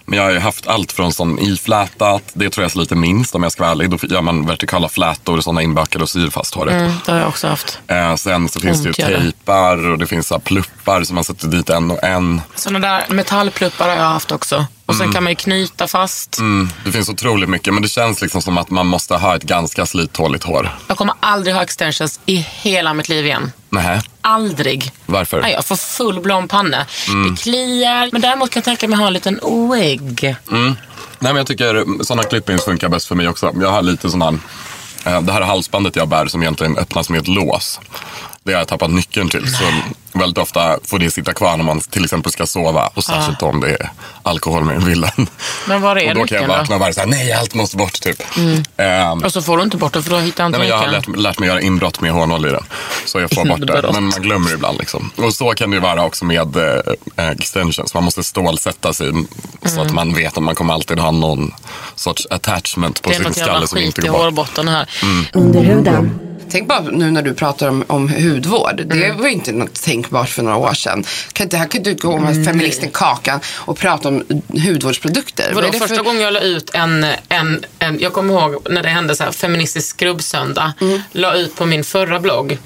Men 0.04 0.16
jag 0.18 0.24
har 0.24 0.32
ju 0.32 0.38
haft 0.38 0.66
allt 0.66 0.92
från 0.92 1.12
sån 1.12 1.38
iflätat, 1.38 2.22
det 2.32 2.50
tror 2.50 2.64
jag 2.64 2.70
sliter 2.70 2.96
minst 2.96 3.34
om 3.34 3.42
jag 3.42 3.52
ska 3.52 3.62
vara 3.62 3.70
ärlig. 3.72 3.90
Då 3.90 3.98
gör 4.02 4.22
man 4.22 4.46
vertikala 4.46 4.88
flätor, 4.88 5.40
sådana 5.40 5.62
inbakade 5.62 6.02
och 6.02 6.10
syr 6.10 6.30
fast 6.30 6.54
håret. 6.54 6.74
Mm, 6.74 6.92
det 7.06 7.12
har 7.12 7.18
jag 7.18 7.28
också 7.28 7.48
haft. 7.48 7.78
Eh, 7.86 8.14
sen 8.14 8.48
så 8.48 8.60
finns 8.60 8.82
det 8.82 8.88
Ont 8.88 8.98
ju 8.98 9.04
det. 9.04 9.20
tejpar 9.20 9.90
och 9.90 9.98
det 9.98 10.06
finns 10.06 10.26
så 10.26 10.34
här 10.34 10.40
pluppar 10.40 11.02
som 11.02 11.14
man 11.14 11.24
sätter 11.24 11.48
dit 11.48 11.70
en 11.70 11.90
och 11.90 12.04
en. 12.04 12.40
Sådana 12.54 12.78
där 12.88 13.14
metallpluppar 13.14 13.88
har 13.88 13.96
jag 13.96 14.02
haft 14.02 14.32
också. 14.32 14.66
Och 14.86 14.94
sen 14.94 15.02
Mm. 15.04 15.14
kan 15.14 15.22
man 15.22 15.30
ju 15.32 15.36
knyta 15.36 15.88
fast. 15.88 16.38
Mm, 16.38 16.68
det 16.84 16.92
finns 16.92 17.08
otroligt 17.08 17.48
mycket 17.48 17.74
men 17.74 17.82
det 17.82 17.88
känns 17.88 18.20
liksom 18.22 18.42
som 18.42 18.58
att 18.58 18.70
man 18.70 18.86
måste 18.86 19.14
ha 19.16 19.36
ett 19.36 19.42
ganska 19.42 19.86
slittåligt 19.86 20.44
hår. 20.44 20.78
Jag 20.88 20.96
kommer 20.96 21.14
aldrig 21.20 21.54
ha 21.54 21.62
extensions 21.62 22.20
i 22.26 22.36
hela 22.36 22.94
mitt 22.94 23.08
liv 23.08 23.26
igen. 23.26 23.52
Nähä, 23.70 24.02
Aldrig. 24.20 24.90
varför? 25.06 25.40
Nej, 25.42 25.52
jag 25.52 25.64
får 25.64 25.76
full 25.76 26.20
blond 26.20 26.50
panna. 26.50 26.86
Mm. 27.08 27.30
Det 27.34 27.42
kliar. 27.42 28.08
Men 28.12 28.20
däremot 28.20 28.50
kan 28.50 28.60
jag 28.60 28.64
tänka 28.64 28.88
mig 28.88 28.98
ha 28.98 29.06
en 29.06 29.12
liten 29.12 29.40
wig. 29.72 30.36
Mm. 30.50 30.64
Nej, 31.18 31.32
men 31.32 31.36
jag 31.36 31.46
tycker 31.46 32.02
sådana 32.04 32.22
clip-ins 32.22 32.64
funkar 32.64 32.88
bäst 32.88 33.08
för 33.08 33.14
mig 33.14 33.28
också. 33.28 33.52
Jag 33.60 33.70
har 33.70 33.82
lite 33.82 34.10
sån 34.10 34.22
här, 34.22 34.38
eh, 35.04 35.20
det 35.22 35.32
här 35.32 35.40
halsbandet 35.40 35.96
jag 35.96 36.08
bär 36.08 36.26
som 36.26 36.42
egentligen 36.42 36.78
öppnas 36.78 37.10
med 37.10 37.20
ett 37.20 37.28
lås. 37.28 37.80
Det 38.44 38.52
har 38.52 38.58
jag 38.58 38.68
tappat 38.68 38.90
nyckeln 38.90 39.28
till. 39.28 39.54
Så 39.54 39.64
väldigt 40.12 40.38
ofta 40.38 40.78
får 40.84 40.98
det 40.98 41.10
sitta 41.10 41.32
kvar 41.32 41.56
när 41.56 41.64
man 41.64 41.80
till 41.80 42.04
exempel 42.04 42.32
ska 42.32 42.46
sova. 42.46 42.90
Och 42.94 43.04
särskilt 43.04 43.42
om 43.42 43.60
det 43.60 43.70
är 43.70 43.90
alkohol 44.22 44.64
med 44.64 44.82
i 44.82 44.84
villan. 44.84 45.10
Men 45.68 45.82
var 45.82 45.96
är 45.96 46.08
Och 46.08 46.14
då 46.14 46.26
kan 46.26 46.40
jag 46.40 46.48
vakna 46.48 46.74
och 46.74 46.80
bara 46.80 46.92
säga 46.92 47.06
nej 47.06 47.32
allt 47.32 47.54
måste 47.54 47.76
bort 47.76 48.00
typ. 48.00 48.22
Mm. 48.36 48.62
Ehm, 48.76 49.18
Och 49.18 49.32
så 49.32 49.42
får 49.42 49.56
du 49.56 49.62
inte 49.62 49.76
bort 49.76 49.92
det 49.92 50.02
för 50.02 50.10
då 50.10 50.16
hittar 50.16 50.46
inte 50.46 50.58
Nej, 50.58 50.68
men 50.68 50.78
jag 50.78 50.86
har 50.86 50.92
lärt, 50.92 51.16
lärt 51.16 51.38
mig 51.38 51.48
göra 51.48 51.60
inbrott 51.60 52.00
med 52.00 52.12
hårnål 52.12 52.46
i 52.46 52.50
den. 52.50 52.64
Så 53.06 53.20
jag 53.20 53.30
får 53.30 53.44
bort 53.48 53.66
det. 53.66 53.92
Men 53.92 54.04
man 54.04 54.22
glömmer 54.22 54.54
ibland. 54.54 54.78
Liksom. 54.78 55.10
Och 55.16 55.34
så 55.34 55.50
kan 55.50 55.70
det 55.70 55.74
ju 55.74 55.80
vara 55.80 56.04
också 56.04 56.24
med 56.24 56.56
eh, 56.56 57.28
extensions. 57.30 57.94
Man 57.94 58.04
måste 58.04 58.22
stålsätta 58.22 58.92
sig 58.92 59.12
så 59.64 59.80
att 59.80 59.92
man 59.92 60.14
vet 60.14 60.36
att 60.36 60.42
man 60.42 60.54
kommer 60.54 60.74
alltid 60.74 60.98
ha 60.98 61.10
någon 61.10 61.54
sorts 61.94 62.26
attachment 62.30 63.02
på 63.02 63.08
Det 63.08 63.14
är 63.14 63.18
sin 63.18 63.26
något 63.28 63.36
jävla 63.36 63.52
skalle 63.52 63.66
som 63.66 63.76
skit 63.78 63.86
inte 63.86 64.00
i 64.00 64.04
går 64.04 64.12
bort. 64.12 64.20
hårbotten 64.24 64.68
här. 64.68 64.88
Mm. 65.02 65.24
Under 65.32 65.62
huden. 65.62 66.18
Tänk 66.50 66.68
bara 66.68 66.80
nu 66.80 67.10
när 67.10 67.22
du 67.22 67.34
pratar 67.34 67.68
om, 67.68 67.84
om 67.86 68.08
hudvård. 68.08 68.82
Det 68.86 69.12
var 69.12 69.26
ju 69.26 69.32
inte 69.32 69.52
något 69.52 69.82
tänkbart 69.82 70.28
för 70.28 70.42
några 70.42 70.56
år 70.56 70.74
sedan. 70.74 71.04
Kan 71.32 71.44
inte, 71.44 71.56
här 71.56 71.66
kan 71.66 71.82
du 71.82 71.94
gå 71.94 72.18
med 72.18 72.44
feministen 72.44 72.90
Kakan 72.92 73.40
och 73.56 73.78
prata 73.78 74.08
om 74.08 74.24
hudvårdsprodukter. 74.66 75.44
Vad 75.46 75.54
Vadå, 75.54 75.72
det 75.72 75.78
första 75.78 75.96
för- 75.96 76.04
gången 76.04 76.20
jag 76.22 76.32
la 76.32 76.40
ut 76.40 76.70
en, 76.74 77.06
en, 77.28 77.64
en, 77.78 77.98
jag 78.00 78.12
kommer 78.12 78.34
ihåg 78.34 78.66
när 78.70 78.82
det 78.82 78.88
hände 78.88 79.16
så 79.16 79.24
här 79.24 79.32
feministisk 79.32 79.88
skrubbsöndag, 79.88 80.72
Mm. 80.80 81.00
la 81.12 81.34
ut 81.34 81.56
på 81.56 81.66
min 81.66 81.84
förra 81.84 82.20
blogg, 82.20 82.58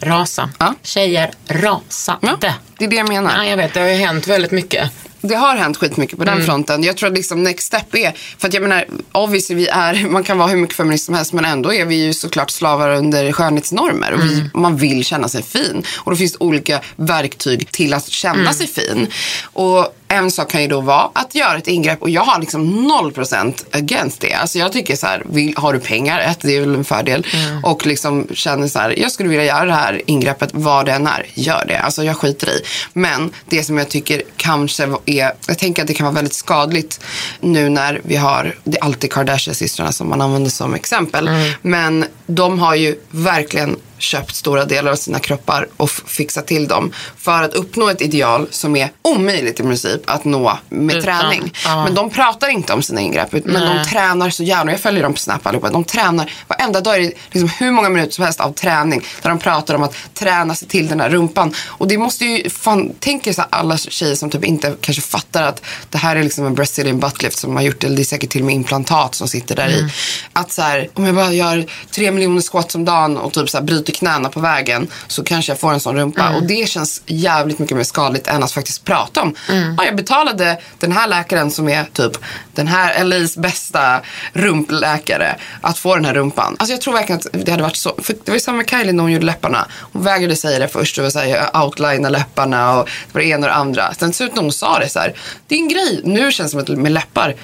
rasa. 0.00 0.50
Tjejer 0.82 1.30
rasade. 1.48 2.54
det 2.78 2.84
är 2.84 2.88
det 2.88 2.96
jag 2.96 3.08
menar. 3.08 3.32
Ja, 3.36 3.44
jag 3.50 3.56
vet, 3.56 3.74
det 3.74 3.80
har 3.80 3.88
ju 3.88 3.94
hänt 3.94 4.26
väldigt 4.26 4.50
mycket. 4.52 4.90
Det 5.22 5.34
har 5.34 5.56
hänt 5.56 5.76
skitmycket 5.76 6.18
på 6.18 6.24
den 6.24 6.34
Mm. 6.34 6.46
fronten. 6.46 6.82
Jag 6.84 6.96
tror 6.96 7.08
att 7.10 7.14
liksom 7.16 7.42
next 7.42 7.66
step 7.66 7.94
är, 7.94 8.12
för 8.38 8.48
att 8.48 8.54
jag 8.54 8.62
menar, 8.62 8.84
obviously 9.12 9.54
vi 9.56 9.68
är, 9.68 10.08
man 10.08 10.24
kan 10.24 10.38
vara 10.38 10.48
hur 10.48 10.56
mycket 10.56 10.76
feminist 10.76 11.04
som 11.06 11.14
helst 11.14 11.32
men 11.32 11.44
ändå 11.44 11.72
är 11.74 11.84
vi 11.84 11.94
ju 12.04 12.14
såklart 12.14 12.50
slavar 12.50 12.90
under 12.90 13.32
skönhetsnormer 13.32 14.12
och 14.12 14.20
vi, 14.24 14.34
Mm. 14.34 14.50
man 14.54 14.76
vill 14.76 15.04
känna 15.04 15.28
sig 15.28 15.42
fin. 15.42 15.84
Och 15.96 16.10
då 16.10 16.16
finns 16.16 16.32
det 16.32 16.38
olika 16.44 16.80
verktyg 16.96 17.72
till 17.72 17.94
att 17.94 18.08
känna 18.08 18.40
Mm. 18.40 18.54
sig 18.54 18.66
fin. 18.66 19.06
Och 19.42 19.96
en 20.08 20.30
sak 20.30 20.50
kan 20.50 20.62
ju 20.62 20.68
då 20.68 20.80
vara 20.80 21.10
att 21.12 21.34
göra 21.34 21.58
ett 21.58 21.68
ingrepp 21.68 22.02
och 22.02 22.10
jag 22.10 22.22
har 22.22 22.40
liksom 22.40 22.86
0% 22.86 23.64
against 23.70 24.20
det. 24.20 24.32
Alltså 24.34 24.58
jag 24.58 24.72
tycker 24.72 24.96
så 24.96 25.06
här, 25.06 25.22
vill, 25.30 25.54
har 25.56 25.72
du 25.72 25.78
pengar, 25.80 26.20
ett, 26.20 26.38
det 26.42 26.56
är 26.56 26.60
väl 26.60 26.74
en 26.74 26.84
fördel. 26.84 27.26
Mm. 27.34 27.64
Och 27.64 27.86
liksom 27.86 28.26
känner 28.34 28.68
så 28.68 28.78
här, 28.78 28.98
jag 28.98 29.12
skulle 29.12 29.28
vilja 29.28 29.44
göra 29.44 29.64
det 29.64 29.72
här 29.74 30.02
ingreppet 30.06 30.50
vad 30.52 30.86
det 30.86 30.92
än 30.92 31.06
är, 31.06 31.26
gör 31.34 31.64
det. 31.68 31.78
Alltså 31.78 32.04
jag 32.04 32.16
skiter 32.16 32.48
i. 32.50 32.60
Men 32.92 33.30
det 33.46 33.64
som 33.64 33.78
jag 33.78 33.88
tycker 33.88 34.22
kanske 34.36 34.86
är, 35.20 35.32
jag 35.46 35.58
tänker 35.58 35.82
att 35.82 35.88
det 35.88 35.94
kan 35.94 36.04
vara 36.04 36.14
väldigt 36.14 36.34
skadligt 36.34 37.00
nu 37.40 37.68
när 37.68 38.00
vi 38.04 38.16
har, 38.16 38.54
det 38.64 38.78
är 38.78 38.84
alltid 38.84 39.12
Kardashian-systrarna 39.12 39.92
som 39.92 40.08
man 40.08 40.20
använder 40.20 40.50
som 40.50 40.74
exempel. 40.74 41.30
Men 41.62 42.04
de 42.26 42.58
har 42.58 42.74
ju 42.74 42.96
verkligen 43.10 43.76
köpt 44.02 44.34
stora 44.34 44.64
delar 44.64 44.92
av 44.92 44.96
sina 44.96 45.18
kroppar 45.18 45.68
och 45.76 45.90
fixat 45.90 46.46
till 46.46 46.68
dem 46.68 46.92
för 47.16 47.42
att 47.42 47.54
uppnå 47.54 47.88
ett 47.88 48.02
ideal 48.02 48.46
som 48.50 48.76
är 48.76 48.90
omöjligt 49.02 49.60
i 49.60 49.62
princip 49.62 50.00
att 50.10 50.24
nå 50.24 50.58
med 50.68 50.96
Utan- 50.96 51.20
träning. 51.20 51.52
ja. 51.64 51.84
Men 51.84 51.94
de 51.94 52.10
pratar 52.10 52.48
inte 52.48 52.72
om 52.72 52.82
sina 52.82 53.00
ingrepp, 53.00 53.32
men 53.32 53.42
de 53.42 53.74
Nej. 53.74 53.84
tränar 53.84 54.30
så 54.30 54.42
gärna. 54.42 54.70
Jag 54.72 54.80
följer 54.80 55.02
dem 55.02 55.12
på 55.12 55.18
Snap 55.18 55.46
allihopa. 55.46 55.70
De 55.70 55.84
tränar, 55.84 56.32
varenda 56.48 56.80
dag 56.80 56.96
är 56.96 57.00
det 57.00 57.12
liksom 57.30 57.48
hur 57.48 57.70
många 57.70 57.88
minuter 57.88 58.12
som 58.12 58.24
helst 58.24 58.40
av 58.40 58.52
träning 58.52 59.02
där 59.22 59.28
de 59.30 59.38
pratar 59.38 59.74
om 59.74 59.82
att 59.82 59.94
träna 60.14 60.54
sig 60.54 60.68
till 60.68 60.88
den 60.88 61.00
här 61.00 61.10
rumpan. 61.10 61.54
Och 61.66 61.88
det 61.88 61.98
måste 61.98 62.24
ju, 62.24 62.50
fan, 62.50 62.92
tänk 63.00 63.26
er 63.26 63.32
så 63.32 63.42
alla 63.50 63.76
tjejer 63.78 64.14
som 64.14 64.30
typ 64.30 64.44
inte 64.44 64.74
kanske 64.80 65.02
fattar 65.02 65.42
att 65.42 65.62
det 65.90 65.98
här 65.98 66.16
är 66.16 66.22
liksom 66.22 66.46
en 66.46 66.54
Brazilian 66.54 66.98
buttlift 67.00 67.38
som 67.38 67.56
har 67.56 67.62
gjort 67.62 67.80
det, 67.80 67.86
eller 67.86 67.96
det 67.96 68.02
är 68.02 68.04
säkert 68.04 68.30
till 68.30 68.40
och 68.40 68.46
med 68.46 68.54
implantat 68.54 69.14
som 69.14 69.28
sitter 69.28 69.56
där 69.56 69.68
i. 69.68 69.88
Att 70.32 70.52
så 70.52 70.62
här, 70.62 70.88
om 70.94 71.04
jag 71.04 71.14
bara 71.14 71.32
gör 71.32 71.66
tre 71.90 72.10
miljoner 72.10 72.42
squats 72.42 72.74
om 72.74 72.84
dagen 72.84 73.16
och 73.16 73.32
typ 73.32 73.50
så 73.50 73.56
här 73.58 73.64
bryter 73.64 73.91
knäna 73.92 74.28
på 74.28 74.40
vägen 74.40 74.88
så 75.06 75.24
kanske 75.24 75.52
jag 75.52 75.60
får 75.60 75.72
en 75.72 75.80
sån 75.80 75.96
rumpa. 75.96 76.30
Och 76.36 76.42
det 76.42 76.68
känns 76.68 77.02
jävligt 77.06 77.58
mycket 77.58 77.76
mer 77.76 77.84
skadligt 77.84 78.26
än 78.26 78.42
att 78.42 78.52
faktiskt 78.52 78.84
prata 78.84 79.22
om. 79.22 79.34
Ja, 79.78 79.84
jag 79.84 79.96
betalade 79.96 80.60
den 80.78 80.92
här 80.92 81.08
läkaren 81.08 81.50
som 81.50 81.68
är 81.68 81.84
typ 81.84 82.12
den 82.54 82.66
här 82.66 83.04
LAs 83.04 83.36
bästa 83.36 84.00
rumpläkare 84.32 85.36
att 85.60 85.78
få 85.78 85.94
den 85.94 86.04
här 86.04 86.14
rumpan. 86.14 86.56
Alltså 86.58 86.72
jag 86.72 86.80
tror 86.80 86.94
verkligen 86.94 87.18
att 87.18 87.46
det 87.46 87.50
hade 87.50 87.62
varit 87.62 87.76
så. 87.76 87.94
För 87.98 88.12
det 88.12 88.30
var 88.30 88.34
ju 88.34 88.40
samma 88.40 88.56
med 88.56 88.70
Kylie 88.70 88.92
när 88.92 89.02
hon 89.02 89.12
gjorde 89.12 89.26
läpparna. 89.26 89.66
Hon 89.92 90.04
vägrade 90.04 90.36
säga 90.36 90.58
det 90.58 90.68
först. 90.68 90.96
Det 90.96 91.02
var 91.02 91.10
så 91.10 91.18
här, 91.18 91.26
jag 91.26 91.64
outlina 91.64 92.08
läpparna 92.08 92.78
och 92.78 92.86
det 92.86 93.14
var 93.14 93.20
det 93.20 93.28
ena 93.28 93.46
och 93.46 93.52
det 93.52 93.54
andra. 93.54 93.94
Sen 93.94 94.10
till 94.10 94.16
slut 94.16 94.34
när 94.34 94.42
hon 94.42 94.52
sa 94.52 94.78
det 94.78 94.88
så 94.88 94.98
här, 94.98 95.14
det 95.46 95.54
är 95.54 95.58
en 95.58 95.68
grej. 95.68 96.00
Nu 96.04 96.32
känns 96.32 96.52
det 96.52 96.64
som 96.64 96.74
att 96.74 96.80
med 96.80 96.92
läppar 96.92 97.34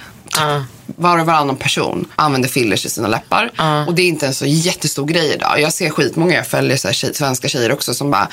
var 0.96 1.18
och 1.18 1.26
varannan 1.26 1.56
person 1.56 2.04
använder 2.16 2.48
fillers 2.48 2.86
i 2.86 2.90
sina 2.90 3.08
läppar. 3.08 3.50
Och 3.86 3.94
det 3.94 4.02
är 4.02 4.06
inte 4.08 4.26
en 4.26 4.34
så 4.34 4.46
jättestor 4.46 5.06
grej 5.06 5.32
idag. 5.34 5.60
Jag 5.60 5.72
ser 5.72 5.90
skitmånga, 5.90 6.34
jag 6.34 6.46
följer 6.46 6.76
så 6.76 6.88
här 6.88 6.92
tjej, 6.94 7.14
svenska 7.14 7.48
tjejer 7.48 7.72
också 7.72 7.94
som 7.94 8.10
bara, 8.10 8.28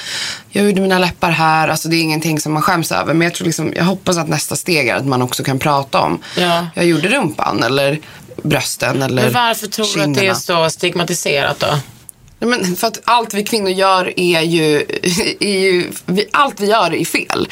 jag 0.50 0.66
gjorde 0.66 0.82
mina 0.82 1.00
läppar 1.00 1.32
här. 1.32 1.68
Alltså 1.68 1.90
det 1.90 1.96
är 1.96 2.02
ingenting 2.02 2.40
som 2.40 2.54
man 2.54 2.62
skäms 2.62 2.92
över. 2.92 3.14
Men 3.14 3.26
jag 3.26 3.34
tror 3.36 3.46
liksom, 3.46 3.74
jag 3.76 3.84
hoppas 3.84 4.18
att 4.18 4.28
nästa 4.30 4.56
steg 4.56 4.88
är 4.88 4.96
att 4.96 5.06
man 5.06 5.22
också 5.22 5.44
kan 5.44 5.60
prata 5.60 6.00
om, 6.00 6.20
Ja. 6.38 6.68
jag 6.76 6.86
gjorde 6.86 7.10
rumpan 7.10 7.64
eller 7.64 8.00
brösten 8.44 9.02
eller 9.02 9.24
Men 9.24 9.34
varför 9.34 9.68
tror 9.68 9.86
du 9.86 9.90
att 9.92 9.96
det 9.96 10.02
är 10.02 10.36
kinderna. 10.36 10.36
så 10.36 10.70
stigmatiserat 10.70 11.60
då? 11.60 11.68
Men 12.40 12.76
för 12.76 12.88
att 12.88 13.02
allt 13.04 13.34
vi 13.34 13.44
kvinnor 13.44 13.70
gör 13.72 14.14
är 14.20 14.42
ju, 14.42 14.76
är 15.40 15.60
ju 15.60 15.92
vi, 16.06 16.26
allt 16.32 16.60
vi 16.60 16.66
gör 16.68 16.94
är 16.96 17.06
fel. 17.06 17.48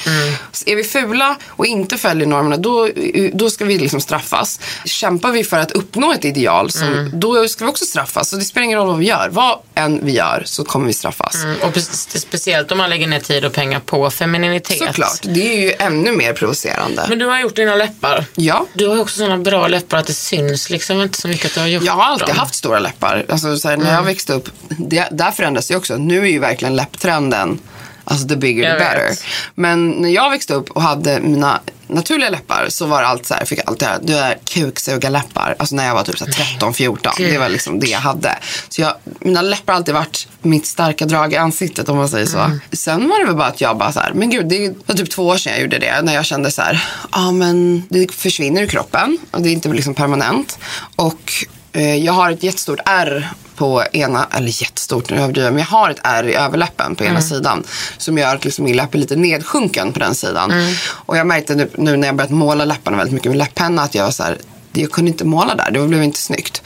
Så 0.52 0.64
är 0.70 0.76
vi 0.76 0.84
fula 0.84 1.36
och 1.50 1.66
inte 1.66 1.98
följer 1.98 2.28
normerna 2.28 2.58
då, 2.58 2.90
då 3.34 3.50
ska 3.50 3.66
vi 3.66 3.78
liksom 3.80 4.02
straffas. 4.02 4.60
Kämpar 4.86 5.32
vi 5.32 5.44
för 5.44 5.58
att 5.60 5.72
uppnå 5.72 6.14
ett 6.14 6.26
ideal 6.26 6.72
som, 6.72 7.10
då 7.14 7.48
ska 7.48 7.66
vi 7.66 7.72
också 7.72 7.86
straffas. 7.86 8.30
Så 8.30 8.36
det 8.36 8.42
spelar 8.46 8.66
ingen 8.66 8.78
roll 8.80 8.88
vad 8.88 8.98
vi 8.98 9.06
gör. 9.06 9.30
Vad 9.32 9.60
än 9.76 10.06
vi 10.06 10.12
gör 10.12 10.44
så 10.46 10.64
kommer 10.64 10.88
vi 10.88 10.94
straffas. 10.94 11.36
Mm, 11.44 11.56
och 11.62 11.74
spe- 11.76 12.18
speciellt 12.20 12.72
om 12.72 12.78
man 12.78 12.90
lägger 12.90 13.08
ner 13.08 13.20
tid 13.20 13.46
och 13.46 13.54
pengar 13.54 13.80
på 13.80 14.10
femininitet. 14.10 14.78
Såklart. 14.78 15.20
Det 15.24 15.54
är 15.56 15.60
ju 15.62 15.74
ännu 15.80 16.12
mer 16.12 16.34
provocerande. 16.34 17.06
Men 17.10 17.20
du 17.20 17.26
har 17.26 17.40
gjort 17.40 17.56
dina 17.56 17.76
läppar. 17.76 18.26
Ja. 18.36 18.66
Du 18.74 18.88
har 18.88 19.00
också 19.00 19.18
sådana 19.18 19.38
bra 19.38 19.68
läppar 19.68 19.98
att 19.98 20.08
det 20.08 20.14
syns 20.14 20.70
liksom 20.70 21.02
inte 21.02 21.22
så 21.22 21.28
mycket 21.28 21.46
att 21.46 21.54
du 21.54 21.60
har 21.60 21.68
gjort 21.68 21.84
Jag 21.84 21.94
har 21.94 22.04
alltid 22.04 22.28
dem. 22.28 22.38
haft 22.38 22.56
stora 22.56 22.80
läppar. 22.80 23.26
Alltså, 23.30 23.58
så 23.58 23.70
här, 23.70 23.78
när 23.78 23.94
jag 23.94 24.04
växte 24.04 24.34
upp, 24.34 24.50
det, 24.80 25.08
där 25.12 25.32
förändras 25.32 25.68
det 25.68 25.76
också. 25.76 25.98
Nu 25.98 26.20
är 26.20 26.32
ju 26.32 26.40
verkligen 26.40 26.76
läpptrenden, 26.76 27.60
alltså 28.04 28.28
the 28.28 28.36
bigger 28.36 28.72
the 28.72 28.80
better. 28.80 29.18
Men 29.56 29.90
när 29.90 30.10
jag 30.10 30.30
växte 30.30 30.54
upp 30.54 30.70
och 30.70 30.82
hade 30.82 31.20
mina 31.20 31.60
naturliga 31.88 32.30
läppar 32.30 32.66
så 32.70 32.86
var 32.86 33.02
det 33.02 33.08
allt 33.08 33.26
så 33.26 33.34
här, 33.34 33.46
fick 33.46 33.60
jag 33.60 33.70
alltid 33.70 33.88
höra, 33.88 34.00
du 34.02 34.18
är 34.18 34.38
kuksugarläppar. 34.46 35.56
Alltså 35.60 35.76
när 35.76 35.88
jag 35.88 35.94
var 35.94 36.04
typ 36.04 36.18
så 36.18 36.26
här 36.26 36.32
13, 36.32 36.74
14. 36.74 37.14
Det 37.18 37.38
var 37.38 37.50
liksom 37.50 37.80
det 37.80 37.88
jag 37.88 38.00
hade. 38.00 38.38
Så 38.70 38.82
jag, 38.82 38.94
mina 39.20 39.42
läppar 39.42 39.74
har 39.74 39.78
alltid 39.78 39.94
varit 39.94 40.28
mitt 40.42 40.66
starka 40.66 41.06
drag 41.06 41.34
i 41.34 41.38
ansiktet 41.38 41.90
om 41.90 41.98
man 41.98 42.10
säger 42.10 42.26
så. 42.26 42.52
Sen 42.72 43.10
var 43.10 43.20
det 43.20 43.26
väl 43.26 43.36
bara 43.36 43.48
att 43.48 43.62
jag 43.62 43.78
bara 43.78 43.92
så 43.92 44.00
här, 44.00 44.14
men 44.14 44.30
gud 44.30 44.50
det 44.50 44.76
var 44.86 44.96
typ 44.96 45.10
två 45.10 45.28
år 45.28 45.38
sedan 45.38 45.54
jag 45.54 45.62
gjorde 45.62 45.80
det. 45.80 46.02
När 46.02 46.14
jag 46.14 46.26
kände 46.26 46.52
så 46.52 46.62
här, 46.62 46.84
ja 47.12 47.32
men 47.32 47.84
det 47.90 48.12
försvinner 48.12 48.62
ur 48.62 48.68
kroppen 48.68 49.18
och 49.32 49.42
det 49.42 49.50
är 49.50 49.54
inte 49.54 49.70
liksom 49.70 49.94
permanent. 49.94 50.60
Och 50.96 51.46
jag 51.82 52.14
har 52.14 52.32
ett 52.32 52.44
jättestort 52.44 52.80
ärr 52.86 53.30
på 53.56 53.84
ena, 53.94 54.28
eller 54.32 54.62
jättestort 54.62 55.10
nu 55.10 55.18
överdriver 55.18 55.48
jag, 55.48 55.54
men 55.54 55.60
jag 55.60 55.68
har 55.68 55.90
ett 55.90 56.00
ärr 56.04 56.28
i 56.28 56.36
överläppen 56.36 56.96
på 56.96 57.04
ena 57.04 57.22
sidan. 57.22 57.64
Som 57.98 58.18
gör 58.18 58.36
att 58.36 58.46
liksom 58.46 58.66
min 58.66 58.76
läpp 58.76 58.96
är 58.96 59.00
lite 59.00 59.16
nedsjunken 59.16 59.94
på 59.94 60.00
den 60.00 60.16
sidan. 60.16 60.54
Och 60.90 61.18
jag 61.18 61.28
märkte 61.28 61.56
nu, 61.56 61.70
nu 61.78 61.98
när 61.98 62.08
jag 62.08 62.16
börjat 62.16 62.32
måla 62.32 62.66
läpparna 62.66 62.98
väldigt 62.98 63.14
mycket 63.14 63.32
med 63.32 63.38
läpppenna 63.38 63.82
att 63.82 63.96
jag 63.96 64.04
var 64.04 64.12
så 64.12 64.24
här, 64.24 64.38
jag 64.74 64.92
kunde 64.92 65.12
inte 65.12 65.26
måla 65.26 65.56
där, 65.56 65.72
det 65.72 65.88
blev 65.88 66.04
inte 66.04 66.20
snyggt. 66.20 66.62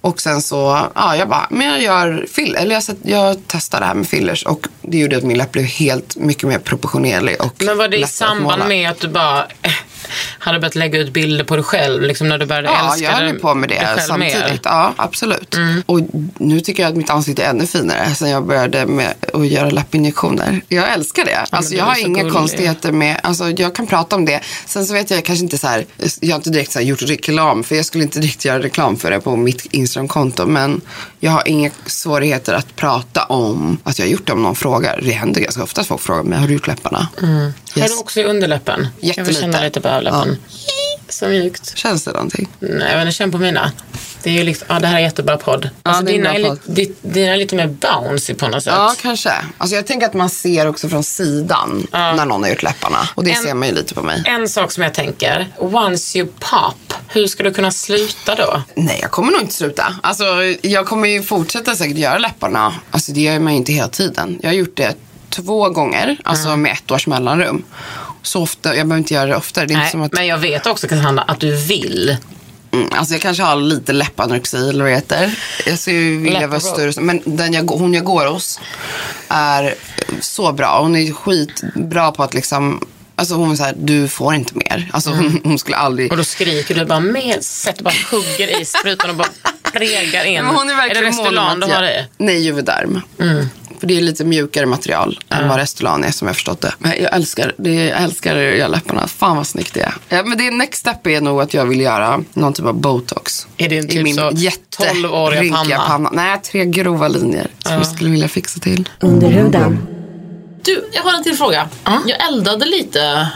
Och 0.00 0.20
sen 0.20 0.42
så, 0.42 0.78
ja 0.94 1.16
jag 1.16 1.28
bara, 1.28 1.46
men 1.50 1.66
jag 1.66 1.82
gör 1.82 2.26
fill, 2.32 2.54
eller 2.56 2.74
jag, 2.74 2.82
jag 3.02 3.36
testar 3.46 3.80
det 3.80 3.86
här 3.86 3.94
med 3.94 4.08
fillers 4.08 4.42
och 4.46 4.66
det 4.82 4.98
gjorde 4.98 5.16
att 5.16 5.22
min 5.24 5.38
läpp 5.38 5.52
blev 5.52 5.64
helt 5.64 6.16
mycket 6.16 6.42
mer 6.48 6.58
proportionerlig 6.58 7.36
och 7.40 7.54
Men 7.64 7.78
var 7.78 7.88
det 7.88 7.96
i 7.96 8.04
samband 8.06 8.68
med 8.68 8.90
att 8.90 9.00
du 9.00 9.08
bara 9.08 9.46
eh, 9.62 9.72
hade 10.38 10.58
börjat 10.58 10.74
lägga 10.74 10.98
ut 10.98 11.12
bilder 11.12 11.44
på 11.44 11.54
dig 11.56 11.64
själv? 11.64 12.02
Liksom 12.02 12.28
när 12.28 12.38
du 12.38 12.46
började 12.46 12.68
Ja, 12.68 12.86
älska 12.92 13.04
jag 13.04 13.12
höll 13.12 13.24
dig- 13.24 13.32
ju 13.32 13.38
på 13.38 13.54
med 13.54 13.68
dig 13.68 13.78
det 13.96 14.02
samtidigt. 14.02 14.34
mer? 14.40 14.60
Ja, 14.64 14.92
absolut. 14.96 15.56
Och 15.86 16.00
nu 16.38 16.60
tycker 16.60 16.82
jag 16.82 16.90
att 16.90 16.96
mitt 16.96 17.10
ansikte 17.10 17.44
är 17.44 17.50
ännu 17.50 17.66
finare 17.66 18.14
sen 18.14 18.30
jag 18.30 18.46
började 18.46 18.86
med 18.86 19.14
att 19.34 19.46
göra 19.48 19.70
läppinjektioner. 19.70 20.60
Jag 20.68 20.92
älskar 20.92 21.24
det. 21.24 21.44
alltså, 21.50 21.70
du 21.72 21.76
jag 21.78 21.84
har 21.84 22.00
inga 22.00 22.18
gullig. 22.18 22.32
konstigheter 22.34 22.92
med, 22.92 23.20
alltså, 23.22 23.50
jag 23.50 23.74
kan 23.74 23.86
prata 23.86 24.16
om 24.16 24.24
det. 24.24 24.40
Sen 24.66 24.86
så 24.86 24.92
vet 24.92 25.10
jag 25.10 25.24
kanske 25.24 25.42
inte 25.44 25.58
så 25.58 25.66
här, 25.66 25.86
jag 26.20 26.30
har 26.30 26.36
inte 26.36 26.50
direkt 26.50 26.72
så 26.72 26.80
gjort 26.80 27.02
reklam, 27.02 27.64
för 27.64 27.76
jag 27.76 27.84
skulle 27.84 28.04
inte 28.04 28.20
direkt 28.20 28.44
göra 28.44 28.62
reklam 28.62 28.96
för 28.96 29.10
det 29.10 29.20
på 29.20 29.36
mitt 29.36 29.66
Instagramkonto 29.88 30.46
Men 30.46 30.80
jag 31.20 31.30
har 31.30 31.48
inga 31.48 31.70
svårigheter 31.86 32.54
att 32.54 32.76
prata 32.76 33.24
om 33.24 33.78
att 33.84 33.98
jag 33.98 34.06
har 34.06 34.10
gjort 34.10 34.26
det 34.26 34.32
om 34.32 34.42
någon 34.42 34.56
frågar. 34.56 35.00
Det 35.02 35.12
händer 35.12 35.40
ganska 35.40 35.62
ofta 35.62 35.80
att 35.80 35.86
folk 35.86 36.00
frågar 36.00 36.22
mig, 36.22 36.38
har 36.38 36.46
du 36.46 36.52
gjort 36.52 36.66
läpparna? 36.66 37.08
Mm. 37.22 37.52
Yes. 37.78 37.92
du 37.92 37.98
också 37.98 38.20
i 38.20 38.24
underläppen? 38.24 38.88
Jag 39.00 39.08
Jättelite. 39.08 39.40
känna 39.40 39.60
lite 39.60 39.80
på 39.80 39.88
överläppen. 39.88 40.38
Så 41.08 41.28
mjukt. 41.28 41.76
Känns 41.78 42.04
det 42.04 42.12
någonting? 42.12 42.48
Nej, 42.58 42.96
men 42.96 43.12
känn 43.12 43.32
på 43.32 43.38
mina. 43.38 43.72
Det 44.22 44.30
är 44.30 44.34
ju 44.34 44.42
liksom, 44.44 44.66
ja, 44.70 44.78
det 44.80 44.86
här 44.86 44.96
är 44.96 45.00
jättebra 45.02 45.36
podd. 45.36 45.70
Alltså, 45.82 46.02
är 46.02 46.06
en 46.06 46.16
dina, 46.16 46.30
bra 46.30 46.38
är 46.38 46.44
podd. 46.48 46.58
lite, 46.76 46.92
di- 46.92 46.94
dina 47.02 47.32
är 47.32 47.36
lite 47.36 47.56
mer 47.56 47.66
bouncy 47.66 48.34
på 48.34 48.48
något 48.48 48.64
sätt. 48.64 48.72
Ja, 48.76 48.94
kanske. 49.02 49.32
Alltså 49.58 49.76
jag 49.76 49.86
tänker 49.86 50.06
att 50.06 50.14
man 50.14 50.30
ser 50.30 50.66
också 50.68 50.88
från 50.88 51.04
sidan 51.04 51.86
när 51.92 52.24
någon 52.26 52.42
har 52.42 52.50
gjort 52.50 52.62
läpparna. 52.62 53.08
Och 53.14 53.24
det 53.24 53.30
En- 53.30 53.42
ser 53.42 53.54
man 53.54 53.68
ju 53.68 53.74
lite 53.74 53.94
på 53.94 54.02
mig. 54.02 54.22
En 54.26 54.48
sak 54.48 54.72
som 54.72 54.82
jag 54.82 54.94
tänker, 54.94 55.46
once 55.58 56.18
you 56.18 56.28
pop, 56.38 56.94
hur 57.08 57.26
ska 57.26 57.42
du 57.42 57.50
kunna 57.52 57.70
sluta 57.70 58.34
då? 58.34 58.62
Nej, 58.74 58.98
jag 59.02 59.10
kommer 59.10 59.32
nog 59.32 59.40
inte 59.40 59.54
sluta. 59.54 59.94
Alltså, 60.02 60.24
jag 60.62 60.86
kommer 60.86 61.08
ju 61.08 61.22
fortsätta 61.22 61.74
säkert 61.76 61.96
göra 61.96 62.18
läpparna. 62.18 62.74
Alltså, 62.90 63.12
det 63.12 63.20
gör 63.20 63.38
man 63.38 63.52
ju 63.52 63.58
inte 63.58 63.72
hela 63.72 63.88
tiden. 63.88 64.38
Jag 64.42 64.48
har 64.50 64.54
gjort 64.54 64.76
det 64.76 64.94
två 65.30 65.68
gånger, 65.70 66.16
alltså 66.24 66.56
med 66.56 66.72
ett 66.72 66.90
års 66.90 67.06
mellanrum. 67.06 67.64
Så 68.22 68.42
ofta, 68.42 68.76
jag 68.76 68.86
behöver 68.86 68.98
inte 68.98 69.14
göra 69.14 69.26
det 69.26 69.36
oftare. 69.36 69.66
Det 69.66 69.72
är 69.72 69.74
inte 69.74 69.82
Nej, 69.82 69.90
som 69.90 70.02
att, 70.02 70.12
men 70.12 70.26
jag 70.26 70.38
vet 70.38 70.66
också 70.66 70.88
Cassandra 70.88 71.22
att 71.22 71.40
du 71.40 71.56
vill. 71.56 72.16
mm, 72.72 72.88
alltså 72.92 73.14
jag 73.14 73.22
kanske 73.22 73.42
har 73.42 73.56
lite 73.56 73.92
läppanorexi 73.92 74.68
eller 74.68 74.84
vad 74.84 74.92
det 74.92 74.96
heter. 74.96 75.38
Jag 75.66 75.78
skulle 75.78 75.96
ju 75.96 76.18
vilja 76.18 76.46
vara 76.46 76.60
större. 76.60 77.00
Men 77.00 77.22
den 77.24 77.52
jag, 77.52 77.70
hon 77.70 77.94
jag 77.94 78.04
går 78.04 78.26
hos 78.26 78.60
är 79.28 79.74
så 80.20 80.52
bra. 80.52 80.80
Hon 80.82 80.96
är 80.96 81.12
skitbra 81.12 82.12
på 82.12 82.22
att 82.22 82.34
liksom 82.34 82.80
Alltså 83.18 83.34
hon 83.34 83.48
var 83.48 83.56
så 83.56 83.62
här, 83.62 83.74
du 83.78 84.08
får 84.08 84.34
inte 84.34 84.54
mer. 84.54 84.90
Alltså 84.92 85.10
hon, 85.10 85.40
hon 85.44 85.58
skulle 85.58 85.76
aldrig... 85.76 86.10
Och 86.10 86.16
då 86.16 86.24
skriker 86.24 86.74
du 86.74 86.84
bara 86.84 87.00
med, 87.00 87.44
sätter 87.44 87.82
bara 87.84 87.94
hugger 88.10 88.60
i 88.60 88.64
sprutan 88.64 89.10
och 89.10 89.16
bara 89.16 89.28
pregar 89.72 90.24
in. 90.24 90.44
Men 90.44 90.54
hon 90.54 90.70
är 90.70 90.72
är 90.72 90.76
det 90.76 90.82
verkligen 90.82 91.14
mån 91.14 91.26
om 91.26 91.26
Restylane 91.26 91.66
du 91.66 91.72
har 91.72 91.84
i? 91.84 92.06
Nej, 92.18 92.40
Juvederm. 92.40 93.00
För 93.80 93.86
det 93.86 93.96
är 93.96 94.00
lite 94.00 94.24
mjukare 94.24 94.66
material 94.66 95.20
än 95.28 95.48
vad 95.48 95.56
Restylane 95.56 96.06
är 96.06 96.10
som 96.10 96.26
jag 96.26 96.36
förstått 96.36 96.60
det. 96.60 96.74
Men 96.78 96.92
jag 97.02 97.14
älskar, 97.14 97.52
det, 97.58 97.74
jag 97.74 98.02
älskar 98.02 98.36
att 98.36 98.56
göra 98.56 98.68
läpparna. 98.68 99.06
Fan 99.06 99.36
vad 99.36 99.46
snyggt 99.46 99.74
det 99.74 99.80
är. 99.80 99.94
Ja, 100.08 100.22
men 100.22 100.38
det 100.38 100.50
next 100.50 100.80
step 100.80 101.06
är 101.06 101.20
nog 101.20 101.40
att 101.40 101.54
jag 101.54 101.66
vill 101.66 101.80
göra 101.80 102.24
någon 102.32 102.52
typ 102.52 102.66
av 102.66 102.74
botox. 102.74 103.46
Är 103.56 103.68
det 103.68 103.78
en 103.78 103.84
I 103.84 103.88
typ 103.88 104.02
min 104.02 104.14
så 104.14 104.30
jätte 104.34 104.82
12-åriga 104.82 105.42
rynkiga 105.42 105.78
panna? 105.78 106.10
Nej, 106.12 106.40
tre 106.42 106.64
grova 106.64 107.08
linjer 107.08 107.46
som 107.58 107.72
jag 107.72 107.86
skulle 107.86 108.10
vilja 108.10 108.28
fixa 108.28 108.60
till. 108.60 108.88
Under 109.00 109.28
huden. 109.28 109.78
Du, 110.62 110.88
jag 110.92 111.02
har 111.02 111.14
en 111.14 111.22
till 111.22 111.36
fråga. 111.36 111.68
Jag 111.84 112.28
eldade 112.28 112.66
lite 112.66 113.28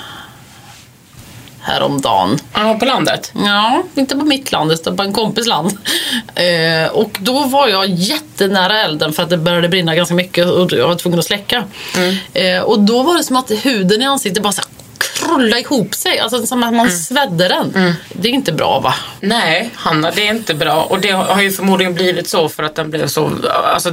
häromdagen. 1.63 2.39
Ja, 2.55 2.77
på 2.79 2.85
landet? 2.85 3.33
Ja, 3.35 3.83
inte 3.95 4.17
på 4.17 4.25
mitt 4.25 4.53
land, 4.53 4.73
utan 4.73 4.97
på 4.97 5.03
en 5.03 5.13
kompis 5.13 5.47
land. 5.47 5.79
Eh, 6.35 6.93
och 6.93 7.19
då 7.21 7.45
var 7.45 7.69
jag 7.69 7.87
jättenära 7.87 8.81
elden 8.81 9.13
för 9.13 9.23
att 9.23 9.31
det 9.31 9.39
började 9.39 9.69
brinna 9.69 9.95
ganska 9.95 10.15
mycket 10.15 10.47
och 10.47 10.73
jag 10.73 10.89
var 10.89 10.95
tvungen 10.95 11.19
att 11.19 11.25
släcka. 11.25 11.65
Eh, 12.33 12.63
och 12.63 12.81
då 12.81 13.03
var 13.03 13.17
det 13.17 13.25
som 13.25 13.37
att 13.37 13.51
huden 13.51 14.03
i 14.03 14.05
ansiktet 14.05 14.43
bara 14.43 14.53
så 14.53 14.63
här 14.63 14.71
krullade 14.99 15.61
ihop 15.61 15.95
sig. 15.95 16.19
Alltså 16.19 16.47
som 16.47 16.63
att 16.63 16.75
man 16.75 16.91
svedde 16.91 17.49
den. 17.49 17.95
Det 18.09 18.29
är 18.29 18.33
inte 18.33 18.53
bra 18.53 18.81
va? 18.81 18.95
Nej, 19.21 19.71
Hanna, 19.75 20.11
det 20.11 20.29
är 20.29 20.31
inte 20.31 20.55
bra. 20.55 20.83
Och 20.83 21.01
det 21.01 21.11
har 21.11 21.43
ju 21.43 21.53
förmodligen 21.53 21.95
blivit 21.95 22.29
så 22.29 22.49
för 22.49 22.63
att 22.63 22.75
den 22.75 22.91
blev 22.91 23.07
så 23.07 23.31
alltså, 23.75 23.93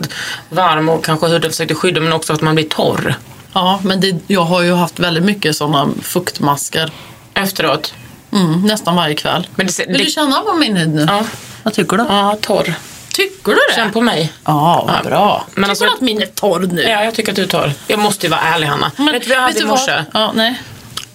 varm 0.50 0.90
och 0.90 1.06
kanske 1.06 1.28
huden 1.28 1.52
försökte 1.52 1.76
skydda 1.76 2.02
men 2.02 2.14
också 2.14 2.34
att 2.34 2.42
man 2.42 2.56
blir 2.56 2.70
torr. 2.70 3.16
Ja, 3.54 3.80
men 3.84 4.02
det, 4.02 4.16
jag 4.28 4.42
har 4.42 4.62
ju 4.62 4.74
haft 4.74 5.00
väldigt 5.00 5.24
mycket 5.24 5.56
sådana 5.56 5.90
fuktmasker. 6.02 6.92
Efteråt? 7.34 7.94
Mm, 8.32 8.62
nästan 8.62 8.96
varje 8.96 9.16
kväll. 9.16 9.48
Men 9.56 9.68
det, 9.68 9.86
Vill 9.88 10.06
du 10.06 10.12
känna 10.12 10.42
på 10.42 10.54
min 10.54 10.78
hud 10.78 10.90
nu? 10.90 11.06
Ja. 11.10 11.24
Vad 11.64 11.74
tycker 11.74 11.98
du? 11.98 12.04
Ja, 12.10 12.38
torr. 12.42 12.74
Tycker 13.14 13.52
du 13.52 13.58
det? 13.70 13.76
Känn 13.76 13.92
på 13.92 14.02
mig. 14.02 14.34
Ja, 14.46 14.86
vad 14.94 15.06
bra. 15.06 15.46
Men 15.48 15.56
Tycker 15.56 15.70
alltså- 15.70 15.86
du 15.86 15.92
att 15.92 16.02
min 16.02 16.22
är 16.22 16.26
torr 16.26 16.60
nu? 16.72 16.82
Ja, 16.82 17.04
jag 17.04 17.16
tycker 17.16 17.32
att 17.32 17.36
du 17.36 17.44
är 17.44 17.48
torr. 17.48 17.74
Jag 17.88 18.00
måste 18.00 18.26
ju 18.26 18.30
vara 18.30 18.42
ärlig, 18.42 18.68
Hanna. 18.68 18.92
Men 18.98 19.12
vet 19.12 19.24
du 19.24 19.30
vad 19.30 19.38
jag 19.38 19.42
hade 19.42 19.60
i 19.60 19.66
morse? 19.66 20.04
Ja, 20.14 20.32
nej. 20.36 20.62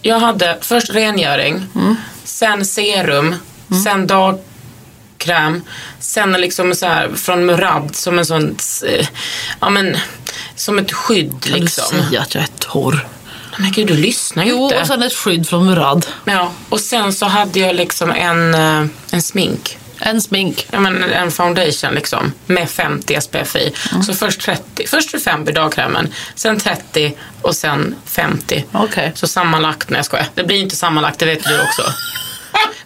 Jag 0.03 0.19
hade 0.21 0.59
först 0.61 0.91
rengöring, 0.91 1.67
sen 2.25 2.65
serum, 2.65 3.35
sen 3.85 4.07
dagkräm, 4.07 5.63
sen 5.99 6.33
liksom 6.33 6.75
så 6.75 6.87
här 6.87 7.11
från 7.15 7.47
Murad 7.47 7.97
som 7.97 8.19
en 8.19 8.27
sån, 8.27 8.57
eh, 8.87 9.07
ja 9.61 9.71
men, 9.71 9.97
som 10.57 10.79
ett 10.79 10.93
skydd 10.93 11.43
Kan 11.45 11.53
liksom. 11.61 11.99
du 11.99 12.05
säga 12.05 12.21
att 12.21 12.35
jag 12.35 12.43
är 12.45 12.49
torr? 12.59 13.07
Men 13.59 13.73
gud, 13.73 13.87
du 13.87 13.97
lyssnar 13.97 14.45
ju 14.45 14.51
Jo, 14.51 14.65
inte. 14.65 14.81
och 14.81 14.87
sen 14.87 15.03
ett 15.03 15.15
skydd 15.15 15.49
från 15.49 15.67
Murad. 15.67 16.07
Ja, 16.25 16.53
och 16.69 16.81
sen 16.81 17.13
så 17.13 17.27
hade 17.27 17.61
jag 17.61 17.77
liksom 17.77 18.11
en, 18.11 18.55
eh, 18.55 18.87
en 19.11 19.23
smink. 19.23 19.79
En 19.99 20.21
smink? 20.23 20.67
Ja, 20.71 20.81
men 20.81 21.03
en 21.03 21.31
foundation 21.31 21.95
liksom, 21.95 22.33
med 22.47 22.71
50 22.71 23.21
SPF 23.21 23.57
i. 23.57 23.73
Så 24.07 24.15
först 24.15 24.41
30, 24.41 24.87
först 24.87 25.11
25 25.11 25.49
i 25.49 25.53
dagkrämen, 25.53 26.13
sen 26.35 26.59
30 26.59 27.15
och 27.43 27.57
sen 27.57 27.95
50. 28.07 28.65
Okej. 28.73 29.13
Så 29.15 29.27
sammanlagt, 29.27 29.91
nej 29.91 29.99
jag 29.99 30.05
skojar. 30.07 30.27
Det 30.35 30.45
blir 30.45 30.57
inte 30.57 30.77
sammanlagt, 30.77 31.19
det 31.19 31.27
vet 31.27 31.45
du 31.45 31.61
också. 31.63 31.83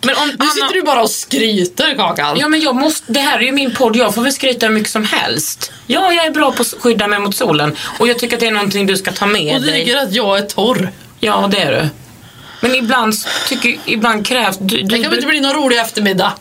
Men 0.03 0.17
om 0.17 0.29
Nu 0.39 0.47
sitter 0.47 0.73
du 0.75 0.83
bara 0.83 1.03
och 1.03 1.11
skryter 1.11 1.95
Kakan. 1.95 2.37
Ja 2.39 2.49
men 2.49 2.61
jag 2.61 2.75
måste, 2.77 3.13
det 3.13 3.21
här 3.21 3.39
är 3.39 3.43
ju 3.43 3.53
min 3.53 3.75
podd, 3.75 3.97
jag 3.97 4.15
får 4.15 4.23
väl 4.23 4.33
skryta 4.33 4.67
hur 4.67 4.73
mycket 4.75 4.91
som 4.93 5.05
helst. 5.05 5.73
Ja, 5.87 6.13
jag 6.13 6.27
är 6.27 6.31
bra 6.31 6.53
på 6.53 6.63
att 6.63 6.75
skydda 6.81 7.07
mig 7.07 7.19
mot 7.19 7.37
solen 7.37 7.77
och 7.99 8.09
jag 8.09 8.19
tycker 8.19 8.37
att 8.37 8.41
det 8.41 8.47
är 8.47 8.51
någonting 8.51 8.87
du 8.87 8.97
ska 8.97 9.13
ta 9.13 9.27
med 9.27 9.55
Och 9.55 9.61
du 9.61 9.67
dig. 9.71 9.85
tycker 9.85 9.97
att 9.99 10.13
jag 10.13 10.39
är 10.39 10.43
torr. 10.43 10.91
Ja, 11.21 11.49
det 11.51 11.59
är 11.59 11.73
du. 11.73 11.89
Men 12.61 12.75
ibland, 12.75 13.15
tycker, 13.49 13.77
ibland 13.87 14.27
krävs... 14.27 14.57
Du, 14.61 14.77
du, 14.77 14.83
Det 14.83 14.95
kan 15.03 15.11
väl 15.11 15.15
inte 15.19 15.27
bli 15.29 15.41
någon 15.41 15.53
rolig 15.55 15.79
eftermiddag? 15.79 16.33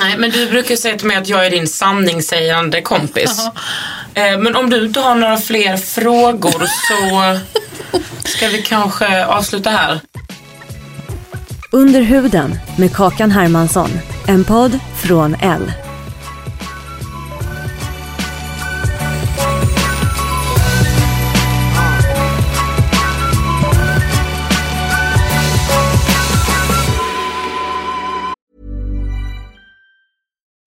Nej, 0.00 0.16
men 0.18 0.30
du 0.30 0.46
brukar 0.46 0.76
säga 0.76 0.96
till 0.98 1.06
mig 1.06 1.16
att 1.16 1.28
jag 1.28 1.46
är 1.46 1.50
din 1.50 1.68
sanningssägande 1.68 2.80
kompis. 2.82 3.38
Eh, 4.14 4.38
Men 4.38 4.56
om 4.56 4.70
du 4.70 4.84
inte 4.86 5.00
har 5.00 5.14
några 5.14 5.36
fler 5.36 5.76
frågor 5.76 6.66
så 6.88 7.38
ska 8.28 8.48
vi 8.48 8.62
kanske 8.62 9.24
avsluta 9.26 9.70
här. 9.70 10.00
Under 11.74 12.02
huden 12.02 12.50
med 12.78 12.92
Kakan 12.92 13.30
Hermansson. 13.30 13.90
En 14.28 14.44
podd 14.44 14.80
från 15.06 15.34
L. 15.34 15.72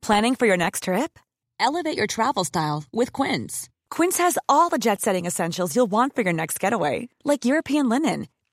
Planning 0.05 0.35
for 0.35 0.47
your 0.47 0.57
next 0.57 0.83
trip? 0.83 1.19
Elevate 1.59 1.97
your 1.97 2.07
travel 2.07 2.45
style 2.45 2.83
with 2.93 3.13
Quince. 3.13 3.69
Quince 3.89 4.23
has 4.23 4.37
all 4.47 4.69
the 4.69 4.77
jet 4.77 5.01
setting 5.01 5.25
essentials 5.25 5.75
you'll 5.75 5.91
want 5.91 6.15
for 6.15 6.23
your 6.23 6.33
next 6.33 6.63
getaway, 6.63 7.07
like 7.23 7.45
European 7.45 7.89
linen, 7.89 8.27